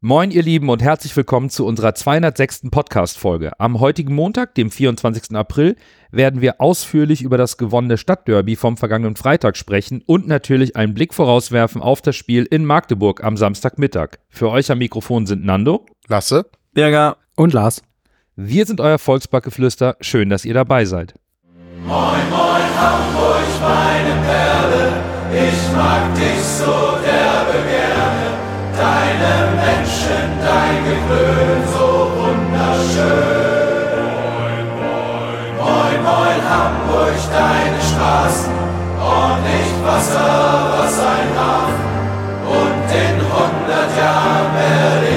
Moin, 0.00 0.30
ihr 0.30 0.44
Lieben, 0.44 0.68
und 0.68 0.80
herzlich 0.80 1.16
willkommen 1.16 1.50
zu 1.50 1.66
unserer 1.66 1.92
206. 1.92 2.70
Podcast-Folge. 2.70 3.58
Am 3.58 3.80
heutigen 3.80 4.14
Montag, 4.14 4.54
dem 4.54 4.70
24. 4.70 5.34
April, 5.34 5.74
werden 6.12 6.40
wir 6.40 6.60
ausführlich 6.60 7.20
über 7.20 7.36
das 7.36 7.56
gewonnene 7.56 7.98
Stadtderby 7.98 8.54
vom 8.54 8.76
vergangenen 8.76 9.16
Freitag 9.16 9.56
sprechen 9.56 10.04
und 10.06 10.28
natürlich 10.28 10.76
einen 10.76 10.94
Blick 10.94 11.14
vorauswerfen 11.14 11.82
auf 11.82 12.00
das 12.00 12.14
Spiel 12.14 12.46
in 12.48 12.64
Magdeburg 12.64 13.24
am 13.24 13.36
Samstagmittag. 13.36 14.20
Für 14.28 14.50
euch 14.50 14.70
am 14.70 14.78
Mikrofon 14.78 15.26
sind 15.26 15.44
Nando, 15.44 15.84
Lasse, 16.06 16.46
Berger 16.74 17.16
und 17.34 17.52
Lars. 17.52 17.82
Wir 18.36 18.66
sind 18.66 18.80
euer 18.80 19.00
Volksbackgeflüster. 19.00 19.96
Schön, 20.00 20.30
dass 20.30 20.44
ihr 20.44 20.54
dabei 20.54 20.84
seid. 20.84 21.14
Moin, 21.84 22.20
moin, 22.30 22.62
Hamburg, 22.78 23.42
meine 23.60 24.14
Perle, 24.24 24.92
ich 25.32 25.76
mag 25.76 26.14
dich 26.14 26.40
so 26.40 26.98
derbe 27.02 27.68
gerne. 27.68 27.97
Deine 29.08 29.56
Menschen, 29.56 30.28
dein 30.44 30.84
Geklönen 30.84 31.64
so 31.72 32.12
wunderschön. 32.14 33.88
Moin, 34.36 34.68
moin, 34.76 35.64
moin, 35.64 35.98
moin, 36.04 36.40
Hamburg, 36.50 37.16
deine 37.32 37.80
Straßen, 37.80 38.52
ordentlich 39.00 39.70
Wasser, 39.82 40.28
was 40.76 40.96
ein 41.00 41.30
Hafen. 41.40 41.88
Und 42.52 42.84
in 42.92 43.16
hundert 43.32 43.92
Jahren 43.96 44.50
werde 44.54 45.07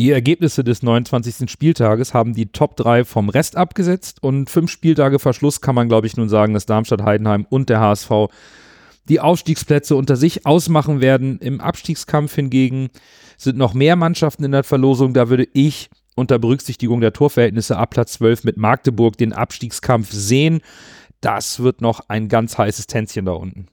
Die 0.00 0.12
Ergebnisse 0.12 0.64
des 0.64 0.82
29. 0.82 1.50
Spieltages 1.50 2.14
haben 2.14 2.32
die 2.32 2.52
Top 2.52 2.74
3 2.76 3.04
vom 3.04 3.28
Rest 3.28 3.58
abgesetzt 3.58 4.22
und 4.22 4.48
fünf 4.48 4.70
Spieltage 4.70 5.18
Verschluss 5.18 5.60
kann 5.60 5.74
man, 5.74 5.90
glaube 5.90 6.06
ich, 6.06 6.16
nun 6.16 6.30
sagen, 6.30 6.54
dass 6.54 6.64
Darmstadt, 6.64 7.02
Heidenheim 7.02 7.46
und 7.50 7.68
der 7.68 7.80
HSV 7.80 8.10
die 9.10 9.20
Aufstiegsplätze 9.20 9.94
unter 9.94 10.16
sich 10.16 10.46
ausmachen 10.46 11.02
werden. 11.02 11.38
Im 11.40 11.60
Abstiegskampf 11.60 12.34
hingegen 12.34 12.88
sind 13.36 13.58
noch 13.58 13.74
mehr 13.74 13.94
Mannschaften 13.94 14.42
in 14.42 14.52
der 14.52 14.64
Verlosung. 14.64 15.12
Da 15.12 15.28
würde 15.28 15.46
ich 15.52 15.90
unter 16.14 16.38
Berücksichtigung 16.38 17.02
der 17.02 17.12
Torverhältnisse 17.12 17.76
ab 17.76 17.90
Platz 17.90 18.14
12 18.14 18.44
mit 18.44 18.56
Magdeburg 18.56 19.18
den 19.18 19.34
Abstiegskampf 19.34 20.12
sehen. 20.12 20.62
Das 21.20 21.62
wird 21.62 21.82
noch 21.82 22.08
ein 22.08 22.28
ganz 22.28 22.56
heißes 22.56 22.86
Tänzchen 22.86 23.26
da 23.26 23.32
unten. 23.32 23.66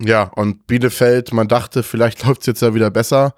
Ja, 0.00 0.22
und 0.36 0.68
Bielefeld, 0.68 1.32
man 1.32 1.48
dachte, 1.48 1.82
vielleicht 1.82 2.24
läuft 2.24 2.42
es 2.42 2.46
jetzt 2.46 2.62
ja 2.62 2.76
wieder 2.76 2.92
besser. 2.92 3.34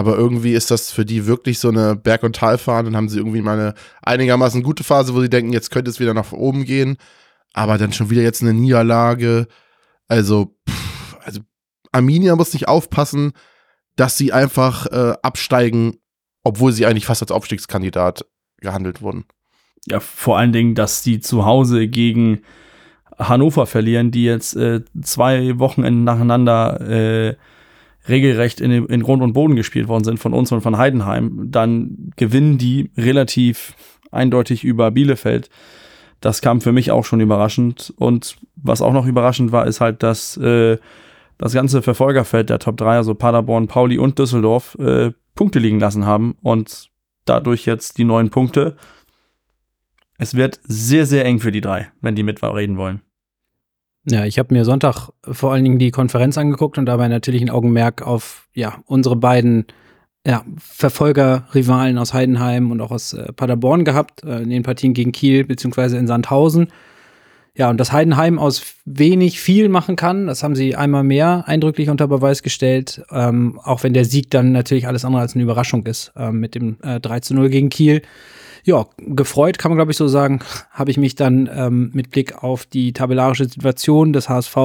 Aber 0.00 0.16
irgendwie 0.16 0.54
ist 0.54 0.70
das 0.70 0.90
für 0.90 1.04
die 1.04 1.26
wirklich 1.26 1.58
so 1.58 1.68
eine 1.68 1.94
Berg- 1.94 2.22
und 2.22 2.34
Talfahrt. 2.34 2.86
Dann 2.86 2.96
haben 2.96 3.10
sie 3.10 3.18
irgendwie 3.18 3.42
mal 3.42 3.58
eine 3.58 3.74
einigermaßen 4.00 4.62
gute 4.62 4.82
Phase, 4.82 5.14
wo 5.14 5.20
sie 5.20 5.28
denken, 5.28 5.52
jetzt 5.52 5.70
könnte 5.70 5.90
es 5.90 6.00
wieder 6.00 6.14
nach 6.14 6.32
oben 6.32 6.64
gehen. 6.64 6.96
Aber 7.52 7.76
dann 7.76 7.92
schon 7.92 8.08
wieder 8.08 8.22
jetzt 8.22 8.40
eine 8.40 8.54
Niederlage. 8.54 9.46
Also, 10.08 10.56
pff, 10.66 11.18
also 11.22 11.40
Arminia 11.92 12.34
muss 12.34 12.54
nicht 12.54 12.66
aufpassen, 12.66 13.32
dass 13.94 14.16
sie 14.16 14.32
einfach 14.32 14.86
äh, 14.86 15.12
absteigen, 15.20 15.96
obwohl 16.44 16.72
sie 16.72 16.86
eigentlich 16.86 17.04
fast 17.04 17.20
als 17.20 17.30
Aufstiegskandidat 17.30 18.24
gehandelt 18.62 19.02
wurden. 19.02 19.26
Ja, 19.86 20.00
vor 20.00 20.38
allen 20.38 20.52
Dingen, 20.52 20.74
dass 20.74 21.02
die 21.02 21.20
zu 21.20 21.44
Hause 21.44 21.88
gegen 21.88 22.40
Hannover 23.18 23.66
verlieren, 23.66 24.12
die 24.12 24.24
jetzt 24.24 24.56
äh, 24.56 24.80
zwei 25.02 25.58
Wochenenden 25.58 26.04
nacheinander 26.04 26.80
äh, 26.80 27.36
regelrecht 28.10 28.60
in, 28.60 28.70
in 28.70 29.02
Grund 29.02 29.22
und 29.22 29.32
Boden 29.32 29.56
gespielt 29.56 29.88
worden 29.88 30.04
sind 30.04 30.18
von 30.18 30.34
uns 30.34 30.52
und 30.52 30.60
von 30.60 30.76
Heidenheim, 30.76 31.50
dann 31.50 32.10
gewinnen 32.16 32.58
die 32.58 32.90
relativ 32.96 33.74
eindeutig 34.10 34.64
über 34.64 34.90
Bielefeld. 34.90 35.48
Das 36.20 36.42
kam 36.42 36.60
für 36.60 36.72
mich 36.72 36.90
auch 36.90 37.04
schon 37.04 37.20
überraschend. 37.20 37.94
Und 37.96 38.36
was 38.56 38.82
auch 38.82 38.92
noch 38.92 39.06
überraschend 39.06 39.52
war, 39.52 39.66
ist 39.66 39.80
halt, 39.80 40.02
dass 40.02 40.36
äh, 40.36 40.78
das 41.38 41.54
ganze 41.54 41.80
Verfolgerfeld 41.80 42.50
der 42.50 42.58
Top 42.58 42.76
3, 42.76 42.96
also 42.96 43.14
Paderborn, 43.14 43.68
Pauli 43.68 43.96
und 43.98 44.18
Düsseldorf, 44.18 44.76
äh, 44.78 45.12
Punkte 45.34 45.58
liegen 45.58 45.80
lassen 45.80 46.04
haben 46.04 46.36
und 46.42 46.90
dadurch 47.24 47.64
jetzt 47.64 47.96
die 47.96 48.04
neun 48.04 48.30
Punkte. 48.30 48.76
Es 50.18 50.34
wird 50.34 50.60
sehr, 50.64 51.06
sehr 51.06 51.24
eng 51.24 51.40
für 51.40 51.52
die 51.52 51.62
drei, 51.62 51.90
wenn 52.02 52.14
die 52.14 52.22
mitreden 52.22 52.76
wollen. 52.76 53.00
Ja, 54.08 54.24
ich 54.24 54.38
habe 54.38 54.54
mir 54.54 54.64
Sonntag 54.64 55.10
vor 55.22 55.52
allen 55.52 55.64
Dingen 55.64 55.78
die 55.78 55.90
Konferenz 55.90 56.38
angeguckt 56.38 56.78
und 56.78 56.86
dabei 56.86 57.08
natürlich 57.08 57.42
ein 57.42 57.50
Augenmerk 57.50 58.02
auf 58.02 58.48
ja, 58.54 58.78
unsere 58.86 59.16
beiden 59.16 59.66
ja, 60.26 60.44
Verfolger-Rivalen 60.58 61.98
aus 61.98 62.14
Heidenheim 62.14 62.70
und 62.70 62.80
auch 62.80 62.90
aus 62.90 63.12
äh, 63.12 63.32
Paderborn 63.32 63.84
gehabt, 63.84 64.24
äh, 64.24 64.42
in 64.42 64.50
den 64.50 64.62
Partien 64.62 64.94
gegen 64.94 65.12
Kiel 65.12 65.44
beziehungsweise 65.44 65.98
in 65.98 66.06
Sandhausen. 66.06 66.68
Ja, 67.54 67.68
und 67.68 67.78
dass 67.78 67.92
Heidenheim 67.92 68.38
aus 68.38 68.76
wenig 68.84 69.40
viel 69.40 69.68
machen 69.68 69.96
kann, 69.96 70.26
das 70.26 70.42
haben 70.42 70.54
sie 70.54 70.76
einmal 70.76 71.02
mehr 71.02 71.44
eindrücklich 71.46 71.90
unter 71.90 72.06
Beweis 72.06 72.42
gestellt, 72.42 73.02
ähm, 73.10 73.58
auch 73.62 73.82
wenn 73.82 73.92
der 73.92 74.04
Sieg 74.04 74.30
dann 74.30 74.52
natürlich 74.52 74.86
alles 74.86 75.04
andere 75.04 75.22
als 75.22 75.34
eine 75.34 75.42
Überraschung 75.42 75.84
ist 75.86 76.12
äh, 76.16 76.30
mit 76.30 76.54
dem 76.54 76.78
äh, 76.82 77.00
3 77.00 77.20
zu 77.20 77.34
0 77.34 77.50
gegen 77.50 77.68
Kiel 77.68 78.02
ja, 78.64 78.86
gefreut 78.98 79.58
kann 79.58 79.70
man, 79.70 79.78
glaube 79.78 79.90
ich, 79.90 79.96
so 79.96 80.08
sagen, 80.08 80.40
habe 80.70 80.90
ich 80.90 80.98
mich 80.98 81.14
dann 81.14 81.48
ähm, 81.52 81.90
mit 81.94 82.10
Blick 82.10 82.42
auf 82.42 82.66
die 82.66 82.92
tabellarische 82.92 83.46
Situation 83.46 84.12
des 84.12 84.28
HSV 84.28 84.56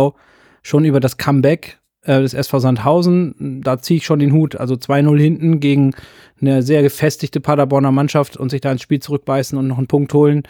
schon 0.62 0.86
über 0.86 1.00
das 1.00 1.18
Comeback 1.18 1.80
äh, 2.06 2.22
des 2.22 2.34
SV 2.34 2.60
Sandhausen, 2.60 3.62
da 3.64 3.80
ziehe 3.80 3.98
ich 3.98 4.06
schon 4.06 4.20
den 4.20 4.34
Hut. 4.34 4.56
Also 4.56 4.76
2-0 4.76 5.20
hinten 5.20 5.60
gegen 5.60 5.94
eine 6.42 6.64
sehr 6.64 6.82
gefestigte 6.82 7.40
Paderborner 7.40 7.92
Mannschaft 7.92 8.38
und 8.38 8.50
sich 8.50 8.62
da 8.62 8.72
ins 8.72 8.82
Spiel 8.82 9.00
zurückbeißen 9.00 9.58
und 9.58 9.68
noch 9.68 9.78
einen 9.78 9.88
Punkt 9.88 10.14
holen. 10.14 10.44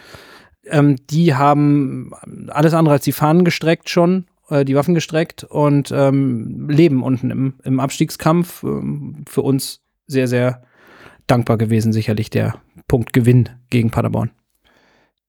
Ähm, 0.66 0.96
die 1.10 1.34
haben 1.34 2.12
alles 2.48 2.74
andere 2.74 2.94
als 2.94 3.04
die 3.04 3.12
Fahnen 3.12 3.44
gestreckt 3.44 3.88
schon, 3.88 4.26
äh, 4.50 4.64
die 4.64 4.74
Waffen 4.74 4.94
gestreckt 4.94 5.44
und 5.44 5.92
ähm, 5.94 6.68
leben 6.68 7.02
unten 7.02 7.30
im, 7.30 7.54
im 7.62 7.80
Abstiegskampf. 7.80 8.62
Ähm, 8.62 9.24
für 9.28 9.42
uns 9.42 9.80
sehr, 10.06 10.28
sehr 10.28 10.62
dankbar 11.26 11.56
gewesen, 11.58 11.92
sicherlich 11.92 12.30
der 12.30 12.54
Punkt 12.88 13.12
Gewinn 13.12 13.48
gegen 13.70 13.90
Paderborn. 13.90 14.30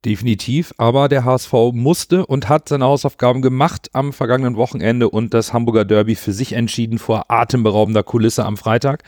Definitiv, 0.06 0.74
aber 0.78 1.10
der 1.10 1.26
HSV 1.26 1.52
musste 1.74 2.26
und 2.26 2.50
hat 2.50 2.70
seine 2.70 2.86
Hausaufgaben 2.86 3.42
gemacht 3.42 3.90
am 3.94 4.14
vergangenen 4.14 4.56
Wochenende 4.56 5.10
und 5.10 5.34
das 5.34 5.54
Hamburger 5.54 5.86
Derby 5.86 6.16
für 6.16 6.34
sich 6.34 6.54
entschieden 6.54 7.00
vor 7.00 7.26
atemberaubender 7.30 8.04
Kulisse 8.04 8.46
am 8.46 8.58
Freitag. 8.58 9.04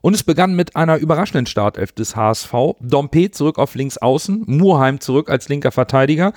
Und 0.00 0.14
es 0.14 0.22
begann 0.22 0.54
mit 0.54 0.76
einer 0.76 0.96
überraschenden 0.96 1.46
Startelf 1.46 1.92
des 1.92 2.16
HSV. 2.16 2.52
Dompe 2.80 3.30
zurück 3.30 3.58
auf 3.58 3.74
links 3.74 3.98
außen, 3.98 4.44
Murheim 4.46 5.00
zurück 5.00 5.28
als 5.28 5.48
linker 5.48 5.72
Verteidiger, 5.72 6.32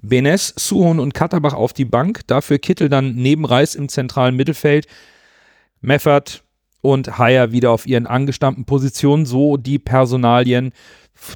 Benes, 0.00 0.54
Suhon 0.56 0.98
und 0.98 1.14
Katterbach 1.14 1.54
auf 1.54 1.72
die 1.72 1.84
Bank, 1.84 2.26
dafür 2.26 2.58
Kittel 2.58 2.88
dann 2.88 3.14
neben 3.14 3.44
Reis 3.44 3.74
im 3.74 3.88
zentralen 3.88 4.36
Mittelfeld, 4.36 4.86
Meffert, 5.80 6.44
und 6.80 7.18
Haier 7.18 7.52
wieder 7.52 7.70
auf 7.70 7.86
ihren 7.86 8.06
angestammten 8.06 8.64
Positionen, 8.64 9.26
so 9.26 9.56
die 9.56 9.78
Personalien 9.78 10.72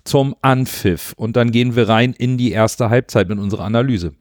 zum 0.05 0.37
Anpfiff. 0.43 1.13
Und 1.17 1.37
dann 1.37 1.51
gehen 1.51 1.75
wir 1.77 1.89
rein 1.89 2.15
in 2.17 2.39
die 2.39 2.53
erste 2.53 2.91
Halbzeit 2.91 3.29
mit 3.29 3.39
unserer 3.39 3.65
Analyse. 3.65 4.13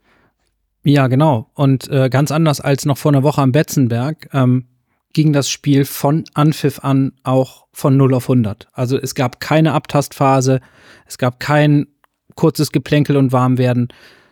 Ja, 0.84 1.08
genau. 1.08 1.50
Und 1.54 1.88
äh, 1.90 2.10
ganz 2.10 2.32
anders 2.32 2.60
als 2.60 2.86
noch 2.86 2.98
vor 2.98 3.12
einer 3.12 3.24
Woche 3.24 3.42
am 3.42 3.52
Betzenberg 3.52 4.30
ähm, 4.34 4.66
ging 5.14 5.34
das 5.34 5.50
Spiel 5.50 5.86
von 5.86 6.24
Anpfiff 6.34 6.80
an 6.80 7.14
auch 7.24 7.68
von 7.72 7.98
0 7.98 8.16
auf 8.16 8.30
100. 8.30 8.68
Also 8.74 8.98
es 8.98 9.14
gab 9.14 9.40
keine 9.40 9.74
Abtastphase, 9.74 10.62
es 11.06 11.18
gab 11.18 11.40
kein 11.40 11.88
kurzes 12.36 12.72
Geplänkel 12.72 13.18
und 13.18 13.32
Warmwerden. 13.32 13.90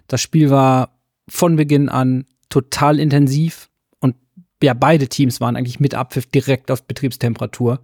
Das 0.08 0.22
Spiel 0.22 0.50
war 0.50 0.98
von 1.28 1.56
Beginn 1.56 1.90
an 1.90 2.26
total 2.50 3.00
intensiv 3.00 3.69
ja, 4.62 4.74
beide 4.74 5.08
Teams 5.08 5.40
waren 5.42 5.56
eigentlich 5.56 5.80
mit 5.80 5.94
Abpfiff 5.94 6.26
direkt 6.26 6.72
auf 6.72 6.84
Betriebstemperatur. 6.84 7.80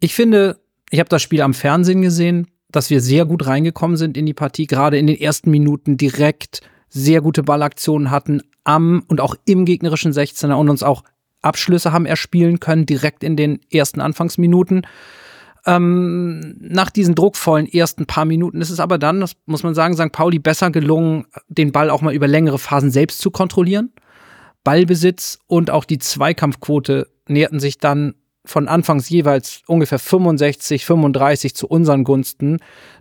Ich 0.00 0.14
finde, 0.14 0.58
ich 0.90 0.98
habe 0.98 1.08
das 1.08 1.22
Spiel 1.22 1.42
am 1.42 1.54
Fernsehen 1.54 2.02
gesehen, 2.02 2.48
dass 2.70 2.90
wir 2.90 3.00
sehr 3.00 3.24
gut 3.24 3.46
reingekommen 3.46 3.96
sind 3.96 4.16
in 4.16 4.26
die 4.26 4.34
Partie, 4.34 4.66
gerade 4.66 4.98
in 4.98 5.06
den 5.06 5.18
ersten 5.18 5.50
Minuten 5.50 5.96
direkt 5.96 6.60
sehr 6.88 7.20
gute 7.20 7.42
Ballaktionen 7.42 8.10
hatten 8.10 8.42
am 8.64 9.02
und 9.08 9.20
auch 9.20 9.34
im 9.44 9.64
gegnerischen 9.64 10.12
16er 10.12 10.54
und 10.54 10.68
uns 10.68 10.82
auch 10.82 11.04
Abschlüsse 11.40 11.92
haben 11.92 12.06
erspielen 12.06 12.60
können, 12.60 12.86
direkt 12.86 13.22
in 13.22 13.36
den 13.36 13.60
ersten 13.70 14.00
Anfangsminuten. 14.00 14.86
Ähm, 15.66 16.56
nach 16.60 16.90
diesen 16.90 17.14
druckvollen 17.14 17.66
ersten 17.66 18.06
paar 18.06 18.24
Minuten 18.24 18.60
ist 18.60 18.70
es 18.70 18.80
aber 18.80 18.98
dann, 18.98 19.20
das 19.20 19.32
muss 19.46 19.62
man 19.62 19.74
sagen, 19.74 19.94
St. 19.94 20.12
Pauli 20.12 20.38
besser 20.38 20.70
gelungen, 20.70 21.26
den 21.48 21.72
Ball 21.72 21.90
auch 21.90 22.00
mal 22.00 22.14
über 22.14 22.26
längere 22.26 22.58
Phasen 22.58 22.90
selbst 22.90 23.20
zu 23.20 23.30
kontrollieren. 23.30 23.92
Ballbesitz 24.64 25.38
und 25.46 25.70
auch 25.70 25.84
die 25.84 25.98
Zweikampfquote 25.98 27.08
näherten 27.28 27.60
sich 27.60 27.78
dann 27.78 28.14
von 28.44 28.66
anfangs 28.66 29.08
jeweils 29.08 29.62
ungefähr 29.66 29.98
65, 29.98 30.84
35 30.84 31.54
zu 31.54 31.68
unseren 31.68 32.04
Gunsten, 32.04 32.58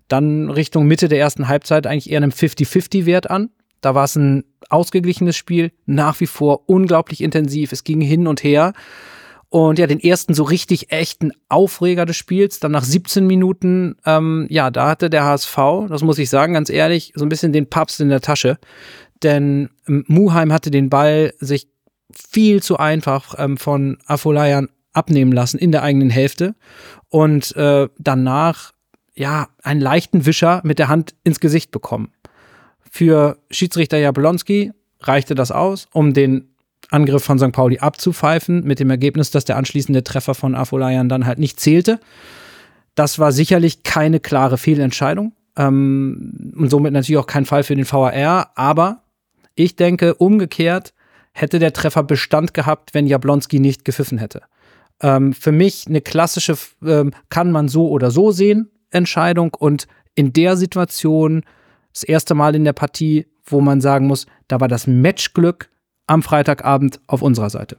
dann 0.08 0.50
Richtung 0.50 0.86
Mitte 0.86 1.08
der 1.08 1.20
ersten 1.20 1.48
Halbzeit 1.48 1.88
eigentlich 1.88 2.10
eher 2.10 2.18
einem 2.18 2.32
50-50-Wert 2.32 3.30
an. 3.30 3.50
Da 3.82 3.96
war 3.96 4.06
es 4.06 4.16
ein 4.16 4.44
ausgeglichenes 4.70 5.38
Spiel, 5.38 5.72
nach 5.86 6.20
wie 6.20 6.28
vor 6.28 6.70
unglaublich 6.70 7.22
intensiv. 7.22 7.72
Es 7.72 7.84
ging 7.84 8.02
hin 8.02 8.28
und 8.28 8.44
her. 8.44 8.74
Und 9.50 9.80
ja, 9.80 9.88
den 9.88 10.02
ersten 10.02 10.34
so 10.34 10.44
richtig 10.44 10.92
echten 10.92 11.32
Aufreger 11.48 12.06
des 12.06 12.18
Spiels, 12.18 12.60
dann 12.60 12.74
nach 12.74 12.84
17 12.84 13.26
Minuten, 13.26 13.96
ähm, 14.06 14.46
ja, 14.50 14.70
da 14.72 14.90
hatte 14.90 15.10
der 15.10 15.24
HSV, 15.24 15.56
das 15.88 16.04
muss 16.04 16.18
ich 16.18 16.30
sagen, 16.30 16.54
ganz 16.54 16.70
ehrlich, 16.70 17.14
so 17.16 17.24
ein 17.24 17.30
bisschen 17.30 17.54
den 17.54 17.70
Papst 17.70 18.02
in 18.02 18.10
der 18.10 18.20
Tasche. 18.20 18.58
Denn 19.24 19.70
ähm, 19.88 20.06
Muheim 20.08 20.52
hatte 20.54 20.72
den 20.72 20.90
Ball 20.90 21.34
sich 21.40 21.68
viel 22.12 22.62
zu 22.62 22.78
einfach 22.78 23.36
ähm, 23.38 23.58
von 23.58 23.98
Afolayan 24.06 24.70
abnehmen 24.94 25.32
lassen 25.32 25.58
in 25.58 25.72
der 25.72 25.84
eigenen 25.84 26.10
Hälfte 26.10 26.56
und 27.10 27.56
äh, 27.56 27.88
danach 27.98 28.74
ja 29.14 29.48
einen 29.64 29.82
leichten 29.82 30.26
Wischer 30.26 30.62
mit 30.64 30.80
der 30.80 30.88
Hand 30.88 31.16
ins 31.24 31.40
Gesicht 31.40 31.72
bekommen. 31.72 32.12
Für 32.90 33.38
Schiedsrichter 33.52 33.98
Jablonski 33.98 34.72
reichte 35.02 35.36
das 35.36 35.52
aus, 35.52 35.88
um 35.94 36.14
den 36.14 36.50
Angriff 36.90 37.24
von 37.24 37.38
St. 37.38 37.52
Pauli 37.52 37.80
abzupfeifen, 37.80 38.64
mit 38.64 38.80
dem 38.80 38.90
Ergebnis, 38.90 39.30
dass 39.32 39.46
der 39.46 39.58
anschließende 39.58 40.04
Treffer 40.04 40.36
von 40.36 40.56
Afolayan 40.56 41.10
dann 41.10 41.26
halt 41.26 41.38
nicht 41.38 41.60
zählte. 41.60 42.00
Das 42.96 43.20
war 43.20 43.32
sicherlich 43.32 43.84
keine 43.84 44.20
klare 44.20 44.58
Fehlentscheidung 44.58 45.34
ähm, 45.58 46.54
und 46.56 46.70
somit 46.70 46.94
natürlich 46.94 47.20
auch 47.20 47.28
kein 47.28 47.46
Fall 47.46 47.64
für 47.64 47.76
den 47.76 47.90
VAR, 47.90 48.52
aber 48.56 49.02
ich 49.58 49.76
denke, 49.76 50.16
umgekehrt 50.16 50.94
hätte 51.34 51.60
der 51.60 51.74
Treffer 51.74 52.04
Bestand 52.04 52.54
gehabt, 52.54 52.94
wenn 52.94 53.08
Jablonski 53.08 53.60
nicht 53.60 53.86
gepfiffen 53.86 54.18
hätte. 54.18 54.42
Ähm, 55.02 55.34
für 55.34 55.52
mich 55.52 55.86
eine 55.88 56.02
klassische, 56.02 56.58
ähm, 56.86 57.14
kann 57.30 57.52
man 57.52 57.68
so 57.68 57.90
oder 57.90 58.10
so 58.10 58.32
sehen, 58.32 58.72
Entscheidung 58.90 59.54
und 59.54 59.88
in 60.16 60.34
der 60.34 60.58
Situation 60.58 61.44
das 61.94 62.04
erste 62.04 62.34
Mal 62.34 62.56
in 62.56 62.64
der 62.64 62.74
Partie, 62.74 63.28
wo 63.46 63.62
man 63.62 63.82
sagen 63.82 64.08
muss, 64.08 64.26
da 64.48 64.60
war 64.60 64.68
das 64.68 64.88
Matchglück 64.88 65.70
am 66.08 66.24
Freitagabend 66.24 67.00
auf 67.08 67.22
unserer 67.22 67.50
Seite. 67.50 67.78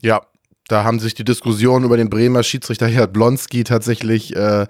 Ja, 0.00 0.22
da 0.68 0.84
haben 0.84 0.98
sich 0.98 1.14
die 1.14 1.24
Diskussionen 1.24 1.84
über 1.84 1.96
den 1.96 2.10
Bremer 2.10 2.42
Schiedsrichter 2.42 2.88
Herr 2.88 3.06
Blonski 3.06 3.64
tatsächlich 3.64 4.34
äh, 4.34 4.66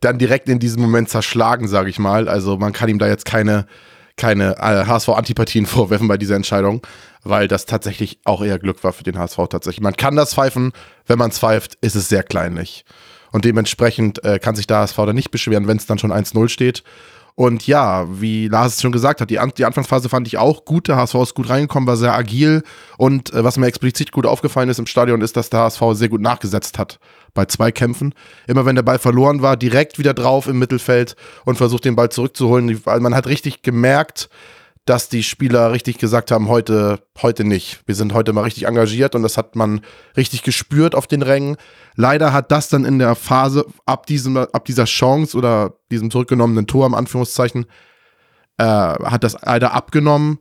dann 0.00 0.18
direkt 0.18 0.48
in 0.48 0.58
diesem 0.58 0.82
Moment 0.82 1.08
zerschlagen, 1.08 1.68
sage 1.68 1.90
ich 1.90 1.98
mal. 1.98 2.28
Also 2.28 2.56
man 2.56 2.72
kann 2.72 2.88
ihm 2.88 2.98
da 2.98 3.06
jetzt 3.06 3.24
keine, 3.24 3.66
keine 4.16 4.56
äh, 4.58 4.86
HSV-Antipathien 4.86 5.66
vorwerfen 5.66 6.08
bei 6.08 6.18
dieser 6.18 6.36
Entscheidung, 6.36 6.86
weil 7.22 7.48
das 7.48 7.66
tatsächlich 7.66 8.18
auch 8.24 8.42
eher 8.42 8.58
Glück 8.58 8.84
war 8.84 8.92
für 8.92 9.04
den 9.04 9.18
HSV 9.18 9.38
tatsächlich. 9.50 9.82
Man 9.82 9.96
kann 9.96 10.16
das 10.16 10.34
pfeifen, 10.34 10.72
wenn 11.06 11.18
man 11.18 11.30
es 11.30 11.38
pfeift, 11.38 11.76
ist 11.80 11.96
es 11.96 12.08
sehr 12.08 12.22
kleinlich. 12.22 12.84
Und 13.32 13.44
dementsprechend 13.44 14.22
äh, 14.24 14.38
kann 14.38 14.54
sich 14.54 14.66
der 14.66 14.78
HSV 14.78 14.96
dann 14.96 15.16
nicht 15.16 15.30
beschweren, 15.30 15.66
wenn 15.66 15.76
es 15.76 15.86
dann 15.86 15.98
schon 15.98 16.12
1-0 16.12 16.48
steht. 16.48 16.84
Und 17.36 17.66
ja, 17.66 18.06
wie 18.20 18.46
Lars 18.46 18.76
es 18.76 18.82
schon 18.82 18.92
gesagt 18.92 19.20
hat, 19.20 19.28
die, 19.28 19.40
An 19.40 19.52
die 19.58 19.64
Anfangsphase 19.64 20.08
fand 20.08 20.28
ich 20.28 20.38
auch 20.38 20.64
gut. 20.64 20.86
Der 20.86 20.96
HSV 20.96 21.14
ist 21.16 21.34
gut 21.34 21.48
reingekommen, 21.48 21.88
war 21.88 21.96
sehr 21.96 22.14
agil. 22.14 22.62
Und 22.96 23.32
äh, 23.32 23.42
was 23.42 23.56
mir 23.56 23.66
explizit 23.66 24.12
gut 24.12 24.24
aufgefallen 24.24 24.68
ist 24.68 24.78
im 24.78 24.86
Stadion, 24.86 25.20
ist, 25.20 25.36
dass 25.36 25.50
der 25.50 25.60
HSV 25.60 25.82
sehr 25.94 26.08
gut 26.08 26.20
nachgesetzt 26.20 26.78
hat 26.78 27.00
bei 27.34 27.44
zwei 27.46 27.72
Kämpfen. 27.72 28.14
Immer 28.46 28.64
wenn 28.64 28.76
der 28.76 28.82
Ball 28.82 28.98
verloren 28.98 29.42
war, 29.42 29.56
direkt 29.56 29.98
wieder 29.98 30.14
drauf 30.14 30.46
im 30.46 30.58
Mittelfeld 30.58 31.16
und 31.44 31.56
versucht, 31.56 31.84
den 31.84 31.96
Ball 31.96 32.08
zurückzuholen. 32.08 32.80
Man 32.84 33.14
hat 33.14 33.26
richtig 33.26 33.62
gemerkt, 33.62 34.30
dass 34.86 35.08
die 35.08 35.22
Spieler 35.22 35.72
richtig 35.72 35.98
gesagt 35.98 36.30
haben, 36.30 36.48
heute, 36.48 37.00
heute 37.22 37.44
nicht. 37.44 37.80
Wir 37.86 37.94
sind 37.94 38.12
heute 38.12 38.32
mal 38.32 38.42
richtig 38.42 38.66
engagiert 38.66 39.14
und 39.14 39.22
das 39.22 39.38
hat 39.38 39.56
man 39.56 39.80
richtig 40.16 40.42
gespürt 40.42 40.94
auf 40.94 41.06
den 41.06 41.22
Rängen. 41.22 41.56
Leider 41.96 42.32
hat 42.32 42.52
das 42.52 42.68
dann 42.68 42.84
in 42.84 42.98
der 42.98 43.14
Phase 43.14 43.64
ab 43.86 44.06
diesem, 44.06 44.36
ab 44.36 44.64
dieser 44.66 44.84
Chance 44.84 45.36
oder 45.36 45.74
diesem 45.90 46.10
zurückgenommenen 46.10 46.66
Tor, 46.66 46.84
am 46.84 46.94
Anführungszeichen, 46.94 47.64
äh, 48.58 48.64
hat 48.64 49.24
das 49.24 49.38
leider 49.42 49.72
abgenommen. 49.72 50.38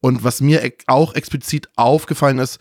Und 0.00 0.22
was 0.22 0.40
mir 0.40 0.70
auch 0.86 1.14
explizit 1.14 1.68
aufgefallen 1.74 2.38
ist, 2.38 2.60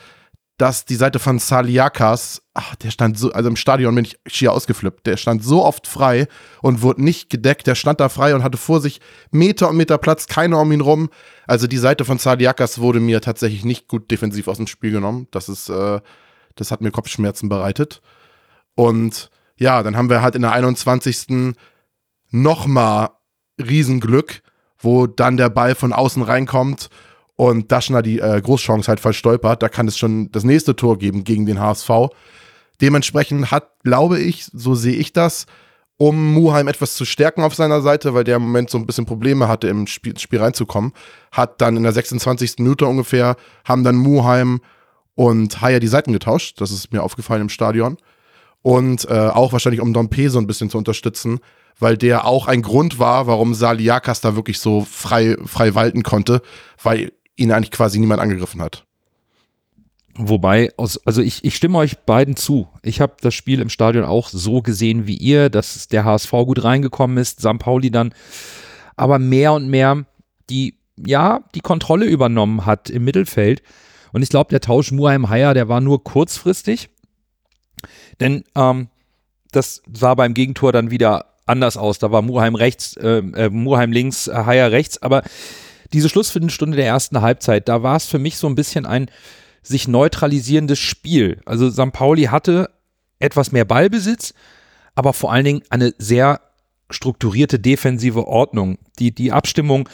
dass 0.57 0.85
die 0.85 0.95
Seite 0.95 1.19
von 1.19 1.37
Saliakas, 1.37 2.41
ach, 2.55 2.75
der 2.75 2.89
stand 2.89 3.17
so, 3.17 3.31
also 3.31 3.47
im 3.47 3.55
Stadion 3.55 3.93
bin 3.93 4.05
ich 4.05 4.19
schier 4.25 4.51
ausgeflippt, 4.51 5.05
der 5.05 5.15
stand 5.15 5.43
so 5.43 5.63
oft 5.63 5.85
frei 5.85 6.27
und 6.63 6.81
wurde 6.81 7.03
nicht 7.03 7.29
gedeckt, 7.29 7.67
der 7.67 7.75
stand 7.75 7.99
da 7.99 8.09
frei 8.09 8.33
und 8.33 8.43
hatte 8.43 8.57
vor 8.57 8.81
sich 8.81 8.99
Meter 9.29 9.69
und 9.69 9.77
Meter 9.77 9.99
Platz, 9.99 10.25
keiner 10.25 10.59
um 10.59 10.71
ihn 10.71 10.81
rum. 10.81 11.09
Also 11.45 11.67
die 11.67 11.77
Seite 11.77 12.05
von 12.05 12.17
Saliakas 12.17 12.79
wurde 12.79 12.99
mir 12.99 13.21
tatsächlich 13.21 13.65
nicht 13.65 13.87
gut 13.87 14.09
defensiv 14.09 14.47
aus 14.47 14.57
dem 14.57 14.65
Spiel 14.65 14.91
genommen. 14.91 15.27
Das 15.29 15.47
ist, 15.47 15.69
äh, 15.69 16.01
das 16.55 16.71
hat 16.71 16.81
mir 16.81 16.89
Kopfschmerzen 16.89 17.49
bereitet. 17.49 18.01
Und 18.73 19.29
ja, 19.57 19.83
dann 19.83 19.95
haben 19.95 20.09
wir 20.09 20.23
halt 20.23 20.35
in 20.35 20.41
der 20.41 20.53
21. 20.53 21.55
nochmal 22.31 23.09
Riesenglück, 23.59 24.41
wo 24.79 25.05
dann 25.05 25.37
der 25.37 25.49
Ball 25.49 25.75
von 25.75 25.93
außen 25.93 26.23
reinkommt 26.23 26.89
und 27.37 27.71
Daschner 27.71 28.01
die 28.01 28.19
äh, 28.19 28.41
Großchance 28.41 28.89
halt 28.89 28.99
verstolpert, 28.99 29.63
da 29.63 29.69
kann 29.69 29.87
es 29.87 29.97
schon 29.97 30.29
das 30.31 30.43
nächste 30.43 30.75
Tor 30.75 30.97
geben 30.97 31.23
gegen 31.23 31.45
den 31.45 31.59
HSV. 31.59 31.89
Dementsprechend 32.81 33.51
hat, 33.51 33.69
glaube 33.83 34.19
ich, 34.19 34.49
so 34.51 34.75
sehe 34.75 34.95
ich 34.95 35.13
das, 35.13 35.45
um 35.97 36.33
Muheim 36.33 36.67
etwas 36.67 36.95
zu 36.95 37.05
stärken 37.05 37.43
auf 37.43 37.55
seiner 37.55 37.81
Seite, 37.81 38.13
weil 38.13 38.23
der 38.23 38.37
im 38.37 38.41
Moment 38.41 38.69
so 38.69 38.77
ein 38.77 38.87
bisschen 38.87 39.05
Probleme 39.05 39.47
hatte, 39.47 39.67
im 39.67 39.87
Spiel, 39.87 40.17
Spiel 40.17 40.39
reinzukommen, 40.39 40.93
hat 41.31 41.61
dann 41.61 41.77
in 41.77 41.83
der 41.83 41.93
26. 41.93 42.55
Minute 42.57 42.87
ungefähr, 42.87 43.35
haben 43.65 43.83
dann 43.83 43.95
Muheim 43.95 44.59
und 45.15 45.61
Haya 45.61 45.79
die 45.79 45.87
Seiten 45.87 46.13
getauscht. 46.13 46.59
Das 46.59 46.71
ist 46.71 46.91
mir 46.91 47.03
aufgefallen 47.03 47.43
im 47.43 47.49
Stadion. 47.49 47.97
Und 48.63 49.09
äh, 49.09 49.13
auch 49.13 49.53
wahrscheinlich, 49.53 49.81
um 49.81 49.93
Dompe 49.93 50.29
so 50.29 50.39
ein 50.39 50.47
bisschen 50.47 50.69
zu 50.69 50.77
unterstützen, 50.77 51.39
weil 51.79 51.97
der 51.97 52.25
auch 52.25 52.47
ein 52.47 52.63
Grund 52.63 52.97
war, 52.97 53.27
warum 53.27 53.53
Saliakas 53.53 54.21
da 54.21 54.35
wirklich 54.35 54.59
so 54.59 54.81
frei, 54.81 55.37
frei 55.45 55.75
walten 55.75 56.03
konnte, 56.03 56.41
weil 56.81 57.11
ihn 57.37 57.51
eigentlich 57.51 57.71
quasi 57.71 57.99
niemand 57.99 58.21
angegriffen 58.21 58.61
hat. 58.61 58.85
Wobei, 60.19 60.71
also 60.77 61.21
ich, 61.21 61.45
ich 61.45 61.55
stimme 61.55 61.77
euch 61.77 61.99
beiden 61.99 62.35
zu. 62.35 62.67
Ich 62.81 63.01
habe 63.01 63.13
das 63.21 63.35
Spiel 63.35 63.61
im 63.61 63.69
Stadion 63.69 64.03
auch 64.03 64.29
so 64.29 64.63
gesehen 64.63 65.05
wie 65.05 65.15
ihr, 65.15 65.49
dass 65.49 65.87
der 65.87 66.05
HSV 66.05 66.31
gut 66.31 66.63
reingekommen 66.63 67.17
ist, 67.17 67.41
St. 67.41 67.59
Pauli 67.59 67.91
dann 67.91 68.13
aber 68.95 69.19
mehr 69.19 69.53
und 69.53 69.69
mehr 69.69 70.05
die, 70.49 70.75
ja, 70.97 71.41
die 71.53 71.61
Kontrolle 71.61 72.05
übernommen 72.05 72.65
hat 72.65 72.89
im 72.89 73.03
Mittelfeld. 73.03 73.61
Und 74.11 74.23
ich 74.23 74.29
glaube, 74.29 74.49
der 74.49 74.61
Tausch 74.61 74.91
Muheim-Haier, 74.91 75.53
der 75.53 75.69
war 75.69 75.81
nur 75.81 76.03
kurzfristig. 76.03 76.89
Denn 78.19 78.43
ähm, 78.55 78.87
das 79.51 79.83
sah 79.93 80.15
beim 80.15 80.33
Gegentor 80.33 80.71
dann 80.71 80.89
wieder 80.89 81.35
anders 81.45 81.77
aus. 81.77 81.99
Da 81.99 82.11
war 82.11 82.23
Muheim 82.23 82.55
rechts, 82.55 82.97
äh, 82.97 83.19
äh, 83.19 83.49
Muheim 83.51 83.91
links, 83.91 84.27
äh, 84.27 84.33
Haier 84.33 84.71
rechts. 84.71 85.01
Aber 85.01 85.21
diese 85.93 86.09
Schlussviertelstunde 86.09 86.77
der 86.77 86.87
ersten 86.87 87.21
Halbzeit, 87.21 87.67
da 87.67 87.83
war 87.83 87.95
es 87.95 88.05
für 88.05 88.19
mich 88.19 88.37
so 88.37 88.47
ein 88.47 88.55
bisschen 88.55 88.85
ein 88.85 89.09
sich 89.61 89.87
neutralisierendes 89.87 90.79
Spiel. 90.79 91.41
Also 91.45 91.69
St. 91.69 91.91
Pauli 91.91 92.25
hatte 92.25 92.69
etwas 93.19 93.51
mehr 93.51 93.65
Ballbesitz, 93.65 94.33
aber 94.95 95.13
vor 95.13 95.31
allen 95.31 95.45
Dingen 95.45 95.63
eine 95.69 95.93
sehr 95.97 96.41
strukturierte 96.89 97.59
defensive 97.59 98.27
Ordnung. 98.27 98.77
Die, 98.99 99.13
die 99.13 99.31
Abstimmung 99.31 99.89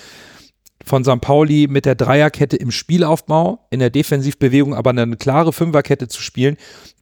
von 0.85 1.03
St. 1.03 1.21
Pauli 1.21 1.67
mit 1.67 1.85
der 1.85 1.95
Dreierkette 1.95 2.57
im 2.57 2.71
Spielaufbau, 2.71 3.65
in 3.69 3.79
der 3.79 3.89
Defensivbewegung 3.89 4.75
aber 4.75 4.91
eine 4.91 5.15
klare 5.15 5.53
Fünferkette 5.53 6.07
zu 6.07 6.21
spielen, 6.21 6.57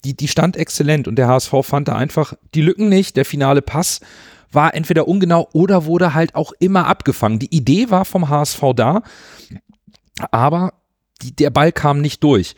die, 0.05 0.15
die 0.15 0.27
stand 0.27 0.55
exzellent 0.55 1.07
und 1.07 1.15
der 1.15 1.27
HSV 1.27 1.53
fand 1.63 1.87
da 1.87 1.95
einfach 1.95 2.33
die 2.53 2.61
Lücken 2.61 2.89
nicht. 2.89 3.17
Der 3.17 3.25
finale 3.25 3.61
Pass 3.61 3.99
war 4.51 4.73
entweder 4.73 5.07
ungenau 5.07 5.47
oder 5.53 5.85
wurde 5.85 6.13
halt 6.13 6.35
auch 6.35 6.53
immer 6.59 6.87
abgefangen. 6.87 7.39
Die 7.39 7.55
Idee 7.55 7.89
war 7.89 8.05
vom 8.05 8.29
HSV 8.29 8.61
da, 8.75 9.01
aber 10.31 10.73
die, 11.21 11.35
der 11.35 11.49
Ball 11.49 11.71
kam 11.71 12.01
nicht 12.01 12.23
durch. 12.23 12.55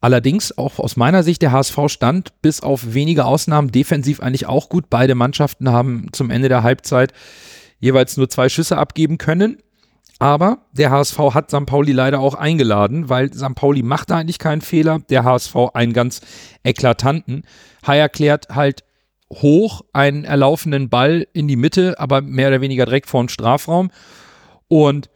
Allerdings, 0.00 0.56
auch 0.56 0.78
aus 0.78 0.96
meiner 0.96 1.24
Sicht, 1.24 1.42
der 1.42 1.50
HSV 1.50 1.78
stand 1.88 2.40
bis 2.40 2.60
auf 2.60 2.94
wenige 2.94 3.24
Ausnahmen 3.24 3.72
defensiv 3.72 4.20
eigentlich 4.20 4.46
auch 4.46 4.68
gut. 4.68 4.84
Beide 4.90 5.16
Mannschaften 5.16 5.70
haben 5.70 6.06
zum 6.12 6.30
Ende 6.30 6.48
der 6.48 6.62
Halbzeit 6.62 7.12
jeweils 7.80 8.16
nur 8.16 8.28
zwei 8.28 8.48
Schüsse 8.48 8.78
abgeben 8.78 9.18
können. 9.18 9.58
Aber 10.20 10.58
der 10.72 10.90
HSV 10.90 11.18
hat 11.32 11.50
St. 11.50 11.66
Pauli 11.66 11.92
leider 11.92 12.20
auch 12.20 12.34
eingeladen, 12.34 13.08
weil 13.08 13.32
St. 13.32 13.54
Pauli 13.54 13.82
macht 13.82 14.10
eigentlich 14.10 14.38
keinen 14.40 14.62
Fehler, 14.62 15.00
der 15.10 15.24
HSV 15.24 15.54
einen 15.74 15.92
ganz 15.92 16.20
eklatanten. 16.64 17.44
Hai 17.86 17.98
erklärt 17.98 18.48
halt 18.50 18.82
hoch 19.32 19.82
einen 19.92 20.24
erlaufenden 20.24 20.88
Ball 20.88 21.26
in 21.32 21.48
die 21.48 21.56
Mitte, 21.56 21.98
aber 21.98 22.20
mehr 22.20 22.48
oder 22.48 22.60
weniger 22.60 22.86
direkt 22.86 23.08
vor 23.08 23.22
den 23.22 23.28
Strafraum. 23.28 23.90
Und 24.68 25.10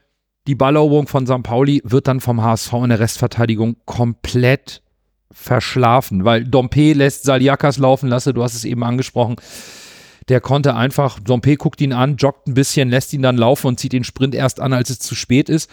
die 0.47 0.55
Balleroberung 0.55 1.07
von 1.07 1.27
St. 1.27 1.43
Pauli 1.43 1.83
wird 1.85 2.09
dann 2.09 2.21
vom 2.21 2.43
HSV 2.43 2.73
in 2.75 2.89
der 2.89 3.01
Restverteidigung 3.01 3.77
komplett 3.85 4.83
verschlafen, 5.31 6.25
weil 6.25 6.45
Dompe 6.45 6.93
lässt 6.93 7.25
Saliakas 7.25 7.79
laufen 7.79 8.09
lassen, 8.09 8.35
du 8.35 8.43
hast 8.43 8.55
es 8.55 8.65
eben 8.65 8.85
angesprochen. 8.85 9.37
Der 10.29 10.41
konnte 10.41 10.75
einfach, 10.77 11.19
Dompe 11.19 11.57
guckt 11.57 11.81
ihn 11.81 11.93
an, 11.93 12.17
joggt 12.17 12.47
ein 12.47 12.55
bisschen, 12.55 12.91
lässt 12.91 13.13
ihn 13.13 13.23
dann 13.23 13.37
laufen 13.37 13.69
und 13.69 13.81
zieht 13.81 13.93
den 13.93 14.05
Sprint 14.05 14.35
erst 14.35 14.61
an, 14.61 14.73
als 14.73 14.91
es 14.91 14.99
zu 14.99 15.15
spät 15.15 15.49
ist. 15.49 15.71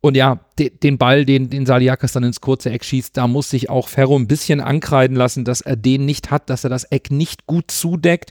Und 0.00 0.16
ja, 0.16 0.40
de, 0.58 0.70
den 0.70 0.98
Ball, 0.98 1.24
den, 1.24 1.50
den 1.50 1.66
Saliakas 1.66 2.12
dann 2.12 2.24
ins 2.24 2.40
kurze 2.40 2.70
Eck 2.70 2.84
schießt, 2.84 3.16
da 3.16 3.26
muss 3.26 3.50
sich 3.50 3.70
auch 3.70 3.88
Ferro 3.88 4.16
ein 4.16 4.28
bisschen 4.28 4.60
ankreiden 4.60 5.16
lassen, 5.16 5.44
dass 5.44 5.60
er 5.60 5.76
den 5.76 6.04
nicht 6.04 6.30
hat, 6.30 6.50
dass 6.50 6.64
er 6.64 6.70
das 6.70 6.84
Eck 6.84 7.10
nicht 7.10 7.46
gut 7.46 7.70
zudeckt. 7.70 8.30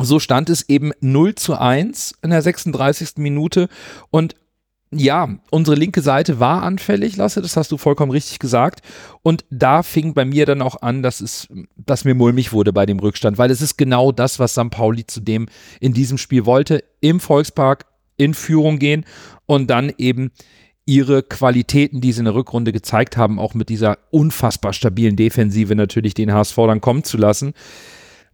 So 0.00 0.20
stand 0.20 0.50
es 0.50 0.68
eben 0.68 0.92
0 1.00 1.34
zu 1.34 1.58
1 1.58 2.14
in 2.22 2.30
der 2.30 2.42
36. 2.42 3.16
Minute. 3.16 3.68
Und 4.10 4.34
ja, 4.90 5.28
unsere 5.50 5.76
linke 5.76 6.00
Seite 6.00 6.40
war 6.40 6.62
anfällig, 6.62 7.16
Lasse, 7.16 7.42
das 7.42 7.56
hast 7.56 7.70
du 7.72 7.76
vollkommen 7.76 8.10
richtig 8.10 8.38
gesagt. 8.38 8.80
Und 9.22 9.44
da 9.50 9.82
fing 9.82 10.14
bei 10.14 10.24
mir 10.24 10.46
dann 10.46 10.62
auch 10.62 10.80
an, 10.80 11.02
dass 11.02 11.20
es, 11.20 11.48
dass 11.76 12.04
mir 12.04 12.14
mulmig 12.14 12.52
wurde 12.52 12.72
bei 12.72 12.86
dem 12.86 12.98
Rückstand, 12.98 13.36
weil 13.36 13.50
es 13.50 13.60
ist 13.60 13.76
genau 13.76 14.12
das, 14.12 14.38
was 14.38 14.52
St. 14.52 14.70
Pauli 14.70 15.06
zudem 15.06 15.46
in 15.80 15.92
diesem 15.92 16.16
Spiel 16.16 16.46
wollte. 16.46 16.84
Im 17.00 17.20
Volkspark 17.20 17.84
in 18.18 18.34
Führung 18.34 18.78
gehen 18.78 19.06
und 19.46 19.70
dann 19.70 19.90
eben 19.96 20.30
ihre 20.84 21.22
Qualitäten, 21.22 22.00
die 22.00 22.12
sie 22.12 22.20
in 22.20 22.24
der 22.26 22.34
Rückrunde 22.34 22.72
gezeigt 22.72 23.16
haben, 23.16 23.38
auch 23.38 23.54
mit 23.54 23.68
dieser 23.68 23.98
unfassbar 24.10 24.72
stabilen 24.72 25.16
Defensive 25.16 25.74
natürlich 25.74 26.14
den 26.14 26.32
HSV 26.32 26.56
dann 26.56 26.80
kommen 26.80 27.04
zu 27.04 27.16
lassen. 27.18 27.52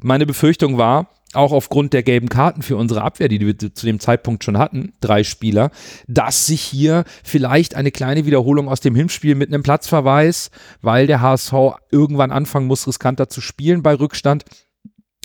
Meine 0.01 0.27
Befürchtung 0.27 0.79
war, 0.79 1.09
auch 1.35 1.53
aufgrund 1.53 1.93
der 1.93 2.03
gelben 2.03 2.29
Karten 2.29 2.63
für 2.63 2.77
unsere 2.77 3.03
Abwehr, 3.03 3.29
die 3.29 3.41
wir 3.41 3.59
zu 3.59 3.87
dem 3.87 4.01
Zeitpunkt 4.01 4.45
schon 4.45 4.59
hatten, 4.59 4.93
drei 5.01 5.25
Spieler, 5.25 5.71
dass 6.07 6.47
sich 6.47 6.61
hier 6.61 7.05
vielleicht 7.23 7.75
eine 7.75 7.91
kleine 7.91 8.27
Wiederholung 8.27 8.69
aus 8.69 8.81
dem 8.81 8.95
Hinspiel 8.95 9.35
mit 9.35 9.53
einem 9.53 9.63
Platzverweis, 9.63 10.51
weil 10.81 11.07
der 11.07 11.21
HSV 11.21 11.53
irgendwann 11.91 12.31
anfangen 12.31 12.67
muss, 12.67 12.87
riskanter 12.87 13.29
zu 13.29 13.41
spielen 13.41 13.83
bei 13.83 13.95
Rückstand, 13.95 14.45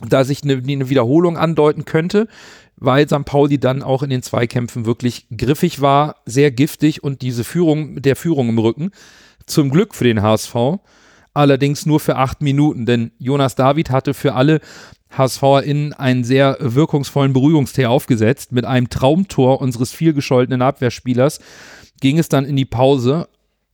da 0.07 0.23
sich 0.23 0.43
eine, 0.43 0.53
eine 0.53 0.89
Wiederholung 0.89 1.37
andeuten 1.37 1.85
könnte, 1.85 2.27
weil 2.79 3.07
St. 3.07 3.25
Pauli 3.25 3.59
dann 3.59 3.83
auch 3.83 4.03
in 4.03 4.09
den 4.09 4.23
Zweikämpfen 4.23 4.85
wirklich 4.85 5.27
griffig 5.35 5.81
war, 5.81 6.15
sehr 6.25 6.51
giftig 6.51 7.03
und 7.03 7.21
diese 7.21 7.43
Führung, 7.43 8.01
der 8.01 8.15
Führung 8.15 8.49
im 8.49 8.57
Rücken, 8.57 8.91
zum 9.45 9.69
Glück 9.69 9.95
für 9.95 10.05
den 10.05 10.21
HSV, 10.21 10.55
allerdings 11.33 11.85
nur 11.85 11.99
für 11.99 12.15
acht 12.15 12.41
Minuten, 12.41 12.85
denn 12.85 13.11
Jonas 13.19 13.55
David 13.55 13.89
hatte 13.89 14.13
für 14.13 14.33
alle 14.33 14.61
HSVerInnen 15.15 15.93
einen 15.93 16.23
sehr 16.23 16.57
wirkungsvollen 16.59 17.33
Berührungsteer 17.33 17.89
aufgesetzt. 17.89 18.51
Mit 18.51 18.65
einem 18.65 18.89
Traumtor 18.89 19.59
unseres 19.59 19.91
vielgescholtenen 19.91 20.61
Abwehrspielers 20.61 21.39
ging 21.99 22.19
es 22.19 22.29
dann 22.29 22.45
in 22.45 22.55
die 22.55 22.65
Pause 22.65 23.27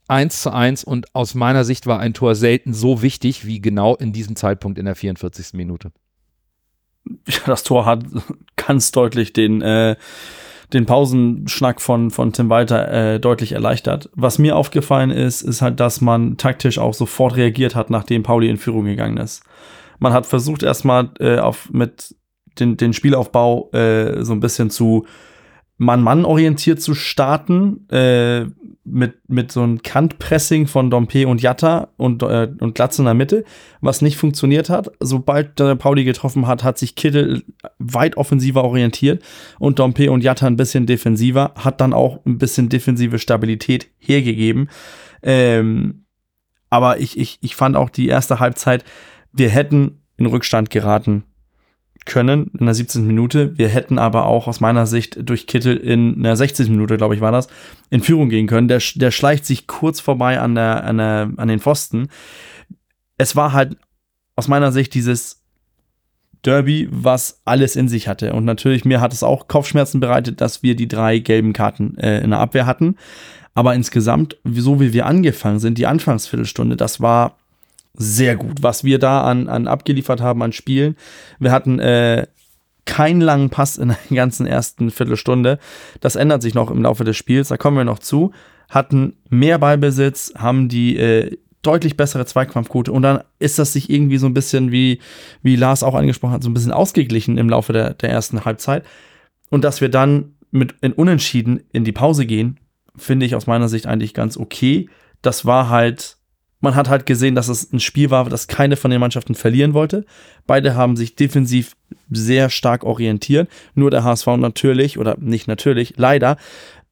1 0.07 0.43
zu 0.43 0.53
1 0.53 0.83
und 0.83 1.13
aus 1.13 1.35
meiner 1.35 1.65
Sicht 1.65 1.87
war 1.87 1.99
ein 1.99 2.13
Tor 2.13 2.35
selten 2.35 2.73
so 2.73 3.01
wichtig 3.01 3.45
wie 3.45 3.59
genau 3.59 3.95
in 3.95 4.13
diesem 4.13 4.35
Zeitpunkt 4.35 4.77
in 4.77 4.85
der 4.85 4.95
44. 4.95 5.53
Minute. 5.53 5.91
Ja, 7.27 7.37
das 7.45 7.63
Tor 7.63 7.85
hat 7.85 8.03
ganz 8.55 8.91
deutlich 8.91 9.33
den, 9.33 9.61
äh, 9.61 9.95
den 10.73 10.85
Pausenschnack 10.85 11.81
von, 11.81 12.11
von 12.11 12.33
Tim 12.33 12.49
Walter 12.49 12.91
äh, 12.91 13.19
deutlich 13.19 13.51
erleichtert. 13.51 14.09
Was 14.13 14.39
mir 14.39 14.55
aufgefallen 14.55 15.11
ist, 15.11 15.41
ist 15.41 15.61
halt, 15.61 15.79
dass 15.79 16.01
man 16.01 16.37
taktisch 16.37 16.79
auch 16.79 16.93
sofort 16.93 17.35
reagiert 17.35 17.75
hat, 17.75 17.89
nachdem 17.89 18.23
Pauli 18.23 18.49
in 18.49 18.57
Führung 18.57 18.85
gegangen 18.85 19.17
ist. 19.17 19.43
Man 19.99 20.13
hat 20.13 20.25
versucht 20.25 20.63
erstmal 20.63 21.11
äh, 21.19 21.37
auf 21.37 21.69
mit 21.71 22.15
den, 22.59 22.77
den 22.77 22.93
Spielaufbau 22.93 23.69
äh, 23.71 24.23
so 24.23 24.33
ein 24.33 24.39
bisschen 24.39 24.69
zu 24.69 25.05
Mann-Mann 25.77 26.23
orientiert 26.23 26.81
zu 26.81 26.95
starten, 26.95 27.87
äh, 27.89 28.45
mit, 28.85 29.17
mit 29.27 29.51
so 29.51 29.63
einem 29.63 29.81
Kantpressing 29.81 30.67
von 30.67 30.91
Dompe 30.91 31.27
und 31.27 31.41
Jatta 31.41 31.89
und, 31.97 32.21
äh, 32.21 32.49
und 32.59 32.75
Glatz 32.75 32.99
in 32.99 33.05
der 33.05 33.15
Mitte, 33.15 33.43
was 33.81 34.01
nicht 34.01 34.15
funktioniert 34.15 34.69
hat. 34.69 34.91
Sobald 34.99 35.59
der 35.59 35.75
Pauli 35.75 36.03
getroffen 36.03 36.45
hat, 36.45 36.63
hat 36.63 36.77
sich 36.77 36.95
Kittel 36.95 37.43
weit 37.79 38.15
offensiver 38.15 38.63
orientiert 38.63 39.23
und 39.59 39.79
Dompe 39.79 40.11
und 40.11 40.23
Jatta 40.23 40.45
ein 40.45 40.55
bisschen 40.55 40.85
defensiver, 40.85 41.53
hat 41.55 41.81
dann 41.81 41.93
auch 41.93 42.23
ein 42.25 42.37
bisschen 42.37 42.69
defensive 42.69 43.17
Stabilität 43.17 43.89
hergegeben. 43.97 44.69
Ähm, 45.23 46.05
aber 46.69 46.99
ich, 46.99 47.17
ich, 47.17 47.39
ich 47.41 47.55
fand 47.55 47.75
auch 47.75 47.89
die 47.89 48.07
erste 48.07 48.39
Halbzeit, 48.39 48.85
wir 49.33 49.49
hätten 49.49 50.03
in 50.17 50.27
Rückstand 50.27 50.69
geraten 50.69 51.23
können 52.05 52.51
in 52.57 52.65
der 52.65 52.75
17. 52.75 53.05
Minute. 53.05 53.57
Wir 53.57 53.67
hätten 53.67 53.97
aber 53.97 54.25
auch 54.25 54.47
aus 54.47 54.59
meiner 54.59 54.85
Sicht 54.85 55.17
durch 55.27 55.47
Kittel 55.47 55.75
in 55.75 56.23
der 56.23 56.35
60. 56.35 56.69
Minute, 56.69 56.97
glaube 56.97 57.15
ich, 57.15 57.21
war 57.21 57.31
das, 57.31 57.47
in 57.89 58.01
Führung 58.01 58.29
gehen 58.29 58.47
können. 58.47 58.67
Der, 58.67 58.81
der 58.95 59.11
schleicht 59.11 59.45
sich 59.45 59.67
kurz 59.67 59.99
vorbei 59.99 60.39
an, 60.39 60.55
der, 60.55 60.83
an, 60.83 60.97
der, 60.97 61.31
an 61.37 61.47
den 61.47 61.59
Pfosten. 61.59 62.07
Es 63.17 63.35
war 63.35 63.53
halt 63.53 63.77
aus 64.35 64.47
meiner 64.47 64.71
Sicht 64.71 64.93
dieses 64.93 65.41
Derby, 66.43 66.87
was 66.91 67.41
alles 67.43 67.75
in 67.75 67.87
sich 67.87 68.07
hatte. 68.07 68.33
Und 68.33 68.45
natürlich, 68.45 68.85
mir 68.85 69.01
hat 69.01 69.13
es 69.13 69.23
auch 69.23 69.47
Kopfschmerzen 69.47 69.99
bereitet, 69.99 70.41
dass 70.41 70.61
wir 70.61 70.75
die 70.75 70.87
drei 70.87 71.17
gelben 71.19 71.53
Karten 71.53 71.97
äh, 71.97 72.21
in 72.21 72.29
der 72.29 72.39
Abwehr 72.39 72.67
hatten. 72.67 72.97
Aber 73.55 73.73
insgesamt, 73.73 74.37
so 74.43 74.79
wie 74.79 74.93
wir 74.93 75.05
angefangen 75.05 75.59
sind, 75.59 75.77
die 75.77 75.87
Anfangsviertelstunde, 75.87 76.75
das 76.75 77.01
war 77.01 77.37
sehr 77.97 78.35
gut, 78.35 78.61
was 78.61 78.83
wir 78.83 78.99
da 78.99 79.23
an, 79.23 79.47
an 79.47 79.67
abgeliefert 79.67 80.21
haben 80.21 80.41
an 80.43 80.51
Spielen. 80.51 80.95
Wir 81.39 81.51
hatten 81.51 81.79
äh, 81.79 82.27
keinen 82.85 83.21
langen 83.21 83.49
Pass 83.49 83.77
in 83.77 83.89
der 83.89 83.97
ganzen 84.15 84.45
ersten 84.45 84.91
Viertelstunde. 84.91 85.59
Das 85.99 86.15
ändert 86.15 86.41
sich 86.41 86.53
noch 86.53 86.71
im 86.71 86.81
Laufe 86.81 87.03
des 87.03 87.17
Spiels, 87.17 87.49
da 87.49 87.57
kommen 87.57 87.77
wir 87.77 87.83
noch 87.83 87.99
zu. 87.99 88.31
Hatten 88.69 89.17
mehr 89.29 89.59
Ballbesitz, 89.59 90.33
haben 90.37 90.69
die 90.69 90.97
äh, 90.97 91.37
deutlich 91.61 91.97
bessere 91.97 92.25
Zweikampfquote 92.25 92.91
und 92.91 93.01
dann 93.01 93.21
ist 93.39 93.57
das 93.57 93.73
sich 93.73 93.89
irgendwie 93.89 94.17
so 94.17 94.27
ein 94.27 94.33
bisschen, 94.33 94.71
wie, 94.71 94.99
wie 95.41 95.55
Lars 95.55 95.83
auch 95.83 95.95
angesprochen 95.95 96.33
hat, 96.33 96.43
so 96.43 96.49
ein 96.49 96.53
bisschen 96.53 96.71
ausgeglichen 96.71 97.37
im 97.37 97.49
Laufe 97.49 97.73
der, 97.73 97.93
der 97.95 98.11
ersten 98.11 98.45
Halbzeit. 98.45 98.85
Und 99.49 99.63
dass 99.63 99.81
wir 99.81 99.89
dann 99.89 100.35
mit 100.51 100.75
in 100.81 100.93
Unentschieden 100.93 101.61
in 101.71 101.83
die 101.83 101.91
Pause 101.91 102.25
gehen, 102.25 102.59
finde 102.95 103.25
ich 103.25 103.35
aus 103.35 103.47
meiner 103.47 103.67
Sicht 103.67 103.87
eigentlich 103.87 104.13
ganz 104.13 104.37
okay. 104.37 104.89
Das 105.21 105.45
war 105.45 105.69
halt 105.69 106.17
man 106.65 106.75
hat 106.75 106.89
halt 106.89 107.05
gesehen, 107.05 107.35
dass 107.35 107.47
es 107.47 107.71
ein 107.71 107.79
Spiel 107.79 108.09
war, 108.09 108.27
das 108.29 108.47
keine 108.47 108.75
von 108.75 108.91
den 108.91 108.99
Mannschaften 108.99 109.35
verlieren 109.35 109.73
wollte. 109.73 110.05
Beide 110.47 110.75
haben 110.75 110.97
sich 110.97 111.15
defensiv 111.15 111.77
sehr 112.09 112.49
stark 112.49 112.83
orientiert. 112.83 113.47
Nur 113.75 113.91
der 113.91 114.03
HSV 114.03 114.27
natürlich, 114.37 114.97
oder 114.97 115.15
nicht 115.19 115.47
natürlich, 115.47 115.93
leider 115.95 116.37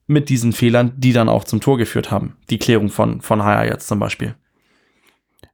mit 0.07 0.29
diesen 0.29 0.53
Fehlern, 0.53 0.93
die 0.95 1.11
dann 1.11 1.27
auch 1.27 1.43
zum 1.43 1.59
Tor 1.59 1.77
geführt 1.77 2.11
haben. 2.11 2.37
Die 2.49 2.59
Klärung 2.59 2.89
von, 2.89 3.21
von 3.21 3.43
Haya 3.43 3.65
jetzt 3.65 3.87
zum 3.87 3.99
Beispiel. 3.99 4.35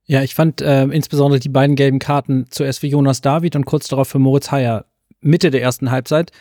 Ja, 0.05 0.21
ich 0.21 0.35
fand 0.35 0.61
äh, 0.61 0.83
insbesondere 0.83 1.39
die 1.39 1.49
beiden 1.49 1.75
gelben 1.75 1.99
Karten 1.99 2.47
zuerst 2.49 2.79
für 2.79 2.87
Jonas 2.87 3.21
David 3.21 3.55
und 3.55 3.65
kurz 3.65 3.87
darauf 3.87 4.09
für 4.09 4.19
Moritz 4.19 4.51
Heyer 4.51 4.85
Mitte 5.21 5.49
der 5.49 5.61
ersten 5.61 5.91
Halbzeit. 5.91 6.31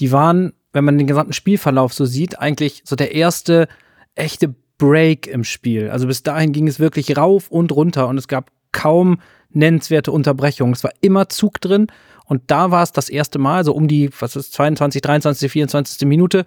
Die 0.00 0.12
waren, 0.12 0.52
wenn 0.72 0.84
man 0.84 0.96
den 0.96 1.06
gesamten 1.06 1.32
Spielverlauf 1.32 1.92
so 1.92 2.04
sieht, 2.04 2.38
eigentlich 2.38 2.82
so 2.84 2.94
der 2.94 3.14
erste 3.14 3.68
echte 4.14 4.54
Break 4.78 5.26
im 5.26 5.44
Spiel. 5.44 5.90
Also 5.90 6.06
bis 6.06 6.22
dahin 6.22 6.52
ging 6.52 6.68
es 6.68 6.80
wirklich 6.80 7.16
rauf 7.16 7.50
und 7.50 7.72
runter 7.72 8.08
und 8.08 8.18
es 8.18 8.28
gab 8.28 8.50
kaum 8.72 9.20
nennenswerte 9.50 10.12
Unterbrechungen. 10.12 10.74
Es 10.74 10.84
war 10.84 10.92
immer 11.00 11.28
Zug 11.28 11.60
drin 11.60 11.86
und 12.26 12.42
da 12.48 12.70
war 12.70 12.82
es 12.82 12.92
das 12.92 13.08
erste 13.08 13.38
Mal, 13.38 13.64
so 13.64 13.72
um 13.72 13.88
die, 13.88 14.10
was 14.18 14.36
ist, 14.36 14.52
22, 14.52 15.00
23, 15.00 15.50
24. 15.50 16.06
Minute, 16.06 16.44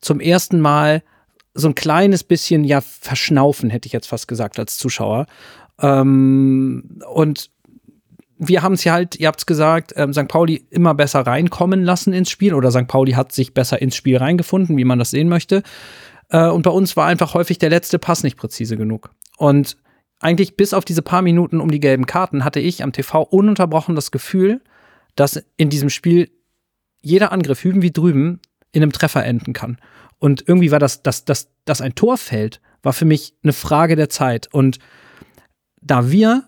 zum 0.00 0.20
ersten 0.20 0.60
Mal 0.60 1.02
so 1.54 1.68
ein 1.68 1.74
kleines 1.74 2.24
bisschen, 2.24 2.64
ja, 2.64 2.80
verschnaufen, 2.80 3.70
hätte 3.70 3.86
ich 3.86 3.92
jetzt 3.92 4.06
fast 4.06 4.28
gesagt, 4.28 4.58
als 4.58 4.78
Zuschauer. 4.78 5.26
Ähm, 5.80 7.00
und 7.12 7.50
wir 8.38 8.62
haben 8.62 8.74
es 8.74 8.84
ja 8.84 8.92
halt, 8.92 9.16
ihr 9.16 9.28
habt 9.28 9.40
es 9.40 9.46
gesagt, 9.46 9.92
ähm, 9.96 10.12
St. 10.12 10.28
Pauli 10.28 10.66
immer 10.70 10.94
besser 10.94 11.20
reinkommen 11.20 11.84
lassen 11.84 12.12
ins 12.12 12.30
Spiel 12.30 12.54
oder 12.54 12.70
St. 12.70 12.88
Pauli 12.88 13.12
hat 13.12 13.32
sich 13.32 13.54
besser 13.54 13.80
ins 13.80 13.96
Spiel 13.96 14.16
reingefunden, 14.16 14.76
wie 14.76 14.84
man 14.84 14.98
das 14.98 15.10
sehen 15.10 15.28
möchte. 15.28 15.62
Äh, 16.32 16.48
und 16.48 16.62
bei 16.62 16.70
uns 16.70 16.96
war 16.96 17.06
einfach 17.06 17.34
häufig 17.34 17.58
der 17.58 17.70
letzte 17.70 18.00
Pass 18.00 18.24
nicht 18.24 18.36
präzise 18.36 18.76
genug. 18.76 19.10
Und 19.36 19.76
eigentlich 20.18 20.56
bis 20.56 20.74
auf 20.74 20.84
diese 20.84 21.02
paar 21.02 21.22
Minuten 21.22 21.60
um 21.60 21.70
die 21.70 21.80
gelben 21.80 22.06
Karten 22.06 22.44
hatte 22.44 22.60
ich 22.60 22.82
am 22.82 22.92
TV 22.92 23.22
ununterbrochen 23.22 23.94
das 23.94 24.10
Gefühl, 24.10 24.60
dass 25.14 25.42
in 25.56 25.68
diesem 25.68 25.90
Spiel 25.90 26.30
jeder 27.00 27.32
Angriff 27.32 27.62
hüben 27.62 27.82
wie 27.82 27.90
drüben 27.90 28.40
in 28.72 28.82
einem 28.82 28.92
Treffer 28.92 29.24
enden 29.24 29.52
kann. 29.52 29.78
Und 30.18 30.44
irgendwie 30.46 30.70
war 30.70 30.78
das, 30.78 31.02
dass, 31.02 31.24
dass, 31.24 31.50
dass 31.64 31.80
ein 31.80 31.94
Tor 31.94 32.16
fällt, 32.16 32.60
war 32.82 32.92
für 32.92 33.04
mich 33.04 33.34
eine 33.42 33.52
Frage 33.52 33.96
der 33.96 34.08
Zeit. 34.08 34.48
Und 34.52 34.78
da 35.80 36.10
wir 36.10 36.44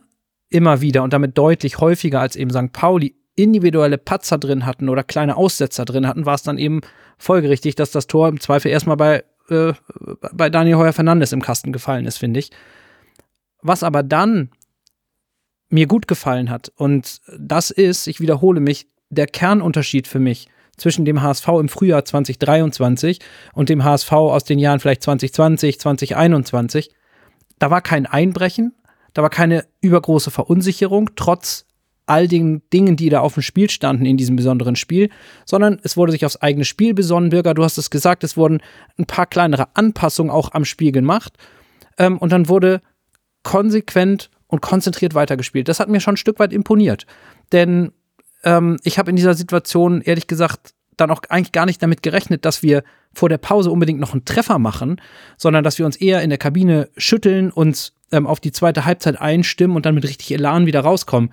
immer 0.49 0.81
wieder 0.81 1.03
und 1.03 1.13
damit 1.13 1.37
deutlich 1.37 1.81
häufiger 1.81 2.21
als 2.21 2.37
eben 2.37 2.51
St. 2.51 2.73
Pauli 2.73 3.17
individuelle 3.35 3.99
Patzer 3.99 4.39
drin 4.39 4.65
hatten 4.65 4.89
oder 4.89 5.03
kleine 5.03 5.37
Aussetzer 5.37 5.85
drin 5.85 6.07
hatten, 6.07 6.25
war 6.25 6.37
es 6.37 6.45
dann 6.45 6.57
eben 6.57 6.83
folgerichtig, 7.19 7.75
dass 7.75 7.91
das 7.91 8.07
Tor 8.07 8.29
im 8.29 8.39
Zweifel 8.39 8.71
erstmal 8.71 8.97
bei 8.97 9.25
äh, 9.49 9.73
bei 10.33 10.51
Daniel 10.51 10.77
Heuer 10.77 10.93
Fernandes 10.93 11.33
im 11.33 11.43
Kasten 11.43 11.73
gefallen 11.73 12.07
ist, 12.07 12.19
finde 12.19 12.41
ich. 12.41 12.51
Was 13.63 13.83
aber 13.83 14.03
dann 14.03 14.51
mir 15.69 15.87
gut 15.87 16.07
gefallen 16.07 16.51
hat, 16.51 16.73
und 16.77 17.21
das 17.39 17.71
ist, 17.71 18.07
ich 18.07 18.21
wiederhole 18.21 18.61
mich, 18.61 18.87
der 19.11 19.27
Kernunterschied 19.27 20.07
für 20.07 20.19
mich 20.19 20.49
zwischen 20.77 21.05
dem 21.05 21.23
HSV 21.23 21.49
im 21.61 21.69
Frühjahr 21.69 22.05
2023 22.05 23.21
und 23.53 23.69
dem 23.69 23.85
HSV 23.85 24.13
aus 24.13 24.45
den 24.45 24.59
Jahren 24.59 24.81
vielleicht 24.81 25.03
2020, 25.03 25.81
2021. 25.81 26.91
Da 27.59 27.71
war 27.71 27.81
kein 27.81 28.07
Einbrechen, 28.07 28.75
da 29.13 29.23
war 29.23 29.31
keine 29.31 29.65
übergroße 29.81 30.31
Verunsicherung, 30.31 31.11
trotz 31.17 31.67
all 32.07 32.29
den 32.29 32.63
Dingen, 32.73 32.97
die 32.97 33.09
da 33.09 33.21
auf 33.21 33.35
dem 33.35 33.43
Spiel 33.43 33.71
standen 33.71 34.05
in 34.05 34.17
diesem 34.17 34.37
besonderen 34.37 34.77
Spiel, 34.77 35.11
sondern 35.45 35.81
es 35.83 35.97
wurde 35.97 36.13
sich 36.13 36.27
aufs 36.27 36.37
eigene 36.37 36.65
Spiel 36.65 36.95
besonnen. 36.95 37.31
Bürger, 37.31 37.55
du 37.55 37.65
hast 37.65 37.79
es 37.79 37.91
gesagt, 37.91 38.25
es 38.25 38.37
wurden 38.37 38.61
ein 38.99 39.07
paar 39.07 39.27
kleinere 39.27 39.69
Anpassungen 39.75 40.31
auch 40.31 40.53
am 40.53 40.65
Spiel 40.65 40.93
gemacht. 40.93 41.39
Ähm, 41.99 42.19
und 42.19 42.33
dann 42.33 42.49
wurde 42.49 42.83
konsequent 43.43 44.31
und 44.47 44.61
konzentriert 44.61 45.15
weitergespielt. 45.15 45.69
Das 45.69 45.81
hat 45.81 45.89
mir 45.89 46.01
schon 46.01 46.15
ein 46.15 46.19
Stück 46.19 46.39
weit 46.39 46.53
imponiert. 46.53 47.07
Denn 47.53 47.93
ähm, 48.45 48.77
ich 48.83 48.99
habe 48.99 49.11
in 49.11 49.17
dieser 49.17 49.35
Situation, 49.35 50.03
ehrlich 50.03 50.27
gesagt, 50.27 50.75
dann 50.97 51.11
auch 51.11 51.23
eigentlich 51.29 51.53
gar 51.53 51.67
nicht 51.67 51.83
damit 51.83 52.03
gerechnet, 52.03 52.45
dass 52.45 52.63
wir 52.63 52.85
vor 53.13 53.29
der 53.29 53.39
Pause 53.39 53.71
unbedingt 53.71 54.01
noch 54.01 54.13
einen 54.13 54.25
Treffer 54.25 54.59
machen, 54.59 55.01
sondern 55.37 55.65
dass 55.65 55.79
wir 55.79 55.87
uns 55.87 55.97
eher 55.97 56.23
in 56.23 56.31
der 56.31 56.39
Kabine 56.39 56.89
schütteln, 56.97 57.51
uns 57.51 57.93
ähm, 58.13 58.27
auf 58.27 58.41
die 58.41 58.53
zweite 58.53 58.85
Halbzeit 58.85 59.21
einstimmen 59.21 59.77
und 59.77 59.87
dann 59.87 59.95
mit 59.95 60.05
richtig 60.05 60.31
Elan 60.33 60.67
wieder 60.67 60.81
rauskommen. 60.81 61.31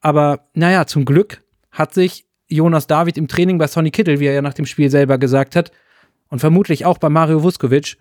Aber 0.00 0.48
naja, 0.54 0.86
zum 0.86 1.04
Glück 1.04 1.42
hat 1.70 1.94
sich 1.94 2.26
Jonas 2.48 2.86
David 2.86 3.16
im 3.16 3.28
Training 3.28 3.58
bei 3.58 3.66
Sonny 3.66 3.90
Kittel, 3.90 4.20
wie 4.20 4.26
er 4.26 4.34
ja 4.34 4.42
nach 4.42 4.54
dem 4.54 4.66
Spiel 4.66 4.90
selber 4.90 5.18
gesagt 5.18 5.56
hat, 5.56 5.70
und 6.28 6.40
vermutlich 6.40 6.84
auch 6.84 6.98
bei 6.98 7.08
Mario 7.08 7.42
Vuskovic 7.42 7.96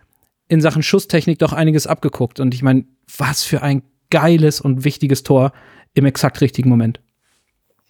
in 0.48 0.62
Sachen 0.62 0.84
Schusstechnik 0.84 1.40
doch 1.40 1.54
einiges 1.54 1.88
abgeguckt. 1.88 2.40
Und 2.40 2.54
ich 2.54 2.64
meine, 2.64 2.86
was 3.18 3.44
für 3.44 3.62
ein 3.62 3.84
geiles 4.10 4.62
und 4.62 4.84
wichtiges 4.84 5.24
Tor 5.24 5.52
im 5.94 6.06
exakt 6.06 6.42
richtigen 6.42 6.70
Moment. 6.70 7.00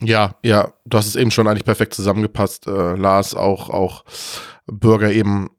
Ja, 0.02 0.36
ja, 0.44 0.74
du 0.86 0.98
hast 0.98 1.08
es 1.08 1.16
eben 1.16 1.32
schon 1.32 1.48
eigentlich 1.48 1.66
perfekt 1.66 1.94
zusammengepasst, 1.94 2.68
äh, 2.68 2.96
Lars, 2.96 3.36
auch, 3.36 3.70
auch 3.70 4.06
Bürger 4.66 5.12
eben. 5.12 5.50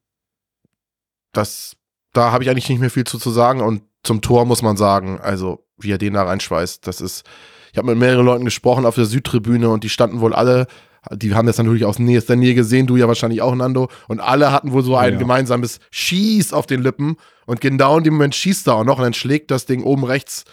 Das, 1.32 1.76
da 2.12 2.32
habe 2.32 2.42
ich 2.42 2.50
eigentlich 2.50 2.68
nicht 2.68 2.80
mehr 2.80 2.90
viel 2.90 3.04
zu, 3.04 3.18
zu 3.18 3.30
sagen. 3.30 3.60
Und 3.60 3.82
zum 4.02 4.22
Tor 4.22 4.46
muss 4.46 4.62
man 4.62 4.76
sagen, 4.76 5.20
also 5.20 5.66
wie 5.78 5.92
er 5.92 5.98
den 5.98 6.14
da 6.14 6.22
reinschweißt, 6.22 6.86
das 6.86 7.00
ist. 7.00 7.24
Ich 7.72 7.78
habe 7.78 7.88
mit 7.88 7.98
mehreren 7.98 8.26
Leuten 8.26 8.44
gesprochen 8.44 8.86
auf 8.86 8.94
der 8.94 9.04
Südtribüne 9.04 9.68
und 9.68 9.84
die 9.84 9.88
standen 9.88 10.20
wohl 10.20 10.34
alle 10.34 10.66
die 11.12 11.34
haben 11.34 11.46
das 11.46 11.56
natürlich 11.56 11.86
aus 11.86 11.96
der 11.96 12.36
Nähe 12.36 12.54
gesehen, 12.54 12.86
du 12.86 12.96
ja 12.96 13.08
wahrscheinlich 13.08 13.40
auch, 13.40 13.54
Nando. 13.54 13.88
Und 14.06 14.20
alle 14.20 14.52
hatten 14.52 14.72
wohl 14.72 14.82
so 14.82 14.96
ein 14.96 15.14
ja. 15.14 15.18
gemeinsames 15.18 15.80
Schieß 15.90 16.52
auf 16.52 16.66
den 16.66 16.82
Lippen. 16.82 17.16
Und 17.46 17.60
genau 17.60 17.96
in 17.96 18.04
dem 18.04 18.14
Moment 18.14 18.34
schießt 18.34 18.66
er 18.68 18.74
auch 18.74 18.84
noch 18.84 18.98
und 18.98 19.04
dann 19.04 19.14
schlägt 19.14 19.50
das 19.50 19.64
Ding 19.64 19.82
oben 19.82 20.04
rechts 20.04 20.44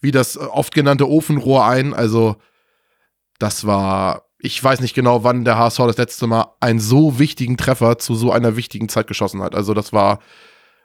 wie 0.00 0.10
das 0.10 0.38
oft 0.38 0.74
genannte 0.74 1.08
Ofenrohr 1.08 1.66
ein. 1.66 1.92
Also, 1.92 2.36
das 3.38 3.66
war, 3.66 4.22
ich 4.38 4.62
weiß 4.62 4.80
nicht 4.80 4.94
genau, 4.94 5.24
wann 5.24 5.44
der 5.44 5.58
HSV 5.58 5.78
das 5.78 5.98
letzte 5.98 6.26
Mal 6.26 6.54
einen 6.60 6.80
so 6.80 7.18
wichtigen 7.18 7.58
Treffer 7.58 7.98
zu 7.98 8.14
so 8.14 8.32
einer 8.32 8.56
wichtigen 8.56 8.88
Zeit 8.88 9.06
geschossen 9.06 9.42
hat. 9.42 9.54
Also, 9.54 9.74
das 9.74 9.92
war, 9.92 10.20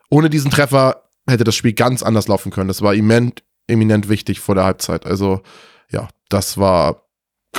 ohne 0.09 0.29
diesen 0.29 0.51
Treffer 0.51 1.03
hätte 1.27 1.45
das 1.45 1.55
Spiel 1.55 1.73
ganz 1.73 2.03
anders 2.03 2.27
laufen 2.27 2.51
können. 2.51 2.67
Das 2.67 2.81
war 2.81 2.93
eminent, 2.93 3.43
eminent 3.67 4.09
wichtig 4.09 4.41
vor 4.41 4.55
der 4.55 4.65
Halbzeit. 4.65 5.05
Also, 5.05 5.41
das 6.29 6.57
war 6.57 7.05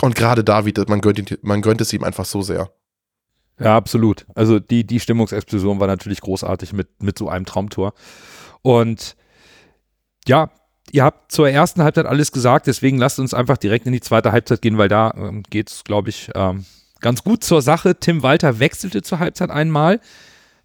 und 0.02 0.14
gerade 0.14 0.44
David, 0.44 0.88
man 0.88 1.00
gönnt, 1.00 1.38
man 1.42 1.62
gönnt 1.62 1.80
es 1.80 1.92
ihm 1.92 2.04
einfach 2.04 2.24
so 2.24 2.42
sehr. 2.42 2.70
Ja, 3.58 3.76
absolut. 3.76 4.26
Also 4.34 4.58
die, 4.58 4.86
die 4.86 5.00
Stimmungsexplosion 5.00 5.80
war 5.80 5.86
natürlich 5.86 6.20
großartig 6.20 6.72
mit, 6.72 7.02
mit 7.02 7.16
so 7.16 7.28
einem 7.28 7.46
Traumtor. 7.46 7.94
Und 8.60 9.16
ja, 10.26 10.50
ihr 10.92 11.04
habt 11.04 11.32
zur 11.32 11.48
ersten 11.48 11.82
Halbzeit 11.82 12.06
alles 12.06 12.32
gesagt, 12.32 12.66
deswegen 12.66 12.98
lasst 12.98 13.18
uns 13.18 13.32
einfach 13.32 13.56
direkt 13.56 13.86
in 13.86 13.92
die 13.92 14.00
zweite 14.00 14.32
Halbzeit 14.32 14.60
gehen, 14.60 14.76
weil 14.76 14.88
da 14.88 15.14
ähm, 15.16 15.42
geht 15.48 15.70
es, 15.70 15.84
glaube 15.84 16.10
ich, 16.10 16.30
ähm, 16.34 16.66
ganz 17.00 17.24
gut 17.24 17.44
zur 17.44 17.62
Sache. 17.62 17.98
Tim 17.98 18.22
Walter 18.22 18.58
wechselte 18.58 19.00
zur 19.00 19.18
Halbzeit 19.18 19.50
einmal. 19.50 20.00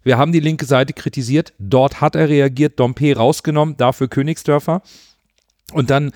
Wir 0.02 0.18
haben 0.18 0.32
die 0.32 0.40
linke 0.40 0.66
Seite 0.66 0.92
kritisiert. 0.92 1.54
Dort 1.58 2.00
hat 2.00 2.16
er 2.16 2.28
reagiert, 2.28 2.78
Dompe 2.78 3.16
rausgenommen, 3.16 3.76
dafür 3.76 4.08
Königsdörfer. 4.08 4.82
Und 5.72 5.88
dann 5.90 6.12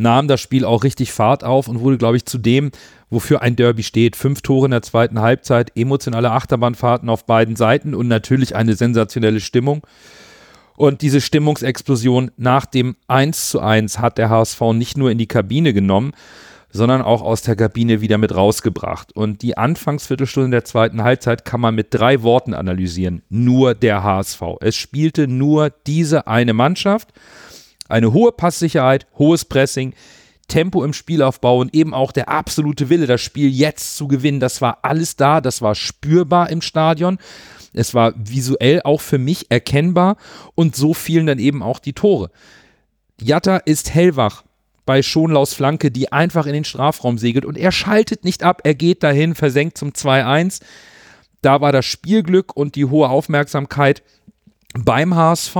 nahm 0.00 0.28
das 0.28 0.40
Spiel 0.40 0.64
auch 0.64 0.84
richtig 0.84 1.12
Fahrt 1.12 1.44
auf 1.44 1.68
und 1.68 1.80
wurde, 1.80 1.98
glaube 1.98 2.16
ich, 2.16 2.24
zu 2.24 2.38
dem, 2.38 2.70
wofür 3.10 3.42
ein 3.42 3.56
Derby 3.56 3.82
steht. 3.82 4.16
Fünf 4.16 4.40
Tore 4.40 4.66
in 4.66 4.70
der 4.70 4.82
zweiten 4.82 5.20
Halbzeit, 5.20 5.72
emotionale 5.76 6.30
Achterbahnfahrten 6.30 7.08
auf 7.08 7.26
beiden 7.26 7.56
Seiten 7.56 7.94
und 7.94 8.08
natürlich 8.08 8.56
eine 8.56 8.74
sensationelle 8.74 9.40
Stimmung. 9.40 9.86
Und 10.76 11.02
diese 11.02 11.20
Stimmungsexplosion 11.20 12.30
nach 12.38 12.64
dem 12.64 12.96
1 13.06 13.50
zu 13.50 13.60
1 13.60 13.98
hat 13.98 14.16
der 14.16 14.30
HSV 14.30 14.60
nicht 14.72 14.96
nur 14.96 15.10
in 15.10 15.18
die 15.18 15.26
Kabine 15.26 15.74
genommen, 15.74 16.12
sondern 16.72 17.02
auch 17.02 17.20
aus 17.20 17.42
der 17.42 17.56
Kabine 17.56 18.00
wieder 18.00 18.16
mit 18.16 18.34
rausgebracht. 18.34 19.14
Und 19.14 19.42
die 19.42 19.58
Anfangsviertelstunde 19.58 20.50
der 20.50 20.64
zweiten 20.64 21.02
Halbzeit 21.02 21.44
kann 21.44 21.60
man 21.60 21.74
mit 21.74 21.88
drei 21.90 22.22
Worten 22.22 22.54
analysieren. 22.54 23.22
Nur 23.28 23.74
der 23.74 24.02
HSV. 24.02 24.40
Es 24.60 24.76
spielte 24.76 25.28
nur 25.28 25.70
diese 25.86 26.26
eine 26.26 26.54
Mannschaft. 26.54 27.12
Eine 27.90 28.12
hohe 28.12 28.32
Passsicherheit, 28.32 29.06
hohes 29.18 29.44
Pressing, 29.44 29.94
Tempo 30.48 30.84
im 30.84 30.92
Spielaufbau 30.92 31.58
und 31.58 31.74
eben 31.74 31.94
auch 31.94 32.12
der 32.12 32.28
absolute 32.28 32.88
Wille, 32.90 33.06
das 33.06 33.20
Spiel 33.20 33.48
jetzt 33.48 33.96
zu 33.96 34.08
gewinnen. 34.08 34.40
Das 34.40 34.60
war 34.60 34.78
alles 34.82 35.16
da, 35.16 35.40
das 35.40 35.62
war 35.62 35.74
spürbar 35.74 36.50
im 36.50 36.60
Stadion. 36.60 37.18
Es 37.72 37.94
war 37.94 38.12
visuell 38.16 38.82
auch 38.82 39.00
für 39.00 39.18
mich 39.18 39.50
erkennbar 39.50 40.16
und 40.54 40.74
so 40.74 40.92
fielen 40.92 41.26
dann 41.26 41.38
eben 41.38 41.62
auch 41.62 41.78
die 41.78 41.92
Tore. 41.92 42.30
Jatta 43.20 43.58
ist 43.58 43.94
hellwach 43.94 44.42
bei 44.86 45.02
Schonlaus 45.02 45.54
Flanke, 45.54 45.90
die 45.90 46.10
einfach 46.10 46.46
in 46.46 46.52
den 46.52 46.64
Strafraum 46.64 47.16
segelt 47.16 47.44
und 47.44 47.56
er 47.56 47.70
schaltet 47.70 48.24
nicht 48.24 48.42
ab, 48.42 48.62
er 48.64 48.74
geht 48.74 49.02
dahin, 49.02 49.36
versenkt 49.36 49.78
zum 49.78 49.90
2-1. 49.90 50.60
Da 51.42 51.60
war 51.60 51.70
das 51.70 51.86
Spielglück 51.86 52.56
und 52.56 52.74
die 52.74 52.86
hohe 52.86 53.08
Aufmerksamkeit 53.08 54.02
beim 54.74 55.14
HSV. 55.14 55.56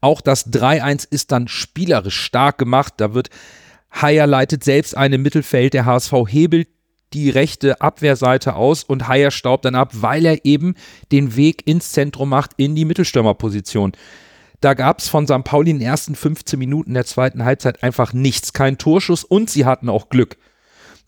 Auch 0.00 0.20
das 0.20 0.50
3-1 0.52 1.06
ist 1.10 1.32
dann 1.32 1.48
spielerisch 1.48 2.20
stark 2.20 2.58
gemacht. 2.58 2.94
Da 2.98 3.14
wird 3.14 3.30
Haier 3.90 4.26
leitet 4.26 4.64
selbst 4.64 4.96
ein 4.96 5.12
im 5.12 5.22
Mittelfeld. 5.22 5.74
Der 5.74 5.86
HSV 5.86 6.12
hebelt 6.28 6.68
die 7.12 7.30
rechte 7.30 7.80
Abwehrseite 7.80 8.54
aus 8.54 8.84
und 8.84 9.08
Haier 9.08 9.30
staubt 9.30 9.64
dann 9.64 9.74
ab, 9.74 9.90
weil 9.94 10.24
er 10.24 10.44
eben 10.44 10.74
den 11.10 11.34
Weg 11.36 11.66
ins 11.66 11.92
Zentrum 11.92 12.28
macht, 12.28 12.52
in 12.56 12.76
die 12.76 12.84
Mittelstürmerposition. 12.84 13.92
Da 14.60 14.74
gab 14.74 14.98
es 14.98 15.08
von 15.08 15.26
St. 15.26 15.42
Pauli 15.42 15.70
in 15.70 15.78
den 15.78 15.88
ersten 15.88 16.14
15 16.14 16.58
Minuten 16.58 16.94
der 16.94 17.06
zweiten 17.06 17.44
Halbzeit 17.44 17.82
einfach 17.82 18.12
nichts. 18.12 18.52
Kein 18.52 18.78
Torschuss 18.78 19.24
und 19.24 19.50
sie 19.50 19.64
hatten 19.64 19.88
auch 19.88 20.08
Glück 20.08 20.36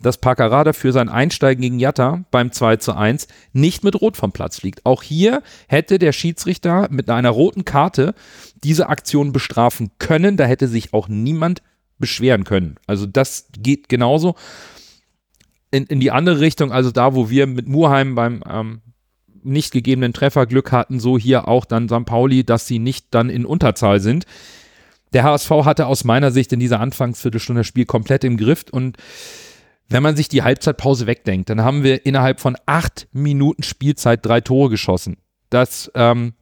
dass 0.03 0.19
Paccarada 0.19 0.73
für 0.73 0.93
sein 0.93 1.09
Einsteigen 1.09 1.62
gegen 1.62 1.79
Jatta 1.79 2.25
beim 2.31 2.53
2 2.53 2.77
zu 2.77 2.95
1 2.95 3.29
nicht 3.53 3.85
mit 3.85 4.01
Rot 4.01 4.17
vom 4.17 4.33
Platz 4.33 4.61
fliegt. 4.61 4.85
Auch 4.85 5.03
hier 5.03 5.43
hätte 5.69 5.99
der 5.99 6.12
Schiedsrichter 6.12 6.88
mit 6.91 7.09
einer 7.09 7.31
roten 7.31 7.65
Karte 7.65 8.15
diese 8.62 8.88
Aktion 8.88 9.33
bestrafen 9.33 9.91
können. 9.99 10.37
Da 10.37 10.45
hätte 10.45 10.69
sich 10.69 10.93
auch 10.93 11.09
niemand 11.09 11.62
beschweren 11.99 12.45
können. 12.45 12.77
Also 12.87 13.07
das 13.07 13.47
geht 13.57 13.88
genauso. 13.88 14.35
In, 15.71 15.87
in 15.87 16.01
die 16.01 16.11
andere 16.11 16.41
Richtung, 16.41 16.71
also 16.71 16.91
da, 16.91 17.15
wo 17.15 17.31
wir 17.31 17.47
mit 17.47 17.67
Murheim 17.67 18.15
beim 18.15 18.43
ähm, 18.47 18.83
nicht 19.43 19.73
gegebenen 19.73 20.12
Treffer 20.12 20.47
Glück 20.47 20.73
hatten, 20.73 21.01
so 21.01 21.19
hier 21.19 21.49
auch 21.49 21.65
dann 21.65 21.88
St. 21.88 22.05
Pauli, 22.05 22.45
dass 22.45 22.67
sie 22.67 22.79
nicht 22.79 23.07
dann 23.11 23.31
in 23.31 23.47
Unterzahl 23.47 24.01
sind. 24.01 24.27
Der 25.12 25.25
HSV 25.25 25.51
hatte 25.51 25.87
aus 25.87 26.05
meiner 26.05 26.31
Sicht 26.31 26.53
in 26.53 26.61
dieser 26.61 26.81
Anfangsviertelstunde 26.81 27.61
das 27.61 27.67
Spiel 27.67 27.85
komplett 27.85 28.25
im 28.25 28.37
Griff 28.37 28.65
und 28.71 28.97
wenn 29.92 30.02
man 30.02 30.16
sich 30.16 30.28
die 30.28 30.42
Halbzeitpause 30.42 31.07
wegdenkt, 31.07 31.50
dann 31.50 31.62
haben 31.62 31.83
wir 31.83 32.07
innerhalb 32.07 32.40
von 32.40 32.57
acht 32.66 33.09
Minuten 33.12 33.62
Spielzeit 33.62 34.24
drei 34.24 34.40
Tore 34.40 34.70
geschossen. 34.70 35.16
Das 35.50 35.90
ähm, 35.94 36.35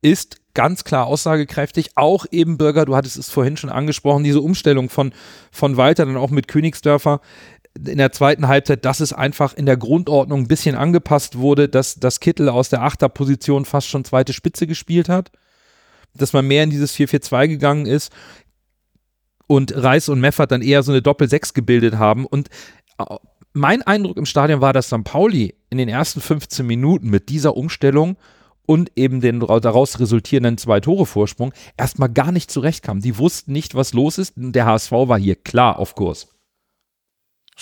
ist 0.00 0.40
ganz 0.54 0.84
klar 0.84 1.06
aussagekräftig. 1.06 1.90
Auch 1.94 2.26
eben 2.30 2.58
Bürger, 2.58 2.84
du 2.84 2.94
hattest 2.94 3.16
es 3.16 3.30
vorhin 3.30 3.56
schon 3.56 3.70
angesprochen, 3.70 4.24
diese 4.24 4.40
Umstellung 4.40 4.90
von, 4.90 5.12
von 5.50 5.76
Walter, 5.76 6.06
dann 6.06 6.16
auch 6.16 6.30
mit 6.30 6.48
Königsdörfer 6.48 7.20
in 7.74 7.98
der 7.98 8.12
zweiten 8.12 8.48
Halbzeit, 8.48 8.84
dass 8.84 9.00
es 9.00 9.12
einfach 9.12 9.54
in 9.54 9.66
der 9.66 9.76
Grundordnung 9.78 10.40
ein 10.40 10.48
bisschen 10.48 10.76
angepasst 10.76 11.38
wurde, 11.38 11.68
dass 11.68 11.94
das 11.94 12.20
Kittel 12.20 12.48
aus 12.48 12.68
der 12.68 12.82
Achterposition 12.82 13.64
fast 13.64 13.88
schon 13.88 14.04
zweite 14.04 14.34
Spitze 14.34 14.66
gespielt 14.66 15.08
hat, 15.08 15.32
dass 16.14 16.34
man 16.34 16.46
mehr 16.46 16.64
in 16.64 16.70
dieses 16.70 16.94
4-4-2 16.94 17.48
gegangen 17.48 17.86
ist 17.86 18.12
und 19.46 19.74
Reis 19.74 20.08
und 20.08 20.20
Meffert 20.20 20.50
dann 20.50 20.62
eher 20.62 20.82
so 20.82 20.92
eine 20.92 21.02
Doppel-6 21.02 21.54
gebildet 21.54 21.94
haben. 21.94 22.26
Und 22.26 22.48
äh, 22.98 23.04
mein 23.52 23.82
Eindruck 23.82 24.16
im 24.16 24.26
Stadion 24.26 24.60
war, 24.60 24.72
dass 24.72 24.86
St. 24.86 25.04
Pauli 25.04 25.54
in 25.70 25.78
den 25.78 25.88
ersten 25.88 26.20
15 26.20 26.66
Minuten 26.66 27.10
mit 27.10 27.28
dieser 27.28 27.56
Umstellung 27.56 28.16
und 28.64 28.92
eben 28.96 29.20
den 29.20 29.40
daraus 29.40 30.00
resultierenden 30.00 30.56
zwei 30.56 30.80
Tore 30.80 31.06
Vorsprung 31.06 31.52
erstmal 31.76 32.08
gar 32.08 32.32
nicht 32.32 32.50
zurechtkam. 32.50 33.00
Die 33.00 33.18
wussten 33.18 33.52
nicht, 33.52 33.74
was 33.74 33.92
los 33.92 34.18
ist. 34.18 34.34
Der 34.36 34.66
HSV 34.66 34.92
war 34.92 35.18
hier 35.18 35.36
klar 35.36 35.78
auf 35.78 35.94
Kurs. 35.94 36.28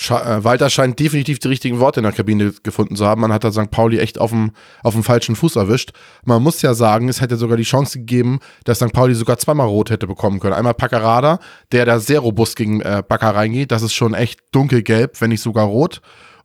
Äh, 0.09 0.45
Walter 0.45 0.71
scheint 0.71 0.99
definitiv 0.99 1.39
die 1.39 1.49
richtigen 1.49 1.79
Worte 1.79 2.01
in 2.01 2.05
der 2.05 2.13
Kabine 2.13 2.53
gefunden 2.63 2.97
zu 2.97 3.07
haben. 3.07 3.21
Man 3.21 3.33
hat 3.33 3.45
da 3.45 3.53
St. 3.53 3.71
Pauli 3.71 3.99
echt 3.99 4.19
auf 4.19 4.31
dem, 4.31 4.53
auf 4.83 4.95
dem 4.95 5.03
falschen 5.03 5.37
Fuß 5.37 5.57
erwischt. 5.57 5.93
Man 6.25 6.43
muss 6.43 6.63
ja 6.63 6.75
sagen, 6.75 7.09
es 7.09 7.21
hätte 7.21 7.37
sogar 7.37 7.57
die 7.57 7.65
Chance 7.65 7.99
gegeben, 7.99 8.41
dass 8.65 8.79
St. 8.79 8.93
Pauli 8.93 9.15
sogar 9.15 9.39
zweimal 9.39 9.67
rot 9.67 9.91
hätte 9.91 10.07
bekommen 10.07 10.41
können. 10.41 10.55
Einmal 10.55 10.75
Paccarada, 10.75 11.39
der 11.73 11.85
da 11.85 12.01
sehr 12.01 12.21
robust 12.21 12.57
gegen 12.57 12.81
äh, 12.81 13.03
Bakker 13.07 13.35
reingeht. 13.35 13.71
Das 13.73 13.83
ist 13.83 13.93
schon 13.93 14.15
echt 14.15 14.41
dunkelgelb, 14.53 15.21
wenn 15.21 15.31
nicht 15.31 15.43
sogar 15.43 15.67
rot. 15.67 16.01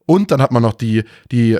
Und 0.06 0.32
dann 0.32 0.42
hat 0.42 0.52
man 0.52 0.62
noch 0.62 0.74
die, 0.74 1.04
die, 1.32 1.58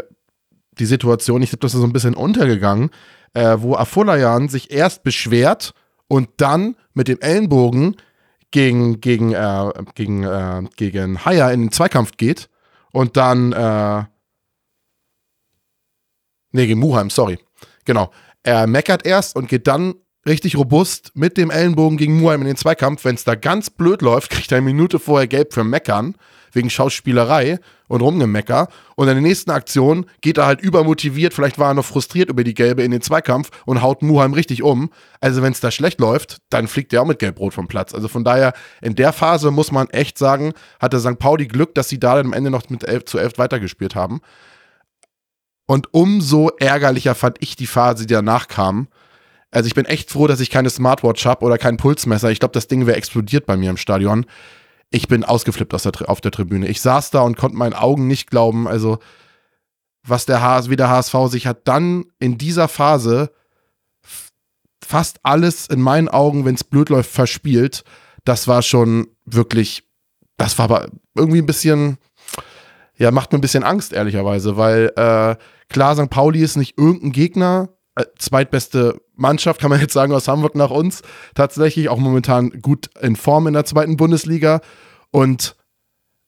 die 0.78 0.86
Situation, 0.86 1.42
ich 1.42 1.50
glaube, 1.50 1.62
das 1.62 1.74
ist 1.74 1.80
so 1.80 1.88
ein 1.88 1.94
bisschen 1.94 2.14
untergegangen, 2.14 2.90
äh, 3.34 3.58
wo 3.60 3.76
Afolayan 3.76 4.50
sich 4.50 4.72
erst 4.72 5.04
beschwert 5.04 5.74
und 6.08 6.30
dann 6.38 6.76
mit 6.94 7.08
dem 7.08 7.20
Ellenbogen 7.20 7.96
gegen, 8.52 9.02
gegen, 9.02 9.34
äh, 9.34 9.72
gegen, 9.96 10.24
äh, 10.24 10.64
gegen 10.76 11.26
Haya 11.26 11.52
in 11.52 11.62
den 11.62 11.72
Zweikampf 11.72 12.18
geht 12.18 12.50
und 12.92 13.18
dann, 13.18 13.52
äh, 13.52 14.04
nee, 16.52 16.68
gegen 16.68 16.80
Muheim, 16.80 17.10
sorry. 17.10 17.40
Genau. 17.86 18.12
Er 18.44 18.68
meckert 18.68 19.06
erst 19.06 19.36
und 19.36 19.50
geht 19.50 19.68
dann 19.68 19.96
richtig 20.26 20.58
robust 20.58 21.12
mit 21.16 21.38
dem 21.38 21.50
Ellenbogen 21.50 21.98
gegen 21.98 22.20
Muheim 22.20 22.42
in 22.42 22.48
den 22.48 22.56
Zweikampf. 22.56 23.06
Wenn 23.06 23.16
es 23.16 23.24
da 23.24 23.36
ganz 23.36 23.70
blöd 23.70 24.02
läuft, 24.02 24.30
kriegt 24.32 24.52
er 24.52 24.60
eine 24.60 24.66
Minute 24.66 25.00
vorher 25.00 25.28
gelb 25.28 25.54
für 25.54 25.64
Meckern 25.64 26.16
wegen 26.56 26.70
Schauspielerei 26.70 27.60
und 27.88 28.02
Rumgemecker. 28.02 28.68
Und 28.96 29.08
in 29.08 29.16
der 29.16 29.22
nächsten 29.22 29.52
Aktion 29.52 30.06
geht 30.22 30.38
er 30.38 30.46
halt 30.46 30.62
übermotiviert, 30.62 31.34
vielleicht 31.34 31.60
war 31.60 31.72
er 31.72 31.74
noch 31.76 31.86
frustriert 31.86 32.30
über 32.30 32.44
die 32.44 32.54
Gelbe 32.54 32.84
in 32.84 32.92
den 32.92 33.02
Zweikampf 33.02 33.52
und 33.66 33.82
haut 33.82 34.02
Muheim 34.02 34.34
richtig 34.34 34.64
um. 34.64 34.90
Also 35.20 35.42
wenn 35.42 35.52
es 35.52 35.60
da 35.60 35.72
schlecht 35.72 36.00
läuft, 36.00 36.38
dann 36.50 36.68
fliegt 36.68 36.94
er 36.94 37.02
auch 37.02 37.08
mit 37.08 37.20
Gelbrot 37.20 37.54
vom 37.54 37.68
Platz. 37.68 37.94
Also 37.94 38.08
von 38.08 38.24
daher, 38.24 38.54
in 38.82 38.96
der 38.96 39.14
Phase 39.14 39.52
muss 39.52 39.72
man 39.72 39.90
echt 39.90 40.18
sagen, 40.18 40.54
hatte 40.80 41.00
St. 41.00 41.20
Pauli 41.20 41.48
Glück, 41.48 41.76
dass 41.76 41.90
sie 41.90 42.00
da 42.00 42.20
am 42.20 42.34
Ende 42.34 42.50
noch 42.50 42.70
mit 42.70 42.84
11 42.84 43.06
zu 43.06 43.18
11 43.18 43.38
weitergespielt 43.38 43.96
haben. 43.96 44.22
Und 45.68 45.94
umso 45.94 46.50
ärgerlicher 46.60 47.16
fand 47.16 47.38
ich 47.40 47.56
die 47.56 47.68
Phase, 47.68 48.06
die 48.06 48.14
danach 48.14 48.48
kam. 48.48 48.88
Also 49.52 49.68
ich 49.68 49.74
bin 49.74 49.86
echt 49.86 50.12
froh, 50.12 50.28
dass 50.28 50.42
ich 50.42 50.50
keine 50.50 50.70
Smartwatch 50.70 51.26
habe 51.26 51.46
oder 51.46 51.58
kein 51.58 51.78
Pulsmesser. 51.78 52.30
Ich 52.30 52.40
glaube, 52.40 52.52
das 52.52 52.68
Ding 52.68 52.86
wäre 52.86 52.98
explodiert 52.98 53.46
bei 53.46 53.58
mir 53.58 53.70
im 53.70 53.78
Stadion. 53.78 54.26
Ich 54.90 55.08
bin 55.08 55.24
ausgeflippt 55.24 55.74
aus 55.74 55.84
der, 55.84 55.94
auf 56.08 56.22
der 56.22 56.32
Tribüne. 56.32 56.68
Ich 56.68 56.82
saß 56.82 57.12
da 57.12 57.22
und 57.22 57.38
konnte 57.38 57.58
meinen 57.58 57.74
Augen 57.74 58.08
nicht 58.08 58.30
glauben. 58.30 58.68
Also 58.68 59.00
was 60.08 60.26
der 60.26 60.42
HS, 60.42 60.70
wie 60.70 60.76
der 60.76 60.90
HSV 60.90 61.16
sich 61.28 61.48
hat 61.48 61.68
dann 61.68 62.06
in 62.20 62.38
dieser 62.38 62.68
Phase 62.68 63.32
fast 64.86 65.20
alles 65.24 65.68
in 65.68 65.82
meinen 65.82 66.08
Augen, 66.08 66.46
wenn 66.46 66.56
es 66.56 66.64
blöd 66.64 66.90
läuft, 66.90 67.10
verspielt. 67.10 67.84
Das 68.24 68.48
war 68.48 68.62
schon 68.62 69.08
wirklich, 69.26 69.84
das 70.38 70.58
war 70.58 70.66
aber 70.66 70.90
irgendwie 71.16 71.40
ein 71.40 71.48
bisschen, 71.48 71.98
ja, 72.96 73.12
macht 73.12 73.32
mir 73.32 73.40
ein 73.40 73.42
bisschen 73.42 73.64
Angst, 73.64 73.94
ehrlicherweise, 73.94 74.58
weil 74.58 74.92
äh, 74.96 75.36
klar, 75.70 75.96
St. 75.96 76.10
Pauli 76.10 76.42
ist 76.42 76.56
nicht 76.56 76.78
irgendein 76.78 77.12
Gegner, 77.12 77.70
äh, 77.96 78.06
zweitbeste 78.18 79.02
Mannschaft, 79.16 79.62
kann 79.62 79.70
man 79.70 79.80
jetzt 79.80 79.94
sagen, 79.94 80.14
aus 80.14 80.28
Hamburg 80.28 80.56
nach 80.56 80.72
uns, 80.72 81.02
tatsächlich 81.34 81.90
auch 81.90 81.98
momentan 81.98 82.62
gut 82.62 82.90
in 83.02 83.16
Form 83.16 83.48
in 83.48 83.54
der 83.54 83.66
zweiten 83.66 83.98
Bundesliga. 83.98 84.62
Und 85.12 85.56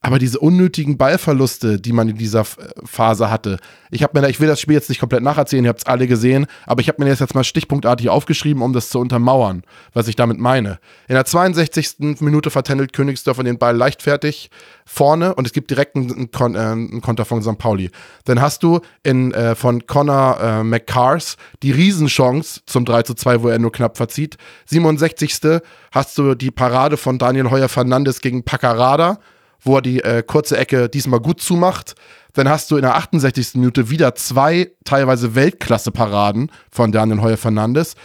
aber 0.02 0.20
diese 0.20 0.40
unnötigen 0.40 0.98
Ballverluste, 0.98 1.80
die 1.80 1.92
man 1.92 2.08
in 2.08 2.18
dieser 2.18 2.46
Phase 2.46 3.32
hatte, 3.32 3.58
ich 3.90 4.04
habe 4.04 4.18
mir 4.18 4.22
da, 4.22 4.30
ich 4.30 4.40
will 4.40 4.48
das 4.48 4.62
Spiel 4.62 4.76
jetzt 4.76 4.90
nicht 4.90 5.00
komplett 5.00 5.24
nacherzählen, 5.24 5.66
ihr 5.66 5.70
habt 5.70 5.80
es 5.80 5.86
alle 5.86 6.08
gesehen, 6.08 6.46
aber 6.66 6.82
ich 6.82 6.88
habe 6.88 7.04
mir 7.04 7.10
das 7.10 7.20
jetzt 7.20 7.34
mal 7.34 7.44
stichpunktartig 7.44 8.08
aufgeschrieben, 8.10 8.62
um 8.62 8.74
das 8.74 8.90
zu 8.90 9.00
untermauern, 9.00 9.64
was 9.94 10.08
ich 10.08 10.16
damit 10.16 10.40
meine. 10.40 10.80
In 11.08 11.16
der 11.16 11.26
62. 11.26 12.20
Minute 12.20 12.52
vertändelt 12.52 12.94
Königsdorfer 12.94 13.44
den 13.44 13.58
Ball 13.58 13.76
leichtfertig 13.76 14.52
vorne 14.86 15.34
und 15.34 15.48
es 15.48 15.54
gibt 15.54 15.72
direkt 15.72 15.96
einen, 15.96 16.30
Kon 16.32 16.56
äh, 16.56 16.60
einen 16.60 17.02
Konter 17.02 17.26
von 17.26 17.42
St. 17.42 17.58
Pauli. 17.58 17.90
Dann 18.26 18.40
hast 18.40 18.62
du 18.62 18.82
in, 19.04 19.34
äh, 19.34 19.56
von 19.56 19.88
Connor 19.88 20.40
äh, 20.40 20.64
McCars 20.64 21.38
die 21.64 21.72
Riesenchance 21.72 22.62
zum 22.68 22.86
3 22.86 23.02
zu 23.02 23.16
2, 23.16 23.42
wo 23.42 23.50
er 23.50 23.58
nur 23.58 23.72
knapp 23.72 23.98
verzieht. 23.98 24.38
67. 24.68 25.62
hast 25.92 26.18
du 26.18 26.36
die 26.36 26.52
Parade 26.52 26.98
von 26.98 27.18
Daniel 27.18 27.50
Heuer 27.50 27.68
Fernandes 27.68 28.22
gegen 28.22 28.44
Paccarada 28.44 29.20
wo 29.62 29.76
er 29.76 29.82
die 29.82 30.04
äh, 30.04 30.24
kurze 30.24 30.58
Ecke 30.58 30.90
diesmal 30.90 31.20
gut 31.20 31.42
zumacht. 31.42 31.96
Dann 32.34 32.50
hast 32.50 32.70
du 32.70 32.76
in 32.76 32.84
der 32.84 32.96
68. 32.96 33.56
Minute 33.56 33.90
wieder 33.90 34.14
zwei 34.16 34.72
teilweise 34.86 35.34
Weltklasse-Paraden 35.34 36.52
von 36.72 36.92
Daniel 36.92 37.22
Heuer 37.22 37.38
Fernandes. 37.38 37.96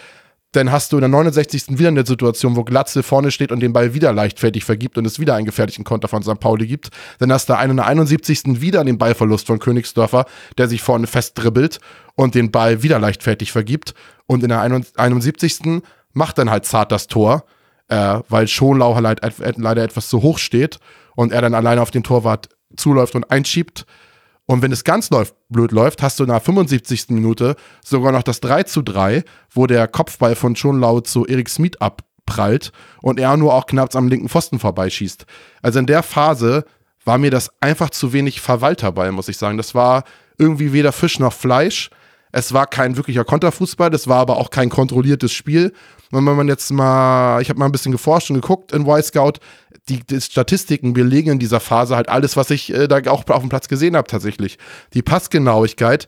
Dann 0.53 0.71
hast 0.71 0.93
du 0.93 0.99
in 0.99 1.01
der 1.01 1.09
69. 1.09 1.79
wieder 1.79 1.89
eine 1.89 2.05
Situation, 2.05 2.57
wo 2.57 2.65
Glatze 2.65 3.03
vorne 3.03 3.31
steht 3.31 3.53
und 3.53 3.61
den 3.61 3.73
Ball 3.73 3.95
wieder 3.95 4.13
leichtfertig 4.13 4.65
vergibt 4.65 4.99
und 4.99 5.07
es 5.07 5.19
wieder 5.19 5.35
einen 5.35 5.47
gefährlichen 5.47 5.85
Konter 5.85 6.09
von 6.09 6.23
St. 6.23 6.41
Pauli 6.41 6.67
gibt. 6.67 6.91
Dann 7.19 7.33
hast 7.33 7.49
du 7.49 7.55
in 7.55 7.77
der 7.77 7.87
71. 7.87 8.61
wieder 8.61 8.85
den 8.85 8.99
Ballverlust 8.99 9.47
von 9.47 9.59
Königsdörfer, 9.59 10.27
der 10.59 10.69
sich 10.69 10.83
vorne 10.83 11.07
festdribbelt 11.07 11.81
und 12.17 12.35
den 12.35 12.51
Ball 12.51 12.83
wieder 12.83 12.99
leichtfertig 12.99 13.51
vergibt. 13.51 13.95
Und 14.27 14.43
in 14.43 14.51
der 14.51 14.61
71. 14.61 15.83
macht 16.13 16.37
dann 16.37 16.51
halt 16.51 16.67
zart 16.67 16.93
das 16.93 17.07
Tor, 17.07 17.45
äh, 17.89 18.21
weil 18.29 18.47
Schonlau 18.47 18.95
halt 18.95 19.21
leider 19.57 19.83
etwas 19.83 20.09
zu 20.09 20.23
hoch 20.23 20.39
steht 20.39 20.79
und 21.17 21.33
er 21.33 21.43
dann 21.43 21.55
alleine 21.55 21.83
auf 21.83 21.91
den 21.91 22.03
Torwart 22.03 22.49
zuläuft 22.77 23.15
und 23.15 23.31
einschiebt. 23.31 23.87
Und 24.47 24.63
wenn 24.63 24.73
es 24.73 24.85
ganz 24.85 25.11
läuft, 25.11 25.35
blöd 25.49 25.73
läuft, 25.73 26.03
hast 26.03 26.19
du 26.19 26.25
in 26.25 26.31
der 26.31 26.41
75. 26.41 27.11
Minute 27.11 27.57
sogar 27.85 28.13
noch 28.13 28.23
das 28.23 28.41
3 28.41 28.65
zu 28.65 28.83
3, 28.83 29.25
wo 29.51 29.67
der 29.67 29.89
Kopfball 29.89 30.35
von 30.35 30.57
Schonlau 30.57 31.01
zu 31.01 31.27
Erik 31.27 31.49
Smith 31.49 31.77
abprallt 31.79 32.73
und 33.03 33.21
er 33.21 33.37
nur 33.37 33.55
auch 33.55 33.67
knapp 33.67 33.95
am 33.95 34.09
linken 34.09 34.29
Pfosten 34.29 34.59
vorbeischießt. 34.59 35.27
Also 35.63 35.79
in 35.79 35.87
der 35.87 36.03
Phase 36.03 36.65
war 37.05 37.19
mir 37.19 37.31
das 37.31 37.51
einfach 37.61 37.91
zu 37.91 38.13
wenig 38.13 38.41
Verwalterball, 38.41 39.13
muss 39.13 39.29
ich 39.29 39.37
sagen. 39.37 39.57
Das 39.57 39.75
war 39.75 40.05
irgendwie 40.39 40.73
weder 40.73 40.93
Fisch 40.93 41.19
noch 41.19 41.33
Fleisch. 41.33 41.91
Es 42.33 42.53
war 42.55 42.67
kein 42.67 42.97
wirklicher 42.97 43.25
Konterfußball, 43.25 43.91
das 43.91 44.09
war 44.09 44.19
aber 44.19 44.39
auch 44.39 44.51
kein 44.51 44.71
kontrolliertes 44.71 45.33
Spiel. 45.33 45.73
Und 46.11 46.27
wenn 46.27 46.37
man 46.37 46.49
jetzt 46.49 46.71
mal, 46.71 47.43
ich 47.43 47.51
habe 47.51 47.59
mal 47.59 47.67
ein 47.67 47.73
bisschen 47.73 47.93
geforscht 47.93 48.31
und 48.31 48.41
geguckt 48.41 48.73
in 48.73 48.87
Y-Scout, 48.87 49.35
die, 49.89 50.05
die, 50.05 50.21
Statistiken 50.21 50.93
belegen 50.93 51.33
in 51.33 51.39
dieser 51.39 51.61
Phase 51.61 51.97
halt 51.97 52.09
alles, 52.09 52.37
was 52.37 52.51
ich 52.51 52.73
äh, 52.73 52.89
da 52.89 52.99
auch 53.11 53.29
auf 53.29 53.41
dem 53.41 53.49
Platz 53.49 53.69
gesehen 53.69 53.97
habe 53.97 54.09
tatsächlich. 54.09 54.59
Die 54.95 55.03
Passgenauigkeit 55.03 56.07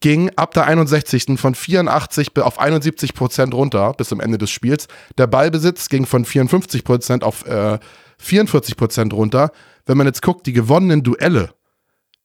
ging 0.00 0.30
ab 0.36 0.54
der 0.54 0.66
61. 0.66 1.38
von 1.38 1.54
84 1.54 2.36
auf 2.38 2.58
71 2.58 3.14
Prozent 3.14 3.52
runter 3.54 3.92
bis 3.94 4.08
zum 4.08 4.20
Ende 4.20 4.38
des 4.38 4.50
Spiels. 4.50 4.86
Der 5.18 5.26
Ballbesitz 5.26 5.88
ging 5.88 6.06
von 6.06 6.24
54 6.24 6.84
Prozent 6.84 7.24
auf 7.24 7.46
äh, 7.46 7.78
44 8.18 8.76
Prozent 8.76 9.12
runter. 9.12 9.50
Wenn 9.86 9.96
man 9.96 10.06
jetzt 10.06 10.22
guckt, 10.22 10.46
die 10.46 10.52
gewonnenen 10.52 11.02
Duelle 11.02 11.50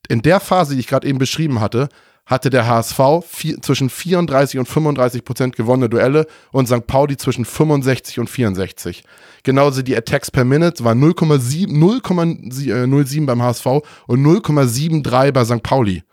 in 0.08 0.22
der 0.22 0.40
Phase, 0.40 0.74
die 0.74 0.82
ich 0.82 0.88
gerade 0.88 1.08
eben 1.08 1.18
beschrieben 1.18 1.60
hatte, 1.62 1.90
hatte 2.26 2.50
der 2.50 2.68
HSV 2.68 3.00
vier, 3.28 3.62
zwischen 3.62 3.90
34 3.90 4.60
und 4.60 4.68
35 4.68 5.26
Prozent 5.26 5.56
gewonnene 5.56 5.90
Duelle 5.90 6.28
und 6.52 6.68
St. 6.68 6.86
Pauli 6.88 7.18
zwischen 7.18 7.46
65 7.46 8.20
und 8.20 8.30
64. 8.30 9.04
Genauso 9.44 9.82
die 9.82 9.98
Attacks 9.98 10.32
per 10.32 10.46
Minute 10.46 10.86
war 10.86 10.94
0,07 10.94 13.26
beim 13.26 13.42
HSV 13.42 13.66
und 14.08 14.26
0,73 14.26 15.32
bei 15.32 15.44
St. 15.44 15.64
Pauli. 15.64 16.04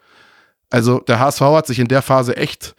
Also 0.69 0.99
der 1.01 1.21
HSV 1.21 1.41
hat 1.41 1.67
sich 1.67 1.79
in 1.79 1.89
der 1.89 2.03
Phase 2.03 2.37
echt 2.37 2.75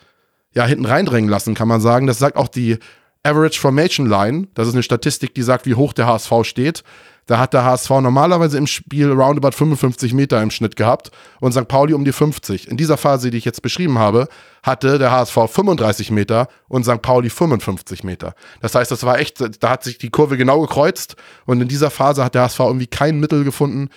ja, 0.53 0.65
hinten 0.65 0.85
reindrängen 0.85 1.29
lassen, 1.29 1.53
kann 1.53 1.69
man 1.69 1.79
sagen. 1.79 2.07
Das 2.07 2.19
sagt 2.19 2.35
auch 2.35 2.49
die 2.49 2.77
Average 3.23 3.59
Formation 3.59 4.07
Line. 4.07 4.47
Das 4.53 4.67
ist 4.67 4.73
eine 4.73 4.83
Statistik, 4.83 5.35
die 5.35 5.43
sagt, 5.43 5.65
wie 5.65 5.75
hoch 5.75 5.93
der 5.93 6.07
HSV 6.07 6.31
steht. 6.43 6.83
Da 7.27 7.37
hat 7.37 7.53
der 7.53 7.63
HSV 7.63 7.89
normalerweise 7.89 8.57
im 8.57 8.67
Spiel 8.67 9.11
roundabout 9.11 9.51
55 9.51 10.13
Meter 10.13 10.41
im 10.41 10.49
Schnitt 10.49 10.75
gehabt 10.75 11.11
und 11.39 11.51
St. 11.53 11.67
Pauli 11.67 11.93
um 11.93 12.03
die 12.03 12.11
50. 12.11 12.67
In 12.67 12.77
dieser 12.77 12.97
Phase, 12.97 13.29
die 13.29 13.37
ich 13.37 13.45
jetzt 13.45 13.61
beschrieben 13.61 13.99
habe, 13.99 14.27
hatte 14.63 14.97
der 14.97 15.11
HSV 15.11 15.37
35 15.47 16.11
Meter 16.11 16.47
und 16.67 16.83
St. 16.83 17.01
Pauli 17.01 17.29
55 17.29 18.03
Meter. 18.03 18.33
Das 18.59 18.73
heißt, 18.73 18.91
das 18.91 19.03
war 19.03 19.19
echt, 19.19 19.41
da 19.63 19.69
hat 19.69 19.83
sich 19.83 19.99
die 19.99 20.09
Kurve 20.09 20.35
genau 20.35 20.61
gekreuzt 20.61 21.15
und 21.45 21.61
in 21.61 21.67
dieser 21.67 21.91
Phase 21.91 22.23
hat 22.23 22.33
der 22.35 22.43
HSV 22.43 22.59
irgendwie 22.59 22.87
kein 22.87 23.19
Mittel 23.19 23.43
gefunden, 23.43 23.89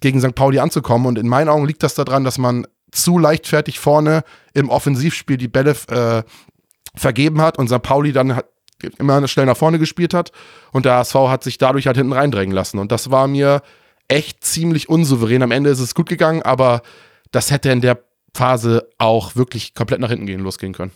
gegen 0.00 0.20
St. 0.20 0.34
Pauli 0.34 0.58
anzukommen. 0.58 1.06
Und 1.06 1.18
in 1.18 1.28
meinen 1.28 1.48
Augen 1.48 1.66
liegt 1.66 1.82
das 1.82 1.94
daran, 1.94 2.24
dass 2.24 2.38
man 2.38 2.66
zu 2.90 3.18
leichtfertig 3.18 3.78
vorne 3.78 4.22
im 4.54 4.68
Offensivspiel 4.68 5.36
die 5.36 5.48
Bälle 5.48 5.76
äh, 5.88 6.22
vergeben 6.96 7.40
hat 7.40 7.58
und 7.58 7.68
St. 7.68 7.82
Pauli 7.82 8.12
dann 8.12 8.36
hat, 8.36 8.46
immer 8.98 9.26
schnell 9.28 9.46
nach 9.46 9.56
vorne 9.56 9.78
gespielt 9.78 10.14
hat 10.14 10.32
und 10.72 10.84
der 10.84 10.96
HSV 10.96 11.14
hat 11.14 11.44
sich 11.44 11.58
dadurch 11.58 11.86
halt 11.86 11.96
hinten 11.96 12.12
reindrängen 12.12 12.54
lassen. 12.54 12.78
Und 12.78 12.92
das 12.92 13.10
war 13.10 13.26
mir 13.26 13.62
echt 14.08 14.44
ziemlich 14.44 14.88
unsouverän. 14.88 15.42
Am 15.42 15.50
Ende 15.50 15.70
ist 15.70 15.80
es 15.80 15.94
gut 15.94 16.08
gegangen, 16.08 16.42
aber 16.42 16.82
das 17.32 17.50
hätte 17.50 17.70
in 17.70 17.80
der 17.80 18.02
Phase 18.34 18.88
auch 18.98 19.34
wirklich 19.34 19.74
komplett 19.74 20.00
nach 20.00 20.10
hinten 20.10 20.26
gehen 20.26 20.40
losgehen 20.40 20.74
können. 20.74 20.92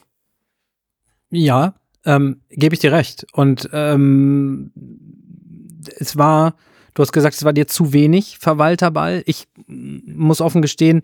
Ja, 1.31 1.75
ähm, 2.05 2.43
gebe 2.51 2.75
ich 2.75 2.81
dir 2.81 2.93
recht. 2.93 3.27
Und 3.33 3.69
ähm, 3.73 4.73
es 5.97 6.17
war, 6.17 6.55
du 6.95 7.03
hast 7.03 7.13
gesagt, 7.13 7.35
es 7.35 7.45
war 7.45 7.53
dir 7.53 7.67
zu 7.67 7.93
wenig 7.93 8.39
Verwalterball. 8.39 9.23
Ich 9.27 9.49
muss 9.67 10.41
offen 10.41 10.63
gestehen, 10.63 11.03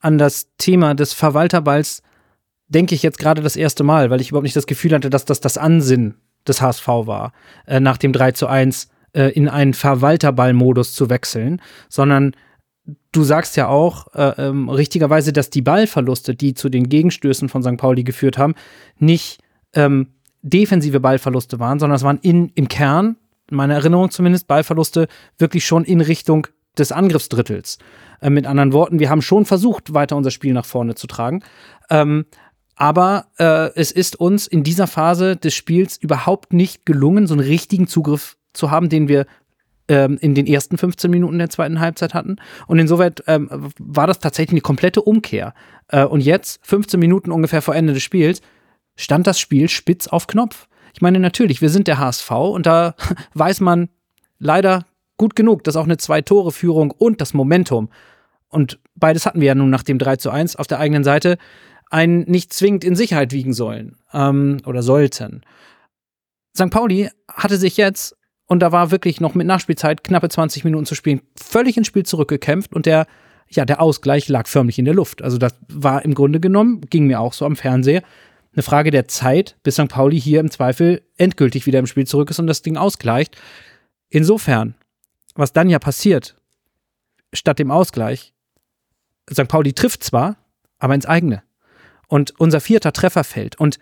an 0.00 0.18
das 0.18 0.48
Thema 0.58 0.94
des 0.94 1.12
Verwalterballs 1.12 2.02
denke 2.68 2.94
ich 2.94 3.02
jetzt 3.02 3.18
gerade 3.18 3.42
das 3.42 3.56
erste 3.56 3.84
Mal, 3.84 4.10
weil 4.10 4.20
ich 4.20 4.30
überhaupt 4.30 4.44
nicht 4.44 4.56
das 4.56 4.66
Gefühl 4.66 4.92
hatte, 4.92 5.10
dass 5.10 5.24
das 5.24 5.40
das 5.40 5.58
Ansinnen 5.58 6.16
des 6.46 6.60
HSV 6.60 6.86
war, 6.86 7.32
äh, 7.66 7.80
nach 7.80 7.96
dem 7.96 8.12
3 8.12 8.32
zu 8.32 8.46
1 8.46 8.88
äh, 9.12 9.30
in 9.30 9.48
einen 9.48 9.74
Verwalterballmodus 9.74 10.94
zu 10.94 11.10
wechseln, 11.10 11.60
sondern 11.88 12.32
du 13.12 13.24
sagst 13.24 13.56
ja 13.56 13.68
auch 13.68 14.14
äh, 14.14 14.48
ähm, 14.48 14.68
richtigerweise, 14.68 15.32
dass 15.32 15.50
die 15.50 15.62
Ballverluste, 15.62 16.34
die 16.34 16.54
zu 16.54 16.68
den 16.68 16.88
Gegenstößen 16.88 17.48
von 17.48 17.62
St. 17.62 17.76
Pauli 17.76 18.04
geführt 18.04 18.38
haben, 18.38 18.54
nicht 18.98 19.40
ähm, 19.74 20.08
defensive 20.42 21.00
Ballverluste 21.00 21.58
waren, 21.58 21.78
sondern 21.78 21.96
es 21.96 22.04
waren 22.04 22.18
in, 22.22 22.50
im 22.54 22.68
Kern, 22.68 23.16
in 23.50 23.56
meiner 23.56 23.74
Erinnerung 23.74 24.10
zumindest, 24.10 24.46
Ballverluste 24.46 25.08
wirklich 25.38 25.66
schon 25.66 25.84
in 25.84 26.00
Richtung 26.00 26.46
des 26.78 26.92
Angriffsdrittels. 26.92 27.78
Äh, 28.20 28.30
mit 28.30 28.46
anderen 28.46 28.72
Worten, 28.72 28.98
wir 28.98 29.10
haben 29.10 29.22
schon 29.22 29.44
versucht, 29.44 29.94
weiter 29.94 30.16
unser 30.16 30.30
Spiel 30.30 30.52
nach 30.52 30.64
vorne 30.64 30.94
zu 30.94 31.06
tragen. 31.06 31.42
Ähm, 31.90 32.26
aber 32.76 33.26
äh, 33.38 33.70
es 33.74 33.90
ist 33.90 34.20
uns 34.20 34.46
in 34.46 34.62
dieser 34.62 34.86
Phase 34.86 35.36
des 35.36 35.54
Spiels 35.54 35.96
überhaupt 35.96 36.52
nicht 36.52 36.86
gelungen, 36.86 37.26
so 37.26 37.34
einen 37.34 37.42
richtigen 37.42 37.86
Zugriff 37.86 38.36
zu 38.52 38.70
haben, 38.70 38.88
den 38.88 39.08
wir 39.08 39.26
ähm, 39.88 40.18
in 40.20 40.34
den 40.34 40.46
ersten 40.46 40.78
15 40.78 41.10
Minuten 41.10 41.38
der 41.38 41.50
zweiten 41.50 41.80
Halbzeit 41.80 42.14
hatten. 42.14 42.36
Und 42.66 42.78
insoweit 42.78 43.22
ähm, 43.26 43.72
war 43.78 44.06
das 44.06 44.18
tatsächlich 44.18 44.52
eine 44.52 44.60
komplette 44.60 45.02
Umkehr. 45.02 45.54
Äh, 45.88 46.04
und 46.04 46.20
jetzt, 46.20 46.60
15 46.66 47.00
Minuten 47.00 47.32
ungefähr 47.32 47.62
vor 47.62 47.74
Ende 47.74 47.94
des 47.94 48.02
Spiels, 48.02 48.40
stand 48.94 49.26
das 49.26 49.40
Spiel 49.40 49.68
spitz 49.68 50.06
auf 50.06 50.26
Knopf. 50.26 50.68
Ich 50.92 51.02
meine, 51.02 51.18
natürlich, 51.18 51.60
wir 51.62 51.70
sind 51.70 51.88
der 51.88 51.98
HSV 51.98 52.30
und 52.30 52.66
da 52.66 52.94
weiß 53.34 53.60
man 53.60 53.88
leider 54.38 54.84
gut 55.16 55.34
genug, 55.34 55.64
dass 55.64 55.76
auch 55.76 55.84
eine 55.84 55.96
Zwei-Tore-Führung 55.96 56.90
und 56.90 57.20
das 57.20 57.32
Momentum 57.32 57.88
und 58.48 58.78
beides 58.94 59.26
hatten 59.26 59.40
wir 59.40 59.48
ja 59.48 59.54
nun 59.54 59.70
nach 59.70 59.82
dem 59.82 59.98
3 59.98 60.16
zu 60.16 60.30
1 60.30 60.56
auf 60.56 60.66
der 60.66 60.78
eigenen 60.78 61.04
Seite 61.04 61.38
einen 61.90 62.22
nicht 62.22 62.52
zwingend 62.52 62.84
in 62.84 62.96
Sicherheit 62.96 63.32
wiegen 63.32 63.52
sollen 63.52 63.96
ähm, 64.12 64.58
oder 64.66 64.82
sollten. 64.82 65.42
St. 66.56 66.70
Pauli 66.70 67.10
hatte 67.28 67.56
sich 67.56 67.76
jetzt, 67.76 68.16
und 68.46 68.60
da 68.60 68.72
war 68.72 68.90
wirklich 68.90 69.20
noch 69.20 69.34
mit 69.34 69.46
Nachspielzeit 69.46 70.02
knappe 70.04 70.28
20 70.28 70.64
Minuten 70.64 70.86
zu 70.86 70.94
spielen, 70.94 71.20
völlig 71.36 71.76
ins 71.76 71.86
Spiel 71.86 72.04
zurückgekämpft 72.04 72.74
und 72.74 72.86
der 72.86 73.06
ja, 73.48 73.64
der 73.64 73.80
Ausgleich 73.80 74.28
lag 74.28 74.46
förmlich 74.46 74.78
in 74.78 74.84
der 74.84 74.94
Luft. 74.94 75.22
Also 75.22 75.38
das 75.38 75.54
war 75.68 76.04
im 76.04 76.14
Grunde 76.14 76.40
genommen, 76.40 76.80
ging 76.90 77.06
mir 77.06 77.20
auch 77.20 77.32
so 77.32 77.44
am 77.44 77.56
Fernseher, 77.56 78.02
eine 78.52 78.62
Frage 78.62 78.90
der 78.90 79.06
Zeit, 79.06 79.56
bis 79.62 79.74
St. 79.74 79.88
Pauli 79.88 80.20
hier 80.20 80.40
im 80.40 80.50
Zweifel 80.50 81.02
endgültig 81.16 81.66
wieder 81.66 81.78
im 81.78 81.86
Spiel 81.86 82.06
zurück 82.06 82.30
ist 82.30 82.38
und 82.38 82.46
das 82.46 82.62
Ding 82.62 82.76
ausgleicht. 82.76 83.36
Insofern, 84.08 84.74
was 85.34 85.52
dann 85.52 85.68
ja 85.68 85.78
passiert, 85.78 86.36
statt 87.32 87.58
dem 87.58 87.70
Ausgleich, 87.70 88.32
St. 89.30 89.48
Pauli 89.48 89.74
trifft 89.74 90.02
zwar, 90.02 90.36
aber 90.78 90.94
ins 90.94 91.06
eigene. 91.06 91.42
Und 92.08 92.38
unser 92.38 92.60
vierter 92.60 92.92
Treffer 92.92 93.24
fällt. 93.24 93.58
Und 93.58 93.78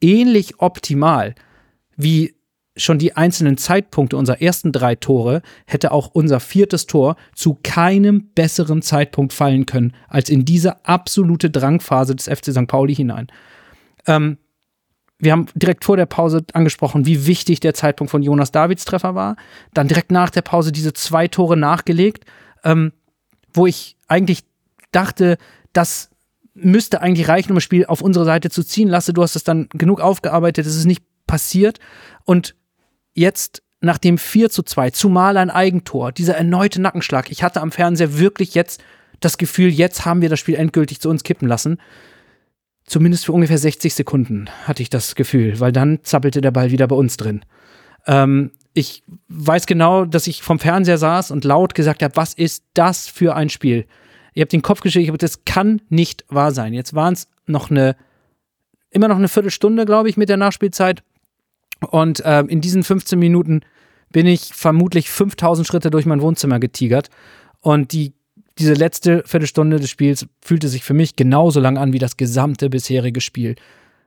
ähnlich 0.00 0.60
optimal 0.60 1.34
wie 1.96 2.34
schon 2.76 2.98
die 2.98 3.16
einzelnen 3.16 3.56
Zeitpunkte 3.56 4.16
unserer 4.16 4.42
ersten 4.42 4.70
drei 4.70 4.94
Tore 4.94 5.42
hätte 5.66 5.92
auch 5.92 6.10
unser 6.12 6.40
viertes 6.40 6.86
Tor 6.86 7.16
zu 7.34 7.58
keinem 7.62 8.30
besseren 8.34 8.82
Zeitpunkt 8.82 9.32
fallen 9.32 9.66
können, 9.66 9.94
als 10.08 10.28
in 10.28 10.44
diese 10.44 10.84
absolute 10.84 11.50
Drangphase 11.50 12.14
des 12.14 12.28
FC 12.28 12.52
St. 12.52 12.66
Pauli 12.66 12.94
hinein. 12.94 13.28
Ähm, 14.06 14.38
wir 15.18 15.32
haben 15.32 15.46
direkt 15.54 15.84
vor 15.84 15.96
der 15.96 16.04
Pause 16.04 16.44
angesprochen, 16.52 17.06
wie 17.06 17.26
wichtig 17.26 17.60
der 17.60 17.72
Zeitpunkt 17.72 18.10
von 18.10 18.22
Jonas 18.22 18.52
Davids 18.52 18.84
Treffer 18.84 19.14
war. 19.14 19.36
Dann 19.72 19.88
direkt 19.88 20.10
nach 20.10 20.28
der 20.28 20.42
Pause 20.42 20.72
diese 20.72 20.92
zwei 20.92 21.26
Tore 21.26 21.56
nachgelegt, 21.56 22.26
ähm, 22.62 22.92
wo 23.54 23.66
ich 23.66 23.96
eigentlich 24.08 24.44
dachte, 24.92 25.38
das 25.72 26.10
müsste 26.56 27.00
eigentlich 27.02 27.28
reichen, 27.28 27.52
um 27.52 27.56
das 27.56 27.64
Spiel 27.64 27.86
auf 27.86 28.00
unsere 28.00 28.24
Seite 28.24 28.50
zu 28.50 28.62
ziehen. 28.62 28.88
Lasse, 28.88 29.12
du 29.12 29.22
hast 29.22 29.36
es 29.36 29.44
dann 29.44 29.68
genug 29.70 30.00
aufgearbeitet, 30.00 30.66
es 30.66 30.76
ist 30.76 30.86
nicht 30.86 31.04
passiert. 31.26 31.78
Und 32.24 32.54
jetzt 33.14 33.62
nach 33.80 33.98
dem 33.98 34.18
4 34.18 34.50
zu 34.50 34.62
2, 34.62 34.90
zumal 34.90 35.36
ein 35.36 35.50
Eigentor, 35.50 36.12
dieser 36.12 36.36
erneute 36.36 36.80
Nackenschlag. 36.80 37.30
Ich 37.30 37.42
hatte 37.42 37.60
am 37.60 37.72
Fernseher 37.72 38.18
wirklich 38.18 38.54
jetzt 38.54 38.82
das 39.20 39.38
Gefühl, 39.38 39.68
jetzt 39.68 40.04
haben 40.04 40.22
wir 40.22 40.28
das 40.28 40.40
Spiel 40.40 40.54
endgültig 40.54 41.00
zu 41.00 41.08
uns 41.10 41.22
kippen 41.22 41.46
lassen. 41.46 41.78
Zumindest 42.84 43.26
für 43.26 43.32
ungefähr 43.32 43.58
60 43.58 43.94
Sekunden 43.94 44.48
hatte 44.64 44.82
ich 44.82 44.90
das 44.90 45.14
Gefühl, 45.14 45.60
weil 45.60 45.72
dann 45.72 46.00
zappelte 46.02 46.40
der 46.40 46.52
Ball 46.52 46.70
wieder 46.70 46.86
bei 46.86 46.96
uns 46.96 47.16
drin. 47.16 47.44
Ähm, 48.06 48.52
ich 48.74 49.02
weiß 49.28 49.66
genau, 49.66 50.04
dass 50.04 50.26
ich 50.26 50.42
vom 50.42 50.58
Fernseher 50.58 50.98
saß 50.98 51.30
und 51.30 51.44
laut 51.44 51.74
gesagt 51.74 52.02
habe, 52.02 52.16
was 52.16 52.34
ist 52.34 52.64
das 52.74 53.08
für 53.08 53.34
ein 53.34 53.48
Spiel? 53.48 53.86
Ihr 54.36 54.42
habt 54.42 54.52
den 54.52 54.60
Kopf 54.60 54.82
geschüttelt, 54.82 55.08
habe 55.08 55.16
das 55.16 55.46
kann 55.46 55.80
nicht 55.88 56.26
wahr 56.28 56.52
sein. 56.52 56.74
Jetzt 56.74 56.92
waren 56.92 57.14
es 57.14 57.26
noch 57.46 57.70
eine, 57.70 57.96
immer 58.90 59.08
noch 59.08 59.16
eine 59.16 59.28
Viertelstunde, 59.28 59.86
glaube 59.86 60.10
ich, 60.10 60.18
mit 60.18 60.28
der 60.28 60.36
Nachspielzeit. 60.36 61.02
Und 61.90 62.20
äh, 62.20 62.40
in 62.42 62.60
diesen 62.60 62.84
15 62.84 63.18
Minuten 63.18 63.62
bin 64.12 64.26
ich 64.26 64.52
vermutlich 64.52 65.08
5000 65.08 65.66
Schritte 65.66 65.88
durch 65.88 66.04
mein 66.04 66.20
Wohnzimmer 66.20 66.60
getigert. 66.60 67.08
Und 67.60 67.92
die, 67.92 68.12
diese 68.58 68.74
letzte 68.74 69.22
Viertelstunde 69.24 69.80
des 69.80 69.88
Spiels 69.88 70.26
fühlte 70.42 70.68
sich 70.68 70.84
für 70.84 70.92
mich 70.92 71.16
genauso 71.16 71.58
lang 71.58 71.78
an 71.78 71.94
wie 71.94 71.98
das 71.98 72.18
gesamte 72.18 72.68
bisherige 72.68 73.22
Spiel. 73.22 73.56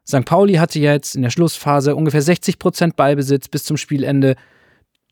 St. 0.08 0.26
Pauli 0.26 0.56
hatte 0.56 0.80
jetzt 0.80 1.16
in 1.16 1.24
der 1.24 1.32
Schlussphase 1.32 1.96
ungefähr 1.96 2.22
60 2.22 2.60
Prozent 2.60 2.96
Ballbesitz 2.96 3.48
bis 3.48 3.64
zum 3.64 3.78
Spielende, 3.78 4.36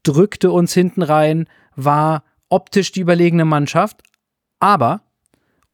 drückte 0.04 0.52
uns 0.52 0.76
hinten 0.76 1.02
rein, 1.02 1.48
war 1.76 2.24
optisch 2.50 2.92
die 2.92 3.02
überlegene 3.02 3.46
Mannschaft, 3.46 4.04
aber 4.60 5.02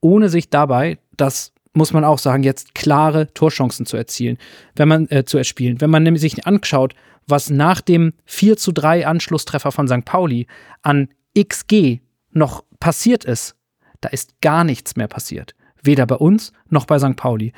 ohne 0.04 0.30
sich 0.30 0.50
dabei 0.50 0.98
das 1.18 1.54
muss 1.74 1.94
man 1.94 2.04
auch 2.04 2.20
sagen, 2.20 2.44
jetzt 2.44 2.76
klare 2.76 3.34
Torchancen 3.34 3.86
zu 3.86 3.98
erzielen, 3.98 4.38
wenn 4.76 4.88
man 4.88 5.10
äh, 5.10 5.26
zu 5.26 5.38
erspielen. 5.38 5.82
Wenn 5.82 5.90
man 5.90 6.04
nämlich 6.04 6.22
sich 6.22 6.46
anschaut, 6.46 6.94
was 7.26 7.50
nach 7.50 7.82
dem 7.82 8.14
4 8.26 8.58
zu 8.58 8.72
3 8.72 9.08
Anschlusstreffer 9.08 9.72
von 9.72 9.88
St. 9.88 10.06
Pauli 10.06 10.48
an 10.82 11.10
XG 11.38 12.00
noch 12.32 12.64
passiert 12.80 13.26
ist, 13.26 13.56
da 14.02 14.10
ist 14.10 14.40
gar 14.42 14.64
nichts 14.64 14.96
mehr 14.96 15.08
passiert. 15.08 15.56
Weder 15.82 16.06
bei 16.06 16.16
uns 16.16 16.52
noch 16.70 16.86
bei 16.86 17.00
St. 17.00 17.16
Pauli. 17.16 17.54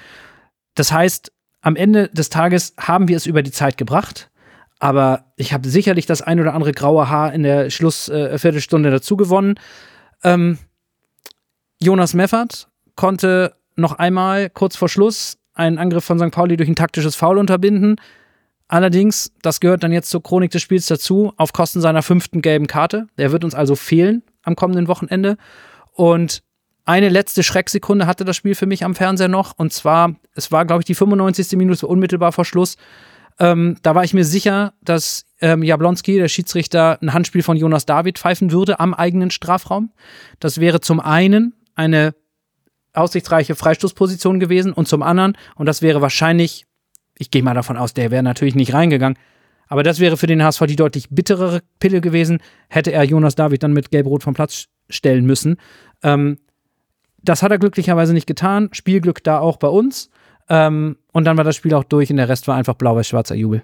Das 0.76 0.92
heißt, 0.92 1.32
am 1.62 1.76
Ende 1.76 2.10
des 2.10 2.30
Tages 2.30 2.74
haben 2.80 3.08
wir 3.08 3.18
es 3.18 3.26
über 3.26 3.42
die 3.42 3.52
Zeit 3.52 3.78
gebracht, 3.78 4.30
aber 4.80 5.26
ich 5.36 5.52
habe 5.52 5.68
sicherlich 5.68 6.06
das 6.06 6.22
ein 6.22 6.40
oder 6.40 6.54
andere 6.54 6.72
graue 6.72 7.10
Haar 7.10 7.34
in 7.34 7.44
der 7.44 7.70
Schlussviertelstunde 7.70 8.90
äh, 8.90 8.92
dazu 8.92 9.18
gewonnen. 9.18 9.56
Ähm, 10.24 10.60
Jonas 11.86 12.14
Meffert 12.14 12.68
konnte 12.96 13.56
noch 13.76 13.94
einmal 13.94 14.50
kurz 14.50 14.76
vor 14.76 14.90
Schluss 14.90 15.38
einen 15.54 15.78
Angriff 15.78 16.04
von 16.04 16.20
St. 16.20 16.32
Pauli 16.32 16.58
durch 16.58 16.68
ein 16.68 16.76
taktisches 16.76 17.16
Foul 17.16 17.38
unterbinden. 17.38 17.98
Allerdings, 18.68 19.32
das 19.42 19.60
gehört 19.60 19.84
dann 19.84 19.92
jetzt 19.92 20.10
zur 20.10 20.24
Chronik 20.24 20.52
des 20.52 20.62
Spiels 20.62 20.88
dazu, 20.88 21.34
auf 21.38 21.54
Kosten 21.54 21.82
seiner 21.82 22.02
fünften 22.02 22.42
gelben 22.42 22.68
Karte. 22.68 23.08
Der 23.18 23.32
wird 23.32 23.44
uns 23.44 23.54
also 23.54 23.76
fehlen 23.76 24.24
am 24.44 24.56
kommenden 24.56 24.88
Wochenende. 24.88 25.38
Und 25.92 26.42
eine 26.84 27.10
letzte 27.10 27.44
Schrecksekunde 27.44 28.08
hatte 28.08 28.26
das 28.26 28.36
Spiel 28.36 28.56
für 28.56 28.66
mich 28.66 28.84
am 28.84 28.96
Fernseher 28.96 29.28
noch. 29.28 29.54
Und 29.58 29.72
zwar, 29.72 30.16
es 30.34 30.52
war, 30.52 30.66
glaube 30.66 30.82
ich, 30.82 30.86
die 30.86 30.96
95. 30.96 31.58
Minute 31.58 31.86
unmittelbar 31.86 32.32
vor 32.32 32.46
Schluss. 32.46 32.78
Ähm, 33.38 33.78
da 33.84 33.94
war 33.94 34.04
ich 34.04 34.14
mir 34.14 34.26
sicher, 34.26 34.74
dass 34.82 35.26
ähm, 35.42 35.62
Jablonski, 35.62 36.16
der 36.16 36.30
Schiedsrichter, 36.30 36.98
ein 37.02 37.14
Handspiel 37.14 37.44
von 37.44 37.58
Jonas 37.58 37.86
David 37.86 38.18
pfeifen 38.18 38.52
würde 38.52 38.80
am 38.80 38.94
eigenen 38.94 39.30
Strafraum. 39.30 39.92
Das 40.40 40.60
wäre 40.60 40.80
zum 40.80 41.00
einen 41.00 41.54
eine 41.76 42.16
aussichtsreiche 42.94 43.56
Freistoßposition 43.56 44.40
gewesen 44.40 44.74
und 44.74 44.88
zum 44.88 45.04
anderen, 45.04 45.38
und 45.56 45.66
das 45.66 45.82
wäre 45.82 46.02
wahrscheinlich, 46.02 46.66
ich 47.18 47.32
gehe 47.32 47.44
mal 47.44 47.54
davon 47.54 47.78
aus, 47.78 47.94
der 47.94 48.12
wäre 48.12 48.24
natürlich 48.24 48.56
nicht 48.56 48.74
reingegangen, 48.74 49.18
aber 49.68 49.84
das 49.84 50.00
wäre 50.00 50.18
für 50.18 50.28
den 50.28 50.44
HSV 50.44 50.66
die 50.68 50.76
deutlich 50.76 51.10
bitterere 51.10 51.62
Pille 51.80 52.02
gewesen, 52.02 52.40
hätte 52.70 52.92
er 52.92 53.04
Jonas 53.04 53.36
David 53.36 53.64
dann 53.64 53.74
mit 53.74 53.92
Gelb-Rot 53.92 54.24
vom 54.24 54.34
Platz 54.34 54.66
stellen 54.90 55.26
müssen. 55.26 55.58
Ähm, 56.04 56.38
das 57.22 57.42
hat 57.42 57.52
er 57.52 57.58
glücklicherweise 57.58 58.14
nicht 58.14 58.28
getan. 58.28 58.70
Spielglück 58.72 59.24
da 59.24 59.40
auch 59.40 59.58
bei 59.58 59.68
uns. 59.68 60.10
Ähm, 60.48 60.98
und 61.12 61.26
dann 61.26 61.38
war 61.38 61.44
das 61.44 61.56
Spiel 61.56 61.74
auch 61.74 61.84
durch 61.84 62.12
und 62.12 62.18
der 62.18 62.30
Rest 62.30 62.48
war 62.48 62.56
einfach 62.56 62.76
blau-weiß-schwarzer 62.76 63.36
Jubel. 63.36 63.64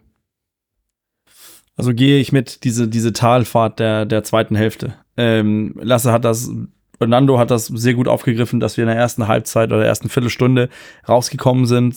Also 1.76 1.94
gehe 1.94 2.20
ich 2.20 2.32
mit 2.32 2.64
diese, 2.64 2.88
diese 2.88 3.14
Talfahrt 3.14 3.80
der, 3.80 4.06
der 4.06 4.24
zweiten 4.24 4.56
Hälfte. 4.56 4.96
Ähm, 5.16 5.76
Lasse 5.80 6.12
hat 6.12 6.26
das 6.26 6.52
Fernando 7.02 7.40
hat 7.40 7.50
das 7.50 7.66
sehr 7.66 7.96
gut 7.96 8.08
aufgegriffen, 8.08 8.60
dass 8.60 8.78
wir 8.78 8.84
in 8.84 8.88
der 8.88 8.96
ersten 8.96 9.28
Halbzeit 9.28 9.70
oder 9.70 9.80
der 9.80 9.88
ersten 9.88 10.08
Viertelstunde 10.08 10.70
rausgekommen 11.10 11.66
sind, 11.66 11.96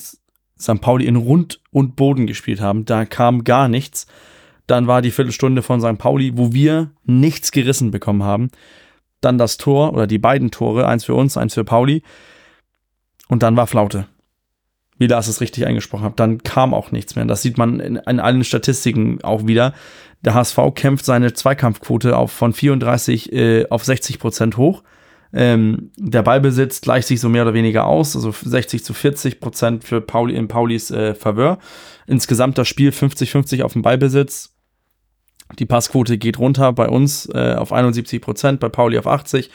St. 0.59 0.81
Pauli 0.81 1.05
in 1.05 1.17
Rund 1.17 1.61
und 1.71 1.95
Boden 1.95 2.27
gespielt 2.27 2.62
haben. 2.62 2.87
Da 2.87 3.05
kam 3.05 3.45
gar 3.45 3.69
nichts. 3.69 4.07
Dann 4.67 4.87
war 4.87 5.03
die 5.03 5.11
Viertelstunde 5.11 5.61
von 5.61 5.79
St. 5.83 5.99
Pauli, 5.99 6.38
wo 6.38 6.55
wir 6.55 6.90
nichts 7.05 7.53
gerissen 7.53 7.90
bekommen 7.90 8.23
haben. 8.23 8.49
Dann 9.21 9.37
das 9.37 9.59
Tor 9.59 9.93
oder 9.93 10.07
die 10.07 10.17
beiden 10.17 10.51
Tore, 10.51 10.88
eins 10.88 11.05
für 11.05 11.14
uns, 11.14 11.37
eins 11.37 11.53
für 11.53 11.64
Pauli. 11.64 12.03
Und 13.29 13.43
dann 13.43 13.59
war 13.59 13.67
Flaute. 13.67 14.07
Wie 14.97 15.07
Lars 15.07 15.29
es 15.29 15.43
richtig 15.43 15.67
eingesprochen 15.67 16.05
hat. 16.05 16.19
Dann 16.19 16.43
kam 16.43 16.73
auch 16.73 16.93
nichts 16.93 17.14
mehr. 17.14 17.27
Das 17.27 17.43
sieht 17.43 17.59
man 17.59 17.79
in, 17.79 17.97
in 17.97 18.21
allen 18.21 18.43
Statistiken 18.43 19.23
auch 19.23 19.47
wieder. 19.47 19.75
Der 20.23 20.33
HSV 20.33 20.59
kämpft 20.75 21.05
seine 21.05 21.35
Zweikampfquote 21.35 22.17
auf 22.17 22.33
von 22.33 22.55
34 22.55 23.33
äh, 23.35 23.67
auf 23.69 23.85
60 23.85 24.19
Prozent 24.19 24.57
hoch. 24.57 24.83
Ähm, 25.37 25.90
der 25.97 26.23
Ballbesitz 26.23 26.81
gleicht 26.81 27.09
sich 27.09 27.20
so 27.20 27.29
mehr 27.29 27.42
oder 27.42 27.55
weniger 27.55 27.87
aus, 27.87 28.14
also 28.14 28.31
60 28.31 28.85
zu 28.85 28.94
40 28.94 29.40
Prozent 29.40 29.83
für 29.83 30.01
Pauli 30.01 30.37
in 30.37 30.47
Paulis 30.47 30.92
äh, 30.92 31.14
Faveur. 31.14 31.59
Insgesamt 32.07 32.57
das 32.57 32.68
Spiel 32.68 32.90
50-50 32.90 33.62
auf 33.64 33.73
dem 33.73 33.83
Ballbesitz. 33.83 34.55
Die 35.59 35.66
Passquote 35.66 36.18
geht 36.18 36.38
runter 36.38 36.73
bei 36.73 36.88
uns 36.88 37.29
äh, 37.35 37.55
auf 37.55 37.73
71 37.73 38.20
Prozent, 38.23 38.61
bei 38.61 38.68
Pauli 38.68 38.97
auf 38.97 39.09
80. 39.09 39.51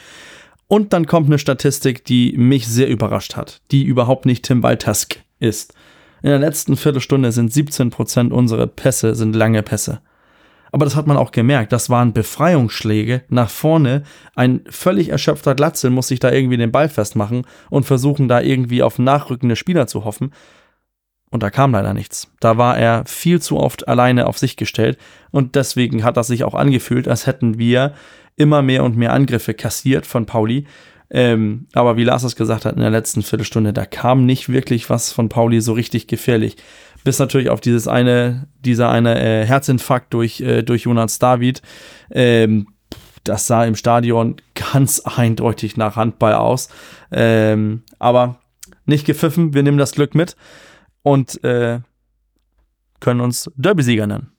Und 0.68 0.92
dann 0.92 1.06
kommt 1.06 1.26
eine 1.26 1.38
Statistik, 1.38 2.04
die 2.04 2.36
mich 2.36 2.68
sehr 2.68 2.88
überrascht 2.88 3.36
hat, 3.36 3.62
die 3.70 3.82
überhaupt 3.82 4.26
nicht 4.26 4.44
Tim 4.44 4.62
Waltask 4.62 5.18
ist. 5.38 5.74
In 6.22 6.28
der 6.28 6.38
letzten 6.38 6.76
Viertelstunde 6.76 7.32
sind 7.32 7.52
17 7.52 7.88
Prozent 7.90 8.32
unserer 8.32 8.66
Pässe 8.66 9.14
sind 9.14 9.34
lange 9.34 9.62
Pässe. 9.62 10.00
Aber 10.72 10.84
das 10.84 10.96
hat 10.96 11.06
man 11.06 11.16
auch 11.16 11.32
gemerkt. 11.32 11.72
Das 11.72 11.90
waren 11.90 12.12
Befreiungsschläge 12.12 13.22
nach 13.28 13.50
vorne. 13.50 14.02
Ein 14.34 14.62
völlig 14.68 15.08
erschöpfter 15.08 15.54
Glatzel 15.54 15.90
muss 15.90 16.08
sich 16.08 16.20
da 16.20 16.30
irgendwie 16.30 16.56
den 16.56 16.72
Ball 16.72 16.88
festmachen 16.88 17.46
und 17.70 17.84
versuchen, 17.84 18.28
da 18.28 18.40
irgendwie 18.40 18.82
auf 18.82 18.98
nachrückende 18.98 19.56
Spieler 19.56 19.86
zu 19.86 20.04
hoffen. 20.04 20.32
Und 21.30 21.42
da 21.42 21.50
kam 21.50 21.72
leider 21.72 21.94
nichts. 21.94 22.30
Da 22.40 22.58
war 22.58 22.76
er 22.76 23.04
viel 23.06 23.40
zu 23.40 23.58
oft 23.58 23.86
alleine 23.86 24.26
auf 24.26 24.38
sich 24.38 24.56
gestellt. 24.56 24.98
Und 25.30 25.54
deswegen 25.54 26.02
hat 26.02 26.16
das 26.16 26.26
sich 26.26 26.44
auch 26.44 26.54
angefühlt, 26.54 27.06
als 27.06 27.26
hätten 27.26 27.58
wir 27.58 27.94
immer 28.36 28.62
mehr 28.62 28.84
und 28.84 28.96
mehr 28.96 29.12
Angriffe 29.12 29.54
kassiert 29.54 30.06
von 30.06 30.26
Pauli. 30.26 30.66
Ähm, 31.12 31.66
aber 31.72 31.96
wie 31.96 32.04
Lars 32.04 32.22
es 32.22 32.36
gesagt 32.36 32.64
hat 32.64 32.76
in 32.76 32.80
der 32.80 32.90
letzten 32.90 33.22
Viertelstunde, 33.22 33.72
da 33.72 33.84
kam 33.84 34.26
nicht 34.26 34.48
wirklich 34.48 34.90
was 34.90 35.12
von 35.12 35.28
Pauli 35.28 35.60
so 35.60 35.72
richtig 35.72 36.06
gefährlich 36.06 36.56
bis 37.04 37.18
natürlich 37.18 37.50
auf 37.50 37.60
dieses 37.60 37.88
eine, 37.88 38.48
dieser 38.60 38.90
eine 38.90 39.20
äh, 39.20 39.46
Herzinfarkt 39.46 40.12
durch, 40.12 40.40
äh, 40.40 40.62
durch 40.62 40.82
Jonas 40.82 41.18
David. 41.18 41.62
Ähm, 42.10 42.68
das 43.24 43.46
sah 43.46 43.64
im 43.64 43.76
Stadion 43.76 44.36
ganz 44.54 45.00
eindeutig 45.04 45.76
nach 45.76 45.96
Handball 45.96 46.34
aus. 46.34 46.68
Ähm, 47.10 47.82
aber 47.98 48.40
nicht 48.86 49.06
gepfiffen, 49.06 49.54
wir 49.54 49.62
nehmen 49.62 49.78
das 49.78 49.92
Glück 49.92 50.14
mit 50.14 50.36
und 51.02 51.42
äh, 51.44 51.80
können 53.00 53.20
uns 53.20 53.50
Derby-Sieger 53.56 54.06
nennen. 54.06 54.32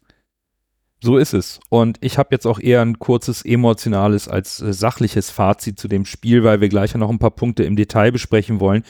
So 1.03 1.17
ist 1.17 1.33
es. 1.33 1.59
Und 1.69 1.97
ich 2.01 2.19
habe 2.19 2.29
jetzt 2.31 2.45
auch 2.45 2.59
eher 2.59 2.81
ein 2.81 2.99
kurzes 2.99 3.43
emotionales 3.43 4.27
als 4.27 4.61
äh, 4.61 4.71
sachliches 4.71 5.31
Fazit 5.31 5.79
zu 5.79 5.87
dem 5.87 6.05
Spiel, 6.05 6.43
weil 6.43 6.61
wir 6.61 6.69
gleich 6.69 6.93
noch 6.93 7.09
ein 7.09 7.17
paar 7.17 7.31
Punkte 7.31 7.63
im 7.63 7.75
Detail 7.75 8.11
besprechen 8.11 8.59
wollen. 8.59 8.83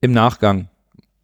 Im 0.00 0.12
Nachgang 0.12 0.70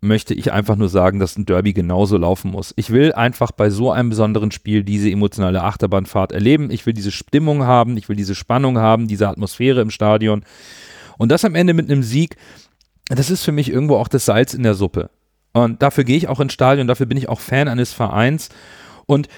möchte 0.00 0.34
ich 0.34 0.52
einfach 0.52 0.76
nur 0.76 0.88
sagen, 0.88 1.18
dass 1.18 1.36
ein 1.36 1.46
Derby 1.46 1.72
genauso 1.72 2.16
laufen 2.16 2.50
muss. 2.50 2.74
Ich 2.76 2.90
will 2.90 3.12
einfach 3.12 3.50
bei 3.50 3.70
so 3.70 3.90
einem 3.90 4.10
besonderen 4.10 4.50
Spiel 4.50 4.84
diese 4.84 5.10
emotionale 5.10 5.62
Achterbahnfahrt 5.62 6.32
erleben. 6.32 6.70
Ich 6.70 6.86
will 6.86 6.92
diese 6.92 7.10
Stimmung 7.10 7.64
haben, 7.64 7.96
ich 7.96 8.08
will 8.08 8.16
diese 8.16 8.34
Spannung 8.34 8.78
haben, 8.78 9.08
diese 9.08 9.28
Atmosphäre 9.28 9.80
im 9.80 9.90
Stadion. 9.90 10.44
Und 11.18 11.32
das 11.32 11.44
am 11.44 11.54
Ende 11.54 11.74
mit 11.74 11.90
einem 11.90 12.02
Sieg, 12.02 12.36
das 13.08 13.30
ist 13.30 13.44
für 13.44 13.52
mich 13.52 13.70
irgendwo 13.70 13.96
auch 13.96 14.08
das 14.08 14.26
Salz 14.26 14.54
in 14.54 14.62
der 14.62 14.74
Suppe. 14.74 15.10
Und 15.52 15.80
dafür 15.80 16.04
gehe 16.04 16.16
ich 16.16 16.28
auch 16.28 16.40
ins 16.40 16.52
Stadion, 16.52 16.86
dafür 16.86 17.06
bin 17.06 17.16
ich 17.16 17.28
auch 17.28 17.40
Fan 17.40 17.68
eines 17.68 17.92
Vereins. 17.92 18.50
Und 19.06 19.28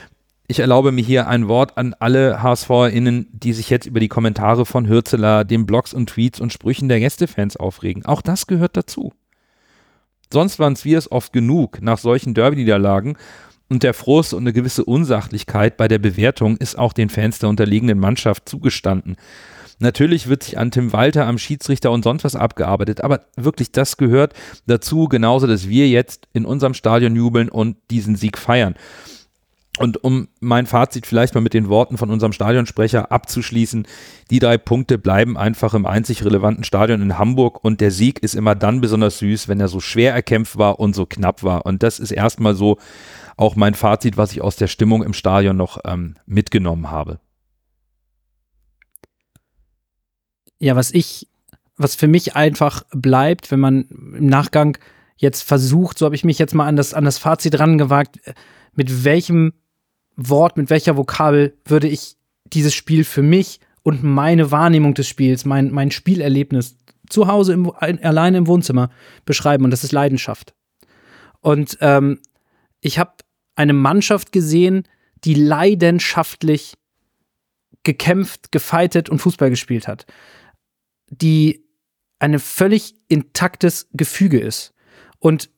ich 0.48 0.58
erlaube 0.60 0.92
mir 0.92 1.04
hier 1.04 1.28
ein 1.28 1.46
Wort 1.46 1.76
an 1.76 1.94
alle 1.98 2.42
HSVerInnen, 2.42 3.28
die 3.32 3.52
sich 3.52 3.70
jetzt 3.70 3.86
über 3.86 4.00
die 4.00 4.08
Kommentare 4.08 4.64
von 4.64 4.88
Hürzeler, 4.88 5.44
den 5.44 5.66
Blogs 5.66 5.92
und 5.92 6.08
Tweets 6.08 6.40
und 6.40 6.52
Sprüchen 6.52 6.88
der 6.88 7.00
Gästefans 7.00 7.56
aufregen. 7.56 8.06
Auch 8.06 8.22
das 8.22 8.46
gehört 8.46 8.76
dazu. 8.76 9.12
Sonst 10.32 10.58
waren 10.58 10.74
es 10.74 10.84
wir 10.84 10.98
es 10.98 11.10
oft 11.10 11.32
genug 11.32 11.80
nach 11.80 11.98
solchen 11.98 12.34
Derby-Niederlagen 12.34 13.16
und 13.68 13.82
der 13.82 13.94
Frust 13.94 14.34
und 14.34 14.42
eine 14.42 14.52
gewisse 14.52 14.84
Unsachlichkeit 14.84 15.76
bei 15.76 15.88
der 15.88 15.98
Bewertung 15.98 16.56
ist 16.56 16.78
auch 16.78 16.92
den 16.92 17.10
Fans 17.10 17.38
der 17.38 17.48
unterliegenden 17.48 17.98
Mannschaft 17.98 18.48
zugestanden. 18.48 19.16
Natürlich 19.80 20.28
wird 20.28 20.42
sich 20.42 20.58
an 20.58 20.70
Tim 20.70 20.92
Walter, 20.92 21.26
am 21.26 21.38
Schiedsrichter 21.38 21.92
und 21.92 22.02
sonst 22.02 22.24
was 22.24 22.34
abgearbeitet, 22.34 23.02
aber 23.02 23.26
wirklich 23.36 23.70
das 23.70 23.96
gehört 23.96 24.32
dazu, 24.66 25.06
genauso, 25.06 25.46
dass 25.46 25.68
wir 25.68 25.88
jetzt 25.88 26.26
in 26.32 26.44
unserem 26.44 26.74
Stadion 26.74 27.14
jubeln 27.14 27.48
und 27.48 27.76
diesen 27.90 28.16
Sieg 28.16 28.38
feiern. 28.38 28.74
Und 29.78 30.02
um 30.02 30.28
mein 30.40 30.66
Fazit 30.66 31.06
vielleicht 31.06 31.34
mal 31.34 31.40
mit 31.40 31.54
den 31.54 31.68
Worten 31.68 31.98
von 31.98 32.10
unserem 32.10 32.32
Stadionsprecher 32.32 33.12
abzuschließen, 33.12 33.86
die 34.30 34.38
drei 34.38 34.58
Punkte 34.58 34.98
bleiben 34.98 35.36
einfach 35.36 35.74
im 35.74 35.86
einzig 35.86 36.24
relevanten 36.24 36.64
Stadion 36.64 37.00
in 37.00 37.18
Hamburg 37.18 37.64
und 37.64 37.80
der 37.80 37.90
Sieg 37.90 38.22
ist 38.22 38.34
immer 38.34 38.54
dann 38.54 38.80
besonders 38.80 39.18
süß, 39.18 39.48
wenn 39.48 39.60
er 39.60 39.68
so 39.68 39.80
schwer 39.80 40.12
erkämpft 40.12 40.58
war 40.58 40.80
und 40.80 40.94
so 40.94 41.06
knapp 41.06 41.42
war. 41.42 41.64
Und 41.64 41.82
das 41.82 41.98
ist 42.00 42.10
erstmal 42.10 42.54
so 42.54 42.78
auch 43.36 43.54
mein 43.54 43.74
Fazit, 43.74 44.16
was 44.16 44.32
ich 44.32 44.42
aus 44.42 44.56
der 44.56 44.66
Stimmung 44.66 45.02
im 45.02 45.12
Stadion 45.12 45.56
noch 45.56 45.78
ähm, 45.84 46.16
mitgenommen 46.26 46.90
habe. 46.90 47.20
Ja, 50.58 50.74
was 50.74 50.92
ich, 50.92 51.28
was 51.76 51.94
für 51.94 52.08
mich 52.08 52.34
einfach 52.34 52.82
bleibt, 52.90 53.52
wenn 53.52 53.60
man 53.60 53.82
im 53.82 54.26
Nachgang 54.26 54.76
jetzt 55.16 55.42
versucht, 55.42 55.98
so 55.98 56.06
habe 56.06 56.16
ich 56.16 56.24
mich 56.24 56.38
jetzt 56.38 56.54
mal 56.54 56.66
an 56.66 56.74
das, 56.74 56.94
an 56.94 57.04
das 57.04 57.18
Fazit 57.18 57.60
rangewagt, 57.60 58.18
mit 58.74 59.04
welchem 59.04 59.52
Wort, 60.20 60.57
mit 60.57 60.68
welcher 60.68 60.96
Vokabel 60.96 61.57
würde 61.64 61.88
ich 61.88 62.16
dieses 62.44 62.74
Spiel 62.74 63.04
für 63.04 63.22
mich 63.22 63.61
und 63.83 64.02
meine 64.02 64.50
Wahrnehmung 64.50 64.94
des 64.94 65.09
Spiels, 65.09 65.44
mein, 65.44 65.70
mein 65.70 65.90
Spielerlebnis 65.90 66.76
zu 67.09 67.26
Hause 67.26 67.54
im, 67.54 67.70
alleine 67.70 68.38
im 68.38 68.46
Wohnzimmer 68.46 68.90
beschreiben 69.24 69.64
und 69.64 69.70
das 69.70 69.85
ist 69.85 69.92
Leidenschaft. 69.92 70.54
Und 71.40 71.78
ähm, 71.81 72.20
ich 72.81 72.98
habe 72.98 73.12
eine 73.54 73.72
Mannschaft 73.72 74.33
gesehen, 74.33 74.83
die 75.24 75.35
leidenschaftlich 75.35 76.74
gekämpft, 77.85 78.52
gefeitet 78.52 79.09
und 79.09 79.20
Fußball 79.20 79.48
gespielt 79.48 79.88
hat 79.88 80.07
die 81.11 81.64
ein 82.18 82.38
völlig 82.38 82.94
intaktes 83.09 83.88
Gefüge 83.92 84.40
ist. 84.40 84.74
Und 85.18 85.50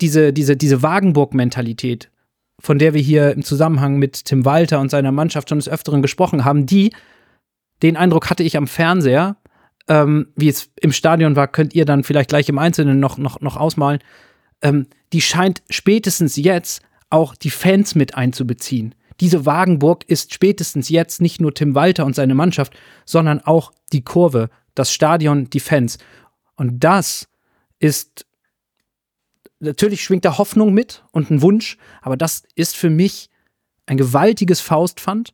diese, 0.00 0.32
diese, 0.32 0.56
diese 0.56 0.82
Wagenburg-Mentalität, 0.82 2.10
von 2.60 2.78
der 2.78 2.94
wir 2.94 3.00
hier 3.00 3.32
im 3.32 3.42
Zusammenhang 3.42 3.96
mit 3.98 4.24
Tim 4.26 4.44
Walter 4.44 4.80
und 4.80 4.90
seiner 4.90 5.12
Mannschaft 5.12 5.48
schon 5.48 5.58
des 5.58 5.68
Öfteren 5.68 6.02
gesprochen 6.02 6.44
haben, 6.44 6.66
die, 6.66 6.92
den 7.82 7.96
Eindruck 7.96 8.30
hatte 8.30 8.42
ich 8.42 8.56
am 8.56 8.66
Fernseher, 8.66 9.36
ähm, 9.88 10.28
wie 10.36 10.48
es 10.48 10.70
im 10.80 10.92
Stadion 10.92 11.36
war, 11.36 11.48
könnt 11.48 11.74
ihr 11.74 11.84
dann 11.84 12.04
vielleicht 12.04 12.30
gleich 12.30 12.48
im 12.48 12.58
Einzelnen 12.58 13.00
noch, 13.00 13.18
noch, 13.18 13.40
noch 13.40 13.56
ausmalen, 13.56 14.00
ähm, 14.62 14.86
die 15.12 15.20
scheint 15.20 15.62
spätestens 15.70 16.36
jetzt 16.36 16.82
auch 17.08 17.34
die 17.34 17.50
Fans 17.50 17.94
mit 17.94 18.14
einzubeziehen. 18.14 18.94
Diese 19.20 19.44
Wagenburg 19.44 20.04
ist 20.08 20.32
spätestens 20.32 20.88
jetzt 20.88 21.20
nicht 21.20 21.40
nur 21.40 21.52
Tim 21.52 21.74
Walter 21.74 22.06
und 22.06 22.14
seine 22.14 22.34
Mannschaft, 22.34 22.72
sondern 23.04 23.40
auch 23.40 23.72
die 23.92 24.02
Kurve, 24.02 24.48
das 24.74 24.92
Stadion, 24.92 25.50
die 25.50 25.60
Fans. 25.60 25.98
Und 26.56 26.84
das 26.84 27.28
ist, 27.78 28.26
natürlich 29.60 30.02
schwingt 30.02 30.24
da 30.24 30.38
Hoffnung 30.38 30.72
mit 30.72 31.04
und 31.12 31.30
ein 31.30 31.42
Wunsch, 31.42 31.76
aber 32.02 32.16
das 32.16 32.42
ist 32.54 32.76
für 32.76 32.90
mich 32.90 33.30
ein 33.86 33.96
gewaltiges 33.96 34.60
Faustpfand. 34.60 35.32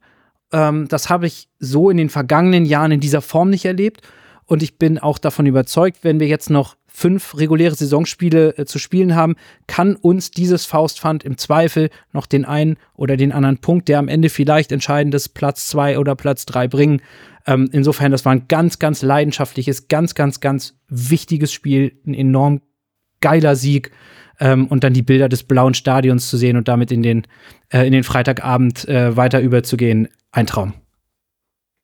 Ähm, 0.52 0.88
das 0.88 1.08
habe 1.08 1.26
ich 1.26 1.48
so 1.58 1.90
in 1.90 1.96
den 1.96 2.10
vergangenen 2.10 2.64
Jahren 2.64 2.92
in 2.92 3.00
dieser 3.00 3.22
Form 3.22 3.50
nicht 3.50 3.64
erlebt. 3.64 4.02
Und 4.46 4.62
ich 4.62 4.78
bin 4.78 4.98
auch 4.98 5.18
davon 5.18 5.46
überzeugt, 5.46 5.98
wenn 6.02 6.20
wir 6.20 6.28
jetzt 6.28 6.50
noch 6.50 6.76
fünf 6.86 7.36
reguläre 7.36 7.74
Saisonspiele 7.74 8.56
äh, 8.56 8.64
zu 8.64 8.78
spielen 8.78 9.16
haben, 9.16 9.34
kann 9.66 9.96
uns 9.96 10.30
dieses 10.30 10.64
Faustpfand 10.64 11.24
im 11.24 11.36
Zweifel 11.36 11.90
noch 12.12 12.26
den 12.26 12.44
einen 12.44 12.76
oder 12.94 13.16
den 13.16 13.32
anderen 13.32 13.58
Punkt, 13.58 13.88
der 13.88 13.98
am 13.98 14.08
Ende 14.08 14.30
vielleicht 14.30 14.72
entscheidendes 14.72 15.28
Platz 15.28 15.66
zwei 15.66 15.98
oder 15.98 16.14
Platz 16.14 16.46
drei 16.46 16.68
bringen. 16.68 17.02
Ähm, 17.46 17.68
insofern, 17.72 18.12
das 18.12 18.24
war 18.24 18.32
ein 18.32 18.48
ganz, 18.48 18.78
ganz 18.78 19.02
leidenschaftliches, 19.02 19.88
ganz, 19.88 20.14
ganz, 20.14 20.40
ganz 20.40 20.74
wichtiges 20.88 21.52
Spiel, 21.52 22.00
ein 22.06 22.14
enorm 22.14 22.62
geiler 23.20 23.56
Sieg. 23.56 23.90
Ähm, 24.38 24.66
und 24.66 24.84
dann 24.84 24.92
die 24.92 25.02
Bilder 25.02 25.30
des 25.30 25.44
blauen 25.44 25.72
Stadions 25.72 26.28
zu 26.28 26.36
sehen 26.36 26.58
und 26.58 26.68
damit 26.68 26.92
in 26.92 27.02
den, 27.02 27.26
äh, 27.70 27.86
in 27.86 27.92
den 27.92 28.04
Freitagabend 28.04 28.86
äh, 28.86 29.16
weiter 29.16 29.40
überzugehen, 29.40 30.08
ein 30.30 30.46
Traum. 30.46 30.74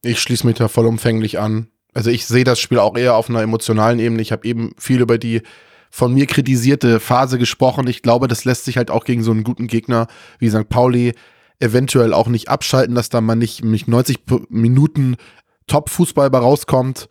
Ich 0.03 0.21
schließe 0.21 0.47
mich 0.47 0.57
da 0.57 0.69
vollumfänglich 0.69 1.39
an. 1.39 1.69
Also 1.95 2.11
ich 2.11 2.27
sehe 2.27 2.45
das 2.45 2.61
Spiel 2.61 2.79
auch 2.79 2.97
eher 2.97 3.17
auf 3.17 3.31
einer 3.31 3.41
emotionalen 3.41 3.99
Ebene. 3.99 4.21
Ich 4.21 4.33
habe 4.33 4.47
eben 4.47 4.73
viel 4.77 5.01
über 5.01 5.17
die 5.17 5.43
von 5.91 6.13
mir 6.15 6.27
kritisierte 6.27 7.01
Phase 7.01 7.39
gesprochen. 7.39 7.87
Ich 7.87 8.03
glaube, 8.03 8.27
das 8.27 8.45
lässt 8.45 8.65
sich 8.65 8.79
halt 8.79 8.91
auch 8.91 9.05
gegen 9.05 9.23
so 9.23 9.31
einen 9.31 9.45
guten 9.45 9.67
Gegner 9.67 10.07
wie 10.39 10.49
St. 10.49 10.69
Pauli 10.69 11.13
eventuell 11.61 12.13
auch 12.13 12.29
nicht 12.29 12.49
abschalten, 12.49 12.95
dass 12.95 13.11
da 13.11 13.21
man 13.21 13.39
nicht, 13.39 13.63
nicht 13.63 13.89
90 13.89 14.21
Minuten 14.49 15.17
Top-Fußball 15.69 16.29
rauskommt. 16.29 17.09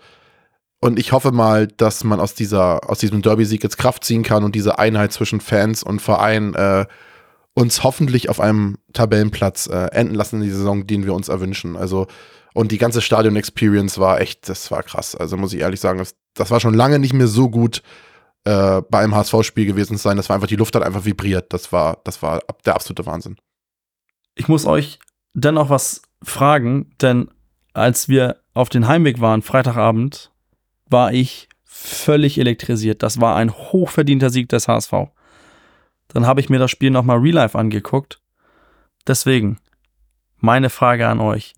Und 0.84 0.98
ich 0.98 1.12
hoffe 1.12 1.32
mal, 1.32 1.67
dass 1.67 2.04
man 2.04 2.20
aus 2.20 2.34
dieser, 2.34 2.89
aus 2.89 2.98
diesem 2.98 3.22
Derby-Sieg 3.22 3.63
jetzt 3.63 3.78
Kraft 3.78 4.04
ziehen 4.04 4.24
kann 4.24 4.44
und 4.44 4.56
diese 4.56 4.80
Einheit 4.80 5.13
zwischen 5.13 5.39
Fans 5.39 5.84
und 5.84 6.02
Verein 6.02 6.56
äh, 6.56 6.88
uns 7.54 7.84
hoffentlich 7.84 8.30
auf 8.30 8.39
einem 8.39 8.78
Tabellenplatz 8.91 9.67
äh, 9.67 9.91
enden 9.91 10.15
lassen 10.15 10.38
in 10.38 10.41
die 10.44 10.50
Saison, 10.50 10.88
den 10.88 11.06
wir 11.06 11.13
uns 11.13 11.30
erwünschen. 11.30 11.78
Also, 11.78 12.08
und 12.56 12.72
die 12.72 12.80
ganze 12.80 13.02
Stadion-Experience 13.02 14.00
war 14.00 14.22
echt, 14.22 14.50
das 14.50 14.72
war 14.72 14.82
krass. 14.82 15.15
Also 15.15 15.38
muss 15.38 15.54
ich 15.54 15.60
ehrlich 15.60 15.80
sagen, 15.80 16.00
das, 16.00 16.15
das 16.34 16.50
war 16.50 16.60
schon 16.60 16.74
lange 16.74 16.98
nicht 16.98 17.13
mehr 17.13 17.28
so 17.28 17.50
gut 17.50 17.84
äh, 18.44 18.82
bei 18.89 19.00
einem 19.00 19.15
HSV-Spiel 19.15 19.67
gewesen 19.67 19.98
zu 19.98 20.04
sein. 20.04 20.17
Das 20.17 20.30
war 20.30 20.36
einfach, 20.36 20.48
die 20.48 20.56
Luft 20.56 20.76
hat 20.76 20.82
einfach 20.82 21.06
vibriert. 21.06 21.54
Das 21.54 21.72
war, 21.72 22.00
das 22.06 22.24
war 22.24 22.41
der 22.65 22.74
absolute 22.74 23.06
Wahnsinn. 23.06 23.38
Ich 24.34 24.48
muss 24.48 24.65
euch 24.65 24.98
dennoch 25.34 25.70
was 25.70 26.02
fragen, 26.24 26.96
denn 27.02 27.30
als 27.74 28.10
wir 28.10 28.38
auf 28.54 28.70
den 28.70 28.88
Heimweg 28.88 29.22
waren, 29.22 29.44
Freitagabend, 29.44 30.31
war 30.91 31.13
ich 31.13 31.47
völlig 31.63 32.38
elektrisiert. 32.38 33.04
Das 33.04 33.19
war 33.21 33.36
ein 33.36 33.51
hochverdienter 33.51 34.30
Sieg 34.30 34.49
des 34.49 34.67
HSV. 34.67 34.93
Dann 36.10 36.25
habe 36.27 36.41
ich 36.41 36.49
mir 36.49 36.60
das 36.60 36.71
Spiel 36.71 36.91
nochmal 36.91 37.17
real 37.17 37.36
life 37.36 37.58
angeguckt. 37.58 38.21
Deswegen, 39.08 39.58
meine 40.38 40.69
Frage 40.69 41.08
an 41.08 41.19
euch. 41.19 41.54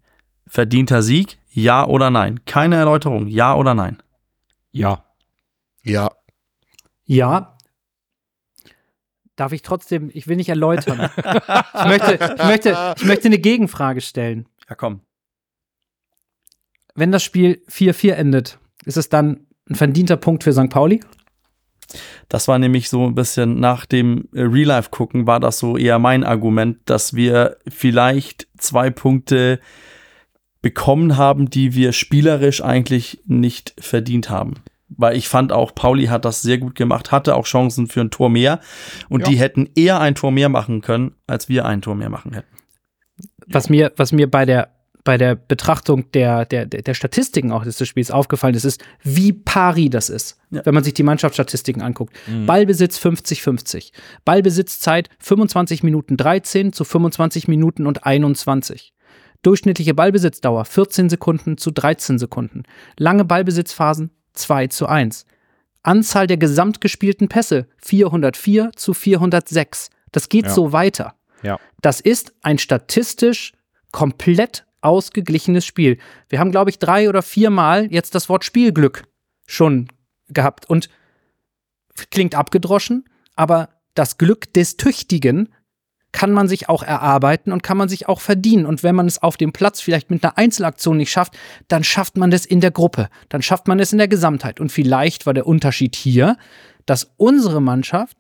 Verdienter 0.48 1.02
Sieg, 1.02 1.40
ja 1.50 1.86
oder 1.86 2.10
nein? 2.10 2.46
Keine 2.46 2.76
Erläuterung, 2.76 3.28
ja 3.28 3.56
oder 3.56 3.74
nein? 3.74 4.02
Ja. 4.72 5.04
Ja. 5.84 6.12
Ja. 7.06 7.58
Darf 9.36 9.52
ich 9.52 9.64
trotzdem, 9.64 10.12
ich 10.14 10.28
will 10.28 10.36
nicht 10.36 10.50
erläutern. 10.50 11.10
ich, 11.18 11.86
möchte, 11.86 12.36
ich, 12.38 12.44
möchte, 12.46 12.94
ich 12.98 13.06
möchte 13.06 13.26
eine 13.26 13.40
Gegenfrage 13.40 14.02
stellen. 14.02 14.48
Ja, 14.70 14.76
komm 14.76 15.02
wenn 16.96 17.12
das 17.12 17.24
Spiel 17.24 17.64
4-4 17.70 18.14
endet, 18.14 18.60
ist 18.86 18.98
es 18.98 19.10
dann 19.10 19.46
ein 19.70 19.76
verdienter 19.76 20.18
Punkt 20.18 20.44
für 20.44 20.54
St. 20.54 20.70
Pauli? 20.70 21.02
Das 22.30 22.48
war 22.48 22.60
nämlich 22.60 22.90
so 22.90 23.06
ein 23.06 23.16
bisschen 23.16 23.60
nach 23.60 23.86
dem 23.86 24.28
äh, 24.34 24.42
Real 24.42 24.68
Life 24.68 24.90
gucken, 24.90 25.28
war 25.28 25.40
das 25.40 25.60
so 25.60 25.78
eher 25.78 26.00
mein 26.00 26.24
Argument, 26.24 26.78
dass 26.86 27.14
wir 27.14 27.58
vielleicht 27.68 28.48
zwei 28.58 28.90
Punkte 28.90 29.60
bekommen 30.62 31.18
haben, 31.18 31.50
die 31.50 31.76
wir 31.76 31.92
spielerisch 31.92 32.64
eigentlich 32.64 33.22
nicht 33.26 33.74
verdient 33.78 34.30
haben. 34.30 34.56
Weil 34.88 35.18
ich 35.18 35.28
fand 35.28 35.52
auch, 35.52 35.76
Pauli 35.76 36.06
hat 36.06 36.24
das 36.24 36.42
sehr 36.42 36.58
gut 36.58 36.76
gemacht, 36.76 37.12
hatte 37.12 37.36
auch 37.36 37.46
Chancen 37.46 37.88
für 37.88 38.02
ein 38.02 38.12
Tor 38.12 38.30
mehr 38.30 38.60
und 39.10 39.22
ja. 39.22 39.28
die 39.28 39.36
hätten 39.36 39.70
eher 39.76 40.00
ein 40.00 40.16
Tor 40.16 40.32
mehr 40.32 40.50
machen 40.50 40.82
können, 40.82 41.16
als 41.28 41.50
wir 41.50 41.66
ein 41.66 41.82
Tor 41.82 41.96
mehr 41.96 42.10
machen 42.10 42.34
hätten. 42.34 42.48
Was 43.48 43.70
mir, 43.70 43.92
was 43.98 44.12
mir 44.12 44.30
bei 44.30 44.46
der 44.46 44.73
bei 45.04 45.18
der 45.18 45.36
Betrachtung 45.36 46.10
der, 46.14 46.46
der, 46.46 46.66
der 46.66 46.94
Statistiken 46.94 47.52
auch 47.52 47.64
des 47.66 47.86
Spiels 47.88 48.10
aufgefallen 48.10 48.56
ist, 48.56 48.64
ist, 48.64 48.82
wie 49.04 49.34
pari 49.34 49.90
das 49.90 50.10
ist, 50.10 50.38
Ja. 50.50 50.66
wenn 50.66 50.74
man 50.74 50.84
sich 50.84 50.94
die 50.94 51.04
Mannschaftsstatistiken 51.04 51.82
anguckt. 51.82 52.14
Ballbesitz 52.46 52.98
50-50. 53.00 53.92
Ballbesitzzeit 54.24 55.10
25 55.20 55.84
Minuten 55.84 56.16
13 56.18 56.72
zu 56.74 56.84
25 56.86 57.48
Minuten 57.50 57.86
und 57.86 58.06
21. 58.06 58.94
Durchschnittliche 59.42 59.94
Ballbesitzdauer 59.94 60.64
14 60.64 61.10
Sekunden 61.10 61.58
zu 61.58 61.72
13 61.72 62.18
Sekunden. 62.18 62.64
Lange 62.98 63.26
Ballbesitzphasen 63.26 64.12
2 64.34 64.68
zu 64.68 64.88
1. 64.88 65.26
Anzahl 65.84 66.28
der 66.28 66.38
gesamt 66.38 66.80
gespielten 66.80 67.28
Pässe 67.28 67.68
404 67.80 68.72
zu 68.78 68.94
406. 68.94 69.90
Das 70.14 70.30
geht 70.30 70.46
Ja. 70.46 70.52
so 70.54 70.72
weiter. 70.72 71.16
Ja. 71.42 71.60
Das 71.82 72.00
ist 72.00 72.34
ein 72.42 72.58
statistisch 72.58 73.52
komplett 73.92 74.66
ausgeglichenes 74.84 75.66
Spiel. 75.66 75.98
Wir 76.30 76.40
haben, 76.40 76.52
glaube 76.52 76.70
ich, 76.70 76.80
drei 76.80 77.10
oder 77.10 77.22
viermal 77.22 77.88
jetzt 77.92 78.16
das 78.16 78.30
Wort 78.30 78.44
Spielglück 78.46 79.04
schon 79.46 79.88
gehabt 80.30 80.70
und 80.70 80.90
klingt 82.12 82.36
abgedroschen, 82.36 83.06
aber 83.36 83.70
das 83.94 84.18
Glück 84.18 84.54
des 84.54 84.78
Tüchtigen 84.78 85.50
kann 86.14 86.32
man 86.32 86.48
sich 86.48 86.70
auch 86.70 86.84
erarbeiten 86.84 87.52
und 87.52 87.64
kann 87.64 87.76
man 87.76 87.90
sich 87.90 88.08
auch 88.08 88.22
verdienen. 88.22 88.66
Und 88.66 88.84
wenn 88.84 88.96
man 88.96 89.08
es 89.08 89.22
auf 89.22 89.36
dem 89.36 89.52
Platz 89.52 89.82
vielleicht 89.82 90.12
mit 90.12 90.24
einer 90.24 90.38
Einzelaktion 90.38 90.98
nicht 90.98 91.12
schafft, 91.12 91.36
dann 91.68 91.84
schafft 91.84 92.18
man 92.18 92.32
es 92.32 92.46
in 92.46 92.62
der 92.62 92.72
Gruppe, 92.72 93.10
dann 93.30 93.42
schafft 93.42 93.68
man 93.68 93.80
es 93.80 93.92
in 93.92 93.98
der 93.98 94.08
Gesamtheit. 94.08 94.60
Und 94.60 94.72
vielleicht 94.72 95.26
war 95.26 95.34
der 95.34 95.48
Unterschied 95.48 95.96
hier, 95.96 96.38
dass 96.86 97.12
unsere 97.18 97.62
Mannschaft, 97.62 98.18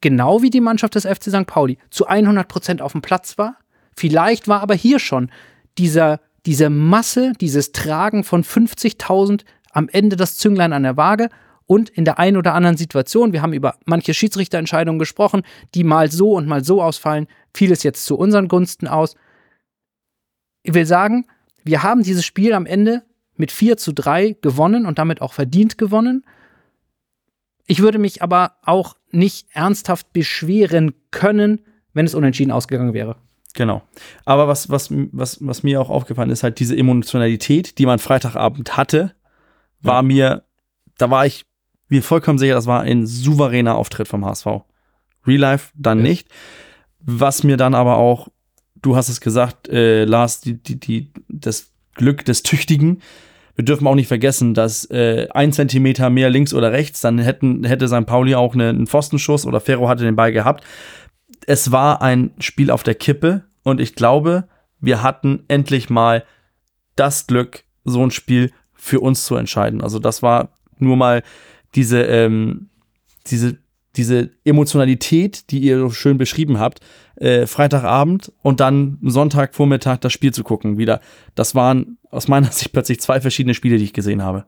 genau 0.00 0.42
wie 0.42 0.50
die 0.50 0.62
Mannschaft 0.62 0.94
des 0.94 1.04
FC 1.04 1.24
St. 1.24 1.46
Pauli, 1.46 1.78
zu 1.90 2.06
100 2.06 2.48
Prozent 2.48 2.82
auf 2.82 2.92
dem 2.92 3.02
Platz 3.02 3.36
war. 3.36 3.56
Vielleicht 3.94 4.48
war 4.48 4.60
aber 4.60 4.74
hier 4.74 4.98
schon 4.98 5.30
dieser, 5.78 6.20
diese 6.46 6.70
Masse, 6.70 7.32
dieses 7.40 7.72
Tragen 7.72 8.24
von 8.24 8.44
50.000 8.44 9.44
am 9.72 9.88
Ende 9.88 10.16
das 10.16 10.36
Zünglein 10.36 10.72
an 10.72 10.84
der 10.84 10.96
Waage 10.96 11.28
und 11.66 11.88
in 11.88 12.04
der 12.04 12.18
einen 12.18 12.36
oder 12.36 12.54
anderen 12.54 12.76
Situation, 12.76 13.32
wir 13.32 13.42
haben 13.42 13.52
über 13.52 13.76
manche 13.86 14.14
Schiedsrichterentscheidungen 14.14 14.98
gesprochen, 14.98 15.42
die 15.74 15.84
mal 15.84 16.10
so 16.10 16.32
und 16.32 16.46
mal 16.46 16.62
so 16.64 16.82
ausfallen, 16.82 17.26
fiel 17.54 17.72
es 17.72 17.82
jetzt 17.82 18.04
zu 18.04 18.16
unseren 18.16 18.48
Gunsten 18.48 18.86
aus. 18.86 19.16
Ich 20.62 20.74
will 20.74 20.86
sagen, 20.86 21.26
wir 21.64 21.82
haben 21.82 22.02
dieses 22.02 22.24
Spiel 22.24 22.52
am 22.52 22.66
Ende 22.66 23.02
mit 23.36 23.50
4 23.50 23.76
zu 23.76 23.92
3 23.92 24.36
gewonnen 24.42 24.86
und 24.86 24.98
damit 24.98 25.22
auch 25.22 25.32
verdient 25.32 25.78
gewonnen. 25.78 26.24
Ich 27.66 27.80
würde 27.80 27.98
mich 27.98 28.22
aber 28.22 28.56
auch 28.62 28.96
nicht 29.10 29.48
ernsthaft 29.52 30.12
beschweren 30.12 30.94
können, 31.10 31.62
wenn 31.94 32.04
es 32.04 32.14
unentschieden 32.14 32.52
ausgegangen 32.52 32.92
wäre. 32.92 33.16
Genau. 33.54 33.82
Aber 34.24 34.48
was, 34.48 34.68
was, 34.68 34.88
was, 34.90 35.38
was 35.40 35.62
mir 35.62 35.80
auch 35.80 35.88
aufgefallen 35.90 36.30
ist, 36.30 36.42
halt 36.42 36.58
diese 36.58 36.76
Emotionalität, 36.76 37.78
die 37.78 37.86
man 37.86 37.98
Freitagabend 37.98 38.76
hatte, 38.76 39.14
war 39.80 40.02
mir, 40.02 40.42
da 40.98 41.10
war 41.10 41.24
ich 41.24 41.44
mir 41.88 42.02
vollkommen 42.02 42.38
sicher, 42.38 42.54
das 42.54 42.66
war 42.66 42.80
ein 42.80 43.06
souveräner 43.06 43.76
Auftritt 43.76 44.08
vom 44.08 44.24
HSV. 44.24 44.46
Real 45.26 45.40
Life 45.40 45.70
dann 45.74 45.98
Ja. 45.98 46.04
nicht. 46.04 46.28
Was 47.00 47.44
mir 47.44 47.56
dann 47.56 47.74
aber 47.74 47.96
auch, 47.96 48.28
du 48.76 48.96
hast 48.96 49.08
es 49.08 49.20
gesagt, 49.20 49.68
äh, 49.68 50.04
Lars, 50.04 50.40
die, 50.40 50.54
die, 50.54 50.80
die, 50.80 51.12
das 51.28 51.70
Glück 51.94 52.24
des 52.24 52.42
Tüchtigen. 52.42 53.02
Wir 53.54 53.64
dürfen 53.64 53.86
auch 53.86 53.94
nicht 53.94 54.08
vergessen, 54.08 54.52
dass 54.54 54.84
äh, 54.90 55.28
ein 55.30 55.52
Zentimeter 55.52 56.10
mehr 56.10 56.28
links 56.28 56.52
oder 56.52 56.72
rechts, 56.72 57.00
dann 57.00 57.18
hätten, 57.18 57.62
hätte 57.64 57.86
St. 57.86 58.04
Pauli 58.06 58.34
auch 58.34 58.54
eine, 58.54 58.70
einen 58.70 58.88
Pfostenschuss 58.88 59.46
oder 59.46 59.60
Ferro 59.60 59.88
hatte 59.88 60.02
den 60.02 60.16
Ball 60.16 60.32
gehabt. 60.32 60.64
Es 61.46 61.70
war 61.72 62.02
ein 62.02 62.32
Spiel 62.38 62.70
auf 62.70 62.82
der 62.82 62.94
Kippe 62.94 63.44
und 63.62 63.80
ich 63.80 63.94
glaube, 63.94 64.48
wir 64.80 65.02
hatten 65.02 65.44
endlich 65.48 65.90
mal 65.90 66.24
das 66.96 67.26
Glück, 67.26 67.64
so 67.84 68.04
ein 68.04 68.10
Spiel 68.10 68.52
für 68.74 69.00
uns 69.00 69.24
zu 69.24 69.36
entscheiden. 69.36 69.80
Also 69.80 69.98
das 69.98 70.22
war 70.22 70.50
nur 70.78 70.96
mal 70.96 71.22
diese, 71.74 72.02
ähm, 72.02 72.68
diese, 73.26 73.58
diese 73.96 74.30
Emotionalität, 74.44 75.50
die 75.50 75.60
ihr 75.60 75.78
so 75.78 75.90
schön 75.90 76.18
beschrieben 76.18 76.58
habt, 76.58 76.80
äh, 77.16 77.46
Freitagabend 77.46 78.32
und 78.42 78.60
dann 78.60 78.98
Sonntagvormittag 79.02 79.98
das 79.98 80.12
Spiel 80.12 80.32
zu 80.32 80.44
gucken 80.44 80.78
wieder. 80.78 81.00
Das 81.34 81.54
waren 81.54 81.98
aus 82.10 82.28
meiner 82.28 82.46
Sicht 82.52 82.72
plötzlich 82.72 83.00
zwei 83.00 83.20
verschiedene 83.20 83.54
Spiele, 83.54 83.78
die 83.78 83.84
ich 83.84 83.92
gesehen 83.92 84.22
habe. 84.22 84.46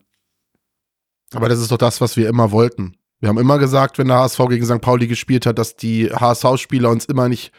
Aber 1.33 1.49
das 1.49 1.59
ist 1.59 1.71
doch 1.71 1.77
das, 1.77 1.99
was 1.99 2.15
wir 2.15 2.29
immer 2.29 2.51
wollten. 2.51 2.96
Wir 3.19 3.29
haben 3.29 3.37
immer 3.37 3.57
gesagt, 3.57 3.97
wenn 3.97 4.07
der 4.07 4.17
HSV 4.17 4.39
gegen 4.49 4.65
St. 4.65 4.81
Pauli 4.81 5.07
gespielt 5.07 5.45
hat, 5.45 5.57
dass 5.57 5.75
die 5.75 6.09
HSV-Spieler 6.11 6.89
uns 6.89 7.05
immer 7.05 7.29
nicht 7.29 7.51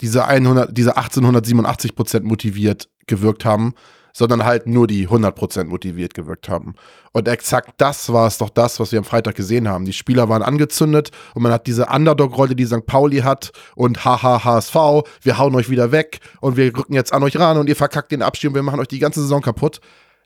diese 0.00 0.24
100, 0.24 0.76
diese 0.76 0.96
1887 0.96 1.94
Prozent 1.94 2.24
motiviert 2.24 2.88
gewirkt 3.06 3.44
haben, 3.44 3.74
sondern 4.12 4.44
halt 4.44 4.66
nur 4.66 4.86
die 4.86 5.04
100 5.04 5.34
Prozent 5.34 5.68
motiviert 5.68 6.14
gewirkt 6.14 6.48
haben. 6.48 6.74
Und 7.12 7.28
exakt 7.28 7.74
das 7.78 8.12
war 8.12 8.26
es 8.26 8.38
doch 8.38 8.48
das, 8.48 8.78
was 8.78 8.92
wir 8.92 8.98
am 8.98 9.04
Freitag 9.04 9.34
gesehen 9.34 9.68
haben. 9.68 9.84
Die 9.84 9.92
Spieler 9.92 10.28
waren 10.28 10.42
angezündet 10.42 11.10
und 11.34 11.42
man 11.42 11.52
hat 11.52 11.66
diese 11.66 11.86
Underdog-Rolle, 11.86 12.54
die 12.54 12.66
St. 12.66 12.86
Pauli 12.86 13.18
hat 13.18 13.52
und 13.74 14.04
haha 14.04 14.44
HSV, 14.44 14.76
wir 15.22 15.38
hauen 15.38 15.54
euch 15.54 15.68
wieder 15.68 15.90
weg 15.92 16.20
und 16.40 16.56
wir 16.56 16.76
rücken 16.76 16.94
jetzt 16.94 17.12
an 17.12 17.22
euch 17.24 17.38
ran 17.38 17.58
und 17.58 17.68
ihr 17.68 17.76
verkackt 17.76 18.12
den 18.12 18.22
Abstieg 18.22 18.50
und 18.50 18.54
wir 18.54 18.62
machen 18.62 18.80
euch 18.80 18.88
die 18.88 19.00
ganze 19.00 19.20
Saison 19.20 19.42
kaputt. 19.42 19.80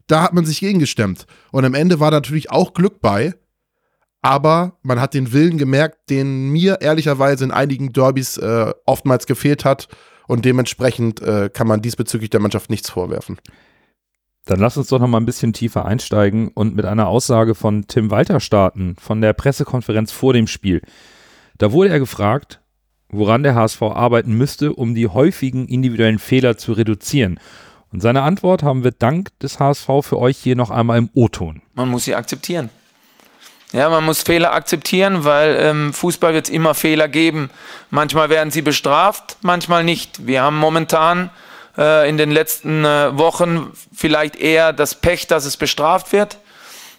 Da 0.06 0.22
hat 0.22 0.32
man 0.32 0.44
sich 0.44 0.60
gegengestemmt. 0.60 1.26
Und 1.50 1.64
am 1.64 1.74
Ende 1.74 2.00
war 2.00 2.10
natürlich 2.10 2.50
auch 2.50 2.72
Glück 2.72 3.00
bei, 3.00 3.34
aber 4.28 4.74
man 4.82 5.00
hat 5.00 5.14
den 5.14 5.32
Willen 5.32 5.56
gemerkt, 5.56 6.10
den 6.10 6.50
mir 6.50 6.82
ehrlicherweise 6.82 7.44
in 7.44 7.50
einigen 7.50 7.94
Derbys 7.94 8.36
äh, 8.36 8.74
oftmals 8.84 9.26
gefehlt 9.26 9.64
hat. 9.64 9.88
Und 10.26 10.44
dementsprechend 10.44 11.22
äh, 11.22 11.48
kann 11.48 11.66
man 11.66 11.80
diesbezüglich 11.80 12.28
der 12.28 12.40
Mannschaft 12.40 12.68
nichts 12.68 12.90
vorwerfen. 12.90 13.38
Dann 14.44 14.60
lass 14.60 14.76
uns 14.76 14.88
doch 14.88 14.98
noch 14.98 15.08
mal 15.08 15.16
ein 15.16 15.24
bisschen 15.24 15.54
tiefer 15.54 15.86
einsteigen 15.86 16.48
und 16.48 16.76
mit 16.76 16.84
einer 16.84 17.08
Aussage 17.08 17.54
von 17.54 17.86
Tim 17.86 18.10
Walter 18.10 18.38
starten, 18.38 18.96
von 19.00 19.22
der 19.22 19.32
Pressekonferenz 19.32 20.12
vor 20.12 20.34
dem 20.34 20.46
Spiel. 20.46 20.82
Da 21.56 21.72
wurde 21.72 21.88
er 21.88 21.98
gefragt, 21.98 22.60
woran 23.08 23.42
der 23.42 23.54
HSV 23.54 23.80
arbeiten 23.80 24.34
müsste, 24.34 24.74
um 24.74 24.94
die 24.94 25.08
häufigen 25.08 25.66
individuellen 25.68 26.18
Fehler 26.18 26.58
zu 26.58 26.72
reduzieren. 26.72 27.40
Und 27.90 28.02
seine 28.02 28.20
Antwort 28.20 28.62
haben 28.62 28.84
wir 28.84 28.90
dank 28.90 29.30
des 29.38 29.58
HSV 29.58 29.88
für 30.02 30.18
euch 30.18 30.36
hier 30.36 30.54
noch 30.54 30.68
einmal 30.68 30.98
im 30.98 31.08
O-Ton. 31.14 31.62
Man 31.72 31.88
muss 31.88 32.04
sie 32.04 32.14
akzeptieren. 32.14 32.68
Ja, 33.72 33.90
man 33.90 34.04
muss 34.04 34.22
Fehler 34.22 34.54
akzeptieren, 34.54 35.24
weil 35.24 35.54
im 35.56 35.92
Fußball 35.92 36.32
wird 36.32 36.46
es 36.46 36.50
immer 36.50 36.74
Fehler 36.74 37.06
geben. 37.06 37.50
Manchmal 37.90 38.30
werden 38.30 38.50
sie 38.50 38.62
bestraft, 38.62 39.36
manchmal 39.42 39.84
nicht. 39.84 40.26
Wir 40.26 40.40
haben 40.40 40.58
momentan 40.58 41.28
äh, 41.76 42.08
in 42.08 42.16
den 42.16 42.30
letzten 42.30 42.84
äh, 42.86 43.16
Wochen 43.18 43.70
vielleicht 43.94 44.36
eher 44.36 44.72
das 44.72 44.94
Pech, 44.94 45.26
dass 45.26 45.44
es 45.44 45.58
bestraft 45.58 46.12
wird. 46.12 46.38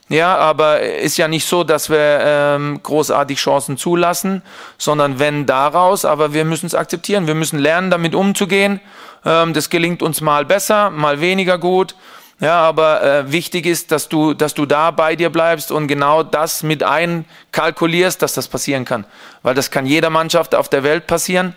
Ja, 0.10 0.38
aber 0.38 0.82
ist 0.82 1.18
ja 1.18 1.28
nicht 1.28 1.46
so, 1.48 1.64
dass 1.64 1.90
wir 1.90 2.20
ähm, 2.24 2.80
großartig 2.82 3.38
Chancen 3.40 3.78
zulassen, 3.78 4.42
sondern 4.78 5.20
wenn 5.20 5.46
daraus, 5.46 6.04
aber 6.04 6.34
wir 6.34 6.46
müssen 6.46 6.66
es 6.66 6.74
akzeptieren. 6.74 7.28
Wir 7.28 7.36
müssen 7.36 7.60
lernen, 7.60 7.92
damit 7.92 8.16
umzugehen. 8.16 8.80
Ähm, 9.26 9.54
das 9.54 9.70
gelingt 9.70 10.02
uns 10.02 10.22
mal 10.22 10.46
besser, 10.46 10.90
mal 10.90 11.20
weniger 11.22 11.58
gut. 11.58 11.96
Ja, 12.42 12.62
aber 12.62 13.04
äh, 13.04 13.32
wichtig 13.32 13.66
ist, 13.66 13.92
dass 13.92 14.08
du, 14.08 14.34
dass 14.34 14.54
du 14.54 14.66
da 14.66 14.92
bei 14.92 15.18
dir 15.18 15.30
bleibst 15.30 15.72
und 15.72 15.88
genau 15.88 16.24
das 16.24 16.64
mit 16.64 16.84
einkalkulierst, 16.84 18.22
dass 18.22 18.34
das 18.34 18.48
passieren 18.48 18.86
kann. 18.86 19.04
Weil 19.44 19.56
das 19.56 19.72
kann 19.72 19.86
jeder 19.86 20.10
Mannschaft 20.10 20.56
auf 20.56 20.70
der 20.70 20.84
Welt 20.84 21.06
passieren. 21.06 21.54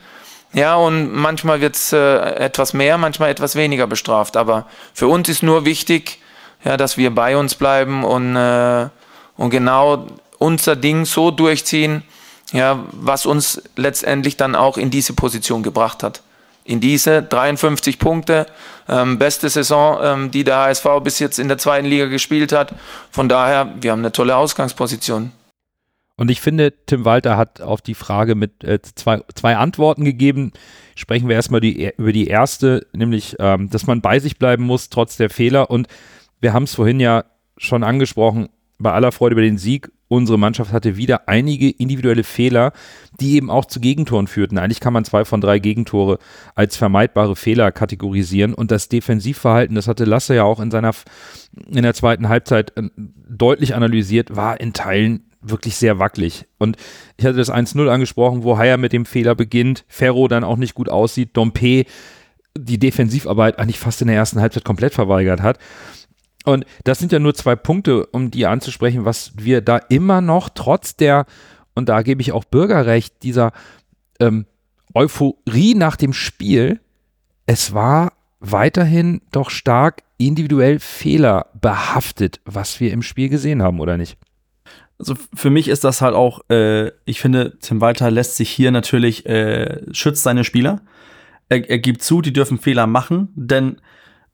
Ja, 0.53 0.75
und 0.75 1.15
manchmal 1.15 1.61
wird 1.61 1.77
es 1.77 1.93
äh, 1.93 2.17
etwas 2.35 2.73
mehr, 2.73 2.99
manchmal 2.99 3.31
etwas 3.31 3.55
weniger 3.55 3.87
bestraft. 3.87 4.37
Aber 4.37 4.67
für 4.93 5.07
uns 5.07 5.29
ist 5.29 5.45
nur 5.45 5.65
wichtig, 5.65 6.19
ja, 6.65 6.77
dass 6.77 6.97
wir 6.97 7.15
bei 7.15 7.37
uns 7.37 7.55
bleiben 7.55 8.03
und, 8.03 8.35
äh, 8.35 8.89
und 9.37 9.51
genau 9.51 10.07
unser 10.39 10.75
Ding 10.75 11.05
so 11.05 11.31
durchziehen, 11.31 12.03
ja, 12.53 12.81
was 12.91 13.25
uns 13.25 13.63
letztendlich 13.77 14.37
dann 14.37 14.57
auch 14.57 14.77
in 14.77 14.91
diese 14.91 15.13
Position 15.13 15.63
gebracht 15.63 16.03
hat. 16.03 16.23
In 16.65 16.81
diese 16.81 17.23
53 17.23 17.99
Punkte, 17.99 18.47
ähm, 18.89 19.19
beste 19.19 19.49
Saison, 19.49 19.99
ähm, 20.03 20.31
die 20.31 20.45
der 20.45 20.57
HSV 20.59 20.87
bis 21.03 21.19
jetzt 21.19 21.39
in 21.39 21.49
der 21.49 21.59
zweiten 21.59 21.87
Liga 21.87 22.07
gespielt 22.07 22.53
hat. 22.53 22.75
Von 23.11 23.29
daher, 23.29 23.75
wir 23.81 23.93
haben 23.93 24.01
eine 24.01 24.13
tolle 24.13 24.37
Ausgangsposition. 24.37 25.33
Und 26.17 26.31
ich 26.31 26.41
finde, 26.41 26.73
Tim 26.87 27.05
Walter 27.05 27.37
hat 27.37 27.61
auf 27.61 27.81
die 27.81 27.95
Frage 27.95 28.35
mit 28.35 28.63
äh, 28.65 28.81
zwei, 28.83 29.23
zwei 29.35 29.57
Antworten 29.57 30.05
gegeben. 30.05 30.53
Sprechen 30.95 31.29
wir 31.29 31.35
erstmal 31.35 31.61
die, 31.61 31.93
über 31.97 32.13
die 32.13 32.29
erste, 32.29 32.87
nämlich, 32.93 33.37
ähm, 33.39 33.71
dass 33.71 33.87
man 33.87 34.03
bei 34.03 34.19
sich 34.19 34.39
bleiben 34.39 34.65
muss, 34.65 34.91
trotz 34.91 35.17
der 35.17 35.31
Fehler. 35.31 35.71
Und 35.71 35.89
wir 36.41 36.53
haben 36.53 36.65
es 36.65 36.75
vorhin 36.75 37.01
ja 37.01 37.25
schon 37.57 37.83
angesprochen, 37.83 38.51
bei 38.79 38.93
aller 38.93 39.13
Freude 39.13 39.35
über 39.35 39.43
den 39.43 39.59
Sieg. 39.59 39.91
Unsere 40.13 40.39
Mannschaft 40.39 40.75
hatte 40.75 40.99
wieder 40.99 41.27
einige 41.27 41.71
individuelle 41.71 42.23
Fehler, 42.23 42.75
die 43.19 43.37
eben 43.37 43.49
auch 43.49 43.65
zu 43.65 43.81
Gegentoren 43.81 44.27
führten. 44.27 44.59
Eigentlich 44.59 44.81
kann 44.81 44.93
man 44.93 45.07
zwei 45.07 45.25
von 45.25 45.41
drei 45.41 45.59
Gegentore 45.59 46.19
als 46.55 46.77
vermeidbare 46.77 47.35
Fehler 47.35 47.73
kategorisieren. 47.73 48.53
Und 48.53 48.71
das 48.71 48.91
Defensivverhalten, 48.91 49.75
das 49.75 49.89
hatte 49.89 50.05
Lasse 50.05 50.35
ja 50.35 50.45
auch 50.45 50.61
in 50.61 50.71
seiner 50.71 50.93
in 51.67 51.83
der 51.83 51.95
zweiten 51.95 52.29
Halbzeit 52.29 52.77
äh, 52.77 52.91
deutlich 53.27 53.75
analysiert, 53.75 54.37
war 54.37 54.61
in 54.61 54.75
Teilen 54.75 55.31
wirklich 55.41 55.77
sehr 55.77 55.99
wackelig. 55.99 56.45
Und 56.59 56.77
ich 57.17 57.25
hatte 57.25 57.39
das 57.39 57.51
1-0 57.51 57.89
angesprochen, 57.89 58.45
wo 58.45 58.59
Haier 58.59 58.77
mit 58.77 58.93
dem 58.93 59.07
Fehler 59.07 59.35
beginnt, 59.35 59.87
Ferro 59.89 60.29
dann 60.29 60.45
auch 60.45 60.59
nicht 60.59 60.75
gut 60.75 60.91
aussieht, 60.91 61.31
Dompe 61.39 61.87
die 62.55 62.79
Defensivarbeit 62.79 63.59
eigentlich 63.59 63.79
fast 63.79 64.03
in 64.03 64.09
der 64.09 64.17
ersten 64.17 64.43
Halbzeit 64.43 64.65
komplett 64.67 64.93
verweigert 64.93 65.41
hat. 65.41 65.59
Und 66.45 66.65
das 66.85 66.99
sind 66.99 67.13
ja 67.13 67.19
nur 67.19 67.35
zwei 67.35 67.57
Punkte, 67.57 68.07
um 68.07 68.31
die 68.31 68.47
anzusprechen, 68.47 69.05
was 69.05 69.33
wir 69.37 69.61
da 69.61 69.79
immer 69.79 70.21
noch 70.21 70.49
trotz 70.49 70.97
der, 70.97 71.27
und 71.75 71.89
da 71.89 72.03
gebe 72.03 72.21
ich 72.21 72.33
auch 72.33 72.45
Bürgerrecht, 72.45 73.23
dieser 73.23 73.53
ähm, 74.19 74.47
Euphorie 74.95 75.75
nach 75.75 75.97
dem 75.97 76.13
Spiel, 76.13 76.81
es 77.47 77.73
war 77.73 78.13
weiterhin 78.41 79.23
doch 79.31 79.51
stark 79.51 80.03
individuell 80.19 80.79
fehlerbehaftet, 80.79 82.41
was 82.45 82.81
wir 82.81 82.93
im 82.93 83.03
Spiel 83.03 83.29
gesehen 83.29 83.63
haben, 83.63 83.81
oder 83.81 83.97
nicht? 83.97 84.19
Also 84.99 85.17
für 85.35 85.51
mich 85.51 85.69
ist 85.69 85.85
das 85.85 86.01
halt 86.01 86.15
auch, 86.15 86.41
äh, 86.49 86.93
ich 87.05 87.21
finde, 87.21 87.59
Tim 87.61 87.81
Walter 87.81 88.11
lässt 88.11 88.37
sich 88.37 88.51
hier 88.51 88.71
natürlich, 88.71 89.27
äh, 89.27 89.83
schützt 89.93 90.23
seine 90.23 90.45
Spieler. 90.45 90.81
Er, 91.49 91.69
er 91.69 91.79
gibt 91.79 92.03
zu, 92.03 92.21
die 92.21 92.33
dürfen 92.33 92.59
Fehler 92.59 92.87
machen, 92.87 93.29
denn 93.35 93.81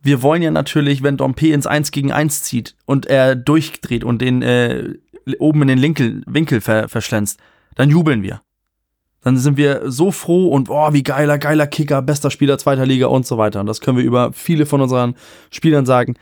wir 0.00 0.22
wollen 0.22 0.42
ja 0.42 0.50
natürlich, 0.50 1.02
wenn 1.02 1.16
Dompe 1.16 1.48
ins 1.48 1.66
1 1.66 1.90
gegen 1.90 2.12
1 2.12 2.42
zieht 2.42 2.76
und 2.86 3.06
er 3.06 3.34
durchdreht 3.34 4.04
und 4.04 4.22
den 4.22 4.42
äh, 4.42 4.94
oben 5.38 5.62
in 5.62 5.68
den 5.68 5.82
Winkel, 5.82 6.22
Winkel 6.26 6.60
ver, 6.60 6.88
verschlänzt, 6.88 7.40
dann 7.74 7.90
jubeln 7.90 8.22
wir. 8.22 8.42
Dann 9.22 9.36
sind 9.36 9.56
wir 9.56 9.90
so 9.90 10.12
froh 10.12 10.48
und 10.48 10.70
oh, 10.70 10.92
wie 10.92 11.02
geiler, 11.02 11.38
geiler 11.38 11.66
Kicker, 11.66 12.00
bester 12.02 12.30
Spieler 12.30 12.56
zweiter 12.58 12.86
Liga 12.86 13.08
und 13.08 13.26
so 13.26 13.36
weiter. 13.36 13.60
Und 13.60 13.66
das 13.66 13.80
können 13.80 13.98
wir 13.98 14.04
über 14.04 14.32
viele 14.32 14.64
von 14.64 14.80
unseren 14.80 15.16
Spielern 15.50 15.86
sagen, 15.86 16.14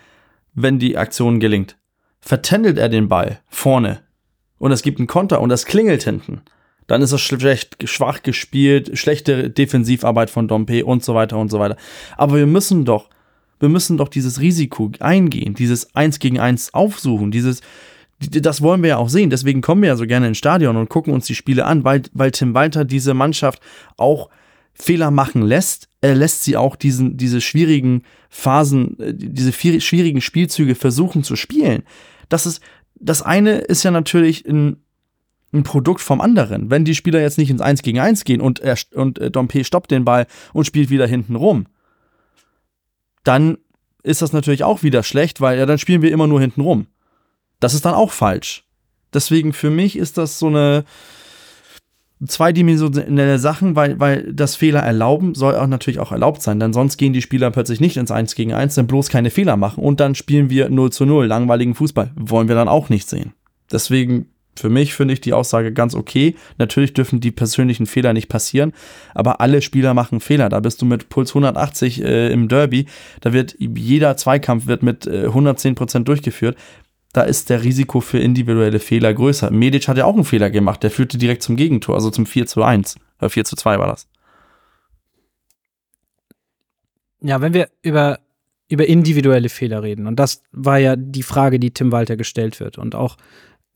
wenn 0.54 0.78
die 0.78 0.96
Aktion 0.96 1.38
gelingt. 1.38 1.76
Vertändelt 2.20 2.78
er 2.78 2.88
den 2.88 3.08
Ball 3.08 3.40
vorne 3.48 4.00
und 4.58 4.72
es 4.72 4.82
gibt 4.82 4.98
einen 4.98 5.06
Konter 5.06 5.40
und 5.40 5.50
das 5.50 5.66
klingelt 5.66 6.02
hinten, 6.02 6.40
dann 6.86 7.02
ist 7.02 7.12
es 7.12 7.20
schlecht, 7.20 7.88
schwach 7.88 8.22
gespielt, 8.22 8.96
schlechte 8.98 9.50
Defensivarbeit 9.50 10.30
von 10.30 10.48
Dompe 10.48 10.84
und 10.84 11.04
so 11.04 11.14
weiter 11.14 11.36
und 11.36 11.50
so 11.50 11.58
weiter. 11.58 11.76
Aber 12.16 12.36
wir 12.36 12.46
müssen 12.46 12.84
doch, 12.84 13.08
wir 13.58 13.68
müssen 13.68 13.96
doch 13.96 14.08
dieses 14.08 14.40
Risiko 14.40 14.90
eingehen, 15.00 15.54
dieses 15.54 15.94
Eins 15.94 16.18
gegen 16.18 16.38
Eins 16.38 16.74
aufsuchen, 16.74 17.30
dieses, 17.30 17.60
das 18.18 18.62
wollen 18.62 18.82
wir 18.82 18.90
ja 18.90 18.96
auch 18.96 19.08
sehen. 19.08 19.30
Deswegen 19.30 19.60
kommen 19.60 19.82
wir 19.82 19.88
ja 19.88 19.96
so 19.96 20.06
gerne 20.06 20.28
ins 20.28 20.38
Stadion 20.38 20.76
und 20.76 20.88
gucken 20.88 21.12
uns 21.12 21.26
die 21.26 21.34
Spiele 21.34 21.64
an, 21.64 21.84
weil, 21.84 22.02
weil 22.12 22.30
Tim 22.30 22.54
Walter 22.54 22.84
diese 22.84 23.14
Mannschaft 23.14 23.60
auch 23.96 24.28
Fehler 24.74 25.10
machen 25.10 25.42
lässt. 25.42 25.88
Er 26.00 26.14
lässt 26.14 26.44
sie 26.44 26.56
auch 26.56 26.76
diesen, 26.76 27.16
diese 27.16 27.40
schwierigen 27.40 28.02
Phasen, 28.28 28.98
äh, 29.00 29.14
diese 29.14 29.52
schwierigen 29.52 30.20
Spielzüge 30.20 30.74
versuchen 30.74 31.24
zu 31.24 31.36
spielen. 31.36 31.82
Das 32.28 32.46
ist, 32.46 32.60
das 32.94 33.22
eine 33.22 33.58
ist 33.58 33.82
ja 33.82 33.90
natürlich 33.90 34.46
ein, 34.46 34.76
ein 35.52 35.62
Produkt 35.62 36.00
vom 36.00 36.20
anderen. 36.20 36.70
Wenn 36.70 36.84
die 36.84 36.94
Spieler 36.94 37.20
jetzt 37.20 37.38
nicht 37.38 37.50
ins 37.50 37.62
1 37.62 37.82
gegen 37.82 38.00
1 38.00 38.24
gehen 38.24 38.40
und, 38.40 38.60
er, 38.60 38.76
und 38.94 39.18
äh, 39.18 39.30
Dompe 39.30 39.64
stoppt 39.64 39.90
den 39.90 40.04
Ball 40.04 40.26
und 40.52 40.66
spielt 40.66 40.90
wieder 40.90 41.06
hinten 41.06 41.36
rum, 41.36 41.66
dann 43.26 43.58
ist 44.02 44.22
das 44.22 44.32
natürlich 44.32 44.64
auch 44.64 44.82
wieder 44.82 45.02
schlecht, 45.02 45.40
weil 45.40 45.58
ja, 45.58 45.66
dann 45.66 45.78
spielen 45.78 46.02
wir 46.02 46.12
immer 46.12 46.26
nur 46.26 46.40
hinten 46.40 46.60
rum. 46.60 46.86
Das 47.60 47.74
ist 47.74 47.84
dann 47.84 47.94
auch 47.94 48.12
falsch. 48.12 48.64
Deswegen 49.12 49.52
für 49.52 49.70
mich 49.70 49.96
ist 49.96 50.18
das 50.18 50.38
so 50.38 50.46
eine 50.46 50.84
zweidimensionelle 52.24 53.38
Sachen, 53.38 53.76
weil, 53.76 54.00
weil 54.00 54.32
das 54.32 54.56
Fehler 54.56 54.80
erlauben 54.80 55.34
soll 55.34 55.54
auch 55.56 55.66
natürlich 55.66 56.00
auch 56.00 56.12
erlaubt 56.12 56.40
sein, 56.40 56.58
denn 56.60 56.72
sonst 56.72 56.96
gehen 56.96 57.12
die 57.12 57.20
Spieler 57.20 57.50
plötzlich 57.50 57.80
nicht 57.80 57.96
ins 57.98 58.10
1 58.10 58.34
gegen 58.34 58.54
1, 58.54 58.74
dann 58.74 58.86
bloß 58.86 59.08
keine 59.08 59.30
Fehler 59.30 59.56
machen 59.56 59.84
und 59.84 60.00
dann 60.00 60.14
spielen 60.14 60.48
wir 60.48 60.70
0 60.70 60.92
zu 60.92 61.04
0, 61.04 61.26
langweiligen 61.26 61.74
Fußball. 61.74 62.12
Wollen 62.16 62.48
wir 62.48 62.54
dann 62.54 62.68
auch 62.68 62.88
nicht 62.88 63.08
sehen. 63.08 63.32
Deswegen 63.70 64.30
für 64.58 64.68
mich 64.68 64.94
finde 64.94 65.14
ich 65.14 65.20
die 65.20 65.32
Aussage 65.32 65.72
ganz 65.72 65.94
okay. 65.94 66.34
Natürlich 66.58 66.94
dürfen 66.94 67.20
die 67.20 67.30
persönlichen 67.30 67.86
Fehler 67.86 68.12
nicht 68.12 68.28
passieren, 68.28 68.72
aber 69.14 69.40
alle 69.40 69.62
Spieler 69.62 69.94
machen 69.94 70.20
Fehler. 70.20 70.48
Da 70.48 70.60
bist 70.60 70.82
du 70.82 70.86
mit 70.86 71.08
Puls 71.08 71.30
180 71.30 72.02
äh, 72.02 72.32
im 72.32 72.48
Derby, 72.48 72.86
da 73.20 73.32
wird 73.32 73.56
jeder 73.58 74.16
Zweikampf 74.16 74.66
wird 74.66 74.82
mit 74.82 75.06
äh, 75.06 75.26
110 75.26 75.74
Prozent 75.74 76.08
durchgeführt 76.08 76.56
da 77.16 77.22
ist 77.22 77.48
der 77.48 77.64
Risiko 77.64 78.02
für 78.02 78.18
individuelle 78.18 78.78
Fehler 78.78 79.14
größer. 79.14 79.50
Medic 79.50 79.88
hat 79.88 79.96
ja 79.96 80.04
auch 80.04 80.14
einen 80.14 80.24
Fehler 80.24 80.50
gemacht, 80.50 80.82
der 80.82 80.90
führte 80.90 81.16
direkt 81.16 81.42
zum 81.42 81.56
Gegentor, 81.56 81.94
also 81.94 82.10
zum 82.10 82.26
4 82.26 82.46
zu 82.46 82.62
1. 82.62 82.96
Oder 83.18 83.30
4 83.30 83.44
zu 83.46 83.56
2 83.56 83.78
war 83.78 83.86
das. 83.86 84.06
Ja, 87.22 87.40
wenn 87.40 87.54
wir 87.54 87.70
über, 87.80 88.20
über 88.68 88.86
individuelle 88.86 89.48
Fehler 89.48 89.82
reden, 89.82 90.06
und 90.06 90.16
das 90.16 90.42
war 90.52 90.76
ja 90.76 90.94
die 90.94 91.22
Frage, 91.22 91.58
die 91.58 91.70
Tim 91.70 91.90
Walter 91.90 92.18
gestellt 92.18 92.60
wird, 92.60 92.76
und 92.76 92.94
auch 92.94 93.16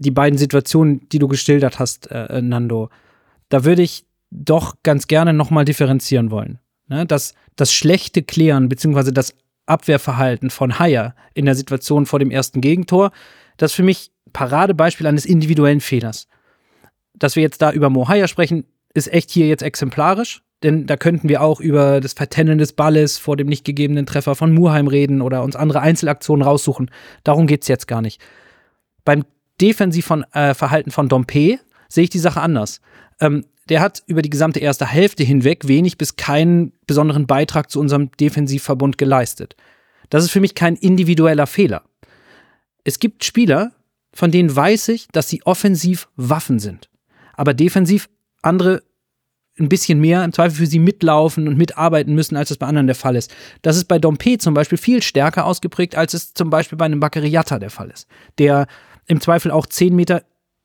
die 0.01 0.11
beiden 0.11 0.39
Situationen, 0.39 1.09
die 1.11 1.19
du 1.19 1.29
geschildert 1.29 1.79
hast, 1.79 2.11
äh, 2.11 2.39
äh 2.39 2.43
Nando, 2.43 2.89
da 3.51 3.65
würde 3.65 3.83
ich 3.83 4.07
doch 4.31 4.77
ganz 4.83 5.07
gerne 5.07 5.33
nochmal 5.33 5.65
differenzieren 5.65 6.31
wollen. 6.31 6.59
Ne? 6.89 7.07
Das, 7.07 7.35
das 7.57 7.73
schlechte 7.73 8.23
Klären, 8.23 8.69
beziehungsweise 8.69 9.13
das 9.13 9.35
Abwehrverhalten 9.67 10.51
von 10.51 10.79
Haier 10.79 11.15
in 11.35 11.45
der 11.45 11.55
Situation 11.55 12.07
vor 12.07 12.19
dem 12.19 12.31
ersten 12.31 12.61
Gegentor, 12.61 13.13
das 13.57 13.73
ist 13.73 13.77
für 13.77 13.83
mich 13.83 14.11
Paradebeispiel 14.33 15.07
eines 15.07 15.27
individuellen 15.27 15.81
Fehlers. 15.81 16.27
Dass 17.15 17.37
wir 17.37 17.43
jetzt 17.43 17.61
da 17.61 17.71
über 17.73 17.91
Mo 17.91 18.09
Haier 18.09 18.29
sprechen, 18.29 18.65
ist 18.95 19.13
echt 19.13 19.31
hier 19.31 19.47
jetzt 19.49 19.63
exemplarisch, 19.63 20.43
denn 20.63 20.87
da 20.87 20.97
könnten 20.97 21.29
wir 21.29 21.43
auch 21.43 21.61
über 21.61 22.01
das 22.01 22.15
Vertennen 22.15 22.59
des 22.59 22.73
Balles 22.73 23.19
vor 23.19 23.37
dem 23.37 23.49
nicht 23.49 23.65
gegebenen 23.65 24.07
Treffer 24.07 24.35
von 24.35 24.55
Murheim 24.55 24.89
reden 24.89 25.21
oder 25.21 25.43
uns 25.43 25.57
andere 25.57 25.81
Einzelaktionen 25.81 26.43
raussuchen. 26.43 26.91
Darum 27.23 27.47
geht 27.47 27.63
es 27.63 27.69
jetzt 27.69 27.87
gar 27.87 28.01
nicht. 28.01 28.21
Beim 29.05 29.25
Defensivverhalten 29.61 30.55
von, 30.55 30.73
äh, 30.73 30.91
von 30.91 31.09
Dompe 31.09 31.59
sehe 31.89 32.05
ich 32.05 32.11
die 32.11 32.19
Sache 32.19 32.41
anders. 32.41 32.81
Ähm, 33.21 33.45
der 33.69 33.81
hat 33.81 34.03
über 34.07 34.23
die 34.23 34.31
gesamte 34.31 34.59
erste 34.61 34.87
Hälfte 34.87 35.23
hinweg 35.23 35.69
wenig 35.69 35.97
bis 35.97 36.17
keinen 36.17 36.73
besonderen 36.87 37.27
Beitrag 37.27 37.71
zu 37.71 37.79
unserem 37.79 38.11
Defensivverbund 38.13 38.99
geleistet. 38.99 39.55
Das 40.09 40.25
ist 40.25 40.31
für 40.31 40.41
mich 40.41 40.55
kein 40.55 40.75
individueller 40.77 41.47
Fehler. 41.47 41.85
Es 42.83 42.99
gibt 42.99 43.25
Spieler, 43.25 43.73
von 44.13 44.33
denen 44.33 44.55
weiß 44.55 44.89
ich, 44.89 45.07
dass 45.13 45.29
sie 45.29 45.43
offensiv 45.45 46.09
Waffen 46.17 46.59
sind, 46.59 46.91
aber 47.35 47.55
defensiv 47.55 48.09
andere 48.43 48.83
ein 49.59 49.69
bisschen 49.69 50.01
mehr 50.01 50.25
im 50.25 50.33
Zweifel 50.33 50.57
für 50.57 50.67
sie 50.67 50.79
mitlaufen 50.79 51.47
und 51.47 51.59
mitarbeiten 51.59 52.15
müssen, 52.15 52.37
als 52.37 52.51
es 52.51 52.57
bei 52.57 52.67
anderen 52.67 52.87
der 52.87 52.97
Fall 52.97 53.15
ist. 53.15 53.33
Das 53.63 53.77
ist 53.77 53.85
bei 53.85 53.99
Dompe 53.99 54.39
zum 54.39 54.55
Beispiel 54.55 54.79
viel 54.79 55.03
stärker 55.03 55.45
ausgeprägt, 55.45 55.97
als 55.97 56.15
es 56.15 56.33
zum 56.33 56.51
Beispiel 56.51 56.79
bei 56.79 56.87
einem 56.87 57.01
Bakariata 57.01 57.59
der 57.59 57.71
Fall 57.71 57.91
ist, 57.91 58.09
der 58.39 58.67
im 59.11 59.21
Zweifel 59.21 59.51
auch 59.51 59.67
zehn 59.67 59.95
Meter 59.95 60.23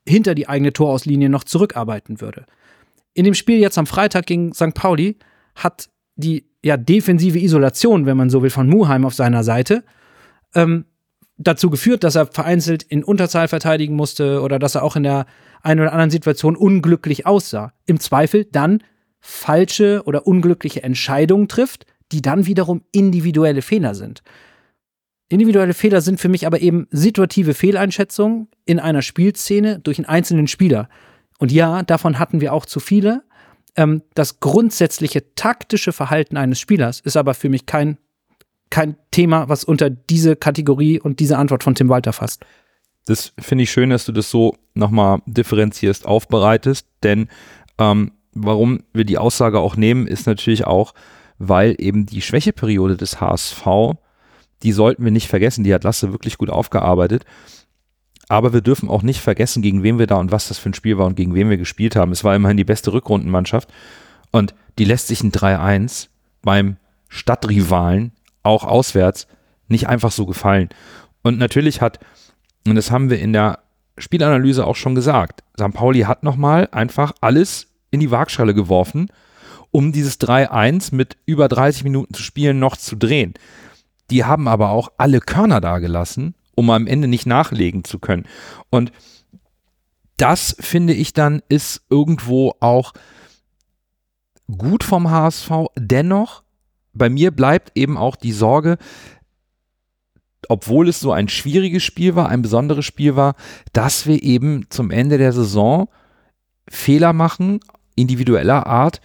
hinter 0.07 0.35
die 0.35 0.47
eigene 0.47 0.71
Torauslinie 0.71 1.29
noch 1.29 1.43
zurückarbeiten 1.43 2.21
würde 2.21 2.45
in 3.15 3.23
dem 3.23 3.33
Spiel 3.33 3.57
jetzt 3.57 3.79
am 3.79 3.87
Freitag 3.87 4.27
gegen 4.27 4.53
St. 4.53 4.75
Pauli 4.75 5.17
hat 5.55 5.89
die 6.15 6.45
ja, 6.63 6.77
defensive 6.77 7.39
Isolation, 7.39 8.05
wenn 8.05 8.17
man 8.17 8.29
so 8.29 8.43
will, 8.43 8.49
von 8.49 8.67
Muheim 8.67 9.05
auf 9.05 9.15
seiner 9.15 9.43
Seite 9.43 9.83
ähm, 10.53 10.85
dazu 11.37 11.69
geführt, 11.69 12.03
dass 12.03 12.15
er 12.15 12.27
vereinzelt 12.27 12.83
in 12.83 13.03
Unterzahl 13.03 13.47
verteidigen 13.47 13.95
musste 13.95 14.41
oder 14.41 14.59
dass 14.59 14.75
er 14.75 14.83
auch 14.83 14.95
in 14.95 15.03
der 15.03 15.25
einen 15.61 15.81
oder 15.81 15.93
anderen 15.93 16.11
Situation 16.11 16.55
unglücklich 16.55 17.25
aussah. 17.25 17.73
Im 17.85 17.99
Zweifel 17.99 18.45
dann 18.45 18.83
falsche 19.19 20.03
oder 20.05 20.27
unglückliche 20.27 20.83
Entscheidungen 20.83 21.47
trifft, 21.47 21.85
die 22.11 22.21
dann 22.21 22.45
wiederum 22.45 22.83
individuelle 22.91 23.61
Fehler 23.61 23.95
sind. 23.95 24.23
Individuelle 25.27 25.73
Fehler 25.73 26.01
sind 26.01 26.19
für 26.19 26.29
mich 26.29 26.45
aber 26.45 26.61
eben 26.61 26.87
situative 26.91 27.53
Fehleinschätzungen 27.53 28.47
in 28.65 28.79
einer 28.79 29.01
Spielszene 29.01 29.79
durch 29.79 29.97
einen 29.97 30.05
einzelnen 30.05 30.47
Spieler. 30.47 30.87
Und 31.39 31.51
ja, 31.51 31.83
davon 31.83 32.19
hatten 32.19 32.41
wir 32.41 32.53
auch 32.53 32.65
zu 32.65 32.79
viele. 32.79 33.23
Ähm, 33.75 34.03
das 34.13 34.39
grundsätzliche 34.39 35.33
taktische 35.35 35.91
Verhalten 35.91 36.37
eines 36.37 36.59
Spielers 36.59 36.99
ist 36.99 37.17
aber 37.17 37.33
für 37.33 37.49
mich 37.49 37.65
kein, 37.65 37.97
kein 38.69 38.97
Thema, 39.11 39.49
was 39.49 39.63
unter 39.63 39.89
diese 39.89 40.35
Kategorie 40.35 40.99
und 40.99 41.19
diese 41.19 41.37
Antwort 41.37 41.63
von 41.63 41.75
Tim 41.75 41.89
Walter 41.89 42.13
fasst. 42.13 42.45
Das 43.05 43.33
finde 43.39 43.63
ich 43.63 43.71
schön, 43.71 43.89
dass 43.89 44.05
du 44.05 44.11
das 44.11 44.29
so 44.29 44.55
nochmal 44.73 45.19
differenzierst, 45.25 46.05
aufbereitest, 46.05 46.87
denn 47.03 47.29
ähm, 47.77 48.11
warum 48.33 48.83
wir 48.93 49.05
die 49.05 49.17
Aussage 49.17 49.59
auch 49.59 49.75
nehmen, 49.75 50.07
ist 50.07 50.27
natürlich 50.27 50.65
auch, 50.65 50.93
weil 51.37 51.75
eben 51.77 52.05
die 52.05 52.21
Schwächeperiode 52.21 52.97
des 52.97 53.19
HSV, 53.21 53.65
die 54.65 54.71
sollten 54.71 55.05
wir 55.05 55.11
nicht 55.11 55.27
vergessen, 55.27 55.63
die 55.63 55.73
hat 55.73 55.83
Lasse 55.83 56.11
wirklich 56.11 56.37
gut 56.37 56.49
aufgearbeitet. 56.49 57.23
Aber 58.27 58.51
wir 58.51 58.61
dürfen 58.61 58.89
auch 58.89 59.03
nicht 59.03 59.21
vergessen, 59.21 59.61
gegen 59.61 59.83
wen 59.83 59.99
wir 59.99 60.07
da 60.07 60.15
und 60.15 60.31
was 60.31 60.47
das 60.47 60.57
für 60.57 60.69
ein 60.69 60.73
Spiel 60.73 60.97
war 60.97 61.05
und 61.05 61.15
gegen 61.15 61.35
wen 61.35 61.51
wir 61.51 61.57
gespielt 61.57 61.95
haben. 61.95 62.11
Es 62.11 62.23
war 62.23 62.35
immerhin 62.35 62.57
die 62.57 62.63
beste 62.63 62.91
Rückrundenmannschaft. 62.91 63.71
Und 64.31 64.55
die 64.79 64.85
lässt 64.85 65.07
sich 65.07 65.23
ein 65.23 65.31
3-1 65.31 66.07
beim 66.41 66.77
Stadtrivalen, 67.09 68.11
auch 68.41 68.63
auswärts, 68.63 69.27
nicht 69.67 69.87
einfach 69.87 70.11
so 70.11 70.25
gefallen. 70.25 70.69
Und 71.21 71.37
natürlich 71.37 71.81
hat, 71.81 71.99
und 72.65 72.73
das 72.73 72.89
haben 72.89 73.11
wir 73.11 73.19
in 73.19 73.33
der 73.33 73.59
Spielanalyse 73.99 74.65
auch 74.65 74.75
schon 74.75 74.95
gesagt, 74.95 75.43
St. 75.59 75.73
Pauli 75.73 76.01
hat 76.01 76.23
nochmal 76.23 76.67
einfach 76.71 77.13
alles 77.21 77.67
in 77.91 77.99
die 77.99 78.09
Waagschale 78.09 78.55
geworfen, 78.55 79.09
um 79.69 79.91
dieses 79.91 80.19
3-1 80.19 80.95
mit 80.95 81.17
über 81.27 81.47
30 81.47 81.83
Minuten 81.83 82.15
zu 82.15 82.23
spielen 82.23 82.57
noch 82.57 82.77
zu 82.77 82.95
drehen. 82.95 83.35
Die 84.11 84.23
haben 84.23 84.47
aber 84.47 84.69
auch 84.69 84.91
alle 84.97 85.19
Körner 85.19 85.61
da 85.61 85.79
gelassen 85.79 86.35
um 86.55 86.69
am 86.69 86.87
Ende 86.87 87.07
nicht 87.07 87.25
nachlegen 87.25 87.83
zu 87.83 87.99
können. 87.99 88.25
Und 88.69 88.91
das 90.17 90.55
finde 90.59 90.93
ich 90.93 91.13
dann 91.13 91.41
ist 91.49 91.85
irgendwo 91.89 92.55
auch 92.61 92.93
gut 94.47 94.83
vom 94.83 95.11
HSV. 95.11 95.51
Dennoch 95.75 96.43
bei 96.93 97.09
mir 97.09 97.31
bleibt 97.31 97.77
eben 97.77 97.97
auch 97.97 98.15
die 98.15 98.31
Sorge, 98.31 98.77
obwohl 100.47 100.87
es 100.87 101.01
so 101.01 101.11
ein 101.11 101.27
schwieriges 101.27 101.83
Spiel 101.83 102.15
war, 102.15 102.29
ein 102.29 102.41
besonderes 102.41 102.85
Spiel 102.85 103.17
war, 103.17 103.35
dass 103.73 104.05
wir 104.05 104.23
eben 104.23 104.69
zum 104.69 104.91
Ende 104.91 105.17
der 105.17 105.33
Saison 105.33 105.89
Fehler 106.69 107.13
machen, 107.13 107.59
individueller 107.95 108.65
Art, 108.65 109.01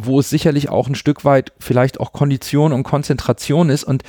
wo 0.00 0.20
es 0.20 0.30
sicherlich 0.30 0.68
auch 0.68 0.86
ein 0.86 0.94
Stück 0.94 1.24
weit 1.24 1.52
vielleicht 1.58 1.98
auch 1.98 2.12
Kondition 2.12 2.72
und 2.72 2.84
Konzentration 2.84 3.68
ist 3.68 3.82
und 3.82 4.04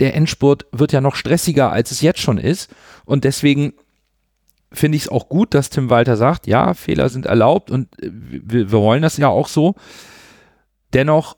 der 0.00 0.14
Endspurt 0.14 0.66
wird 0.72 0.92
ja 0.92 1.00
noch 1.00 1.14
stressiger, 1.14 1.70
als 1.70 1.92
es 1.92 2.00
jetzt 2.00 2.20
schon 2.20 2.38
ist 2.38 2.74
und 3.04 3.22
deswegen 3.22 3.74
finde 4.72 4.96
ich 4.96 5.04
es 5.04 5.08
auch 5.08 5.28
gut, 5.28 5.54
dass 5.54 5.70
Tim 5.70 5.90
Walter 5.90 6.16
sagt, 6.16 6.48
ja, 6.48 6.74
Fehler 6.74 7.08
sind 7.08 7.24
erlaubt 7.24 7.70
und 7.70 7.88
wir, 8.00 8.72
wir 8.72 8.72
wollen 8.72 9.02
das 9.02 9.16
ja 9.16 9.28
auch 9.28 9.46
so. 9.46 9.76
Dennoch 10.92 11.36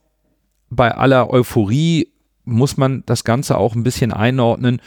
bei 0.71 0.91
aller 0.91 1.31
Euphorie 1.31 2.11
muss 2.45 2.79
man 2.79 3.03
das 3.05 3.25
Ganze 3.25 3.59
auch 3.59 3.75
ein 3.75 3.83
bisschen 3.83 4.15
einordnen, 4.15 4.81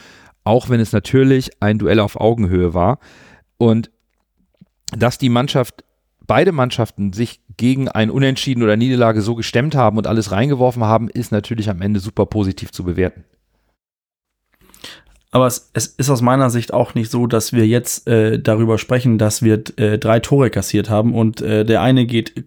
auch 0.43 0.69
wenn 0.69 0.79
es 0.79 0.91
natürlich 0.91 1.61
ein 1.61 1.77
Duell 1.77 1.99
auf 1.99 2.19
Augenhöhe 2.19 2.73
war. 2.73 2.97
Und 3.59 3.91
dass 4.97 5.19
die 5.19 5.29
Mannschaft, 5.29 5.83
beide 6.27 6.51
Mannschaften 6.51 7.13
sich 7.13 7.41
gegen 7.57 7.87
ein 7.87 8.09
Unentschieden 8.09 8.63
oder 8.63 8.77
Niederlage 8.77 9.21
so 9.21 9.35
gestemmt 9.35 9.75
haben 9.75 9.97
und 9.97 10.07
alles 10.07 10.31
reingeworfen 10.31 10.83
haben, 10.83 11.09
ist 11.09 11.31
natürlich 11.31 11.69
am 11.69 11.81
Ende 11.81 11.99
super 11.99 12.25
positiv 12.25 12.71
zu 12.71 12.83
bewerten. 12.83 13.23
Aber 15.31 15.47
es, 15.47 15.71
es 15.73 15.87
ist 15.87 16.09
aus 16.09 16.21
meiner 16.21 16.49
Sicht 16.49 16.73
auch 16.73 16.93
nicht 16.93 17.09
so, 17.09 17.25
dass 17.25 17.53
wir 17.53 17.65
jetzt 17.65 18.05
äh, 18.07 18.37
darüber 18.37 18.77
sprechen, 18.77 19.17
dass 19.17 19.41
wir 19.41 19.63
äh, 19.77 19.97
drei 19.97 20.19
Tore 20.19 20.49
kassiert 20.49 20.89
haben 20.89 21.15
und 21.15 21.41
äh, 21.41 21.63
der 21.63 21.81
eine 21.81 22.05
geht 22.05 22.43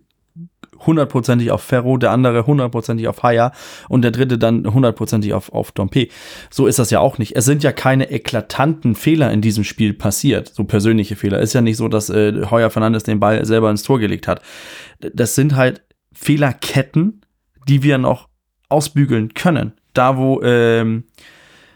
hundertprozentig 0.86 1.50
auf 1.50 1.62
Ferro, 1.62 1.96
der 1.96 2.10
andere 2.10 2.46
hundertprozentig 2.46 3.08
auf 3.08 3.22
Haya 3.22 3.52
und 3.88 4.02
der 4.02 4.10
dritte 4.10 4.38
dann 4.38 4.72
hundertprozentig 4.72 5.34
auf, 5.34 5.52
auf 5.52 5.72
Dompe. 5.72 6.08
So 6.50 6.66
ist 6.66 6.78
das 6.78 6.90
ja 6.90 7.00
auch 7.00 7.18
nicht. 7.18 7.36
Es 7.36 7.44
sind 7.44 7.62
ja 7.62 7.72
keine 7.72 8.10
eklatanten 8.10 8.94
Fehler 8.94 9.30
in 9.32 9.40
diesem 9.40 9.64
Spiel 9.64 9.94
passiert, 9.94 10.48
so 10.48 10.64
persönliche 10.64 11.16
Fehler. 11.16 11.40
Ist 11.40 11.54
ja 11.54 11.60
nicht 11.60 11.76
so, 11.76 11.88
dass 11.88 12.10
äh, 12.10 12.46
Heuer 12.50 12.70
Fernandes 12.70 13.04
den 13.04 13.20
Ball 13.20 13.44
selber 13.44 13.70
ins 13.70 13.82
Tor 13.82 13.98
gelegt 13.98 14.28
hat. 14.28 14.42
Das 15.00 15.34
sind 15.34 15.56
halt 15.56 15.82
Fehlerketten, 16.12 17.22
die 17.68 17.82
wir 17.82 17.98
noch 17.98 18.28
ausbügeln 18.68 19.34
können. 19.34 19.72
Da, 19.92 20.16
wo, 20.16 20.42
ähm, 20.42 21.04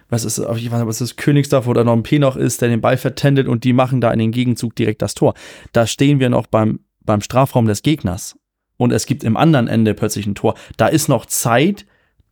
was 0.09 0.25
ist, 0.25 0.39
ich 0.39 0.47
weiß 0.47 0.57
nicht, 0.57 0.87
was 0.87 1.01
ist 1.01 1.17
Königsdorf 1.17 1.67
oder 1.67 1.85
noch 1.85 1.93
ein 1.93 2.03
P 2.03 2.19
noch 2.19 2.37
ist, 2.37 2.63
der 2.63 2.69
den 2.69 2.81
Ball 2.81 2.97
vertändelt 2.97 3.47
und 3.47 3.65
die 3.65 3.73
machen 3.73 4.01
da 4.01 4.11
in 4.11 4.19
den 4.19 4.33
Gegenzug 4.33 4.75
direkt 4.75 5.03
das 5.03 5.15
Tor. 5.15 5.35
Da 5.73 5.87
stehen 5.87 6.19
wir 6.19 6.31
noch 6.31 6.47
beim, 6.47 6.81
beim 7.05 7.21
Strafraum 7.21 7.67
des 7.67 7.83
Gegners 7.83 8.37
und 8.79 8.93
es 8.93 9.05
gibt 9.05 9.25
im 9.25 9.37
anderen 9.37 9.69
Ende 9.69 9.93
plötzlich 9.93 10.27
ein 10.27 10.35
Tor. 10.35 10.55
Da 10.79 10.87
ist 10.87 11.09
noch 11.09 11.27
Zeit, 11.27 11.85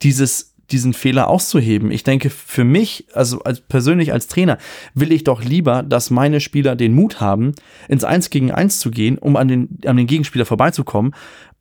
dieses, 0.03 0.55
diesen 0.71 0.95
Fehler 0.95 1.29
auszuheben. 1.29 1.91
Ich 1.91 2.05
denke, 2.05 2.31
für 2.31 2.65
mich, 2.65 3.07
also 3.13 3.41
als, 3.41 3.61
persönlich 3.61 4.13
als 4.13 4.29
Trainer, 4.29 4.57
will 4.95 5.13
ich 5.13 5.25
doch 5.25 5.45
lieber, 5.45 5.83
dass 5.83 6.11
meine 6.11 6.41
Spieler 6.41 6.77
den 6.77 6.95
Mut 6.95 7.21
haben, 7.21 7.53
ins 7.89 8.05
Eins 8.05 8.31
gegen 8.31 8.53
Eins 8.53 8.79
zu 8.79 8.91
gehen, 8.91 9.19
um 9.19 9.37
an 9.37 9.49
den, 9.49 9.79
an 9.85 9.97
den 9.97 10.07
Gegenspieler 10.07 10.47
vorbeizukommen, 10.47 11.15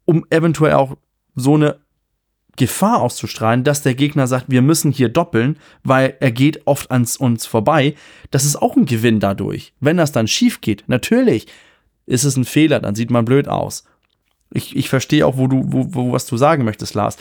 um 0.06 0.26
eventuell 0.30 0.74
auch 0.74 0.96
so 1.36 1.56
eine 1.56 1.78
Gefahr 2.58 3.02
auszustrahlen, 3.02 3.64
dass 3.66 3.82
der 3.82 3.96
Gegner 3.96 4.28
sagt, 4.28 4.46
wir 4.48 4.62
müssen 4.62 4.92
hier 4.92 5.10
doppeln, 5.10 5.58
weil 5.84 6.16
er 6.20 6.32
geht 6.32 6.66
oft 6.66 6.90
an 6.90 7.06
uns 7.20 7.46
vorbei. 7.46 7.96
Das 8.32 8.46
ist 8.46 8.56
auch 8.56 8.78
ein 8.78 8.86
Gewinn 8.86 9.20
dadurch. 9.20 9.74
Wenn 9.82 9.98
das 9.98 10.14
dann 10.14 10.28
schief 10.28 10.62
geht, 10.62 10.86
natürlich 10.88 11.48
ist 12.06 12.24
es 12.24 12.38
ein 12.38 12.46
Fehler, 12.46 12.80
dann 12.80 12.96
sieht 12.96 13.10
man 13.10 13.26
blöd 13.26 13.48
aus. 13.48 13.84
Ich, 14.52 14.76
ich 14.76 14.90
verstehe 14.90 15.26
auch, 15.26 15.38
wo 15.38 15.48
du, 15.48 15.64
wo, 15.66 15.94
wo, 15.94 16.12
was 16.12 16.26
du 16.26 16.38
sagen 16.38 16.64
möchtest, 16.64 16.94
Lars. 16.94 17.18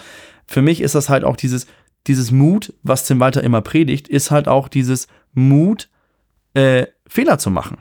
Für 0.46 0.62
mich 0.62 0.80
ist 0.80 0.94
das 0.94 1.08
halt 1.08 1.24
auch 1.24 1.36
dieses, 1.36 1.66
dieses 2.06 2.30
Mut, 2.30 2.72
was 2.82 3.06
Tim 3.06 3.20
Walter 3.20 3.42
immer 3.42 3.62
predigt, 3.62 4.08
ist 4.08 4.30
halt 4.30 4.46
auch 4.48 4.68
dieses 4.68 5.08
Mut, 5.32 5.88
äh, 6.52 6.86
Fehler 7.06 7.38
zu 7.38 7.50
machen. 7.50 7.78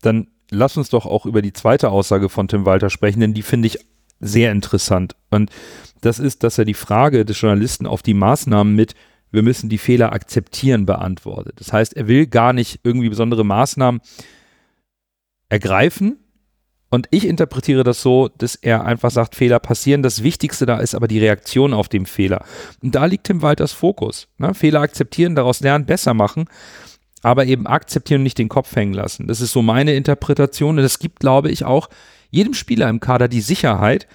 Dann 0.00 0.28
lass 0.50 0.76
uns 0.76 0.88
doch 0.88 1.06
auch 1.06 1.26
über 1.26 1.42
die 1.42 1.52
zweite 1.52 1.90
Aussage 1.90 2.28
von 2.28 2.48
Tim 2.48 2.64
Walter 2.64 2.90
sprechen, 2.90 3.20
denn 3.20 3.34
die 3.34 3.42
finde 3.42 3.66
ich 3.66 3.78
sehr 4.20 4.52
interessant. 4.52 5.16
Und 5.30 5.50
das 6.00 6.18
ist, 6.18 6.42
dass 6.42 6.58
er 6.58 6.64
die 6.64 6.74
Frage 6.74 7.24
des 7.24 7.40
Journalisten 7.40 7.86
auf 7.86 8.02
die 8.02 8.14
Maßnahmen 8.14 8.74
mit 8.74 8.94
wir 9.34 9.42
müssen 9.42 9.68
die 9.68 9.78
Fehler 9.78 10.12
akzeptieren 10.12 10.86
beantwortet. 10.86 11.58
Das 11.58 11.72
heißt, 11.72 11.96
er 11.96 12.06
will 12.06 12.28
gar 12.28 12.52
nicht 12.52 12.80
irgendwie 12.84 13.08
besondere 13.08 13.44
Maßnahmen 13.44 14.00
ergreifen, 15.48 16.23
und 16.94 17.08
ich 17.10 17.26
interpretiere 17.26 17.84
das 17.84 18.00
so, 18.00 18.28
dass 18.38 18.54
er 18.54 18.84
einfach 18.84 19.10
sagt, 19.10 19.34
Fehler 19.34 19.58
passieren. 19.58 20.02
Das 20.02 20.22
Wichtigste 20.22 20.66
da 20.66 20.78
ist 20.78 20.94
aber 20.94 21.08
die 21.08 21.18
Reaktion 21.18 21.74
auf 21.74 21.88
den 21.88 22.06
Fehler. 22.06 22.44
Und 22.82 22.94
da 22.94 23.04
liegt 23.06 23.24
Tim 23.24 23.42
Walters 23.42 23.72
Fokus. 23.72 24.28
Ne? 24.38 24.54
Fehler 24.54 24.80
akzeptieren, 24.80 25.34
daraus 25.34 25.60
lernen, 25.60 25.86
besser 25.86 26.14
machen, 26.14 26.46
aber 27.22 27.46
eben 27.46 27.66
akzeptieren 27.66 28.20
und 28.20 28.24
nicht 28.24 28.38
den 28.38 28.48
Kopf 28.48 28.74
hängen 28.76 28.94
lassen. 28.94 29.26
Das 29.26 29.40
ist 29.40 29.52
so 29.52 29.62
meine 29.62 29.94
Interpretation. 29.94 30.78
Und 30.78 30.84
es 30.84 30.98
gibt, 30.98 31.20
glaube 31.20 31.50
ich, 31.50 31.64
auch 31.64 31.88
jedem 32.30 32.54
Spieler 32.54 32.88
im 32.88 33.00
Kader 33.00 33.28
die 33.28 33.40
Sicherheit, 33.40 34.06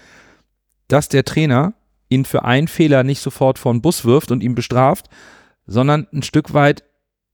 dass 0.88 1.10
der 1.10 1.26
Trainer 1.26 1.74
ihn 2.10 2.26
für 2.26 2.44
einen 2.44 2.68
Fehler 2.68 3.04
nicht 3.04 3.22
sofort 3.22 3.60
vor 3.60 3.74
den 3.74 3.82
Bus 3.82 4.06
wirft 4.06 4.32
und 4.32 4.42
ihn 4.42 4.56
bestraft, 4.56 5.08
sondern 5.66 6.08
ein 6.14 6.24
Stück 6.24 6.54
weit 6.54 6.84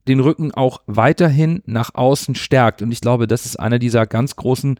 den 0.07 0.19
Rücken 0.19 0.53
auch 0.53 0.81
weiterhin 0.85 1.63
nach 1.65 1.95
außen 1.95 2.35
stärkt. 2.35 2.81
Und 2.81 2.91
ich 2.91 3.01
glaube, 3.01 3.27
das 3.27 3.45
ist 3.45 3.59
einer 3.59 3.79
dieser 3.79 4.05
ganz 4.05 4.35
großen 4.35 4.79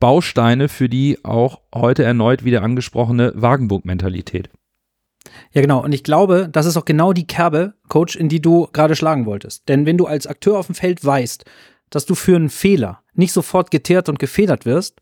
Bausteine 0.00 0.68
für 0.68 0.88
die 0.88 1.18
auch 1.24 1.60
heute 1.74 2.04
erneut 2.04 2.44
wieder 2.44 2.62
angesprochene 2.62 3.32
Wagenburg-Mentalität. 3.34 4.50
Ja, 5.52 5.62
genau. 5.62 5.82
Und 5.82 5.92
ich 5.92 6.04
glaube, 6.04 6.48
das 6.50 6.66
ist 6.66 6.76
auch 6.76 6.84
genau 6.84 7.12
die 7.12 7.26
Kerbe, 7.26 7.74
Coach, 7.88 8.16
in 8.16 8.28
die 8.28 8.40
du 8.40 8.68
gerade 8.72 8.96
schlagen 8.96 9.26
wolltest. 9.26 9.68
Denn 9.68 9.86
wenn 9.86 9.98
du 9.98 10.06
als 10.06 10.26
Akteur 10.26 10.58
auf 10.58 10.66
dem 10.66 10.74
Feld 10.74 11.04
weißt, 11.04 11.44
dass 11.90 12.06
du 12.06 12.14
für 12.14 12.36
einen 12.36 12.50
Fehler 12.50 13.02
nicht 13.14 13.32
sofort 13.32 13.70
geteert 13.70 14.08
und 14.08 14.18
gefedert 14.18 14.66
wirst, 14.66 15.00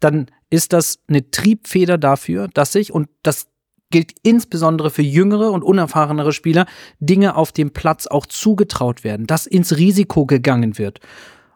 dann 0.00 0.26
ist 0.50 0.72
das 0.72 0.98
eine 1.08 1.30
Triebfeder 1.30 1.98
dafür, 1.98 2.48
dass 2.48 2.72
sich, 2.72 2.92
und 2.92 3.08
das 3.22 3.46
gilt 3.90 4.12
insbesondere 4.22 4.90
für 4.90 5.02
jüngere 5.02 5.52
und 5.52 5.62
unerfahrenere 5.62 6.32
Spieler, 6.32 6.66
Dinge 6.98 7.36
auf 7.36 7.52
dem 7.52 7.72
Platz 7.72 8.06
auch 8.06 8.26
zugetraut 8.26 9.04
werden, 9.04 9.26
dass 9.26 9.46
ins 9.46 9.76
Risiko 9.76 10.26
gegangen 10.26 10.78
wird. 10.78 11.00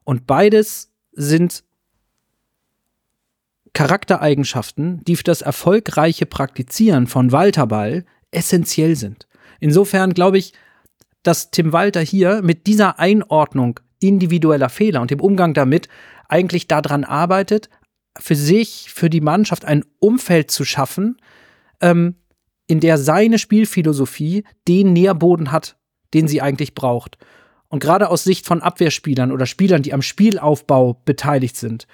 Und 0.05 0.26
beides 0.26 0.93
sind 1.12 1.64
Charaktereigenschaften, 3.77 5.05
die 5.05 5.16
für 5.16 5.24
das 5.24 5.43
erfolgreiche 5.43 6.24
Praktizieren 6.24 7.07
von 7.07 7.31
Walter 7.31 7.66
Ball 7.66 8.07
essentiell 8.31 8.97
sind. 8.97 9.29
Insofern 9.61 10.14
glaube 10.14 10.39
ich, 10.39 10.55
dass 11.22 11.51
Tim 11.51 11.74
Walter 11.74 12.01
hier 12.01 12.41
mit 12.41 12.66
dieser 12.66 12.99
Einordnung 12.99 13.79
individueller 14.01 14.70
Fehler 14.70 15.03
und 15.03 15.11
dem 15.11 15.20
Umgang 15.20 15.53
damit 15.53 15.89
eigentlich 16.27 16.68
daran 16.68 17.05
arbeitet, 17.05 17.68
für 18.18 18.35
sich, 18.35 18.91
für 18.95 19.11
die 19.11 19.20
Mannschaft 19.20 19.66
ein 19.66 19.85
Umfeld 19.99 20.51
zu 20.51 20.64
schaffen, 20.64 21.18
ähm, 21.83 22.14
in 22.66 22.81
der 22.81 22.97
seine 22.97 23.39
Spielphilosophie 23.39 24.45
den 24.66 24.95
Nährboden 24.95 25.53
hat, 25.53 25.77
den 26.14 26.29
sie 26.29 26.41
eigentlich 26.41 26.74
braucht. 26.74 27.18
Und 27.68 27.81
gerade 27.81 28.09
aus 28.09 28.24
Sicht 28.24 28.47
von 28.47 28.62
Abwehrspielern 28.62 29.33
oder 29.33 29.45
Spielern, 29.45 29.83
die 29.83 29.93
am 29.93 30.01
Spielaufbau 30.01 30.95
beteiligt 31.05 31.59
sind, 31.59 31.87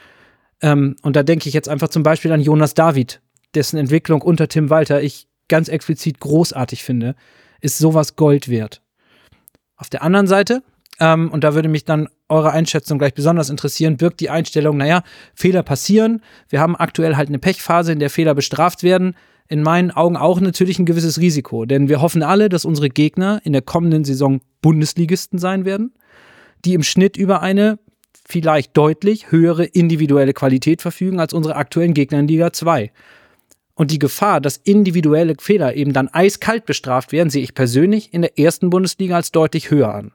ähm, 0.63 0.97
und 1.03 1.17
da 1.17 1.23
denke 1.23 1.49
ich 1.49 1.55
jetzt 1.55 1.69
einfach 1.69 1.89
zum 1.89 2.03
Beispiel 2.03 2.33
an 2.33 2.41
Jonas 2.41 2.75
David, 2.75 3.21
dessen 3.55 3.77
Entwicklung 3.77 4.23
unter 4.23 4.49
Tim 4.49 4.71
Walter 4.71 5.03
ich 5.03 5.27
ganz 5.49 5.69
explizit 5.69 6.21
großartig 6.21 6.83
finde, 6.85 7.15
ist 7.61 7.79
sowas 7.79 8.17
Gold 8.17 8.49
wert. 8.49 8.81
Auf 9.77 9.91
der 9.91 10.03
anderen 10.03 10.27
Seite, 10.27 10.63
ähm, 11.01 11.31
und 11.31 11.45
da 11.45 11.55
würde 11.55 11.69
mich 11.69 11.85
dann 11.85 12.09
eure 12.29 12.53
Einschätzung 12.53 12.99
gleich 12.99 13.15
besonders 13.15 13.51
interessieren, 13.51 13.97
birgt 13.97 14.21
die 14.21 14.31
Einstellung, 14.31 14.77
naja, 14.77 15.03
Fehler 15.35 15.63
passieren, 15.63 16.23
wir 16.49 16.61
haben 16.61 16.77
aktuell 16.77 17.17
halt 17.17 17.29
eine 17.29 17.39
Pechphase, 17.39 17.93
in 17.93 17.99
der 17.99 18.11
Fehler 18.11 18.35
bestraft 18.35 18.83
werden, 18.83 19.15
in 19.49 19.63
meinen 19.63 19.91
Augen 19.91 20.17
auch 20.17 20.41
natürlich 20.41 20.79
ein 20.79 20.87
gewisses 20.87 21.21
Risiko, 21.21 21.67
denn 21.67 21.89
wir 21.89 22.01
hoffen 22.01 22.23
alle, 22.23 22.49
dass 22.49 22.65
unsere 22.65 22.89
Gegner 22.89 23.41
in 23.45 23.53
der 23.53 23.63
kommenden 23.63 24.05
Saison 24.05 24.41
Bundesligisten 24.63 25.39
sein 25.39 25.65
werden, 25.65 25.93
die 26.65 26.75
im 26.75 26.83
Schnitt 26.83 27.17
über 27.17 27.43
eine 27.43 27.79
vielleicht 28.27 28.77
deutlich 28.77 29.31
höhere 29.31 29.65
individuelle 29.65 30.33
Qualität 30.33 30.83
verfügen 30.83 31.21
als 31.21 31.33
unsere 31.33 31.57
aktuellen 31.57 31.95
Gegner 31.95 32.21
in 32.21 32.29
Liga 32.29 32.53
2. 32.53 32.93
Und 33.75 33.91
die 33.91 33.99
Gefahr, 33.99 34.41
dass 34.41 34.59
individuelle 34.59 35.35
Fehler 35.41 35.75
eben 35.75 35.93
dann 35.93 36.09
eiskalt 36.09 36.67
bestraft 36.67 37.13
werden, 37.13 37.31
sehe 37.31 37.43
ich 37.43 37.55
persönlich 37.55 38.13
in 38.13 38.23
der 38.23 38.39
ersten 38.39 38.71
Bundesliga 38.71 39.17
als 39.17 39.33
deutlich 39.33 39.71
höher 39.71 39.95
an. 39.95 40.13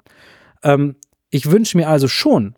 Ähm, 0.64 0.96
ich 1.30 1.52
wünsche 1.52 1.78
mir 1.78 1.90
also 1.90 2.08
schon, 2.08 2.56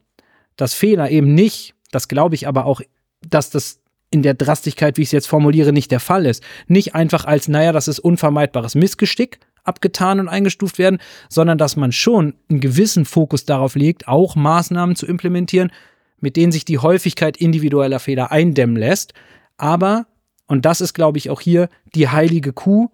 dass 0.55 0.73
Fehler 0.73 1.09
eben 1.09 1.33
nicht, 1.33 1.73
das 1.91 2.07
glaube 2.07 2.35
ich 2.35 2.47
aber 2.47 2.65
auch, 2.65 2.81
dass 3.27 3.49
das 3.49 3.79
in 4.11 4.23
der 4.23 4.33
Drastigkeit, 4.33 4.97
wie 4.97 5.03
ich 5.03 5.09
es 5.09 5.13
jetzt 5.13 5.27
formuliere, 5.27 5.71
nicht 5.71 5.91
der 5.91 5.99
Fall 5.99 6.25
ist, 6.25 6.43
nicht 6.67 6.95
einfach 6.95 7.25
als, 7.25 7.47
naja, 7.47 7.71
das 7.71 7.87
ist 7.87 7.99
unvermeidbares 7.99 8.75
Missgeschick, 8.75 9.39
abgetan 9.63 10.19
und 10.19 10.29
eingestuft 10.29 10.77
werden, 10.79 10.99
sondern 11.29 11.57
dass 11.57 11.75
man 11.75 11.91
schon 11.91 12.35
einen 12.49 12.59
gewissen 12.59 13.05
Fokus 13.05 13.45
darauf 13.45 13.75
legt, 13.75 14.07
auch 14.07 14.35
Maßnahmen 14.35 14.95
zu 14.95 15.05
implementieren, 15.05 15.71
mit 16.19 16.35
denen 16.35 16.51
sich 16.51 16.65
die 16.65 16.79
Häufigkeit 16.79 17.37
individueller 17.37 17.99
Fehler 17.99 18.31
eindämmen 18.31 18.75
lässt, 18.75 19.13
aber 19.57 20.07
Und 20.47 20.65
das 20.65 20.81
ist, 20.81 20.93
glaube 20.93 21.19
ich, 21.19 21.29
auch 21.29 21.41
hier 21.41 21.69
die 21.93 22.09
heilige 22.09 22.53
Kuh, 22.53 22.89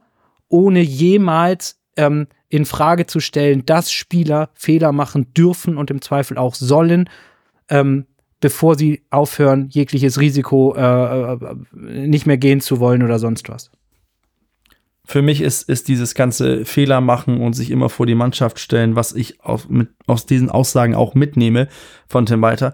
ohne 0.50 0.82
jemals 0.82 1.80
ähm, 1.96 2.28
in 2.50 2.66
Frage 2.66 3.06
zu 3.06 3.20
stellen, 3.20 3.66
dass 3.66 3.92
Spieler 3.92 4.50
Fehler 4.54 4.92
machen 4.92 5.34
dürfen 5.34 5.78
und 5.78 5.90
im 5.90 6.02
Zweifel 6.02 6.38
auch 6.38 6.54
sollen, 6.54 7.10
ähm, 7.70 8.06
bevor 8.42 8.76
sie 8.76 9.04
aufhören, 9.10 9.70
jegliches 9.70 10.20
Risiko 10.20 10.76
äh, 10.76 11.34
äh, 11.34 11.56
nicht 12.08 12.26
mehr 12.26 12.38
gehen 12.38 12.62
zu 12.62 12.80
wollen 12.80 13.04
oder 13.04 13.20
sonst 13.20 13.50
was. 13.50 13.72
Für 15.06 15.22
mich 15.22 15.42
ist, 15.42 15.70
ist 15.70 15.88
dieses 15.88 16.16
ganze 16.16 16.66
Fehler 16.66 17.00
machen 17.00 17.42
und 17.42 17.54
sich 17.54 17.70
immer 17.70 17.90
vor 17.90 18.06
die 18.06 18.16
Mannschaft 18.16 18.60
stellen, 18.60 18.96
was 18.96 19.14
ich 19.14 19.42
aus, 19.42 19.70
mit, 19.70 19.90
aus 20.08 20.26
diesen 20.26 20.50
Aussagen 20.50 20.96
auch 20.96 21.14
mitnehme 21.14 21.68
von 22.08 22.26
Tim 22.26 22.42
Walter, 22.42 22.74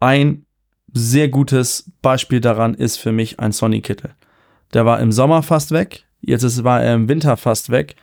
ein 0.00 0.46
sehr 0.92 1.28
gutes 1.28 1.92
Beispiel 2.00 2.40
daran 2.40 2.74
ist 2.74 2.96
für 2.96 3.12
mich 3.12 3.40
ein 3.40 3.52
Sonny 3.52 3.80
Kittel. 3.80 4.14
Der 4.72 4.86
war 4.86 5.00
im 5.00 5.12
Sommer 5.12 5.42
fast 5.42 5.72
weg, 5.72 6.04
jetzt 6.20 6.42
ist, 6.42 6.64
war 6.64 6.82
er 6.82 6.94
im 6.94 7.08
Winter 7.08 7.36
fast 7.36 7.70
weg. 7.70 7.96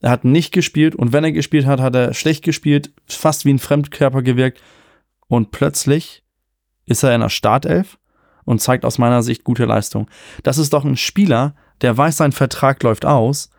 Er 0.00 0.10
hat 0.10 0.24
nicht 0.24 0.52
gespielt 0.52 0.94
und 0.94 1.12
wenn 1.12 1.24
er 1.24 1.32
gespielt 1.32 1.66
hat, 1.66 1.80
hat 1.80 1.94
er 1.94 2.14
schlecht 2.14 2.44
gespielt, 2.44 2.92
fast 3.06 3.44
wie 3.44 3.52
ein 3.52 3.58
Fremdkörper 3.58 4.22
gewirkt. 4.22 4.60
Und 5.28 5.50
plötzlich 5.50 6.22
ist 6.86 7.02
er 7.02 7.14
in 7.14 7.22
der 7.22 7.30
Startelf 7.30 7.98
und 8.44 8.60
zeigt 8.60 8.84
aus 8.84 8.98
meiner 8.98 9.22
Sicht 9.22 9.44
gute 9.44 9.64
Leistung. 9.64 10.08
Das 10.42 10.58
ist 10.58 10.72
doch 10.72 10.84
ein 10.84 10.96
Spieler, 10.96 11.54
der 11.80 11.96
weiß, 11.96 12.16
sein 12.16 12.32
Vertrag 12.32 12.82
läuft 12.82 13.04
aus, 13.04 13.50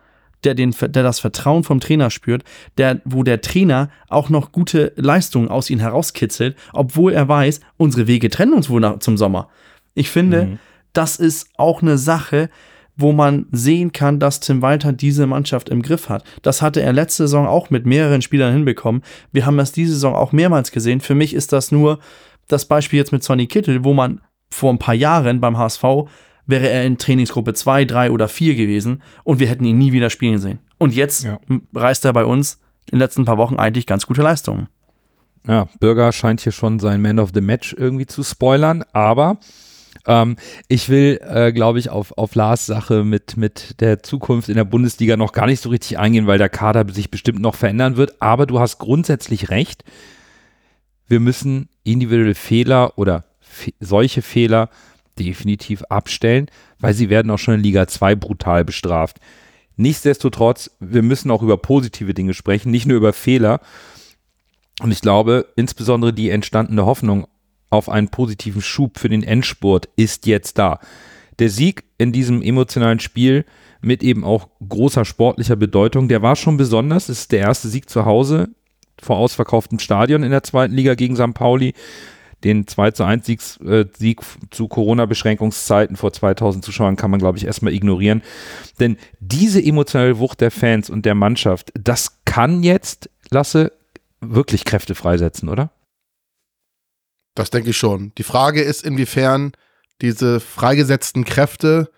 der, 0.44 0.54
den, 0.54 0.74
der 0.80 1.02
das 1.02 1.18
Vertrauen 1.18 1.64
vom 1.64 1.80
Trainer 1.80 2.10
spürt, 2.10 2.44
der, 2.78 3.00
wo 3.04 3.22
der 3.22 3.40
Trainer 3.40 3.90
auch 4.08 4.28
noch 4.28 4.52
gute 4.52 4.92
Leistungen 4.96 5.48
aus 5.48 5.70
ihm 5.70 5.80
herauskitzelt, 5.80 6.56
obwohl 6.72 7.12
er 7.12 7.28
weiß, 7.28 7.60
unsere 7.76 8.06
Wege 8.06 8.30
trennen 8.30 8.54
uns 8.54 8.70
wohl 8.70 8.80
nach, 8.80 8.98
zum 9.00 9.16
Sommer. 9.16 9.48
Ich 9.94 10.10
finde, 10.10 10.44
mhm. 10.44 10.58
das 10.92 11.16
ist 11.16 11.48
auch 11.56 11.82
eine 11.82 11.98
Sache, 11.98 12.50
wo 12.96 13.12
man 13.12 13.46
sehen 13.50 13.92
kann, 13.92 14.18
dass 14.18 14.40
Tim 14.40 14.62
Walter 14.62 14.92
diese 14.92 15.26
Mannschaft 15.26 15.68
im 15.68 15.82
Griff 15.82 16.08
hat. 16.08 16.24
Das 16.42 16.62
hatte 16.62 16.80
er 16.80 16.92
letzte 16.92 17.24
Saison 17.24 17.46
auch 17.46 17.68
mit 17.68 17.84
mehreren 17.84 18.22
Spielern 18.22 18.54
hinbekommen. 18.54 19.02
Wir 19.32 19.44
haben 19.44 19.58
das 19.58 19.72
diese 19.72 19.92
Saison 19.92 20.14
auch 20.14 20.32
mehrmals 20.32 20.70
gesehen. 20.70 21.00
Für 21.00 21.14
mich 21.14 21.34
ist 21.34 21.52
das 21.52 21.72
nur 21.72 21.98
das 22.48 22.64
Beispiel 22.64 22.98
jetzt 22.98 23.12
mit 23.12 23.22
Sonny 23.22 23.46
Kittel, 23.46 23.84
wo 23.84 23.92
man 23.92 24.20
vor 24.50 24.72
ein 24.72 24.78
paar 24.78 24.94
Jahren 24.94 25.40
beim 25.40 25.58
HSV 25.58 25.84
wäre 26.46 26.68
er 26.68 26.84
in 26.84 26.98
Trainingsgruppe 26.98 27.54
2, 27.54 27.84
3 27.84 28.10
oder 28.10 28.28
4 28.28 28.54
gewesen 28.54 29.02
und 29.24 29.40
wir 29.40 29.48
hätten 29.48 29.64
ihn 29.64 29.78
nie 29.78 29.92
wieder 29.92 30.10
spielen 30.10 30.38
sehen. 30.38 30.58
Und 30.78 30.94
jetzt 30.94 31.24
ja. 31.24 31.38
reißt 31.74 32.04
er 32.04 32.12
bei 32.12 32.24
uns 32.24 32.60
in 32.86 32.98
den 32.98 33.00
letzten 33.00 33.24
paar 33.24 33.38
Wochen 33.38 33.56
eigentlich 33.56 33.86
ganz 33.86 34.06
gute 34.06 34.22
Leistungen. 34.22 34.68
Ja, 35.46 35.68
Bürger 35.80 36.12
scheint 36.12 36.40
hier 36.40 36.52
schon 36.52 36.78
sein 36.78 37.02
Man 37.02 37.18
of 37.18 37.30
the 37.34 37.40
Match 37.40 37.74
irgendwie 37.76 38.06
zu 38.06 38.22
spoilern, 38.22 38.84
aber 38.92 39.38
ähm, 40.06 40.36
ich 40.68 40.88
will, 40.88 41.20
äh, 41.22 41.52
glaube 41.52 41.78
ich, 41.78 41.90
auf, 41.90 42.16
auf 42.16 42.34
Lars 42.34 42.66
Sache 42.66 43.04
mit, 43.04 43.36
mit 43.36 43.80
der 43.80 44.02
Zukunft 44.02 44.48
in 44.48 44.56
der 44.56 44.64
Bundesliga 44.64 45.16
noch 45.16 45.32
gar 45.32 45.46
nicht 45.46 45.60
so 45.60 45.68
richtig 45.68 45.98
eingehen, 45.98 46.26
weil 46.26 46.38
der 46.38 46.48
Kader 46.48 46.84
sich 46.92 47.10
bestimmt 47.10 47.40
noch 47.40 47.54
verändern 47.54 47.96
wird. 47.96 48.20
Aber 48.20 48.46
du 48.46 48.60
hast 48.60 48.78
grundsätzlich 48.78 49.50
recht. 49.50 49.84
Wir 51.08 51.20
müssen 51.20 51.68
individuelle 51.84 52.34
Fehler 52.34 52.98
oder 52.98 53.24
fe 53.40 53.72
solche 53.80 54.22
Fehler 54.22 54.68
definitiv 55.18 55.82
abstellen, 55.84 56.46
weil 56.78 56.94
sie 56.94 57.10
werden 57.10 57.30
auch 57.30 57.38
schon 57.38 57.54
in 57.54 57.62
Liga 57.62 57.86
2 57.86 58.14
brutal 58.14 58.64
bestraft. 58.64 59.18
Nichtsdestotrotz, 59.76 60.70
wir 60.80 61.02
müssen 61.02 61.30
auch 61.30 61.42
über 61.42 61.58
positive 61.58 62.14
Dinge 62.14 62.34
sprechen, 62.34 62.70
nicht 62.70 62.86
nur 62.86 62.96
über 62.96 63.12
Fehler. 63.12 63.60
Und 64.80 64.90
ich 64.90 65.00
glaube, 65.00 65.46
insbesondere 65.56 66.12
die 66.12 66.30
entstandene 66.30 66.86
Hoffnung 66.86 67.26
auf 67.70 67.88
einen 67.88 68.08
positiven 68.08 68.62
Schub 68.62 68.98
für 68.98 69.08
den 69.08 69.22
Endspurt 69.22 69.88
ist 69.96 70.26
jetzt 70.26 70.58
da. 70.58 70.80
Der 71.38 71.50
Sieg 71.50 71.84
in 71.98 72.12
diesem 72.12 72.40
emotionalen 72.40 73.00
Spiel 73.00 73.44
mit 73.82 74.02
eben 74.02 74.24
auch 74.24 74.48
großer 74.66 75.04
sportlicher 75.04 75.56
Bedeutung, 75.56 76.08
der 76.08 76.22
war 76.22 76.36
schon 76.36 76.56
besonders. 76.56 77.08
Es 77.08 77.20
ist 77.20 77.32
der 77.32 77.40
erste 77.40 77.68
Sieg 77.68 77.90
zu 77.90 78.06
Hause 78.06 78.48
vor 79.00 79.18
ausverkauftem 79.18 79.78
Stadion 79.78 80.22
in 80.22 80.30
der 80.30 80.42
zweiten 80.42 80.74
Liga 80.74 80.94
gegen 80.94 81.16
St. 81.16 81.34
Pauli. 81.34 81.74
Den 82.46 82.68
2 82.68 82.92
zu 82.92 83.02
1 83.02 83.26
Sieg, 83.26 83.40
äh, 83.66 83.86
Sieg 83.98 84.20
zu 84.52 84.68
Corona-Beschränkungszeiten 84.68 85.96
vor 85.96 86.12
2000 86.12 86.64
Zuschauern 86.64 86.94
kann 86.94 87.10
man, 87.10 87.18
glaube 87.18 87.38
ich, 87.38 87.44
erstmal 87.44 87.72
ignorieren. 87.72 88.22
Denn 88.78 88.98
diese 89.18 89.60
emotionale 89.60 90.20
Wucht 90.20 90.40
der 90.40 90.52
Fans 90.52 90.88
und 90.88 91.04
der 91.04 91.16
Mannschaft, 91.16 91.72
das 91.74 92.22
kann 92.24 92.62
jetzt, 92.62 93.10
Lasse, 93.30 93.72
wirklich 94.20 94.64
Kräfte 94.64 94.94
freisetzen, 94.94 95.48
oder? 95.48 95.72
Das 97.34 97.50
denke 97.50 97.70
ich 97.70 97.76
schon. 97.76 98.12
Die 98.16 98.22
Frage 98.22 98.62
ist, 98.62 98.84
inwiefern 98.84 99.50
diese 100.00 100.38
freigesetzten 100.38 101.24
Kräfte 101.24 101.90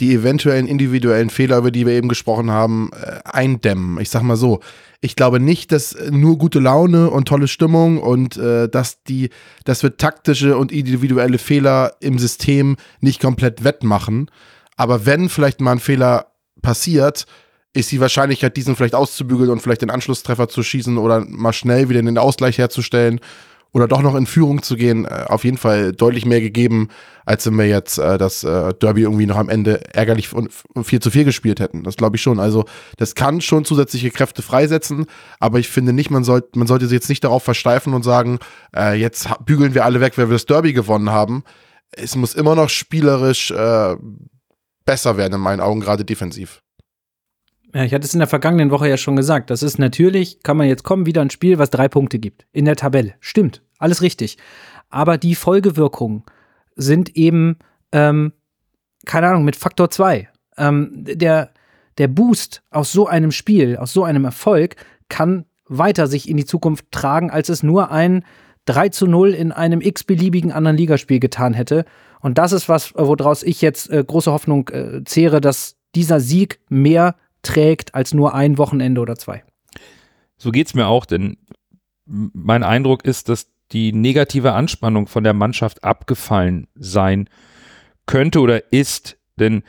die 0.00 0.14
eventuellen 0.14 0.66
individuellen 0.66 1.30
Fehler, 1.30 1.58
über 1.58 1.70
die 1.70 1.86
wir 1.86 1.92
eben 1.92 2.08
gesprochen 2.08 2.50
haben, 2.50 2.90
äh, 2.92 3.20
eindämmen. 3.24 4.00
Ich 4.00 4.10
sag 4.10 4.22
mal 4.22 4.36
so, 4.36 4.60
ich 5.00 5.16
glaube 5.16 5.40
nicht, 5.40 5.72
dass 5.72 5.96
nur 6.10 6.38
gute 6.38 6.58
Laune 6.58 7.10
und 7.10 7.28
tolle 7.28 7.48
Stimmung 7.48 7.98
und 7.98 8.36
äh, 8.36 8.68
dass 8.68 9.02
die, 9.02 9.30
dass 9.64 9.82
wir 9.82 9.96
taktische 9.96 10.56
und 10.56 10.72
individuelle 10.72 11.38
Fehler 11.38 11.94
im 12.00 12.18
System 12.18 12.76
nicht 13.00 13.20
komplett 13.20 13.64
wettmachen. 13.64 14.30
Aber 14.76 15.06
wenn 15.06 15.28
vielleicht 15.28 15.60
mal 15.60 15.72
ein 15.72 15.80
Fehler 15.80 16.32
passiert, 16.62 17.26
ist 17.72 17.92
die 17.92 18.00
Wahrscheinlichkeit, 18.00 18.56
diesen 18.56 18.74
vielleicht 18.74 18.94
auszubügeln 18.94 19.50
und 19.50 19.60
vielleicht 19.60 19.82
den 19.82 19.90
Anschlusstreffer 19.90 20.48
zu 20.48 20.62
schießen 20.62 20.98
oder 20.98 21.24
mal 21.26 21.52
schnell 21.52 21.88
wieder 21.88 22.02
den 22.02 22.18
Ausgleich 22.18 22.58
herzustellen 22.58 23.20
oder 23.72 23.86
doch 23.86 24.02
noch 24.02 24.14
in 24.14 24.26
Führung 24.26 24.62
zu 24.62 24.76
gehen, 24.76 25.04
äh, 25.04 25.24
auf 25.28 25.44
jeden 25.44 25.56
Fall 25.56 25.92
deutlich 25.92 26.24
mehr 26.24 26.40
gegeben, 26.40 26.88
als 27.24 27.46
wenn 27.46 27.56
wir 27.56 27.66
jetzt 27.66 27.98
äh, 27.98 28.18
das 28.18 28.42
äh, 28.42 28.74
Derby 28.74 29.02
irgendwie 29.02 29.26
noch 29.26 29.36
am 29.36 29.48
Ende 29.48 29.94
ärgerlich 29.94 30.32
und 30.32 30.50
4 30.82 31.00
zu 31.00 31.10
4 31.10 31.24
gespielt 31.24 31.60
hätten. 31.60 31.84
Das 31.84 31.96
glaube 31.96 32.16
ich 32.16 32.22
schon. 32.22 32.40
Also 32.40 32.64
das 32.96 33.14
kann 33.14 33.40
schon 33.40 33.64
zusätzliche 33.64 34.10
Kräfte 34.10 34.42
freisetzen, 34.42 35.06
aber 35.38 35.58
ich 35.58 35.68
finde 35.68 35.92
nicht, 35.92 36.10
man, 36.10 36.24
soll, 36.24 36.42
man 36.54 36.66
sollte 36.66 36.86
sich 36.86 36.96
jetzt 36.96 37.08
nicht 37.08 37.24
darauf 37.24 37.42
versteifen 37.42 37.94
und 37.94 38.02
sagen, 38.02 38.38
äh, 38.74 38.94
jetzt 38.94 39.28
bügeln 39.44 39.74
wir 39.74 39.84
alle 39.84 40.00
weg, 40.00 40.18
weil 40.18 40.28
wir 40.28 40.34
das 40.34 40.46
Derby 40.46 40.72
gewonnen 40.72 41.10
haben. 41.10 41.44
Es 41.92 42.16
muss 42.16 42.34
immer 42.34 42.54
noch 42.54 42.68
spielerisch 42.68 43.50
äh, 43.50 43.96
besser 44.84 45.16
werden, 45.16 45.34
in 45.34 45.40
meinen 45.40 45.60
Augen, 45.60 45.80
gerade 45.80 46.04
defensiv. 46.04 46.62
Ja, 47.74 47.84
ich 47.84 47.94
hatte 47.94 48.04
es 48.04 48.14
in 48.14 48.20
der 48.20 48.28
vergangenen 48.28 48.70
Woche 48.70 48.88
ja 48.88 48.96
schon 48.96 49.16
gesagt. 49.16 49.50
Das 49.50 49.62
ist 49.62 49.78
natürlich, 49.78 50.42
kann 50.42 50.56
man 50.56 50.66
jetzt 50.66 50.82
kommen, 50.82 51.06
wieder 51.06 51.20
ein 51.20 51.30
Spiel, 51.30 51.58
was 51.58 51.70
drei 51.70 51.88
Punkte 51.88 52.18
gibt. 52.18 52.46
In 52.52 52.64
der 52.64 52.76
Tabelle. 52.76 53.14
Stimmt. 53.20 53.62
Alles 53.78 54.02
richtig. 54.02 54.38
Aber 54.88 55.18
die 55.18 55.34
Folgewirkungen 55.34 56.24
sind 56.74 57.16
eben, 57.16 57.58
ähm, 57.92 58.32
keine 59.06 59.28
Ahnung, 59.28 59.44
mit 59.44 59.56
Faktor 59.56 59.90
2. 59.90 60.28
Ähm, 60.56 60.90
der, 60.94 61.50
der 61.98 62.08
Boost 62.08 62.62
aus 62.70 62.92
so 62.92 63.06
einem 63.06 63.30
Spiel, 63.30 63.76
aus 63.76 63.92
so 63.92 64.04
einem 64.04 64.24
Erfolg, 64.24 64.76
kann 65.08 65.44
weiter 65.66 66.08
sich 66.08 66.28
in 66.28 66.36
die 66.36 66.44
Zukunft 66.44 66.90
tragen, 66.90 67.30
als 67.30 67.48
es 67.48 67.62
nur 67.62 67.92
ein 67.92 68.24
3 68.66 68.88
zu 68.90 69.06
0 69.06 69.30
in 69.30 69.52
einem 69.52 69.80
x-beliebigen 69.80 70.52
anderen 70.52 70.76
Ligaspiel 70.76 71.20
getan 71.20 71.54
hätte. 71.54 71.84
Und 72.20 72.38
das 72.38 72.52
ist 72.52 72.68
was, 72.68 72.92
woraus 72.94 73.42
ich 73.42 73.62
jetzt 73.62 73.90
äh, 73.90 74.04
große 74.04 74.32
Hoffnung 74.32 74.68
äh, 74.68 75.04
zehre, 75.04 75.40
dass 75.40 75.76
dieser 75.94 76.20
Sieg 76.20 76.60
mehr 76.68 77.14
trägt 77.42 77.94
als 77.94 78.14
nur 78.14 78.34
ein 78.34 78.58
Wochenende 78.58 79.00
oder 79.00 79.16
zwei. 79.16 79.44
So 80.36 80.50
geht 80.50 80.68
es 80.68 80.74
mir 80.74 80.86
auch, 80.86 81.06
denn 81.06 81.38
mein 82.06 82.62
Eindruck 82.62 83.04
ist, 83.04 83.28
dass 83.28 83.48
die 83.72 83.92
negative 83.92 84.52
Anspannung 84.52 85.06
von 85.06 85.24
der 85.24 85.34
Mannschaft 85.34 85.84
abgefallen 85.84 86.66
sein 86.74 87.28
könnte 88.06 88.40
oder 88.40 88.72
ist, 88.72 89.18
denn 89.38 89.62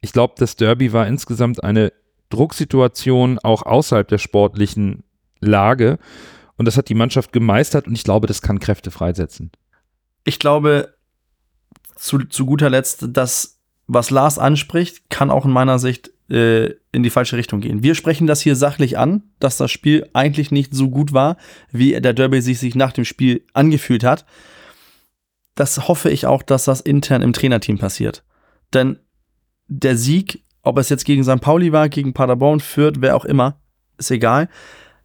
ich 0.00 0.12
glaube, 0.12 0.34
das 0.36 0.56
Derby 0.56 0.92
war 0.92 1.06
insgesamt 1.06 1.62
eine 1.64 1.92
Drucksituation 2.28 3.38
auch 3.38 3.62
außerhalb 3.62 4.06
der 4.08 4.18
sportlichen 4.18 5.04
Lage 5.40 5.98
und 6.56 6.66
das 6.66 6.76
hat 6.76 6.88
die 6.88 6.94
Mannschaft 6.94 7.32
gemeistert 7.32 7.86
und 7.86 7.94
ich 7.94 8.04
glaube, 8.04 8.26
das 8.26 8.42
kann 8.42 8.60
Kräfte 8.60 8.90
freisetzen. 8.90 9.50
Ich 10.24 10.38
glaube 10.38 10.94
zu, 11.96 12.18
zu 12.18 12.46
guter 12.46 12.70
Letzt, 12.70 13.06
dass 13.08 13.58
was 13.86 14.10
Lars 14.10 14.38
anspricht, 14.38 15.10
kann 15.10 15.30
auch 15.30 15.44
in 15.44 15.50
meiner 15.50 15.78
Sicht 15.78 16.09
äh, 16.30 16.74
in 16.92 17.02
die 17.02 17.10
falsche 17.10 17.36
Richtung 17.36 17.60
gehen. 17.60 17.82
Wir 17.82 17.94
sprechen 17.94 18.26
das 18.26 18.40
hier 18.40 18.56
sachlich 18.56 18.98
an, 18.98 19.22
dass 19.38 19.56
das 19.56 19.70
Spiel 19.70 20.08
eigentlich 20.12 20.50
nicht 20.50 20.74
so 20.74 20.88
gut 20.88 21.12
war, 21.12 21.36
wie 21.70 22.00
der 22.00 22.12
Derby 22.12 22.40
sich, 22.40 22.58
sich 22.58 22.74
nach 22.74 22.92
dem 22.92 23.04
Spiel 23.04 23.44
angefühlt 23.52 24.04
hat. 24.04 24.24
Das 25.54 25.88
hoffe 25.88 26.10
ich 26.10 26.26
auch, 26.26 26.42
dass 26.42 26.64
das 26.64 26.80
intern 26.80 27.22
im 27.22 27.32
Trainerteam 27.32 27.78
passiert. 27.78 28.24
Denn 28.72 28.98
der 29.66 29.96
Sieg, 29.96 30.44
ob 30.62 30.78
es 30.78 30.88
jetzt 30.88 31.04
gegen 31.04 31.24
St. 31.24 31.40
Pauli 31.40 31.72
war, 31.72 31.88
gegen 31.88 32.12
Paderborn, 32.12 32.60
Fürth, 32.60 33.00
wer 33.00 33.16
auch 33.16 33.24
immer, 33.24 33.60
ist 33.98 34.10
egal. 34.10 34.48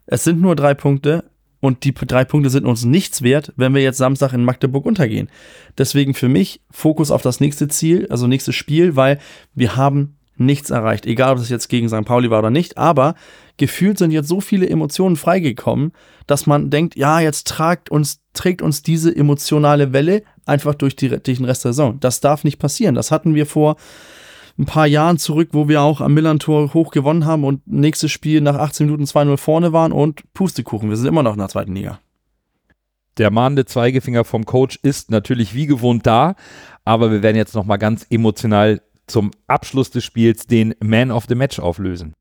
Es 0.06 0.24
sind 0.24 0.40
nur 0.40 0.56
drei 0.56 0.74
Punkte 0.74 1.26
und 1.60 1.84
die 1.84 1.94
drei 1.94 2.26
Punkte 2.26 2.50
sind 2.50 2.66
uns 2.66 2.86
nichts 2.86 3.24
wert, 3.24 3.52
wenn 3.56 3.74
wir 3.74 3.82
jetzt 3.82 3.98
Samstag 3.98 4.34
in 4.34 4.44
Magdeburg 4.44 4.86
untergehen. 4.86 5.30
Deswegen 5.78 6.14
für 6.14 6.30
mich 6.30 6.62
Fokus 6.70 7.10
auf 7.10 7.24
das 7.24 7.40
nächste 7.40 7.68
Ziel, 7.68 8.08
also 8.10 8.28
nächstes 8.28 8.56
Spiel, 8.56 8.96
weil 8.96 9.20
wir 9.56 9.76
haben 9.76 10.18
nichts 10.38 10.70
erreicht. 10.70 11.06
Egal, 11.06 11.34
ob 11.34 11.40
es 11.40 11.50
jetzt 11.50 11.70
gegen 11.70 11.90
St. 11.90 12.06
Pauli 12.06 12.30
war 12.30 12.40
oder 12.40 12.50
nicht, 12.50 12.78
aber 12.78 13.16
gefühlt 13.58 13.98
sind 13.98 14.12
jetzt 14.12 14.28
so 14.28 14.42
viele 14.42 14.70
Emotionen 14.70 15.16
freigekommen, 15.16 15.92
dass 16.28 16.46
man 16.46 16.70
denkt, 16.70 16.96
ja, 16.96 17.20
jetzt 17.20 17.48
tragt 17.48 17.90
uns, 17.90 18.22
trägt 18.34 18.62
uns 18.62 18.84
diese 18.84 19.16
emotionale 19.16 19.94
Welle 19.94 20.24
einfach 20.46 20.76
durch, 20.76 20.96
die, 20.96 21.10
durch 21.10 21.38
den 21.38 21.46
Rest 21.46 21.66
der 21.66 21.74
Saison. 21.74 22.00
Das 22.00 22.20
darf 22.20 22.44
nicht 22.44 22.60
passieren. 22.60 22.96
Das 22.96 23.12
hatten 23.12 23.36
wir 23.36 23.46
vor 23.46 23.78
ein 24.58 24.66
paar 24.66 24.88
Jahren 24.88 25.18
zurück, 25.18 25.50
wo 25.52 25.68
wir 25.68 25.82
auch 25.82 26.02
am 26.02 26.14
Millantor 26.14 26.74
hoch 26.74 26.92
gewonnen 26.92 27.26
haben 27.26 27.44
und 27.44 27.68
nächstes 27.68 28.12
Spiel 28.12 28.42
nach 28.42 28.56
18 28.56 28.86
Minuten 28.86 29.04
2-0 29.04 29.38
vorne 29.38 29.74
waren 29.74 29.92
und 29.92 30.22
Pustekuchen. 30.34 30.90
Wir 30.90 30.98
sind 30.98 31.08
immer 31.08 31.24
noch 31.24 31.34
in 31.34 31.40
der 31.40 31.50
zweiten 31.50 31.76
Liga. 31.76 32.00
Der 33.18 33.32
mahnende 33.32 33.66
Zweigefinger 33.66 34.26
vom 34.26 34.46
Coach 34.46 34.78
ist 34.82 35.10
natürlich 35.10 35.54
wie 35.56 35.68
gewohnt 35.68 36.06
da, 36.06 36.36
aber 36.84 37.12
wir 37.12 37.22
werden 37.22 37.38
jetzt 37.38 37.56
nochmal 37.56 37.78
ganz 37.78 38.06
emotional 38.10 38.82
zum 39.08 39.32
Abschluss 39.48 39.92
des 39.92 40.04
Spiels 40.04 40.48
den 40.48 40.76
Man 40.84 41.12
of 41.12 41.26
the 41.28 41.36
Match 41.36 41.60
auflösen. 41.60 42.14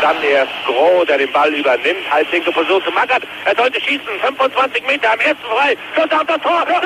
Dann 0.00 0.22
erst 0.22 0.52
Groh, 0.64 1.04
der 1.04 1.18
den 1.18 1.32
Ball 1.32 1.52
übernimmt. 1.52 2.10
Halblinke 2.10 2.52
Position 2.52 2.82
zu 2.82 2.90
Magath. 2.92 3.22
Er 3.44 3.56
sollte 3.56 3.80
schießen. 3.80 4.06
25 4.22 4.86
Meter 4.86 5.12
am 5.12 5.20
ersten 5.20 5.44
frei. 5.44 5.76
Schuss 5.94 6.10
auf 6.12 6.26
das 6.26 6.40
Tor. 6.40 6.64
Tor! 6.64 6.80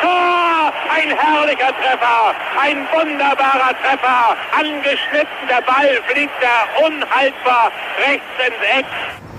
Tor! 0.00 0.72
Ein 0.94 1.10
herrlicher 1.10 1.74
Treffer. 1.76 2.34
Ein 2.58 2.86
wunderbarer 2.94 3.74
Treffer. 3.82 4.36
Angeschnitten. 4.56 5.48
Der 5.48 5.62
Ball 5.62 6.00
fliegt 6.08 6.32
da 6.40 6.86
unhaltbar 6.86 7.72
rechts 7.98 8.24
ins 8.46 8.78
Eck. 8.78 8.86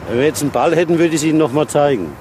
Wenn 0.07 0.19
wir 0.19 0.25
jetzt 0.25 0.41
einen 0.41 0.51
Ball 0.51 0.75
hätten, 0.75 0.99
würde 0.99 1.09
ich 1.09 1.15
es 1.15 1.23
Ihnen 1.23 1.39
nochmal 1.39 1.67
zeigen. 1.67 2.15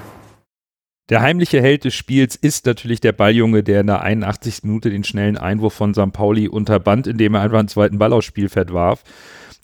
Der 1.09 1.21
heimliche 1.21 1.61
Held 1.61 1.85
des 1.85 1.93
Spiels 1.93 2.35
ist 2.35 2.65
natürlich 2.65 2.99
der 2.99 3.13
Balljunge, 3.13 3.63
der 3.63 3.79
in 3.79 3.87
der 3.87 4.01
81. 4.01 4.63
Minute 4.63 4.89
den 4.89 5.05
schnellen 5.05 5.37
Einwurf 5.37 5.73
von 5.73 5.93
St. 5.93 6.11
Pauli 6.11 6.49
unterband, 6.49 7.07
indem 7.07 7.35
er 7.35 7.41
einfach 7.41 7.59
einen 7.59 7.69
zweiten 7.69 7.97
Ball 7.97 8.11
aufs 8.11 8.25
Spielfeld 8.25 8.73
warf. 8.73 9.03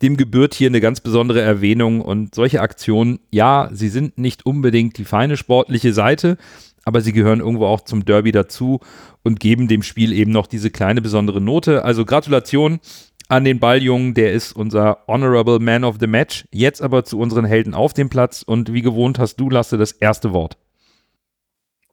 Dem 0.01 0.15
gebührt 0.15 0.53
hier 0.53 0.69
eine 0.69 0.79
ganz 0.79 1.01
besondere 1.01 1.41
Erwähnung 1.41 1.99
und 1.99 2.33
solche 2.33 2.61
Aktionen, 2.61 3.19
ja, 3.29 3.69
sie 3.73 3.89
sind 3.89 4.17
nicht 4.17 4.45
unbedingt 4.45 4.97
die 4.97 5.03
feine 5.03 5.35
sportliche 5.35 5.91
Seite, 5.91 6.37
aber 6.85 7.01
sie 7.01 7.11
gehören 7.11 7.41
irgendwo 7.41 7.65
auch 7.65 7.81
zum 7.81 8.05
Derby 8.05 8.31
dazu 8.31 8.79
und 9.21 9.41
geben 9.41 9.67
dem 9.67 9.83
Spiel 9.83 10.13
eben 10.13 10.31
noch 10.31 10.47
diese 10.47 10.71
kleine 10.71 11.01
besondere 11.01 11.41
Note. 11.41 11.83
Also 11.83 12.05
Gratulation 12.05 12.79
an 13.27 13.43
den 13.43 13.59
Balljungen, 13.59 14.13
der 14.13 14.31
ist 14.31 14.53
unser 14.53 14.99
Honorable 15.07 15.59
Man 15.59 15.83
of 15.83 15.97
the 15.99 16.07
Match. 16.07 16.45
Jetzt 16.51 16.81
aber 16.81 17.03
zu 17.03 17.19
unseren 17.19 17.43
Helden 17.43 17.73
auf 17.73 17.93
dem 17.93 18.07
Platz 18.07 18.43
und 18.43 18.71
wie 18.71 18.81
gewohnt 18.81 19.19
hast 19.19 19.35
du, 19.35 19.49
Lasse, 19.49 19.77
das 19.77 19.91
erste 19.91 20.31
Wort. 20.31 20.57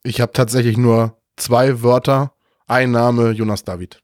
Ich 0.03 0.19
habe 0.19 0.33
tatsächlich 0.33 0.77
nur 0.77 1.17
zwei 1.35 1.83
Wörter. 1.83 2.33
Ein 2.67 2.91
Name, 2.91 3.31
Jonas 3.31 3.63
David. 3.63 4.01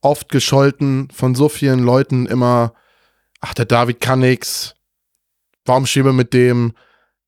Oft 0.00 0.28
gescholten 0.28 1.08
von 1.12 1.34
so 1.34 1.48
vielen 1.48 1.80
Leuten 1.80 2.26
immer, 2.26 2.74
ach, 3.40 3.54
der 3.54 3.64
David 3.64 4.00
kann 4.00 4.20
nix. 4.20 4.74
Warum 5.64 5.86
schiebe 5.86 6.12
mit 6.12 6.32
dem? 6.32 6.72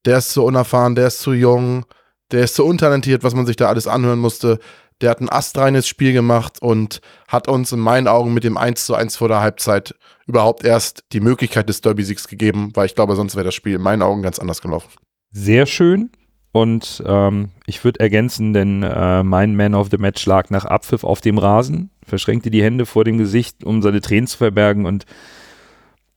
Der 0.04 0.18
ist 0.18 0.30
zu 0.30 0.44
unerfahren, 0.44 0.94
der 0.94 1.08
ist 1.08 1.20
zu 1.20 1.32
jung, 1.32 1.84
der 2.30 2.44
ist 2.44 2.54
zu 2.54 2.64
untalentiert, 2.64 3.22
was 3.22 3.34
man 3.34 3.46
sich 3.46 3.56
da 3.56 3.68
alles 3.68 3.86
anhören 3.86 4.18
musste. 4.18 4.58
Der 5.00 5.10
hat 5.10 5.20
ein 5.20 5.30
astreines 5.30 5.86
Spiel 5.88 6.12
gemacht 6.12 6.62
und 6.62 7.00
hat 7.28 7.48
uns 7.48 7.72
in 7.72 7.80
meinen 7.80 8.08
Augen 8.08 8.34
mit 8.34 8.44
dem 8.44 8.56
1 8.56 8.86
zu 8.86 8.94
1 8.94 9.16
vor 9.16 9.28
der 9.28 9.40
Halbzeit 9.40 9.94
überhaupt 10.26 10.64
erst 10.64 11.04
die 11.12 11.20
Möglichkeit 11.20 11.68
des 11.68 11.80
Derby-Siegs 11.80 12.28
gegeben, 12.28 12.70
weil 12.74 12.86
ich 12.86 12.94
glaube, 12.94 13.16
sonst 13.16 13.34
wäre 13.34 13.44
das 13.44 13.54
Spiel 13.54 13.74
in 13.74 13.82
meinen 13.82 14.02
Augen 14.02 14.22
ganz 14.22 14.38
anders 14.38 14.62
gelaufen. 14.62 14.90
Sehr 15.30 15.66
schön. 15.66 16.10
Und 16.52 17.02
ähm, 17.06 17.48
ich 17.66 17.82
würde 17.82 18.00
ergänzen, 18.00 18.52
denn 18.52 18.82
äh, 18.82 19.22
mein 19.22 19.56
Man 19.56 19.74
of 19.74 19.88
the 19.90 19.96
Match 19.96 20.24
lag 20.26 20.50
nach 20.50 20.66
Abpfiff 20.66 21.02
auf 21.02 21.22
dem 21.22 21.38
Rasen, 21.38 21.90
verschränkte 22.06 22.50
die 22.50 22.62
Hände 22.62 22.84
vor 22.84 23.04
dem 23.04 23.16
Gesicht, 23.16 23.64
um 23.64 23.80
seine 23.80 24.02
Tränen 24.02 24.26
zu 24.26 24.36
verbergen 24.36 24.84
und 24.84 25.06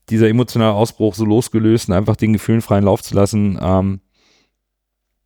dieser 0.09 0.27
emotionale 0.27 0.73
Ausbruch 0.73 1.15
so 1.15 1.23
losgelöst 1.23 1.88
und 1.88 1.95
einfach 1.95 2.17
den 2.17 2.33
Gefühlen 2.33 2.61
freien 2.61 2.83
Lauf 2.83 3.01
zu 3.01 3.15
lassen. 3.15 3.57
Ähm, 3.61 4.01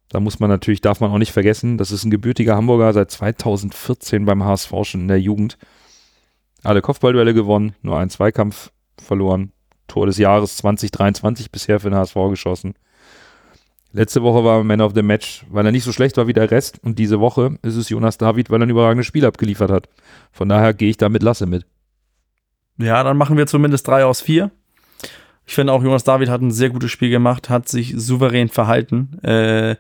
da 0.10 0.20
muss 0.20 0.40
man 0.40 0.50
natürlich, 0.50 0.82
darf 0.82 1.00
man 1.00 1.12
auch 1.12 1.18
nicht 1.18 1.32
vergessen, 1.34 1.78
das 1.78 1.92
ist 1.92 2.06
ein 2.06 2.12
gebürtiger 2.12 2.56
Hamburger, 2.56 2.94
seit 2.94 3.12
2014 3.12 4.26
beim 4.26 4.44
HSV 4.44 4.72
schon 4.84 5.02
in 5.02 5.08
der 5.08 5.20
Jugend. 5.20 5.58
Alle 6.64 6.82
Kopfballduelle 6.82 7.34
gewonnen, 7.34 7.76
nur 7.82 7.98
einen 7.98 8.10
Zweikampf 8.10 8.72
verloren. 9.02 9.54
Tor 9.88 10.06
des 10.06 10.18
Jahres 10.18 10.58
2023 10.58 11.52
bisher 11.52 11.80
für 11.80 11.90
den 11.90 11.98
HSV 11.98 12.16
geschossen. 12.30 12.76
Letzte 13.92 14.22
Woche 14.22 14.44
war 14.44 14.60
er 14.60 14.64
Man 14.64 14.82
of 14.82 14.94
the 14.94 15.02
Match, 15.02 15.46
weil 15.50 15.66
er 15.66 15.72
nicht 15.72 15.84
so 15.84 15.92
schlecht 15.92 16.18
war 16.18 16.28
wie 16.28 16.34
der 16.34 16.52
Rest. 16.52 16.80
Und 16.84 17.00
diese 17.00 17.20
Woche 17.20 17.58
ist 17.64 17.76
es 17.76 17.90
Jonas 17.90 18.18
David, 18.18 18.50
weil 18.50 18.62
er 18.62 18.68
ein 18.68 18.70
überragendes 18.70 19.08
Spiel 19.08 19.26
abgeliefert 19.26 19.72
hat. 19.72 19.90
Von 20.32 20.48
daher 20.48 20.74
gehe 20.74 20.90
ich 20.90 20.98
da 20.98 21.10
mit 21.10 21.24
Lasse 21.24 21.48
mit. 21.48 21.66
Ja, 22.78 23.04
dann 23.04 23.18
machen 23.18 23.36
wir 23.36 23.48
zumindest 23.48 23.88
drei 23.88 24.06
aus 24.06 24.22
vier. 24.22 24.52
Ich 25.46 25.56
finde 25.56 25.74
auch, 25.74 25.84
Jonas 25.84 26.04
David 26.04 26.30
hat 26.30 26.42
ein 26.42 26.52
sehr 26.52 26.70
gutes 26.70 26.92
Spiel 26.92 27.10
gemacht, 27.10 27.50
hat 27.50 27.68
sich 27.68 27.94
souverän 27.98 28.50
verhalten 28.50 29.18
äh, 29.24 29.76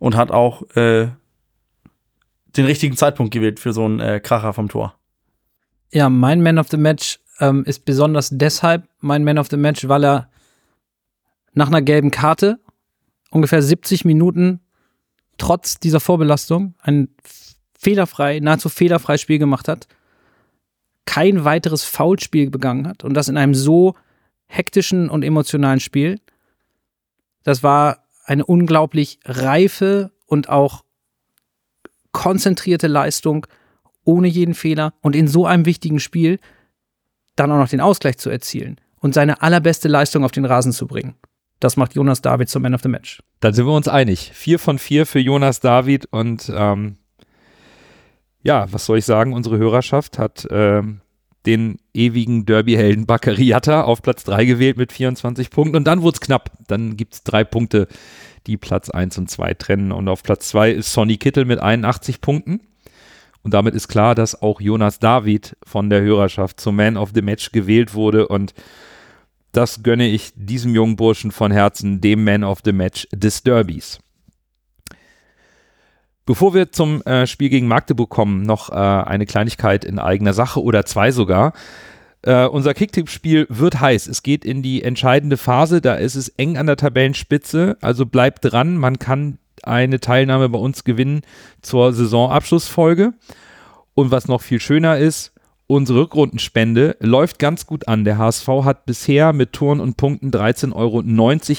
und 0.00 0.16
hat 0.16 0.32
auch 0.32 0.62
äh, 0.74 1.08
den 2.56 2.66
richtigen 2.66 2.96
Zeitpunkt 2.96 3.32
gewählt 3.32 3.60
für 3.60 3.72
so 3.72 3.84
einen 3.84 4.00
äh, 4.00 4.18
Kracher 4.18 4.52
vom 4.52 4.68
Tor. 4.68 4.94
Ja, 5.92 6.08
mein 6.08 6.42
Man 6.42 6.58
of 6.58 6.68
the 6.68 6.76
Match 6.76 7.20
ähm, 7.38 7.64
ist 7.64 7.84
besonders 7.84 8.30
deshalb 8.32 8.88
mein 9.00 9.22
Man 9.22 9.38
of 9.38 9.48
the 9.48 9.56
Match, 9.56 9.86
weil 9.86 10.04
er 10.04 10.28
nach 11.54 11.68
einer 11.68 11.82
gelben 11.82 12.10
Karte 12.10 12.58
ungefähr 13.32 13.62
70 13.62 14.04
Minuten 14.04 14.60
trotz 15.38 15.80
dieser 15.80 16.00
Vorbelastung 16.00 16.74
ein 16.80 17.08
fehlerfrei, 17.76 18.38
nahezu 18.38 18.68
fehlerfrei 18.68 19.18
Spiel 19.18 19.38
gemacht 19.38 19.66
hat, 19.66 19.88
kein 21.04 21.44
weiteres 21.44 21.82
Foulspiel 21.82 22.50
begangen 22.50 22.86
hat 22.86 23.02
und 23.02 23.14
das 23.14 23.28
in 23.28 23.36
einem 23.36 23.54
so 23.54 23.94
hektischen 24.46 25.08
und 25.08 25.24
emotionalen 25.24 25.80
Spiel. 25.80 26.20
Das 27.42 27.62
war 27.62 28.04
eine 28.24 28.46
unglaublich 28.46 29.18
reife 29.24 30.12
und 30.26 30.48
auch 30.48 30.84
konzentrierte 32.12 32.86
Leistung 32.86 33.46
ohne 34.04 34.28
jeden 34.28 34.54
Fehler 34.54 34.94
und 35.00 35.16
in 35.16 35.26
so 35.26 35.46
einem 35.46 35.64
wichtigen 35.64 35.98
Spiel 35.98 36.38
dann 37.34 37.50
auch 37.50 37.58
noch 37.58 37.68
den 37.68 37.80
Ausgleich 37.80 38.18
zu 38.18 38.30
erzielen 38.30 38.76
und 39.00 39.14
seine 39.14 39.42
allerbeste 39.42 39.88
Leistung 39.88 40.24
auf 40.24 40.32
den 40.32 40.44
Rasen 40.44 40.72
zu 40.72 40.86
bringen. 40.86 41.14
Das 41.62 41.76
macht 41.76 41.94
Jonas 41.94 42.20
David 42.20 42.48
zum 42.48 42.62
Man 42.62 42.74
of 42.74 42.82
the 42.82 42.88
Match. 42.88 43.22
Dann 43.38 43.54
sind 43.54 43.66
wir 43.66 43.72
uns 43.72 43.86
einig. 43.86 44.32
Vier 44.34 44.58
von 44.58 44.80
vier 44.80 45.06
für 45.06 45.20
Jonas 45.20 45.60
David 45.60 46.06
und 46.06 46.52
ähm, 46.52 46.96
ja, 48.42 48.66
was 48.72 48.86
soll 48.86 48.98
ich 48.98 49.04
sagen? 49.04 49.32
Unsere 49.32 49.58
Hörerschaft 49.58 50.18
hat 50.18 50.44
ähm, 50.50 51.02
den 51.46 51.78
ewigen 51.94 52.46
Derby-Helden 52.46 53.06
Bakariata 53.06 53.82
auf 53.82 54.02
Platz 54.02 54.24
3 54.24 54.44
gewählt 54.44 54.76
mit 54.76 54.92
24 54.92 55.50
Punkten 55.50 55.76
und 55.76 55.84
dann 55.84 56.02
wurde 56.02 56.16
es 56.16 56.20
knapp. 56.20 56.50
Dann 56.66 56.96
gibt 56.96 57.14
es 57.14 57.22
drei 57.22 57.44
Punkte, 57.44 57.86
die 58.48 58.56
Platz 58.56 58.90
1 58.90 59.18
und 59.18 59.30
2 59.30 59.54
trennen 59.54 59.92
und 59.92 60.08
auf 60.08 60.24
Platz 60.24 60.48
2 60.48 60.72
ist 60.72 60.92
Sonny 60.92 61.16
Kittel 61.16 61.44
mit 61.44 61.60
81 61.60 62.20
Punkten. 62.20 62.60
Und 63.44 63.54
damit 63.54 63.76
ist 63.76 63.86
klar, 63.86 64.16
dass 64.16 64.42
auch 64.42 64.60
Jonas 64.60 64.98
David 64.98 65.56
von 65.62 65.90
der 65.90 66.02
Hörerschaft 66.02 66.58
zum 66.58 66.74
Man 66.74 66.96
of 66.96 67.10
the 67.14 67.22
Match 67.22 67.52
gewählt 67.52 67.94
wurde 67.94 68.26
und 68.26 68.52
das 69.52 69.82
gönne 69.82 70.08
ich 70.08 70.32
diesem 70.34 70.74
jungen 70.74 70.96
Burschen 70.96 71.30
von 71.30 71.52
Herzen, 71.52 72.00
dem 72.00 72.24
Man 72.24 72.42
of 72.42 72.60
the 72.64 72.72
Match 72.72 73.06
des 73.12 73.42
Derbys. 73.42 74.00
Bevor 76.24 76.54
wir 76.54 76.72
zum 76.72 77.02
äh, 77.02 77.26
Spiel 77.26 77.48
gegen 77.48 77.66
Magdeburg 77.66 78.08
kommen, 78.08 78.42
noch 78.42 78.70
äh, 78.70 78.74
eine 78.74 79.26
Kleinigkeit 79.26 79.84
in 79.84 79.98
eigener 79.98 80.32
Sache 80.32 80.62
oder 80.62 80.84
zwei 80.84 81.10
sogar. 81.10 81.52
Äh, 82.22 82.46
unser 82.46 82.74
Kicktipp-Spiel 82.74 83.46
wird 83.48 83.80
heiß. 83.80 84.06
Es 84.06 84.22
geht 84.22 84.44
in 84.44 84.62
die 84.62 84.84
entscheidende 84.84 85.36
Phase. 85.36 85.80
Da 85.80 85.94
ist 85.94 86.14
es 86.14 86.28
eng 86.28 86.56
an 86.56 86.66
der 86.66 86.76
Tabellenspitze. 86.76 87.76
Also 87.80 88.06
bleibt 88.06 88.44
dran. 88.44 88.76
Man 88.76 89.00
kann 89.00 89.38
eine 89.64 89.98
Teilnahme 89.98 90.48
bei 90.48 90.58
uns 90.58 90.84
gewinnen 90.84 91.22
zur 91.60 91.92
Saisonabschlussfolge. 91.92 93.14
Und 93.94 94.12
was 94.12 94.28
noch 94.28 94.42
viel 94.42 94.60
schöner 94.60 94.98
ist, 94.98 95.32
unsere 95.72 96.00
Rückrundenspende 96.00 96.96
läuft 97.00 97.38
ganz 97.38 97.66
gut 97.66 97.88
an. 97.88 98.04
Der 98.04 98.18
HSV 98.18 98.48
hat 98.64 98.86
bisher 98.86 99.32
mit 99.32 99.52
Touren 99.52 99.80
und 99.80 99.96
Punkten 99.96 100.30
13,90 100.30 100.74
Euro 100.74 101.02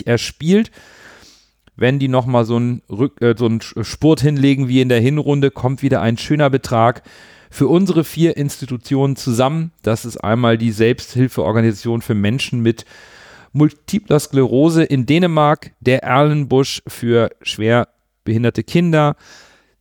erspielt. 0.06 0.72
Wenn 1.76 2.00
die 2.00 2.08
nochmal 2.08 2.46
so 2.46 2.58
einen, 2.58 2.82
äh, 3.20 3.34
so 3.38 3.46
einen 3.46 3.62
Spurt 3.62 4.22
hinlegen 4.22 4.68
wie 4.68 4.82
in 4.82 4.90
der 4.90 5.00
Hinrunde, 5.00 5.52
kommt 5.52 5.82
wieder 5.82 6.02
ein 6.02 6.18
schöner 6.18 6.50
Betrag 6.50 7.02
für 7.50 7.68
unsere 7.68 8.04
vier 8.04 8.38
Institutionen 8.38 9.16
zusammen. 9.16 9.72
Das 9.82 10.06
ist 10.06 10.18
einmal 10.18 10.58
die 10.58 10.72
Selbsthilfeorganisation 10.72 12.02
für 12.02 12.16
Menschen 12.16 12.62
mit 12.62 12.86
multipler 13.52 14.20
Sklerose 14.20 14.84
in 14.84 15.06
Dänemark, 15.06 15.72
der 15.80 16.04
Erlenbusch 16.04 16.82
für 16.88 17.30
schwer 17.42 17.88
behinderte 18.24 18.64
Kinder, 18.64 19.16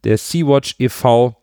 der 0.05 0.18
Sea-Watch 0.18 0.76
e.V., 0.78 1.41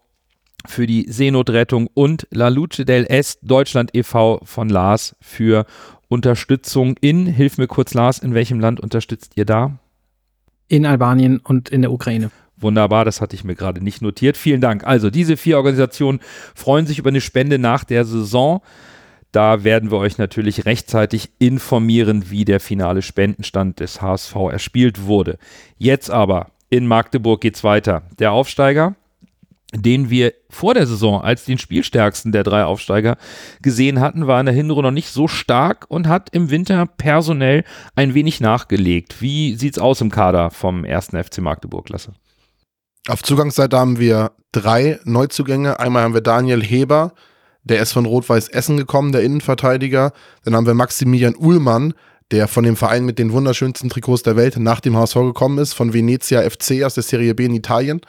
für 0.68 0.88
die 0.88 1.05
Seenotrettung 1.10 1.88
und 1.93 2.28
La 2.32 2.49
Luce 2.49 2.86
del 2.86 3.05
Est 3.05 3.39
Deutschland 3.41 3.95
e.V. 3.95 4.41
von 4.43 4.70
Lars 4.70 5.16
für 5.22 5.66
Unterstützung 6.07 6.95
in, 7.01 7.26
hilf 7.26 7.57
mir 7.57 7.68
kurz 7.68 7.93
Lars, 7.93 8.20
in 8.20 8.34
welchem 8.34 8.60
Land 8.60 8.80
unterstützt 8.80 9.34
ihr 9.36 9.45
da? 9.45 9.80
In 10.68 10.86
Albanien 10.86 11.39
und 11.39 11.70
in 11.70 11.82
der 11.82 11.91
Ukraine. 11.91 12.32
Wunderbar, 12.57 13.05
das 13.05 13.22
hatte 13.22 13.36
ich 13.36 13.43
mir 13.43 13.55
gerade 13.55 13.82
nicht 13.82 14.01
notiert. 14.01 14.36
Vielen 14.36 14.60
Dank. 14.60 14.86
Also 14.86 15.10
diese 15.10 15.38
vier 15.38 15.57
Organisationen 15.57 16.20
freuen 16.53 16.88
sich 16.88 16.99
über 16.99 17.10
eine 17.10 17.22
Spende 17.22 17.57
nach 17.57 17.84
der 17.84 18.03
Saison. 18.03 18.62
Da 19.32 19.64
werden 19.64 19.91
wir 19.91 19.99
euch 19.99 20.18
natürlich 20.18 20.66
rechtzeitig 20.66 21.30
informieren, 21.39 22.30
wie 22.30 22.45
der 22.45 22.60
finale 22.60 23.01
Spendenstand 23.01 23.80
des 23.80 24.01
HSV 24.01 24.36
erspielt 24.51 25.05
wurde. 25.05 25.38
Jetzt 25.78 26.10
aber 26.10 26.47
in 26.70 26.88
Magdeburg 26.88 27.41
geht's 27.41 27.64
weiter. 27.64 28.03
Der 28.18 28.32
Aufsteiger, 28.32 28.95
den 29.74 30.09
wir 30.09 30.34
vor 30.49 30.74
der 30.74 30.88
Saison 30.88 31.22
als 31.22 31.45
den 31.45 31.59
spielstärksten 31.59 32.32
der 32.32 32.43
drei 32.43 32.63
Aufsteiger 32.63 33.17
gesehen 33.61 33.99
hatten, 33.99 34.26
war 34.26 34.39
in 34.39 34.47
der 34.47 34.55
Hinrunde 34.55 34.89
noch 34.89 34.93
nicht 34.93 35.09
so 35.09 35.28
stark 35.28 35.86
und 35.89 36.07
hat 36.07 36.30
im 36.32 36.49
Winter 36.49 36.86
personell 36.86 37.63
ein 37.95 38.13
wenig 38.15 38.41
nachgelegt. 38.41 39.22
Wie 39.22 39.55
sieht's 39.55 39.78
aus 39.78 40.01
im 40.01 40.09
Kader 40.09 40.49
vom 40.49 40.86
ersten 40.86 41.24
FC 41.24 41.39
Magdeburg, 41.39 41.89
Lasse? 41.89 42.13
Auf 43.07 43.24
Zugangsseite 43.24 43.78
haben 43.78 43.99
wir 43.99 44.32
drei 44.51 44.99
Neuzugänge. 45.03 45.80
Einmal 45.80 46.03
haben 46.03 46.13
wir 46.13 46.22
Daniel 46.22 46.63
Heber, 46.63 47.13
der 47.63 47.82
ist 47.82 47.91
von 47.91 48.05
Rot-Weiß 48.05 48.49
Essen 48.49 48.78
gekommen, 48.78 49.11
der 49.11 49.22
Innenverteidiger. 49.22 50.13
Dann 50.43 50.55
haben 50.55 50.65
wir 50.65 50.74
Maximilian 50.74 51.36
Uhlmann, 51.36 51.93
der 52.32 52.47
von 52.47 52.63
dem 52.63 52.76
Verein 52.76 53.05
mit 53.05 53.20
den 53.20 53.32
wunderschönsten 53.32 53.89
Trikots 53.89 54.24
der 54.24 54.36
Welt 54.36 54.57
nach 54.57 54.80
dem 54.80 54.95
HSV 54.95 55.15
gekommen 55.15 55.57
ist, 55.59 55.74
von 55.74 55.93
Venezia 55.93 56.47
FC 56.47 56.84
aus 56.84 56.95
der 56.95 57.03
Serie 57.03 57.36
B 57.36 57.45
in 57.45 57.53
Italien. 57.53 58.01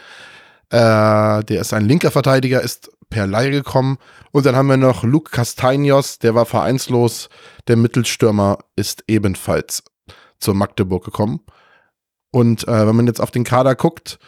Äh, 0.71 1.45
der 1.45 1.61
ist 1.61 1.73
ein 1.73 1.87
linker 1.87 2.11
Verteidiger, 2.11 2.63
ist 2.63 2.91
per 3.11 3.27
Leihe 3.27 3.51
gekommen. 3.51 3.99
Und 4.31 4.47
dann 4.47 4.57
haben 4.57 4.69
wir 4.69 4.77
noch 4.77 5.03
Luke 5.03 5.31
Castagnos, 5.31 6.19
der 6.19 6.35
war 6.35 6.47
vereinslos. 6.47 7.29
Der 7.69 7.77
Mittelstürmer 7.77 8.59
ist 8.77 9.05
ebenfalls 9.09 9.83
zur 10.39 10.55
Magdeburg 10.55 11.05
gekommen. 11.05 11.41
Und 12.31 12.67
äh, 12.69 12.87
wenn 12.87 12.97
man 12.97 13.07
jetzt 13.07 13.21
auf 13.21 13.33
den 13.33 13.45
Kader 13.45 13.75
guckt, 13.75 14.19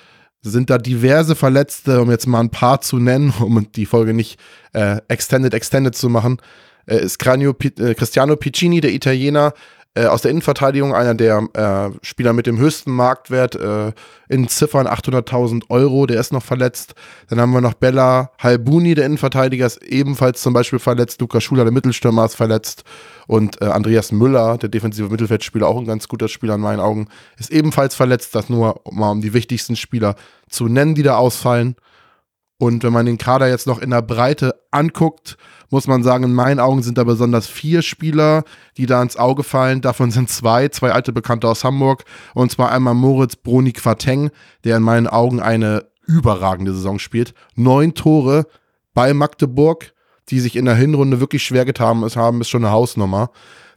sind 0.42 0.70
da 0.70 0.78
diverse 0.78 1.36
Verletzte, 1.36 2.00
um 2.00 2.10
jetzt 2.10 2.26
mal 2.26 2.40
ein 2.40 2.50
paar 2.50 2.80
zu 2.80 2.98
nennen, 2.98 3.32
um 3.40 3.70
die 3.72 3.86
Folge 3.86 4.12
nicht 4.12 4.38
äh, 4.72 5.00
extended, 5.08 5.54
extended 5.54 5.94
zu 5.94 6.08
machen. 6.08 6.38
Äh, 6.86 6.98
ist 6.98 7.18
Cranio, 7.18 7.54
äh, 7.62 7.94
Cristiano 7.94 8.36
Piccini, 8.36 8.80
der 8.80 8.92
Italiener, 8.92 9.54
äh, 9.94 10.06
aus 10.06 10.22
der 10.22 10.30
Innenverteidigung, 10.30 10.94
einer 10.94 11.14
der 11.14 11.48
äh, 11.52 11.98
Spieler 12.04 12.32
mit 12.32 12.46
dem 12.46 12.58
höchsten 12.58 12.90
Marktwert, 12.92 13.56
äh, 13.56 13.92
in 14.28 14.48
Ziffern 14.48 14.86
800.000 14.86 15.64
Euro, 15.68 16.06
der 16.06 16.18
ist 16.18 16.32
noch 16.32 16.42
verletzt. 16.42 16.94
Dann 17.28 17.38
haben 17.38 17.52
wir 17.52 17.60
noch 17.60 17.74
Bella 17.74 18.30
Halbuni, 18.38 18.94
der 18.94 19.04
Innenverteidiger, 19.04 19.66
ist 19.66 19.82
ebenfalls 19.82 20.40
zum 20.40 20.54
Beispiel 20.54 20.78
verletzt. 20.78 21.20
Lukas 21.20 21.44
Schuler, 21.44 21.64
der 21.64 21.72
Mittelstürmer, 21.72 22.24
ist 22.24 22.36
verletzt. 22.36 22.84
Und 23.26 23.60
äh, 23.60 23.66
Andreas 23.66 24.12
Müller, 24.12 24.56
der 24.56 24.70
defensive 24.70 25.10
Mittelfeldspieler, 25.10 25.68
auch 25.68 25.78
ein 25.78 25.86
ganz 25.86 26.08
guter 26.08 26.28
Spieler 26.28 26.54
in 26.54 26.62
meinen 26.62 26.80
Augen, 26.80 27.08
ist 27.38 27.50
ebenfalls 27.50 27.94
verletzt. 27.94 28.34
Das 28.34 28.48
nur 28.48 28.80
mal 28.90 29.10
um 29.10 29.20
die 29.20 29.34
wichtigsten 29.34 29.76
Spieler 29.76 30.14
zu 30.48 30.68
nennen, 30.68 30.94
die 30.94 31.02
da 31.02 31.16
ausfallen. 31.16 31.76
Und 32.58 32.84
wenn 32.84 32.92
man 32.92 33.06
den 33.06 33.18
Kader 33.18 33.48
jetzt 33.48 33.66
noch 33.66 33.80
in 33.80 33.90
der 33.90 34.02
Breite 34.02 34.54
anguckt, 34.70 35.36
muss 35.70 35.86
man 35.86 36.02
sagen, 36.02 36.24
in 36.24 36.34
meinen 36.34 36.60
Augen 36.60 36.82
sind 36.82 36.98
da 36.98 37.04
besonders 37.04 37.46
vier 37.46 37.82
Spieler, 37.82 38.44
die 38.76 38.86
da 38.86 39.02
ins 39.02 39.16
Auge 39.16 39.42
fallen. 39.42 39.80
Davon 39.80 40.10
sind 40.10 40.28
zwei, 40.28 40.68
zwei 40.68 40.92
alte 40.92 41.12
Bekannte 41.12 41.48
aus 41.48 41.64
Hamburg. 41.64 42.04
Und 42.34 42.52
zwar 42.52 42.70
einmal 42.70 42.94
Moritz 42.94 43.36
Broni 43.36 43.72
Quateng, 43.72 44.30
der 44.64 44.76
in 44.76 44.82
meinen 44.82 45.08
Augen 45.08 45.40
eine 45.40 45.86
überragende 46.06 46.74
Saison 46.74 46.98
spielt. 46.98 47.34
Neun 47.54 47.94
Tore 47.94 48.46
bei 48.94 49.14
Magdeburg, 49.14 49.92
die 50.28 50.40
sich 50.40 50.56
in 50.56 50.66
der 50.66 50.74
Hinrunde 50.74 51.20
wirklich 51.20 51.42
schwer 51.42 51.64
getan 51.64 52.04
haben, 52.14 52.40
ist 52.40 52.50
schon 52.50 52.64
eine 52.64 52.72
Hausnummer. 52.72 53.30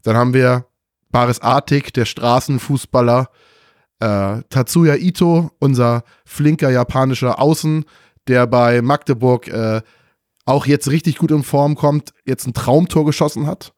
Dann 0.04 0.18
haben 0.18 0.34
wir 0.34 0.66
Baris 1.12 1.40
Artik, 1.40 1.94
der 1.94 2.06
Straßenfußballer. 2.06 3.30
Äh, 4.00 4.42
Tatsuya 4.50 4.96
Ito, 4.96 5.52
unser 5.60 6.04
flinker 6.26 6.70
japanischer 6.70 7.40
Außen, 7.40 7.86
der 8.28 8.48
bei 8.48 8.82
Magdeburg 8.82 9.48
äh, 9.48 9.82
auch 10.46 10.66
jetzt 10.66 10.90
richtig 10.90 11.18
gut 11.18 11.32
in 11.32 11.44
Form 11.44 11.76
kommt, 11.76 12.14
jetzt 12.26 12.48
ein 12.48 12.54
Traumtor 12.54 13.06
geschossen 13.06 13.48
hat. 13.48 13.74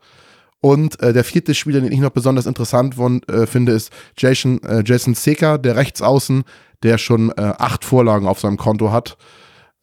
Und 0.60 1.00
äh, 1.02 1.14
der 1.14 1.24
vierte 1.24 1.54
Spieler, 1.54 1.82
den 1.82 1.92
ich 1.92 2.00
noch 2.00 2.10
besonders 2.10 2.46
interessant 2.46 2.96
von, 2.96 3.22
äh, 3.24 3.46
finde, 3.46 3.74
ist 3.74 3.92
Jason, 4.18 4.62
äh, 4.64 4.84
Jason 4.86 5.14
Secker, 5.14 5.58
der 5.58 5.76
Rechtsaußen, 5.76 6.44
der 6.84 6.98
schon 6.98 7.32
äh, 7.32 7.54
acht 7.58 7.86
Vorlagen 7.86 8.28
auf 8.28 8.40
seinem 8.40 8.58
Konto 8.58 8.92
hat. 8.92 9.18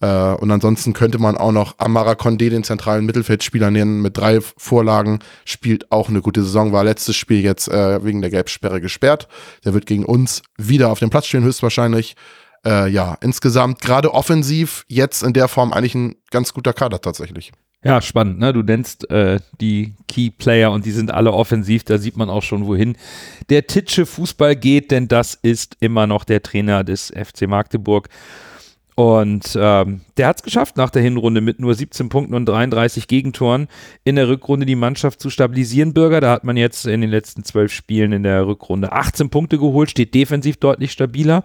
Äh, 0.01 0.35
und 0.35 0.51
ansonsten 0.51 0.93
könnte 0.93 1.19
man 1.19 1.37
auch 1.37 1.53
noch 1.53 1.77
Amara 1.79 2.13
Condé, 2.13 2.51
den 2.51 2.65
zentralen 2.65 3.07
Mittelfeldspieler, 3.07 3.71
nennen, 3.71 4.03
mit 4.03 4.17
drei 4.17 4.41
Vorlagen, 4.41 5.21
spielt 5.45 5.91
auch 5.93 6.09
eine 6.09 6.21
gute 6.21 6.43
Saison, 6.43 6.73
war 6.73 6.85
letztes 6.85 7.17
Spiel 7.17 7.41
jetzt 7.41 7.69
äh, 7.69 8.05
wegen 8.05 8.21
der 8.21 8.31
Gelbsperre 8.31 8.81
gesperrt. 8.81 9.29
Der 9.65 9.75
wird 9.75 9.87
gegen 9.87 10.05
uns 10.05 10.43
wieder 10.59 10.91
auf 10.91 10.99
dem 10.99 11.11
Platz 11.11 11.27
stehen, 11.27 11.45
höchstwahrscheinlich 11.45 12.17
äh, 12.65 12.89
ja, 12.89 13.17
insgesamt 13.21 13.81
gerade 13.81 14.13
offensiv 14.13 14.85
jetzt 14.89 15.23
in 15.23 15.33
der 15.33 15.49
Form 15.49 15.73
eigentlich 15.73 15.95
ein 15.95 16.17
ganz 16.31 16.55
guter 16.55 16.73
Kader 16.73 17.01
tatsächlich. 17.01 17.53
Ja, 17.85 18.01
spannend, 18.01 18.39
ne? 18.39 18.55
Du 18.55 18.63
nennst 18.63 19.11
äh, 19.11 19.41
die 19.61 19.95
Key 20.09 20.31
Player 20.31 20.73
und 20.73 20.87
die 20.87 20.91
sind 20.91 21.11
alle 21.11 21.33
offensiv, 21.33 21.85
da 21.85 21.99
sieht 21.99 22.17
man 22.17 22.31
auch 22.31 22.43
schon, 22.43 22.67
wohin 22.67 22.97
der 23.51 23.67
Titsche 23.67 24.07
Fußball 24.07 24.57
geht, 24.57 24.91
denn 24.91 25.07
das 25.07 25.35
ist 25.35 25.77
immer 25.81 26.07
noch 26.07 26.25
der 26.25 26.43
Trainer 26.43 26.83
des 26.83 27.13
FC 27.15 27.47
Magdeburg. 27.47 28.09
Und 28.97 29.59
ähm, 29.61 30.03
der 30.17 30.29
hat 30.29 30.37
es 30.37 30.43
geschafft, 30.45 30.77
nach 30.77 30.91
der 30.91 31.03
Hinrunde 31.03 31.41
mit 31.41 31.59
nur 31.59 31.75
17 31.75 32.09
Punkten 32.09 32.35
und 32.35 32.47
33 32.47 33.09
Gegentoren 33.09 33.67
in 34.05 34.15
der 34.15 34.29
Rückrunde 34.29 34.67
die 34.67 34.77
Mannschaft 34.77 35.21
zu 35.21 35.31
stabilisieren. 35.31 35.93
Bürger, 35.93 36.21
da 36.21 36.31
hat 36.31 36.45
man 36.45 36.57
jetzt 36.57 36.87
in 36.87 37.01
den 37.01 37.11
letzten 37.11 37.45
zwölf 37.45 37.73
Spielen 37.73 38.13
in 38.13 38.23
der 38.23 38.47
Rückrunde 38.47 38.93
18 38.93 39.31
Punkte 39.31 39.59
geholt, 39.59 39.91
steht 39.91 40.15
defensiv 40.15 40.59
deutlich 40.59 40.93
stabiler. 40.93 41.45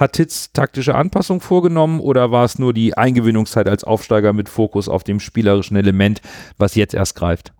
Hat 0.00 0.14
Titz 0.14 0.50
taktische 0.54 0.94
Anpassungen 0.94 1.42
vorgenommen 1.42 2.00
oder 2.00 2.30
war 2.30 2.46
es 2.46 2.58
nur 2.58 2.72
die 2.72 2.96
Eingewöhnungszeit 2.96 3.68
als 3.68 3.84
Aufsteiger 3.84 4.32
mit 4.32 4.48
Fokus 4.48 4.88
auf 4.88 5.04
dem 5.04 5.20
spielerischen 5.20 5.76
Element, 5.76 6.22
was 6.56 6.74
jetzt 6.74 6.94
erst 6.94 7.16
greift? 7.16 7.52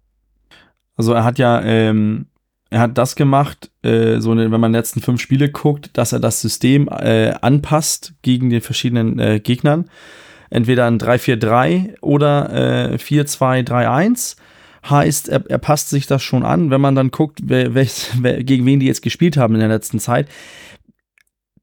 Also 0.97 1.13
er 1.13 1.25
hat 1.25 1.39
ja, 1.39 1.61
ähm, 1.61 2.29
er 2.71 2.81
hat 2.81 2.97
das 2.97 3.15
gemacht, 3.15 3.71
äh, 3.83 4.21
so 4.21 4.35
wenn 4.35 4.51
man 4.51 4.73
die 4.73 4.79
letzten 4.79 5.03
fünf 5.03 5.21
Spiele 5.21 5.51
guckt, 5.51 5.91
dass 5.99 6.15
er 6.15 6.19
das 6.19 6.41
System 6.41 6.89
äh, 6.89 7.35
anpasst 7.43 8.15
gegen 8.23 8.49
die 8.49 8.63
verschiedenen 8.63 9.19
äh, 9.19 9.39
Gegnern. 9.41 9.91
Entweder 10.49 10.87
ein 10.87 10.99
3-4-3 10.99 12.01
oder 12.01 12.93
äh, 12.93 12.97
4-2-3-1 12.97 14.37
heißt, 14.89 15.29
er, 15.29 15.45
er 15.47 15.59
passt 15.59 15.91
sich 15.91 16.07
das 16.07 16.23
schon 16.23 16.45
an, 16.45 16.71
wenn 16.71 16.81
man 16.81 16.95
dann 16.95 17.11
guckt, 17.11 17.41
wer, 17.45 17.75
wer, 17.75 18.45
gegen 18.45 18.65
wen 18.65 18.81
die 18.81 18.87
jetzt 18.87 19.03
gespielt 19.03 19.37
haben 19.37 19.55
in 19.55 19.61
der 19.61 19.69
letzten 19.69 19.99
Zeit 19.99 20.29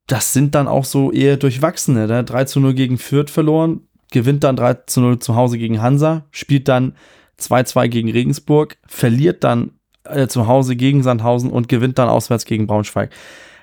das 0.08 0.34
sind 0.34 0.56
dann 0.56 0.68
auch 0.68 0.86
so 0.86 1.12
eher 1.12 1.38
durchwachsene. 1.38 2.08
Ne? 2.08 2.24
3 2.24 2.46
zu 2.46 2.60
0 2.60 2.74
gegen 2.74 2.98
Fürth 2.98 3.30
verloren, 3.30 3.82
gewinnt 4.12 4.44
dann 4.44 4.56
3 4.56 4.74
zu 4.86 5.02
0 5.02 5.20
zu 5.20 5.36
Hause 5.36 5.58
gegen 5.58 5.82
Hansa, 5.82 6.26
spielt 6.32 6.68
dann 6.68 6.94
2-2 7.40 7.88
gegen 7.90 8.10
Regensburg, 8.10 8.78
verliert 8.88 9.44
dann 9.44 9.72
äh, 10.06 10.28
zu 10.28 10.48
Hause 10.48 10.76
gegen 10.76 11.04
Sandhausen 11.04 11.52
und 11.52 11.70
gewinnt 11.70 12.00
dann 12.00 12.10
auswärts 12.10 12.46
gegen 12.46 12.68
Braunschweig. 12.68 13.12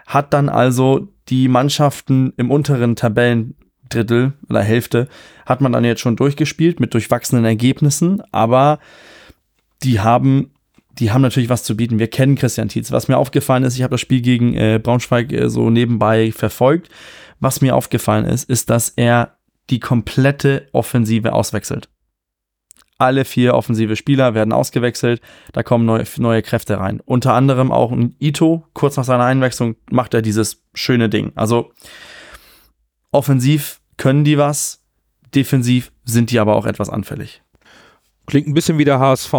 Hat 0.07 0.33
dann 0.33 0.49
also 0.49 1.09
die 1.29 1.49
Mannschaften 1.49 2.35
im 2.37 2.51
unteren 2.51 2.95
Tabellendrittel 2.95 4.35
oder 4.49 4.63
Hälfte 4.63 5.09
hat 5.47 5.63
man 5.63 5.73
dann 5.73 5.85
jetzt 5.85 6.03
schon 6.03 6.17
durchgespielt 6.17 6.79
mit 6.79 6.93
durchwachsenen 6.93 7.47
Ergebnissen, 7.47 8.23
aber 8.31 8.79
die 9.83 10.01
haben 10.01 10.54
die 10.99 11.11
haben 11.11 11.23
natürlich 11.23 11.49
was 11.49 11.65
zu 11.65 11.77
bieten. 11.77 11.99
Wir 11.99 12.09
kennen 12.09 12.37
Christian 12.37 12.69
Tietz. 12.69 12.93
Was 12.93 13.09
mir 13.09 13.19
aufgefallen 13.19 13.65
ist, 13.65 13.77
ich 13.77 13.83
habe 13.83 13.93
das 13.93 14.01
Spiel 14.01 14.21
gegen 14.21 14.55
äh, 14.55 14.81
Braunschweig 14.83 15.33
äh, 15.33 15.49
so 15.51 15.71
nebenbei 15.71 16.33
verfolgt. 16.33 16.89
Was 17.41 17.61
mir 17.61 17.75
aufgefallen 17.75 18.25
ist, 18.25 18.49
ist, 18.49 18.71
dass 18.71 18.91
er 18.91 19.37
die 19.71 19.81
komplette 19.81 20.69
Offensive 20.73 21.33
auswechselt. 21.33 21.89
Alle 22.97 23.25
vier 23.25 23.55
offensive 23.55 23.97
Spieler 23.97 24.35
werden 24.35 24.53
ausgewechselt, 24.53 25.21
da 25.53 25.65
kommen 25.65 25.85
neue, 25.85 26.05
neue 26.19 26.43
Kräfte 26.43 26.79
rein. 26.79 27.01
Unter 27.05 27.35
anderem 27.35 27.73
auch 27.73 27.91
ein 27.91 28.15
Ito, 28.21 28.67
kurz 28.73 28.97
nach 28.97 29.05
seiner 29.05 29.25
Einwechslung 29.25 29.75
macht 29.91 30.15
er 30.15 30.23
dieses 30.23 30.63
schöne 30.75 31.09
Ding. 31.09 31.33
Also 31.35 31.73
offensiv 33.11 33.81
können 33.97 34.23
die 34.23 34.39
was, 34.39 34.85
defensiv 35.35 35.91
sind 36.05 36.31
die 36.31 36.39
aber 36.39 36.55
auch 36.55 36.67
etwas 36.67 36.89
anfällig. 36.89 37.43
Klingt 38.27 38.47
ein 38.47 38.55
bisschen 38.55 38.79
wie 38.79 38.85
der 38.85 39.01
HSV 39.01 39.35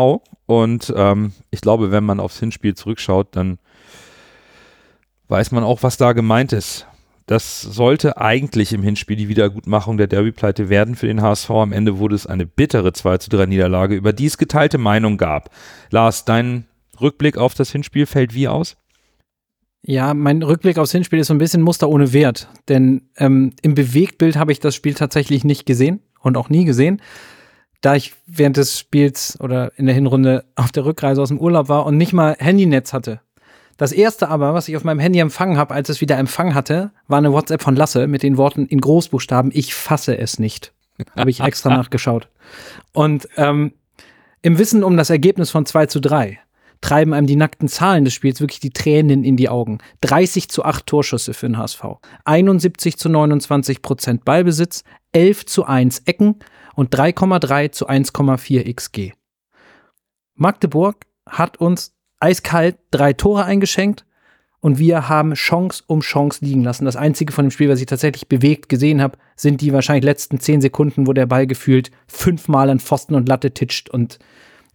und 0.45 0.93
ähm, 0.95 1.33
ich 1.51 1.61
glaube, 1.61 1.91
wenn 1.91 2.03
man 2.03 2.19
aufs 2.19 2.39
Hinspiel 2.39 2.75
zurückschaut, 2.75 3.35
dann 3.35 3.57
weiß 5.27 5.51
man 5.51 5.63
auch, 5.63 5.83
was 5.83 5.97
da 5.97 6.13
gemeint 6.13 6.53
ist. 6.53 6.85
Das 7.25 7.61
sollte 7.61 8.17
eigentlich 8.17 8.71
im 8.71 8.83
Hinspiel 8.83 9.15
die 9.15 9.29
Wiedergutmachung 9.29 9.97
der 9.97 10.05
Derby-Pleite 10.05 10.69
werden 10.69 10.95
für 10.95 11.07
den 11.07 11.23
HSV. 11.23 11.49
Am 11.49 11.71
Ende 11.71 11.97
wurde 11.97 12.13
es 12.13 12.27
eine 12.27 12.45
bittere 12.45 12.93
2 12.93 13.17
zu 13.17 13.29
3 13.31 13.47
Niederlage, 13.47 13.95
über 13.95 14.13
die 14.13 14.27
es 14.27 14.37
geteilte 14.37 14.77
Meinung 14.77 15.17
gab. 15.17 15.49
Lars, 15.89 16.25
dein 16.25 16.65
Rückblick 17.01 17.37
auf 17.37 17.55
das 17.55 17.71
Hinspiel 17.71 18.05
fällt 18.05 18.35
wie 18.35 18.47
aus? 18.47 18.77
Ja, 19.81 20.13
mein 20.13 20.43
Rückblick 20.43 20.77
aufs 20.77 20.91
Hinspiel 20.91 21.19
ist 21.19 21.27
so 21.27 21.33
ein 21.33 21.39
bisschen 21.39 21.61
Muster 21.63 21.89
ohne 21.89 22.13
Wert, 22.13 22.47
denn 22.69 23.09
ähm, 23.17 23.53
im 23.61 23.75
Bewegtbild 23.75 24.35
habe 24.35 24.51
ich 24.51 24.59
das 24.59 24.75
Spiel 24.75 24.93
tatsächlich 24.93 25.43
nicht 25.43 25.65
gesehen 25.65 26.01
und 26.21 26.37
auch 26.37 26.49
nie 26.49 26.65
gesehen 26.65 27.01
da 27.81 27.95
ich 27.95 28.13
während 28.25 28.57
des 28.57 28.79
Spiels 28.79 29.37
oder 29.39 29.71
in 29.77 29.85
der 29.85 29.95
Hinrunde 29.95 30.45
auf 30.55 30.71
der 30.71 30.85
Rückreise 30.85 31.21
aus 31.21 31.29
dem 31.29 31.39
Urlaub 31.39 31.69
war 31.69 31.85
und 31.85 31.97
nicht 31.97 32.13
mal 32.13 32.35
Handynetz 32.39 32.93
hatte. 32.93 33.21
Das 33.77 33.91
erste 33.91 34.29
aber, 34.29 34.53
was 34.53 34.67
ich 34.67 34.77
auf 34.77 34.85
meinem 34.85 34.99
Handy 34.99 35.19
empfangen 35.19 35.57
habe, 35.57 35.73
als 35.73 35.89
es 35.89 35.99
wieder 35.99 36.17
Empfang 36.17 36.55
hatte, 36.55 36.91
war 37.07 37.17
eine 37.17 37.33
WhatsApp 37.33 37.61
von 37.61 37.75
Lasse 37.75 38.07
mit 38.07 38.23
den 38.23 38.37
Worten 38.37 38.65
in 38.67 38.79
Großbuchstaben, 38.79 39.51
ich 39.53 39.75
fasse 39.75 40.17
es 40.17 40.39
nicht. 40.39 40.73
Habe 41.17 41.29
ich 41.29 41.41
extra 41.41 41.69
nachgeschaut. 41.75 42.29
Und 42.93 43.27
ähm, 43.35 43.73
im 44.41 44.57
Wissen 44.57 44.83
um 44.83 44.95
das 44.95 45.09
Ergebnis 45.09 45.51
von 45.51 45.65
2 45.65 45.87
zu 45.87 45.99
3 45.99 46.39
treiben 46.81 47.13
einem 47.13 47.25
die 47.25 47.35
nackten 47.35 47.67
Zahlen 47.67 48.05
des 48.05 48.13
Spiels 48.13 48.39
wirklich 48.39 48.59
die 48.59 48.69
Tränen 48.69 49.23
in 49.23 49.37
die 49.37 49.49
Augen. 49.49 49.79
30 50.01 50.49
zu 50.49 50.63
8 50.63 50.85
Torschüsse 50.85 51.33
für 51.33 51.47
den 51.47 51.57
HSV, 51.57 51.83
71 52.25 52.97
zu 52.97 53.09
29 53.09 53.81
Prozent 53.81 54.23
Ballbesitz, 54.23 54.83
11 55.11 55.45
zu 55.47 55.65
1 55.65 56.03
Ecken 56.05 56.35
und 56.75 56.95
3,3 56.95 57.71
zu 57.71 57.89
1,4 57.89 58.73
XG. 58.73 59.13
Magdeburg 60.35 61.05
hat 61.27 61.57
uns 61.57 61.95
eiskalt 62.19 62.77
drei 62.91 63.13
Tore 63.13 63.45
eingeschenkt 63.45 64.05
und 64.59 64.79
wir 64.79 65.09
haben 65.09 65.33
Chance 65.33 65.83
um 65.87 66.01
Chance 66.01 66.43
liegen 66.43 66.63
lassen. 66.63 66.85
Das 66.85 66.95
einzige 66.95 67.31
von 67.31 67.45
dem 67.45 67.51
Spiel, 67.51 67.69
was 67.69 67.79
ich 67.79 67.85
tatsächlich 67.85 68.27
bewegt 68.27 68.67
gesehen 68.67 69.01
habe, 69.01 69.17
sind 69.35 69.61
die 69.61 69.73
wahrscheinlich 69.73 70.05
letzten 70.05 70.39
zehn 70.39 70.59
Sekunden, 70.59 71.07
wo 71.07 71.13
der 71.13 71.27
Ball 71.27 71.47
gefühlt 71.47 71.91
fünfmal 72.07 72.69
an 72.69 72.79
Pfosten 72.79 73.15
und 73.15 73.29
Latte 73.29 73.51
titscht 73.51 73.89
und 73.89 74.19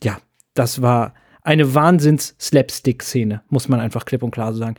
ja, 0.02 0.18
das 0.54 0.80
war 0.80 1.14
eine 1.42 1.74
Wahnsinns-Slapstick-Szene, 1.74 3.42
muss 3.48 3.68
man 3.68 3.80
einfach 3.80 4.04
klipp 4.04 4.22
und 4.22 4.30
klar 4.30 4.52
so 4.52 4.58
sagen. 4.58 4.76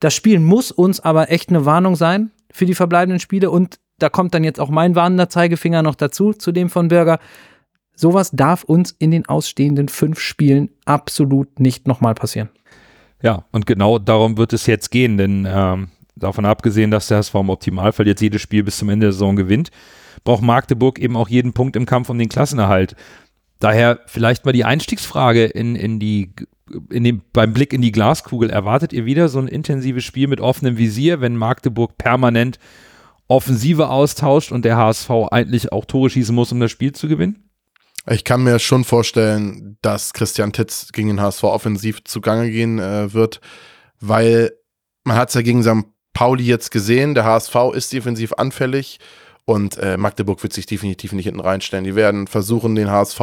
Das 0.00 0.14
Spiel 0.14 0.38
muss 0.38 0.70
uns 0.70 1.00
aber 1.00 1.30
echt 1.30 1.50
eine 1.50 1.64
Warnung 1.64 1.96
sein 1.96 2.30
für 2.50 2.66
die 2.66 2.74
verbleibenden 2.74 3.20
Spiele 3.20 3.50
und 3.50 3.78
da 3.98 4.08
kommt 4.08 4.34
dann 4.34 4.44
jetzt 4.44 4.60
auch 4.60 4.70
mein 4.70 4.94
warnender 4.94 5.28
Zeigefinger 5.28 5.82
noch 5.82 5.94
dazu, 5.94 6.32
zu 6.32 6.52
dem 6.52 6.70
von 6.70 6.88
Bürger. 6.88 7.18
Sowas 7.94 8.30
darf 8.32 8.62
uns 8.62 8.94
in 8.98 9.10
den 9.10 9.26
ausstehenden 9.26 9.88
fünf 9.88 10.20
Spielen 10.20 10.70
absolut 10.84 11.58
nicht 11.58 11.88
nochmal 11.88 12.14
passieren. 12.14 12.48
Ja, 13.22 13.44
und 13.50 13.66
genau 13.66 13.98
darum 13.98 14.36
wird 14.36 14.52
es 14.52 14.66
jetzt 14.66 14.90
gehen, 14.90 15.16
denn 15.16 15.46
ähm, 15.50 15.88
davon 16.14 16.44
abgesehen, 16.44 16.92
dass 16.92 17.08
der 17.08 17.18
HSV 17.18 17.34
im 17.34 17.50
Optimalfall 17.50 18.06
jetzt 18.06 18.20
jedes 18.20 18.40
Spiel 18.40 18.62
bis 18.62 18.78
zum 18.78 18.88
Ende 18.88 19.06
der 19.06 19.12
Saison 19.12 19.34
gewinnt, 19.34 19.70
braucht 20.22 20.42
Magdeburg 20.42 21.00
eben 21.00 21.16
auch 21.16 21.28
jeden 21.28 21.52
Punkt 21.52 21.74
im 21.74 21.86
Kampf 21.86 22.08
um 22.08 22.18
den 22.18 22.28
Klassenerhalt. 22.28 22.94
Daher 23.58 23.98
vielleicht 24.06 24.44
mal 24.44 24.52
die 24.52 24.64
Einstiegsfrage 24.64 25.46
in, 25.46 25.74
in 25.74 25.98
die, 25.98 26.32
in 26.90 27.02
dem, 27.02 27.22
beim 27.32 27.52
Blick 27.52 27.72
in 27.72 27.82
die 27.82 27.90
Glaskugel. 27.90 28.50
Erwartet 28.50 28.92
ihr 28.92 29.04
wieder 29.04 29.28
so 29.28 29.40
ein 29.40 29.48
intensives 29.48 30.04
Spiel 30.04 30.28
mit 30.28 30.40
offenem 30.40 30.78
Visier, 30.78 31.20
wenn 31.20 31.36
Magdeburg 31.36 31.98
permanent 31.98 32.60
Offensive 33.28 33.88
austauscht 33.88 34.52
und 34.52 34.64
der 34.64 34.76
HSV 34.76 35.10
eigentlich 35.30 35.72
auch 35.72 35.84
Tore 35.84 36.10
schießen 36.10 36.34
muss, 36.34 36.50
um 36.50 36.60
das 36.60 36.70
Spiel 36.70 36.92
zu 36.92 37.08
gewinnen? 37.08 37.48
Ich 38.10 38.24
kann 38.24 38.42
mir 38.42 38.58
schon 38.58 38.84
vorstellen, 38.84 39.76
dass 39.82 40.14
Christian 40.14 40.52
Titz 40.52 40.92
gegen 40.92 41.08
den 41.08 41.20
HSV 41.20 41.44
offensiv 41.44 42.04
zugange 42.04 42.50
gehen 42.50 42.78
äh, 42.78 43.12
wird, 43.12 43.40
weil 44.00 44.52
man 45.04 45.16
hat 45.16 45.28
es 45.28 45.34
ja 45.34 45.42
gegen 45.42 45.62
St. 45.62 45.86
Pauli 46.14 46.44
jetzt 46.44 46.70
gesehen, 46.70 47.14
der 47.14 47.24
HSV 47.24 47.54
ist 47.74 47.92
defensiv 47.92 48.32
anfällig 48.32 48.98
und 49.44 49.76
äh, 49.78 49.96
Magdeburg 49.96 50.42
wird 50.42 50.52
sich 50.52 50.66
definitiv 50.66 51.12
nicht 51.12 51.24
hinten 51.24 51.40
reinstellen. 51.40 51.84
Die 51.84 51.94
werden 51.94 52.26
versuchen, 52.26 52.74
den 52.74 52.90
HSV 52.90 53.20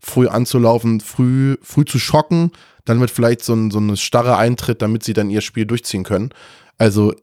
früh 0.00 0.26
anzulaufen, 0.26 1.00
früh, 1.00 1.56
früh 1.62 1.84
zu 1.84 1.98
schocken, 1.98 2.52
dann 2.84 3.00
wird 3.00 3.10
vielleicht 3.10 3.44
so 3.44 3.54
ein, 3.54 3.70
so 3.70 3.78
eine 3.78 3.96
starre 3.96 4.36
Eintritt, 4.36 4.82
damit 4.82 5.02
sie 5.02 5.12
dann 5.12 5.30
ihr 5.30 5.40
Spiel 5.40 5.66
durchziehen 5.66 6.02
können. 6.02 6.30
Also, 6.78 7.14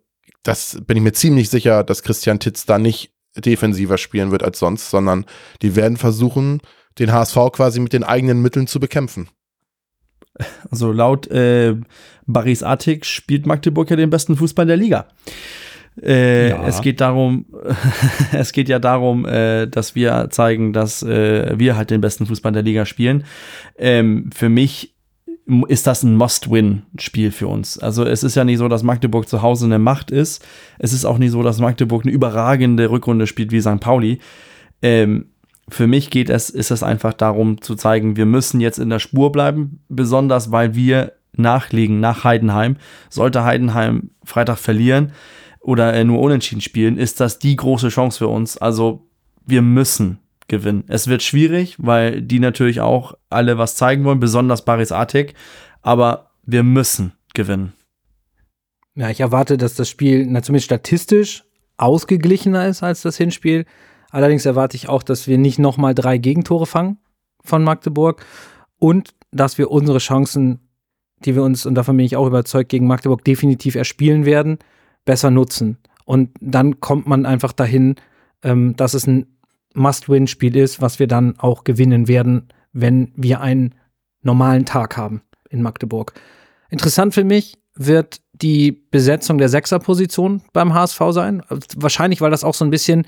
das 0.43 0.81
bin 0.85 0.97
ich 0.97 1.03
mir 1.03 1.13
ziemlich 1.13 1.49
sicher, 1.49 1.83
dass 1.83 2.03
Christian 2.03 2.39
Titz 2.39 2.65
da 2.65 2.77
nicht 2.77 3.11
defensiver 3.35 3.97
spielen 3.97 4.31
wird 4.31 4.43
als 4.43 4.59
sonst, 4.59 4.89
sondern 4.89 5.25
die 5.61 5.75
werden 5.75 5.97
versuchen, 5.97 6.61
den 6.99 7.11
HSV 7.11 7.38
quasi 7.53 7.79
mit 7.79 7.93
den 7.93 8.03
eigenen 8.03 8.41
Mitteln 8.41 8.67
zu 8.67 8.79
bekämpfen. 8.79 9.29
Also 10.69 10.91
laut 10.91 11.27
äh, 11.27 11.75
Baris 12.25 12.63
Artik 12.63 13.05
spielt 13.05 13.45
Magdeburg 13.45 13.89
ja 13.89 13.95
den 13.95 14.09
besten 14.09 14.35
Fußball 14.38 14.65
der 14.65 14.77
Liga. 14.77 15.07
Äh, 16.01 16.49
ja. 16.49 16.67
Es 16.67 16.81
geht 16.81 17.01
darum, 17.01 17.45
es 18.31 18.51
geht 18.51 18.69
ja 18.69 18.79
darum, 18.79 19.25
äh, 19.25 19.67
dass 19.67 19.95
wir 19.95 20.27
zeigen, 20.29 20.73
dass 20.73 21.01
äh, 21.01 21.57
wir 21.57 21.75
halt 21.75 21.89
den 21.89 22.01
besten 22.01 22.27
Fußball 22.27 22.51
der 22.51 22.61
Liga 22.61 22.85
spielen. 22.85 23.23
Ähm, 23.77 24.29
für 24.33 24.49
mich 24.49 24.95
ist 25.67 25.87
das 25.87 26.03
ein 26.03 26.15
Must-Win-Spiel 26.15 27.31
für 27.31 27.47
uns. 27.47 27.77
Also 27.79 28.03
es 28.03 28.23
ist 28.23 28.35
ja 28.35 28.43
nicht 28.43 28.57
so, 28.57 28.67
dass 28.67 28.83
Magdeburg 28.83 29.29
zu 29.29 29.41
Hause 29.41 29.65
eine 29.65 29.79
Macht 29.79 30.11
ist. 30.11 30.45
Es 30.77 30.91
ist 30.91 31.05
auch 31.05 31.17
nicht 31.17 31.31
so, 31.31 31.41
dass 31.41 31.59
Magdeburg 31.59 32.03
eine 32.03 32.11
überragende 32.11 32.89
Rückrunde 32.89 33.27
spielt 33.27 33.51
wie 33.51 33.61
St. 33.61 33.79
Pauli. 33.79 34.19
Ähm, 34.81 35.27
für 35.69 35.87
mich 35.87 36.09
geht 36.09 36.29
es, 36.29 36.49
ist 36.49 36.71
es 36.71 36.83
einfach 36.83 37.13
darum 37.13 37.61
zu 37.61 37.75
zeigen, 37.75 38.17
wir 38.17 38.25
müssen 38.25 38.61
jetzt 38.61 38.79
in 38.79 38.89
der 38.89 38.99
Spur 38.99 39.31
bleiben, 39.31 39.81
besonders 39.89 40.51
weil 40.51 40.75
wir 40.75 41.13
nachlegen 41.33 41.99
nach 41.99 42.23
Heidenheim. 42.23 42.77
Sollte 43.09 43.43
Heidenheim 43.43 44.11
Freitag 44.23 44.57
verlieren 44.57 45.13
oder 45.61 45.93
äh, 45.93 46.03
nur 46.03 46.19
unentschieden 46.19 46.61
spielen, 46.61 46.97
ist 46.97 47.19
das 47.19 47.39
die 47.39 47.55
große 47.55 47.89
Chance 47.89 48.17
für 48.17 48.27
uns. 48.27 48.57
Also 48.57 49.07
wir 49.45 49.61
müssen 49.61 50.19
gewinnen. 50.47 50.83
Es 50.87 51.07
wird 51.07 51.23
schwierig, 51.23 51.75
weil 51.77 52.21
die 52.21 52.39
natürlich 52.39 52.81
auch 52.81 53.13
alle 53.29 53.57
was 53.57 53.75
zeigen 53.75 54.03
wollen, 54.03 54.19
besonders 54.19 54.63
Baris 54.63 54.91
Artik, 54.91 55.33
aber 55.81 56.31
wir 56.43 56.63
müssen 56.63 57.13
gewinnen. 57.33 57.73
Ja, 58.95 59.09
ich 59.09 59.19
erwarte, 59.19 59.57
dass 59.57 59.75
das 59.75 59.89
Spiel 59.89 60.25
na, 60.25 60.41
zumindest 60.41 60.65
statistisch 60.65 61.43
ausgeglichener 61.77 62.67
ist 62.67 62.81
als 62.81 63.03
das 63.03 63.17
Hinspiel. 63.17 63.65
Allerdings 64.09 64.45
erwarte 64.45 64.75
ich 64.75 64.89
auch, 64.89 65.03
dass 65.03 65.27
wir 65.27 65.37
nicht 65.37 65.59
nochmal 65.59 65.93
drei 65.93 66.17
Gegentore 66.17 66.65
fangen 66.65 66.97
von 67.43 67.63
Magdeburg 67.63 68.25
und 68.79 69.13
dass 69.31 69.57
wir 69.57 69.69
unsere 69.69 69.99
Chancen, 69.99 70.59
die 71.25 71.35
wir 71.35 71.43
uns, 71.43 71.65
und 71.65 71.75
davon 71.75 71.97
bin 71.97 72.05
ich 72.05 72.15
auch 72.15 72.25
überzeugt, 72.25 72.69
gegen 72.69 72.87
Magdeburg 72.87 73.23
definitiv 73.23 73.75
erspielen 73.75 74.25
werden, 74.25 74.57
besser 75.05 75.29
nutzen. 75.29 75.77
Und 76.05 76.31
dann 76.39 76.79
kommt 76.79 77.05
man 77.05 77.25
einfach 77.25 77.51
dahin, 77.51 77.95
ähm, 78.43 78.75
dass 78.75 78.93
es 78.93 79.05
ein 79.07 79.36
Must-Win-Spiel 79.78 80.55
ist, 80.55 80.82
was 80.82 80.99
wir 80.99 81.07
dann 81.07 81.39
auch 81.39 81.63
gewinnen 81.63 82.07
werden, 82.07 82.49
wenn 82.73 83.11
wir 83.15 83.41
einen 83.41 83.75
normalen 84.21 84.65
Tag 84.65 84.97
haben 84.97 85.21
in 85.49 85.61
Magdeburg. 85.61 86.13
Interessant 86.69 87.13
für 87.13 87.23
mich 87.23 87.57
wird 87.75 88.21
die 88.34 88.71
Besetzung 88.71 89.38
der 89.38 89.49
Sechserposition 89.49 90.41
beim 90.53 90.73
HSV 90.73 91.01
sein. 91.11 91.43
Wahrscheinlich, 91.75 92.21
weil 92.21 92.32
das 92.32 92.43
auch 92.43 92.53
so 92.53 92.65
ein 92.65 92.71
bisschen 92.71 93.05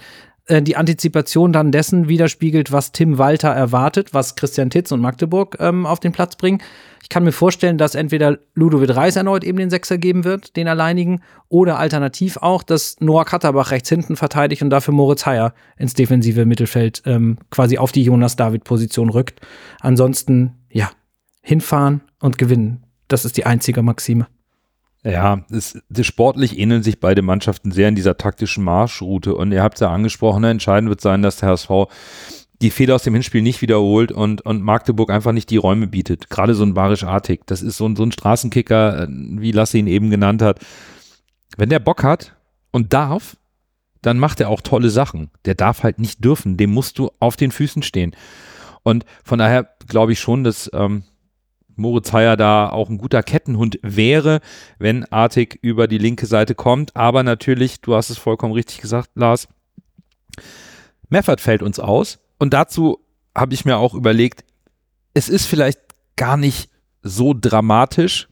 äh, 0.49 0.61
die 0.61 0.75
Antizipation 0.75 1.53
dann 1.53 1.71
dessen 1.71 2.09
widerspiegelt, 2.09 2.71
was 2.71 2.91
Tim 2.91 3.17
Walter 3.17 3.49
erwartet, 3.49 4.13
was 4.13 4.35
Christian 4.35 4.69
Titz 4.69 4.91
und 4.91 4.99
Magdeburg 4.99 5.57
ähm, 5.59 5.85
auf 5.85 5.99
den 5.99 6.11
Platz 6.11 6.35
bringen. 6.35 6.61
Ich 7.03 7.09
kann 7.09 7.23
mir 7.23 7.31
vorstellen, 7.31 7.77
dass 7.77 7.95
entweder 7.95 8.39
Ludovic 8.55 8.95
Reis 8.95 9.15
erneut 9.15 9.43
eben 9.43 9.57
den 9.57 9.69
Sechser 9.69 9.97
geben 9.97 10.23
wird, 10.25 10.55
den 10.55 10.67
alleinigen, 10.67 11.21
oder 11.47 11.79
alternativ 11.79 12.37
auch, 12.37 12.63
dass 12.63 12.97
Noah 12.99 13.25
Katterbach 13.25 13.71
rechts 13.71 13.89
hinten 13.89 14.15
verteidigt 14.15 14.61
und 14.61 14.69
dafür 14.69 14.93
Moritz 14.93 15.25
Heyer 15.25 15.53
ins 15.77 15.93
defensive 15.93 16.45
Mittelfeld 16.45 17.03
ähm, 17.05 17.37
quasi 17.51 17.77
auf 17.77 17.91
die 17.91 18.03
Jonas-David-Position 18.03 19.09
rückt. 19.09 19.41
Ansonsten, 19.79 20.55
ja, 20.71 20.91
hinfahren 21.41 22.01
und 22.19 22.37
gewinnen. 22.37 22.83
Das 23.07 23.25
ist 23.25 23.37
die 23.37 23.45
einzige 23.45 23.81
Maxime. 23.81 24.27
Ja, 25.03 25.45
es, 25.49 25.79
das 25.89 26.05
sportlich 26.05 26.59
ähneln 26.59 26.83
sich 26.83 26.99
beide 26.99 27.21
Mannschaften 27.21 27.71
sehr 27.71 27.87
in 27.87 27.95
dieser 27.95 28.17
taktischen 28.17 28.63
Marschroute. 28.63 29.33
Und 29.33 29.51
ihr 29.51 29.63
habt 29.63 29.75
es 29.75 29.81
ja 29.81 29.89
angesprochen, 29.89 30.41
ne, 30.41 30.49
entscheidend 30.49 30.89
wird 30.89 31.01
sein, 31.01 31.21
dass 31.21 31.37
der 31.37 31.49
HSV 31.49 31.69
die 32.61 32.71
Fehler 32.71 32.95
aus 32.95 33.03
dem 33.03 33.13
Hinspiel 33.13 33.41
nicht 33.41 33.61
wiederholt 33.61 34.11
und, 34.11 34.41
und 34.41 34.61
Magdeburg 34.61 35.09
einfach 35.09 35.31
nicht 35.31 35.49
die 35.49 35.57
Räume 35.57 35.87
bietet. 35.87 36.29
Gerade 36.29 36.55
so 36.55 36.63
ein 36.63 36.73
Barisch 36.73 37.03
Artig. 37.03 37.47
Das 37.47 37.61
ist 37.61 37.77
so 37.77 37.87
ein, 37.87 37.95
so 37.95 38.03
ein 38.03 38.11
Straßenkicker, 38.11 39.03
äh, 39.03 39.07
wie 39.09 39.53
Lasse 39.53 39.77
ihn 39.77 39.87
eben 39.87 40.09
genannt 40.09 40.41
hat. 40.41 40.59
Wenn 41.55 41.69
der 41.69 41.79
Bock 41.79 42.03
hat 42.03 42.35
und 42.71 42.91
darf, 42.91 43.37
dann 44.01 44.19
macht 44.19 44.41
er 44.41 44.49
auch 44.49 44.61
tolle 44.61 44.89
Sachen. 44.89 45.31
Der 45.45 45.55
darf 45.55 45.83
halt 45.83 45.99
nicht 45.99 46.23
dürfen. 46.23 46.57
Dem 46.57 46.71
musst 46.71 46.99
du 46.99 47.11
auf 47.19 47.37
den 47.37 47.51
Füßen 47.51 47.83
stehen. 47.83 48.15
Und 48.83 49.05
von 49.23 49.39
daher 49.39 49.69
glaube 49.87 50.11
ich 50.11 50.19
schon, 50.19 50.43
dass 50.43 50.69
ähm, 50.73 51.03
Moritz 51.79 52.13
Heyer 52.13 52.37
da 52.37 52.69
auch 52.69 52.89
ein 52.89 52.97
guter 52.97 53.23
Kettenhund 53.23 53.79
wäre, 53.81 54.41
wenn 54.77 55.05
Artig 55.05 55.57
über 55.61 55.87
die 55.87 55.97
linke 55.97 56.25
Seite 56.25 56.53
kommt. 56.53 56.95
Aber 56.95 57.23
natürlich, 57.23 57.81
du 57.81 57.95
hast 57.95 58.09
es 58.09 58.17
vollkommen 58.17 58.53
richtig 58.53 58.81
gesagt, 58.81 59.09
Lars, 59.15 59.47
Meffert 61.09 61.41
fällt 61.41 61.63
uns 61.63 61.79
aus. 61.79 62.19
Und 62.37 62.53
dazu 62.53 62.99
habe 63.35 63.53
ich 63.53 63.65
mir 63.65 63.77
auch 63.77 63.93
überlegt, 63.93 64.43
es 65.13 65.29
ist 65.29 65.45
vielleicht 65.45 65.79
gar 66.15 66.37
nicht 66.37 66.69
so 67.01 67.33
dramatisch, 67.33 68.27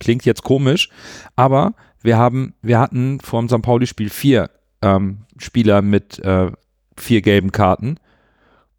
klingt 0.00 0.24
jetzt 0.24 0.42
komisch, 0.42 0.90
aber 1.36 1.74
wir 2.02 2.16
haben, 2.16 2.54
wir 2.62 2.78
hatten 2.78 3.20
vor 3.20 3.40
dem 3.40 3.48
St. 3.48 3.62
Pauli-Spiel 3.62 4.10
vier 4.10 4.50
ähm, 4.82 5.26
Spieler 5.38 5.82
mit 5.82 6.18
äh, 6.20 6.50
vier 6.96 7.22
gelben 7.22 7.52
Karten 7.52 7.98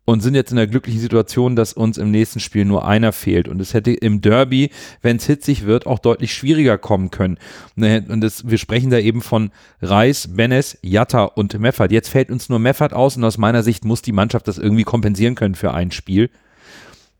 und 0.10 0.22
sind 0.22 0.36
jetzt 0.36 0.52
in 0.52 0.56
der 0.58 0.68
glücklichen 0.68 1.02
Situation, 1.02 1.58
dass 1.58 1.74
uns 1.74 1.98
im 1.98 2.12
nächsten 2.12 2.40
Spiel 2.40 2.64
nur 2.64 2.88
einer 2.88 3.12
fehlt. 3.12 3.50
Und 3.50 3.60
es 3.60 3.74
hätte 3.74 3.92
im 3.92 4.22
Derby, 4.22 4.70
wenn 5.02 5.18
es 5.18 5.26
hitzig 5.26 5.66
wird, 5.66 5.86
auch 5.86 6.00
deutlich 6.00 6.34
schwieriger 6.34 6.78
kommen 6.78 7.12
können. 7.12 7.38
Ne, 7.76 8.06
und 8.08 8.22
das, 8.22 8.50
wir 8.50 8.58
sprechen 8.58 8.90
da 8.90 9.00
eben 9.00 9.22
von 9.22 9.52
Reis, 9.82 10.30
Benes, 10.34 10.78
Jatta 10.82 11.26
und 11.26 11.60
Meffert. 11.60 11.92
Jetzt 11.92 12.08
fällt 12.08 12.32
uns 12.32 12.48
nur 12.48 12.58
Meffert 12.58 12.94
aus 12.94 13.18
und 13.18 13.26
aus 13.26 13.38
meiner 13.38 13.64
Sicht 13.64 13.84
muss 13.84 14.02
die 14.02 14.14
Mannschaft 14.14 14.48
das 14.48 14.58
irgendwie 14.58 14.86
kompensieren 14.86 15.36
können 15.36 15.56
für 15.56 15.74
ein 15.74 15.92
Spiel. 15.92 16.30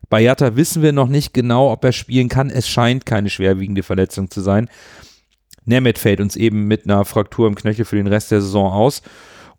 Bei 0.10 0.22
Jatta 0.22 0.56
wissen 0.56 0.82
wir 0.82 0.94
noch 0.94 1.10
nicht 1.10 1.34
genau, 1.34 1.74
ob 1.74 1.84
er 1.84 1.92
spielen 1.92 2.30
kann. 2.30 2.50
Es 2.50 2.70
scheint 2.70 3.06
keine 3.06 3.30
schwerwiegende 3.30 3.84
Verletzung 3.84 4.32
zu 4.32 4.40
sein. 4.40 4.70
Nemeth 5.66 6.00
fällt 6.00 6.22
uns 6.22 6.38
eben 6.38 6.70
mit 6.70 6.86
einer 6.86 7.04
Fraktur 7.04 7.50
im 7.50 7.56
Knöchel 7.56 7.84
für 7.84 7.98
den 7.98 8.08
Rest 8.08 8.32
der 8.32 8.40
Saison 8.40 8.72
aus. 8.72 9.02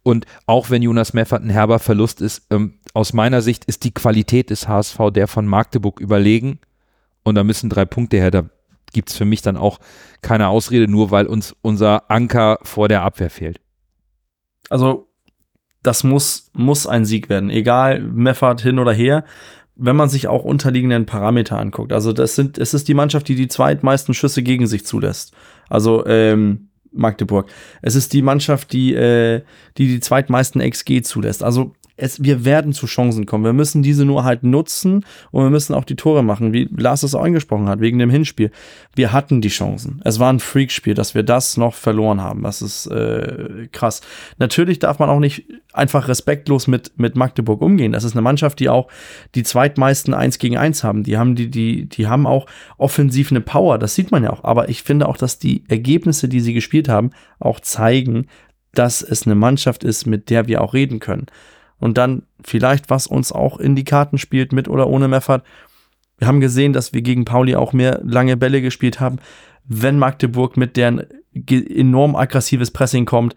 Und 0.08 0.24
auch 0.46 0.70
wenn 0.70 0.80
Jonas 0.80 1.12
Meffert 1.12 1.42
ein 1.42 1.50
herber 1.50 1.78
Verlust 1.78 2.22
ist, 2.22 2.46
ähm, 2.48 2.77
aus 2.94 3.12
meiner 3.12 3.42
Sicht 3.42 3.64
ist 3.64 3.84
die 3.84 3.92
Qualität 3.92 4.50
des 4.50 4.68
HSV 4.68 4.98
der 5.12 5.28
von 5.28 5.46
Magdeburg 5.46 6.00
überlegen. 6.00 6.58
Und 7.22 7.34
da 7.34 7.44
müssen 7.44 7.70
drei 7.70 7.84
Punkte 7.84 8.16
her. 8.16 8.30
Da 8.30 8.48
gibt 8.92 9.10
es 9.10 9.16
für 9.16 9.24
mich 9.24 9.42
dann 9.42 9.56
auch 9.56 9.78
keine 10.22 10.48
Ausrede, 10.48 10.90
nur 10.90 11.10
weil 11.10 11.26
uns 11.26 11.54
unser 11.62 12.10
Anker 12.10 12.58
vor 12.62 12.88
der 12.88 13.02
Abwehr 13.02 13.30
fehlt. 13.30 13.60
Also, 14.70 15.08
das 15.82 16.04
muss, 16.04 16.50
muss 16.54 16.86
ein 16.86 17.04
Sieg 17.04 17.28
werden. 17.28 17.50
Egal, 17.50 18.00
Meffert 18.00 18.60
hin 18.60 18.78
oder 18.78 18.92
her. 18.92 19.24
Wenn 19.76 19.94
man 19.94 20.08
sich 20.08 20.26
auch 20.26 20.44
unterliegenden 20.44 21.06
Parameter 21.06 21.58
anguckt. 21.58 21.92
Also, 21.92 22.12
das 22.12 22.34
sind, 22.34 22.58
es 22.58 22.74
ist 22.74 22.88
die 22.88 22.94
Mannschaft, 22.94 23.28
die 23.28 23.36
die 23.36 23.48
zweitmeisten 23.48 24.14
Schüsse 24.14 24.42
gegen 24.42 24.66
sich 24.66 24.84
zulässt. 24.84 25.34
Also, 25.68 26.04
ähm, 26.06 26.68
Magdeburg. 26.92 27.50
Es 27.82 27.94
ist 27.94 28.12
die 28.12 28.22
Mannschaft, 28.22 28.72
die, 28.72 28.94
äh, 28.94 29.42
die 29.76 29.86
die 29.86 30.00
zweitmeisten 30.00 30.60
XG 30.68 31.02
zulässt. 31.02 31.42
Also 31.42 31.74
es, 31.98 32.22
wir 32.22 32.44
werden 32.44 32.72
zu 32.72 32.86
Chancen 32.86 33.26
kommen. 33.26 33.44
Wir 33.44 33.52
müssen 33.52 33.82
diese 33.82 34.04
nur 34.04 34.24
halt 34.24 34.44
nutzen 34.44 35.04
und 35.32 35.42
wir 35.42 35.50
müssen 35.50 35.74
auch 35.74 35.84
die 35.84 35.96
Tore 35.96 36.22
machen, 36.22 36.52
wie 36.52 36.68
Lars 36.76 37.02
es 37.02 37.14
auch 37.14 37.24
angesprochen 37.24 37.68
hat, 37.68 37.80
wegen 37.80 37.98
dem 37.98 38.08
Hinspiel. 38.08 38.52
Wir 38.94 39.12
hatten 39.12 39.40
die 39.40 39.48
Chancen. 39.48 40.00
Es 40.04 40.20
war 40.20 40.32
ein 40.32 40.38
Freakspiel, 40.38 40.94
dass 40.94 41.16
wir 41.16 41.24
das 41.24 41.56
noch 41.56 41.74
verloren 41.74 42.20
haben. 42.20 42.44
Das 42.44 42.62
ist 42.62 42.86
äh, 42.86 43.68
krass. 43.72 44.00
Natürlich 44.38 44.78
darf 44.78 45.00
man 45.00 45.10
auch 45.10 45.18
nicht 45.18 45.46
einfach 45.72 46.06
respektlos 46.06 46.68
mit, 46.68 46.92
mit 46.98 47.16
Magdeburg 47.16 47.60
umgehen. 47.60 47.92
Das 47.92 48.04
ist 48.04 48.12
eine 48.12 48.22
Mannschaft, 48.22 48.60
die 48.60 48.68
auch 48.68 48.88
die 49.34 49.42
zweitmeisten 49.42 50.14
1 50.14 50.38
gegen 50.38 50.56
1 50.56 50.84
haben. 50.84 51.02
Die 51.02 51.18
haben, 51.18 51.34
die, 51.34 51.50
die, 51.50 51.88
die 51.88 52.06
haben 52.06 52.28
auch 52.28 52.46
offensiv 52.78 53.32
eine 53.32 53.40
Power. 53.40 53.76
Das 53.76 53.96
sieht 53.96 54.12
man 54.12 54.22
ja 54.22 54.30
auch. 54.30 54.44
Aber 54.44 54.68
ich 54.68 54.84
finde 54.84 55.08
auch, 55.08 55.16
dass 55.16 55.40
die 55.40 55.64
Ergebnisse, 55.68 56.28
die 56.28 56.40
sie 56.40 56.54
gespielt 56.54 56.88
haben, 56.88 57.10
auch 57.40 57.58
zeigen, 57.58 58.28
dass 58.72 59.02
es 59.02 59.26
eine 59.26 59.34
Mannschaft 59.34 59.82
ist, 59.82 60.06
mit 60.06 60.30
der 60.30 60.46
wir 60.46 60.60
auch 60.62 60.74
reden 60.74 61.00
können 61.00 61.26
und 61.78 61.98
dann 61.98 62.22
vielleicht, 62.42 62.90
was 62.90 63.06
uns 63.06 63.32
auch 63.32 63.58
in 63.58 63.76
die 63.76 63.84
Karten 63.84 64.18
spielt, 64.18 64.52
mit 64.52 64.68
oder 64.68 64.88
ohne 64.88 65.08
Meffert. 65.08 65.44
Wir 66.18 66.26
haben 66.26 66.40
gesehen, 66.40 66.72
dass 66.72 66.92
wir 66.92 67.02
gegen 67.02 67.24
Pauli 67.24 67.54
auch 67.54 67.72
mehr 67.72 68.00
lange 68.02 68.36
Bälle 68.36 68.60
gespielt 68.60 69.00
haben. 69.00 69.18
Wenn 69.64 69.98
Magdeburg 69.98 70.56
mit 70.56 70.76
deren 70.76 71.04
enorm 71.34 72.16
aggressives 72.16 72.70
Pressing 72.70 73.04
kommt, 73.04 73.36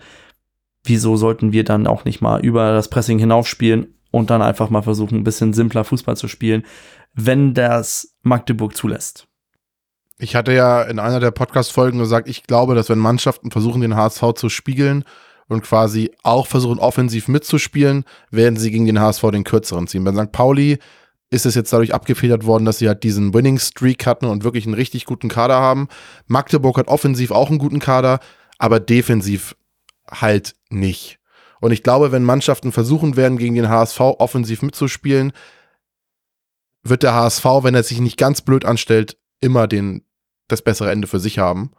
wieso 0.83 1.15
sollten 1.15 1.51
wir 1.51 1.63
dann 1.63 1.87
auch 1.87 2.05
nicht 2.05 2.21
mal 2.21 2.43
über 2.43 2.71
das 2.71 2.89
Pressing 2.89 3.19
hinaufspielen 3.19 3.93
und 4.09 4.29
dann 4.29 4.41
einfach 4.41 4.69
mal 4.69 4.81
versuchen, 4.81 5.19
ein 5.19 5.23
bisschen 5.23 5.53
simpler 5.53 5.83
Fußball 5.83 6.17
zu 6.17 6.27
spielen, 6.27 6.63
wenn 7.13 7.53
das 7.53 8.15
Magdeburg 8.23 8.75
zulässt? 8.75 9.27
Ich 10.17 10.35
hatte 10.35 10.53
ja 10.53 10.83
in 10.83 10.99
einer 10.99 11.19
der 11.19 11.31
Podcast-Folgen 11.31 11.99
gesagt, 11.99 12.29
ich 12.29 12.43
glaube, 12.43 12.75
dass 12.75 12.89
wenn 12.89 12.99
Mannschaften 12.99 13.51
versuchen, 13.51 13.81
den 13.81 13.95
HSV 13.95 14.33
zu 14.35 14.49
spiegeln, 14.49 15.03
und 15.51 15.63
quasi 15.63 16.11
auch 16.23 16.47
versuchen, 16.47 16.79
offensiv 16.79 17.27
mitzuspielen, 17.27 18.05
werden 18.29 18.57
sie 18.57 18.71
gegen 18.71 18.85
den 18.85 18.99
HSV 18.99 19.21
den 19.31 19.43
kürzeren 19.43 19.87
ziehen. 19.87 20.03
Bei 20.03 20.13
St. 20.13 20.31
Pauli 20.31 20.79
ist 21.29 21.45
es 21.45 21.55
jetzt 21.55 21.71
dadurch 21.73 21.93
abgefedert 21.93 22.45
worden, 22.45 22.65
dass 22.65 22.77
sie 22.77 22.87
halt 22.87 23.03
diesen 23.03 23.33
Winning 23.33 23.59
Streak 23.59 24.05
hatten 24.05 24.25
und 24.25 24.43
wirklich 24.43 24.65
einen 24.65 24.73
richtig 24.73 25.05
guten 25.05 25.29
Kader 25.29 25.55
haben. 25.55 25.87
Magdeburg 26.27 26.77
hat 26.77 26.87
offensiv 26.87 27.31
auch 27.31 27.49
einen 27.49 27.59
guten 27.59 27.79
Kader, 27.79 28.19
aber 28.59 28.79
defensiv 28.79 29.55
halt 30.09 30.55
nicht. 30.69 31.19
Und 31.59 31.71
ich 31.71 31.83
glaube, 31.83 32.11
wenn 32.11 32.23
Mannschaften 32.23 32.71
versuchen 32.71 33.17
werden, 33.17 33.37
gegen 33.37 33.55
den 33.55 33.69
HSV 33.69 33.99
offensiv 33.99 34.61
mitzuspielen, 34.61 35.33
wird 36.83 37.03
der 37.03 37.13
HSV, 37.13 37.45
wenn 37.61 37.75
er 37.75 37.83
sich 37.83 37.99
nicht 37.99 38.17
ganz 38.17 38.41
blöd 38.41 38.65
anstellt, 38.65 39.17
immer 39.41 39.67
den, 39.67 40.05
das 40.47 40.61
bessere 40.61 40.91
Ende 40.91 41.07
für 41.07 41.19
sich 41.19 41.39
haben 41.39 41.71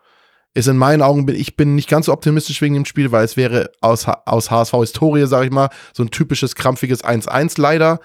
ist 0.54 0.68
in 0.68 0.76
meinen 0.76 1.02
Augen, 1.02 1.26
ich 1.28 1.56
bin 1.56 1.74
nicht 1.74 1.88
ganz 1.88 2.06
so 2.06 2.12
optimistisch 2.12 2.60
wegen 2.60 2.74
dem 2.74 2.84
Spiel, 2.84 3.10
weil 3.10 3.24
es 3.24 3.36
wäre 3.36 3.70
aus, 3.80 4.06
aus 4.06 4.50
HSV-Historie, 4.50 5.26
sag 5.26 5.44
ich 5.44 5.50
mal, 5.50 5.70
so 5.94 6.02
ein 6.02 6.10
typisches 6.10 6.54
krampfiges 6.54 7.02
1-1 7.02 7.60
leider. 7.60 8.00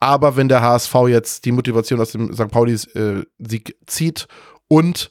Aber 0.00 0.36
wenn 0.36 0.48
der 0.48 0.62
HSV 0.62 0.94
jetzt 1.08 1.44
die 1.44 1.52
Motivation 1.52 2.00
aus 2.00 2.12
dem 2.12 2.32
St. 2.32 2.48
Pauli-Sieg 2.48 3.70
äh, 3.70 3.74
zieht 3.86 4.28
und 4.68 5.10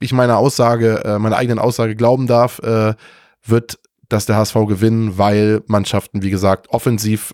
ich 0.00 0.12
meine 0.12 0.36
Aussage, 0.36 1.02
äh, 1.04 1.18
meiner 1.18 1.36
eigenen 1.36 1.58
Aussage 1.58 1.96
glauben 1.96 2.26
darf, 2.26 2.58
äh, 2.60 2.94
wird 3.44 3.78
das 4.08 4.26
der 4.26 4.36
HSV 4.36 4.54
gewinnen, 4.66 5.18
weil 5.18 5.62
Mannschaften, 5.66 6.22
wie 6.22 6.30
gesagt, 6.30 6.68
offensiv 6.70 7.32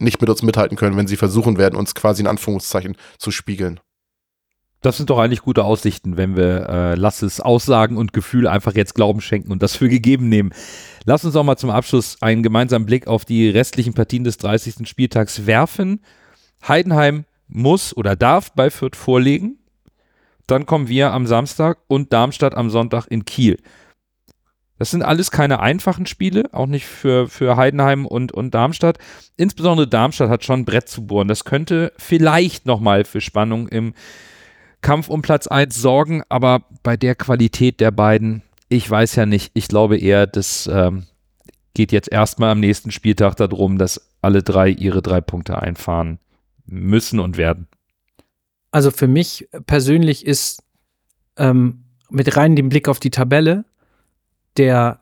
nicht 0.00 0.20
mit 0.20 0.28
uns 0.28 0.42
mithalten 0.42 0.76
können, 0.76 0.96
wenn 0.96 1.06
sie 1.06 1.16
versuchen 1.16 1.56
werden, 1.56 1.76
uns 1.76 1.94
quasi 1.94 2.22
in 2.22 2.26
Anführungszeichen 2.26 2.96
zu 3.18 3.30
spiegeln. 3.30 3.80
Das 4.80 4.96
sind 4.96 5.10
doch 5.10 5.18
eigentlich 5.18 5.42
gute 5.42 5.64
Aussichten, 5.64 6.16
wenn 6.16 6.36
wir 6.36 6.68
äh, 6.68 6.94
Lasses 6.94 7.40
Aussagen 7.40 7.96
und 7.96 8.12
Gefühle 8.12 8.50
einfach 8.50 8.74
jetzt 8.74 8.94
Glauben 8.94 9.20
schenken 9.20 9.50
und 9.50 9.62
das 9.62 9.76
für 9.76 9.88
gegeben 9.88 10.28
nehmen. 10.28 10.52
Lass 11.04 11.24
uns 11.24 11.34
auch 11.34 11.42
mal 11.42 11.56
zum 11.56 11.70
Abschluss 11.70 12.22
einen 12.22 12.44
gemeinsamen 12.44 12.86
Blick 12.86 13.08
auf 13.08 13.24
die 13.24 13.48
restlichen 13.48 13.94
Partien 13.94 14.22
des 14.22 14.36
30. 14.38 14.88
Spieltags 14.88 15.46
werfen. 15.46 16.00
Heidenheim 16.66 17.24
muss 17.48 17.96
oder 17.96 18.14
darf 18.14 18.52
bei 18.52 18.70
Fürth 18.70 18.94
vorlegen. 18.94 19.58
Dann 20.46 20.64
kommen 20.64 20.88
wir 20.88 21.12
am 21.12 21.26
Samstag 21.26 21.78
und 21.88 22.12
Darmstadt 22.12 22.54
am 22.54 22.70
Sonntag 22.70 23.06
in 23.08 23.24
Kiel. 23.24 23.58
Das 24.78 24.92
sind 24.92 25.02
alles 25.02 25.32
keine 25.32 25.58
einfachen 25.58 26.06
Spiele, 26.06 26.50
auch 26.52 26.66
nicht 26.66 26.86
für, 26.86 27.28
für 27.28 27.56
Heidenheim 27.56 28.06
und, 28.06 28.30
und 28.30 28.54
Darmstadt. 28.54 28.98
Insbesondere 29.36 29.88
Darmstadt 29.88 30.30
hat 30.30 30.44
schon 30.44 30.60
ein 30.60 30.64
Brett 30.64 30.88
zu 30.88 31.04
bohren. 31.04 31.26
Das 31.26 31.44
könnte 31.44 31.92
vielleicht 31.98 32.64
nochmal 32.64 33.04
für 33.04 33.20
Spannung 33.20 33.66
im 33.68 33.92
Kampf 34.80 35.08
um 35.08 35.22
Platz 35.22 35.46
1 35.46 35.74
sorgen, 35.74 36.22
aber 36.28 36.62
bei 36.82 36.96
der 36.96 37.14
Qualität 37.14 37.80
der 37.80 37.90
beiden, 37.90 38.42
ich 38.68 38.88
weiß 38.88 39.16
ja 39.16 39.26
nicht, 39.26 39.50
ich 39.54 39.68
glaube 39.68 39.98
eher, 39.98 40.26
das 40.26 40.68
ähm, 40.72 41.06
geht 41.74 41.92
jetzt 41.92 42.10
erstmal 42.10 42.50
am 42.50 42.60
nächsten 42.60 42.90
Spieltag 42.90 43.36
darum, 43.36 43.78
dass 43.78 44.00
alle 44.22 44.42
drei 44.42 44.68
ihre 44.68 45.02
drei 45.02 45.20
Punkte 45.20 45.60
einfahren 45.60 46.18
müssen 46.66 47.20
und 47.20 47.36
werden. 47.36 47.68
Also 48.70 48.90
für 48.90 49.08
mich 49.08 49.48
persönlich 49.66 50.26
ist 50.26 50.62
ähm, 51.36 51.84
mit 52.10 52.36
rein 52.36 52.56
dem 52.56 52.68
Blick 52.68 52.88
auf 52.88 53.00
die 53.00 53.10
Tabelle 53.10 53.64
der 54.56 55.00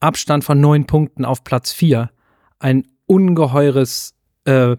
Abstand 0.00 0.44
von 0.44 0.60
neun 0.60 0.86
Punkten 0.86 1.24
auf 1.24 1.44
Platz 1.44 1.72
4 1.72 2.10
ein 2.58 2.86
ungeheures 3.06 4.14
äh, 4.44 4.76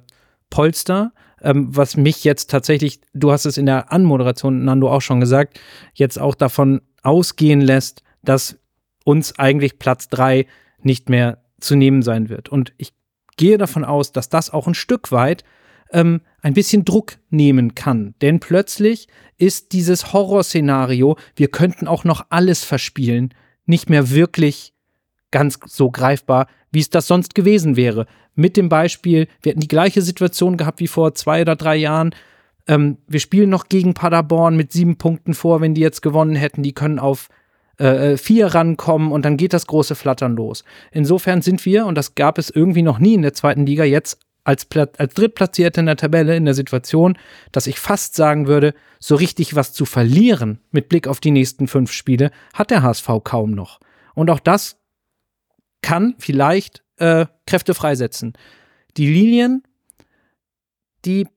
Polster 0.49 1.11
ähm, 1.41 1.75
was 1.75 1.97
mich 1.97 2.23
jetzt 2.23 2.49
tatsächlich, 2.49 3.01
du 3.13 3.31
hast 3.31 3.45
es 3.45 3.57
in 3.57 3.65
der 3.65 3.91
Anmoderation, 3.91 4.63
Nando, 4.63 4.91
auch 4.91 5.01
schon 5.01 5.19
gesagt, 5.19 5.59
jetzt 5.93 6.19
auch 6.19 6.35
davon 6.35 6.81
ausgehen 7.03 7.61
lässt, 7.61 8.03
dass 8.23 8.57
uns 9.05 9.37
eigentlich 9.39 9.79
Platz 9.79 10.07
drei 10.07 10.45
nicht 10.81 11.09
mehr 11.09 11.39
zu 11.59 11.75
nehmen 11.75 12.01
sein 12.01 12.29
wird. 12.29 12.49
Und 12.49 12.73
ich 12.77 12.93
gehe 13.37 13.57
davon 13.57 13.85
aus, 13.85 14.11
dass 14.11 14.29
das 14.29 14.49
auch 14.49 14.67
ein 14.67 14.73
Stück 14.73 15.11
weit 15.11 15.43
ähm, 15.91 16.21
ein 16.41 16.53
bisschen 16.53 16.85
Druck 16.85 17.17
nehmen 17.29 17.75
kann. 17.75 18.15
Denn 18.21 18.39
plötzlich 18.39 19.07
ist 19.37 19.71
dieses 19.71 20.13
Horrorszenario, 20.13 21.17
wir 21.35 21.49
könnten 21.49 21.87
auch 21.87 22.03
noch 22.03 22.25
alles 22.29 22.63
verspielen, 22.63 23.33
nicht 23.65 23.89
mehr 23.89 24.09
wirklich 24.09 24.73
ganz 25.31 25.59
so 25.65 25.91
greifbar, 25.91 26.47
wie 26.71 26.79
es 26.79 26.89
das 26.89 27.07
sonst 27.07 27.35
gewesen 27.35 27.75
wäre. 27.75 28.05
Mit 28.35 28.57
dem 28.57 28.69
Beispiel, 28.69 29.27
wir 29.41 29.51
hätten 29.51 29.61
die 29.61 29.67
gleiche 29.67 30.01
Situation 30.01 30.57
gehabt 30.57 30.79
wie 30.79 30.87
vor 30.87 31.13
zwei 31.15 31.41
oder 31.41 31.55
drei 31.55 31.75
Jahren. 31.75 32.15
Ähm, 32.67 32.97
wir 33.07 33.19
spielen 33.19 33.49
noch 33.49 33.69
gegen 33.69 33.93
Paderborn 33.93 34.55
mit 34.55 34.71
sieben 34.71 34.97
Punkten 34.97 35.33
vor, 35.33 35.61
wenn 35.61 35.73
die 35.73 35.81
jetzt 35.81 36.01
gewonnen 36.01 36.35
hätten. 36.35 36.63
Die 36.63 36.73
können 36.73 36.99
auf 36.99 37.29
äh, 37.79 38.13
äh 38.13 38.17
vier 38.17 38.47
rankommen 38.47 39.11
und 39.11 39.25
dann 39.25 39.37
geht 39.37 39.53
das 39.53 39.67
große 39.67 39.95
Flattern 39.95 40.35
los. 40.35 40.63
Insofern 40.91 41.41
sind 41.41 41.65
wir, 41.65 41.85
und 41.85 41.95
das 41.95 42.15
gab 42.15 42.37
es 42.37 42.49
irgendwie 42.49 42.83
noch 42.83 42.99
nie 42.99 43.15
in 43.15 43.21
der 43.21 43.33
zweiten 43.33 43.65
Liga, 43.65 43.83
jetzt 43.83 44.19
als, 44.43 44.67
als 44.97 45.13
Drittplatzierte 45.13 45.79
in 45.79 45.85
der 45.85 45.95
Tabelle 45.95 46.35
in 46.35 46.45
der 46.45 46.53
Situation, 46.53 47.17
dass 47.51 47.67
ich 47.67 47.79
fast 47.79 48.15
sagen 48.15 48.47
würde, 48.47 48.73
so 48.99 49.15
richtig 49.15 49.55
was 49.55 49.73
zu 49.73 49.85
verlieren 49.85 50.59
mit 50.71 50.89
Blick 50.89 51.07
auf 51.07 51.19
die 51.19 51.31
nächsten 51.31 51.67
fünf 51.67 51.91
Spiele 51.91 52.31
hat 52.53 52.71
der 52.71 52.81
HSV 52.81 53.07
kaum 53.23 53.51
noch. 53.51 53.79
Und 54.15 54.29
auch 54.29 54.39
das 54.39 54.78
kann 55.81 56.15
vielleicht 56.17 56.83
äh, 56.97 57.25
Kräfte 57.45 57.73
freisetzen. 57.73 58.33
Die 58.97 59.07
Lilien, 59.07 59.63
die 61.05 61.27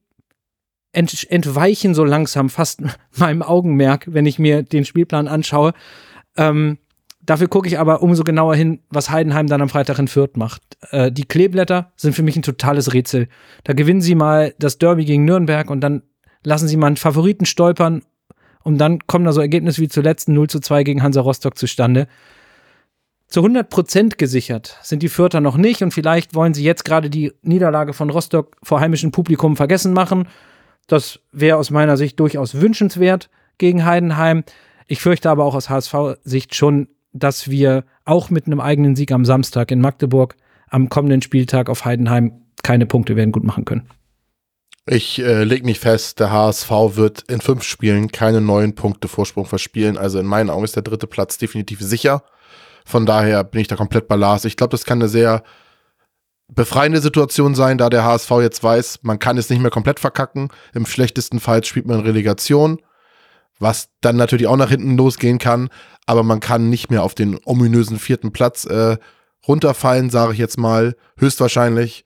ent 0.92 1.30
entweichen 1.30 1.94
so 1.94 2.04
langsam 2.04 2.50
fast 2.50 2.82
meinem 3.16 3.42
Augenmerk, 3.42 4.06
wenn 4.08 4.26
ich 4.26 4.38
mir 4.38 4.62
den 4.62 4.84
Spielplan 4.84 5.28
anschaue. 5.28 5.72
Ähm, 6.36 6.78
dafür 7.22 7.48
gucke 7.48 7.68
ich 7.68 7.78
aber 7.78 8.02
umso 8.02 8.24
genauer 8.24 8.54
hin, 8.54 8.80
was 8.90 9.10
Heidenheim 9.10 9.46
dann 9.46 9.62
am 9.62 9.68
Freitag 9.68 9.98
in 9.98 10.08
Fürth 10.08 10.36
macht. 10.36 10.62
Äh, 10.90 11.12
die 11.12 11.24
Kleeblätter 11.24 11.92
sind 11.96 12.14
für 12.14 12.22
mich 12.22 12.36
ein 12.36 12.42
totales 12.42 12.92
Rätsel. 12.92 13.28
Da 13.64 13.72
gewinnen 13.72 14.00
sie 14.00 14.14
mal 14.14 14.54
das 14.58 14.78
Derby 14.78 15.04
gegen 15.04 15.24
Nürnberg 15.24 15.70
und 15.70 15.80
dann 15.80 16.02
lassen 16.44 16.68
sie 16.68 16.76
mal 16.76 16.88
einen 16.88 16.96
Favoriten 16.96 17.46
stolpern 17.46 18.02
und 18.64 18.78
dann 18.78 19.06
kommen 19.06 19.24
da 19.24 19.32
so 19.32 19.40
Ergebnisse 19.40 19.80
wie 19.80 19.88
zuletzt 19.88 20.28
0 20.28 20.48
zu 20.48 20.60
2 20.60 20.84
gegen 20.84 21.02
Hansa 21.02 21.20
Rostock 21.20 21.56
zustande 21.56 22.08
zu 23.32 23.40
100 23.40 23.70
Prozent 23.70 24.18
gesichert 24.18 24.78
sind 24.82 25.02
die 25.02 25.08
Fürther 25.08 25.40
noch 25.40 25.56
nicht 25.56 25.82
und 25.82 25.92
vielleicht 25.92 26.34
wollen 26.34 26.52
sie 26.52 26.64
jetzt 26.64 26.84
gerade 26.84 27.08
die 27.08 27.32
Niederlage 27.40 27.94
von 27.94 28.10
Rostock 28.10 28.58
vor 28.62 28.78
heimischem 28.78 29.10
Publikum 29.10 29.56
vergessen 29.56 29.94
machen. 29.94 30.28
Das 30.86 31.18
wäre 31.32 31.56
aus 31.56 31.70
meiner 31.70 31.96
Sicht 31.96 32.20
durchaus 32.20 32.60
wünschenswert 32.60 33.30
gegen 33.56 33.86
Heidenheim. 33.86 34.44
Ich 34.86 35.00
fürchte 35.00 35.30
aber 35.30 35.46
auch 35.46 35.54
aus 35.54 35.70
HSV-Sicht 35.70 36.54
schon, 36.54 36.88
dass 37.14 37.48
wir 37.48 37.84
auch 38.04 38.28
mit 38.28 38.46
einem 38.46 38.60
eigenen 38.60 38.96
Sieg 38.96 39.12
am 39.12 39.24
Samstag 39.24 39.70
in 39.70 39.80
Magdeburg 39.80 40.36
am 40.68 40.90
kommenden 40.90 41.22
Spieltag 41.22 41.70
auf 41.70 41.86
Heidenheim 41.86 42.42
keine 42.62 42.84
Punkte 42.84 43.16
werden 43.16 43.32
gut 43.32 43.44
machen 43.44 43.64
können. 43.64 43.88
Ich 44.84 45.20
äh, 45.20 45.44
leg 45.44 45.64
mich 45.64 45.80
fest, 45.80 46.20
der 46.20 46.32
HSV 46.32 46.70
wird 46.96 47.22
in 47.30 47.40
fünf 47.40 47.62
Spielen 47.62 48.12
keine 48.12 48.42
neun 48.42 48.74
Punkte 48.74 49.08
Vorsprung 49.08 49.46
verspielen. 49.46 49.96
Also 49.96 50.18
in 50.18 50.26
meinen 50.26 50.50
Augen 50.50 50.64
ist 50.64 50.76
der 50.76 50.82
dritte 50.82 51.06
Platz 51.06 51.38
definitiv 51.38 51.80
sicher. 51.80 52.24
Von 52.84 53.06
daher 53.06 53.44
bin 53.44 53.60
ich 53.60 53.68
da 53.68 53.76
komplett 53.76 54.08
bei 54.08 54.16
Lars. 54.16 54.44
Ich 54.44 54.56
glaube, 54.56 54.70
das 54.70 54.84
kann 54.84 55.00
eine 55.00 55.08
sehr 55.08 55.42
befreiende 56.54 57.00
Situation 57.00 57.54
sein, 57.54 57.78
da 57.78 57.88
der 57.88 58.04
HSV 58.04 58.30
jetzt 58.40 58.62
weiß, 58.62 59.00
man 59.02 59.18
kann 59.18 59.38
es 59.38 59.48
nicht 59.48 59.60
mehr 59.60 59.70
komplett 59.70 60.00
verkacken. 60.00 60.48
Im 60.74 60.86
schlechtesten 60.86 61.40
Fall 61.40 61.64
spielt 61.64 61.86
man 61.86 62.00
Relegation, 62.00 62.78
was 63.58 63.88
dann 64.00 64.16
natürlich 64.16 64.46
auch 64.46 64.56
nach 64.56 64.68
hinten 64.68 64.96
losgehen 64.96 65.38
kann. 65.38 65.70
Aber 66.06 66.22
man 66.22 66.40
kann 66.40 66.68
nicht 66.68 66.90
mehr 66.90 67.02
auf 67.02 67.14
den 67.14 67.38
ominösen 67.44 67.98
vierten 67.98 68.32
Platz 68.32 68.64
äh, 68.64 68.98
runterfallen, 69.46 70.10
sage 70.10 70.32
ich 70.32 70.38
jetzt 70.38 70.58
mal, 70.58 70.94
höchstwahrscheinlich. 71.16 72.04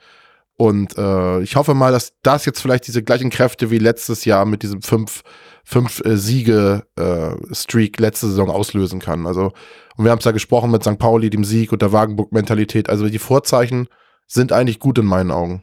Und 0.58 0.96
äh, 0.96 1.40
ich 1.40 1.56
hoffe 1.56 1.74
mal, 1.74 1.92
dass 1.92 2.14
das 2.22 2.46
jetzt 2.46 2.60
vielleicht 2.60 2.86
diese 2.86 3.02
gleichen 3.02 3.30
Kräfte 3.30 3.70
wie 3.70 3.78
letztes 3.78 4.24
Jahr 4.24 4.46
mit 4.46 4.62
diesem 4.62 4.80
fünf, 4.80 5.22
fünf 5.64 6.00
äh, 6.04 6.16
Siege-Streak 6.16 7.98
äh, 7.98 8.02
letzte 8.02 8.28
Saison 8.28 8.48
auslösen 8.48 9.00
kann. 9.00 9.26
Also, 9.26 9.52
und 9.96 10.04
wir 10.04 10.10
haben 10.10 10.18
es 10.18 10.24
ja 10.24 10.32
gesprochen 10.32 10.70
mit 10.70 10.82
St. 10.82 10.98
Pauli, 10.98 11.30
dem 11.30 11.44
Sieg 11.44 11.72
und 11.72 11.82
der 11.82 11.92
Wagenburg-Mentalität. 11.92 12.90
Also 12.90 13.08
die 13.08 13.18
Vorzeichen 13.18 13.88
sind 14.26 14.52
eigentlich 14.52 14.78
gut 14.78 14.98
in 14.98 15.06
meinen 15.06 15.30
Augen. 15.30 15.62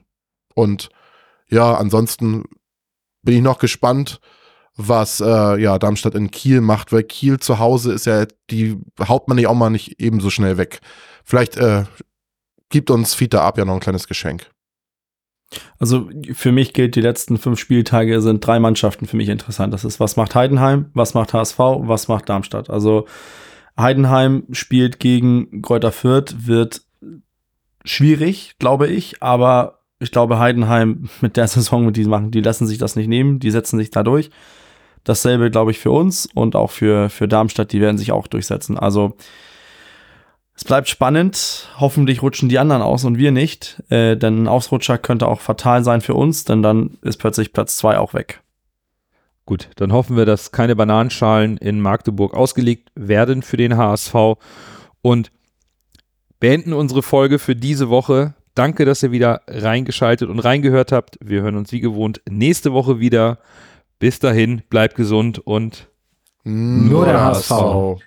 Und 0.56 0.90
ja, 1.50 1.76
ansonsten 1.76 2.44
bin 3.22 3.36
ich 3.36 3.42
noch 3.42 3.60
gespannt, 3.60 4.20
was 4.76 5.22
äh, 5.22 5.62
ja 5.62 5.78
Darmstadt 5.78 6.16
in 6.16 6.32
Kiel 6.32 6.62
macht, 6.62 6.92
weil 6.92 7.04
Kiel 7.04 7.40
zu 7.40 7.60
Hause 7.60 7.94
ist 7.94 8.06
ja, 8.06 8.26
die 8.50 8.80
haut 9.08 9.28
man 9.28 9.36
nicht 9.36 9.48
auch 9.48 9.54
mal 9.54 9.70
nicht 9.70 10.00
ebenso 10.00 10.30
schnell 10.30 10.58
weg. 10.58 10.82
Vielleicht 11.24 11.58
äh, 11.58 11.84
gibt 12.70 12.90
uns 12.90 13.14
Fita 13.14 13.46
Ab 13.46 13.58
ja 13.58 13.66
noch 13.66 13.76
ein 13.76 13.80
kleines 13.80 14.08
Geschenk. 14.08 14.50
Also 15.78 16.10
für 16.32 16.52
mich 16.52 16.74
gilt, 16.74 16.96
die 16.96 17.02
letzten 17.02 17.38
fünf 17.38 17.60
Spieltage 17.60 18.22
sind 18.22 18.46
drei 18.46 18.60
Mannschaften 18.60 19.06
für 19.06 19.18
mich 19.18 19.30
interessant. 19.30 19.72
Das 19.72 19.86
ist, 19.86 20.00
was 20.00 20.16
macht 20.16 20.34
Heidenheim, 20.34 20.90
was 20.96 21.14
macht 21.14 21.34
HSV, 21.34 21.60
was 21.60 22.08
macht 22.08 22.30
Darmstadt. 22.30 22.72
Also 22.72 23.06
Heidenheim 23.78 24.44
spielt 24.52 25.00
gegen 25.00 25.62
Kräuter 25.62 25.92
Fürth, 25.92 26.48
wird 26.48 26.82
schwierig, 27.84 28.56
glaube 28.60 28.88
ich, 28.88 29.22
aber 29.22 29.80
ich 30.00 30.12
glaube, 30.12 30.40
Heidenheim 30.40 31.10
mit 31.22 31.38
der 31.38 31.48
Saison, 31.48 31.86
mit 31.86 31.98
die 31.98 32.06
machen, 32.06 32.32
die 32.32 32.42
lassen 32.42 32.68
sich 32.68 32.78
das 32.78 32.96
nicht 32.96 33.08
nehmen, 33.08 33.40
die 33.40 33.52
setzen 33.52 33.78
sich 33.78 33.92
da 33.92 34.04
durch. 34.04 34.30
Dasselbe, 35.04 35.52
glaube 35.52 35.72
ich, 35.72 35.80
für 35.80 35.92
uns 35.92 36.30
und 36.34 36.56
auch 36.56 36.72
für, 36.72 37.10
für 37.10 37.28
Darmstadt, 37.28 37.74
die 37.74 37.82
werden 37.82 37.98
sich 37.98 38.14
auch 38.14 38.28
durchsetzen. 38.28 38.78
Also 38.78 39.18
es 40.56 40.64
bleibt 40.64 40.88
spannend. 40.88 41.68
Hoffentlich 41.78 42.22
rutschen 42.22 42.48
die 42.48 42.60
anderen 42.60 42.82
aus 42.82 43.04
und 43.04 43.18
wir 43.18 43.32
nicht. 43.32 43.84
Äh, 43.90 44.16
denn 44.16 44.44
ein 44.44 44.48
Ausrutscher 44.48 44.98
könnte 44.98 45.28
auch 45.28 45.42
fatal 45.42 45.84
sein 45.84 46.02
für 46.02 46.14
uns, 46.14 46.46
denn 46.46 46.62
dann 46.62 46.98
ist 47.02 47.18
plötzlich 47.18 47.52
Platz 47.54 47.78
zwei 47.78 47.98
auch 47.98 48.14
weg. 48.14 48.43
Gut, 49.46 49.70
dann 49.76 49.92
hoffen 49.92 50.16
wir, 50.16 50.26
dass 50.26 50.52
keine 50.52 50.76
Bananenschalen 50.76 51.58
in 51.58 51.82
Magdeburg 51.82 52.34
ausgelegt 52.34 52.92
werden 52.96 53.42
für 53.42 53.58
den 53.58 53.76
HSV 53.76 54.16
und 55.02 55.32
beenden 56.40 56.74
unsere 56.74 57.04
Folge 57.04 57.40
für 57.40 57.56
diese 57.56 57.90
Woche. 57.90 58.36
Danke, 58.56 58.86
dass 58.86 59.04
ihr 59.04 59.12
wieder 59.12 59.42
reingeschaltet 59.48 60.30
und 60.30 60.40
reingehört 60.40 60.92
habt. 60.92 61.18
Wir 61.22 61.42
hören 61.42 61.58
uns 61.58 61.72
wie 61.72 61.82
gewohnt 61.82 62.22
nächste 62.30 62.72
Woche 62.72 63.00
wieder. 63.00 63.40
Bis 64.00 64.20
dahin, 64.20 64.62
bleibt 64.70 64.96
gesund 64.96 65.40
und 65.40 65.90
nur 66.44 67.06
der 67.06 67.22
HSV. 67.22 68.04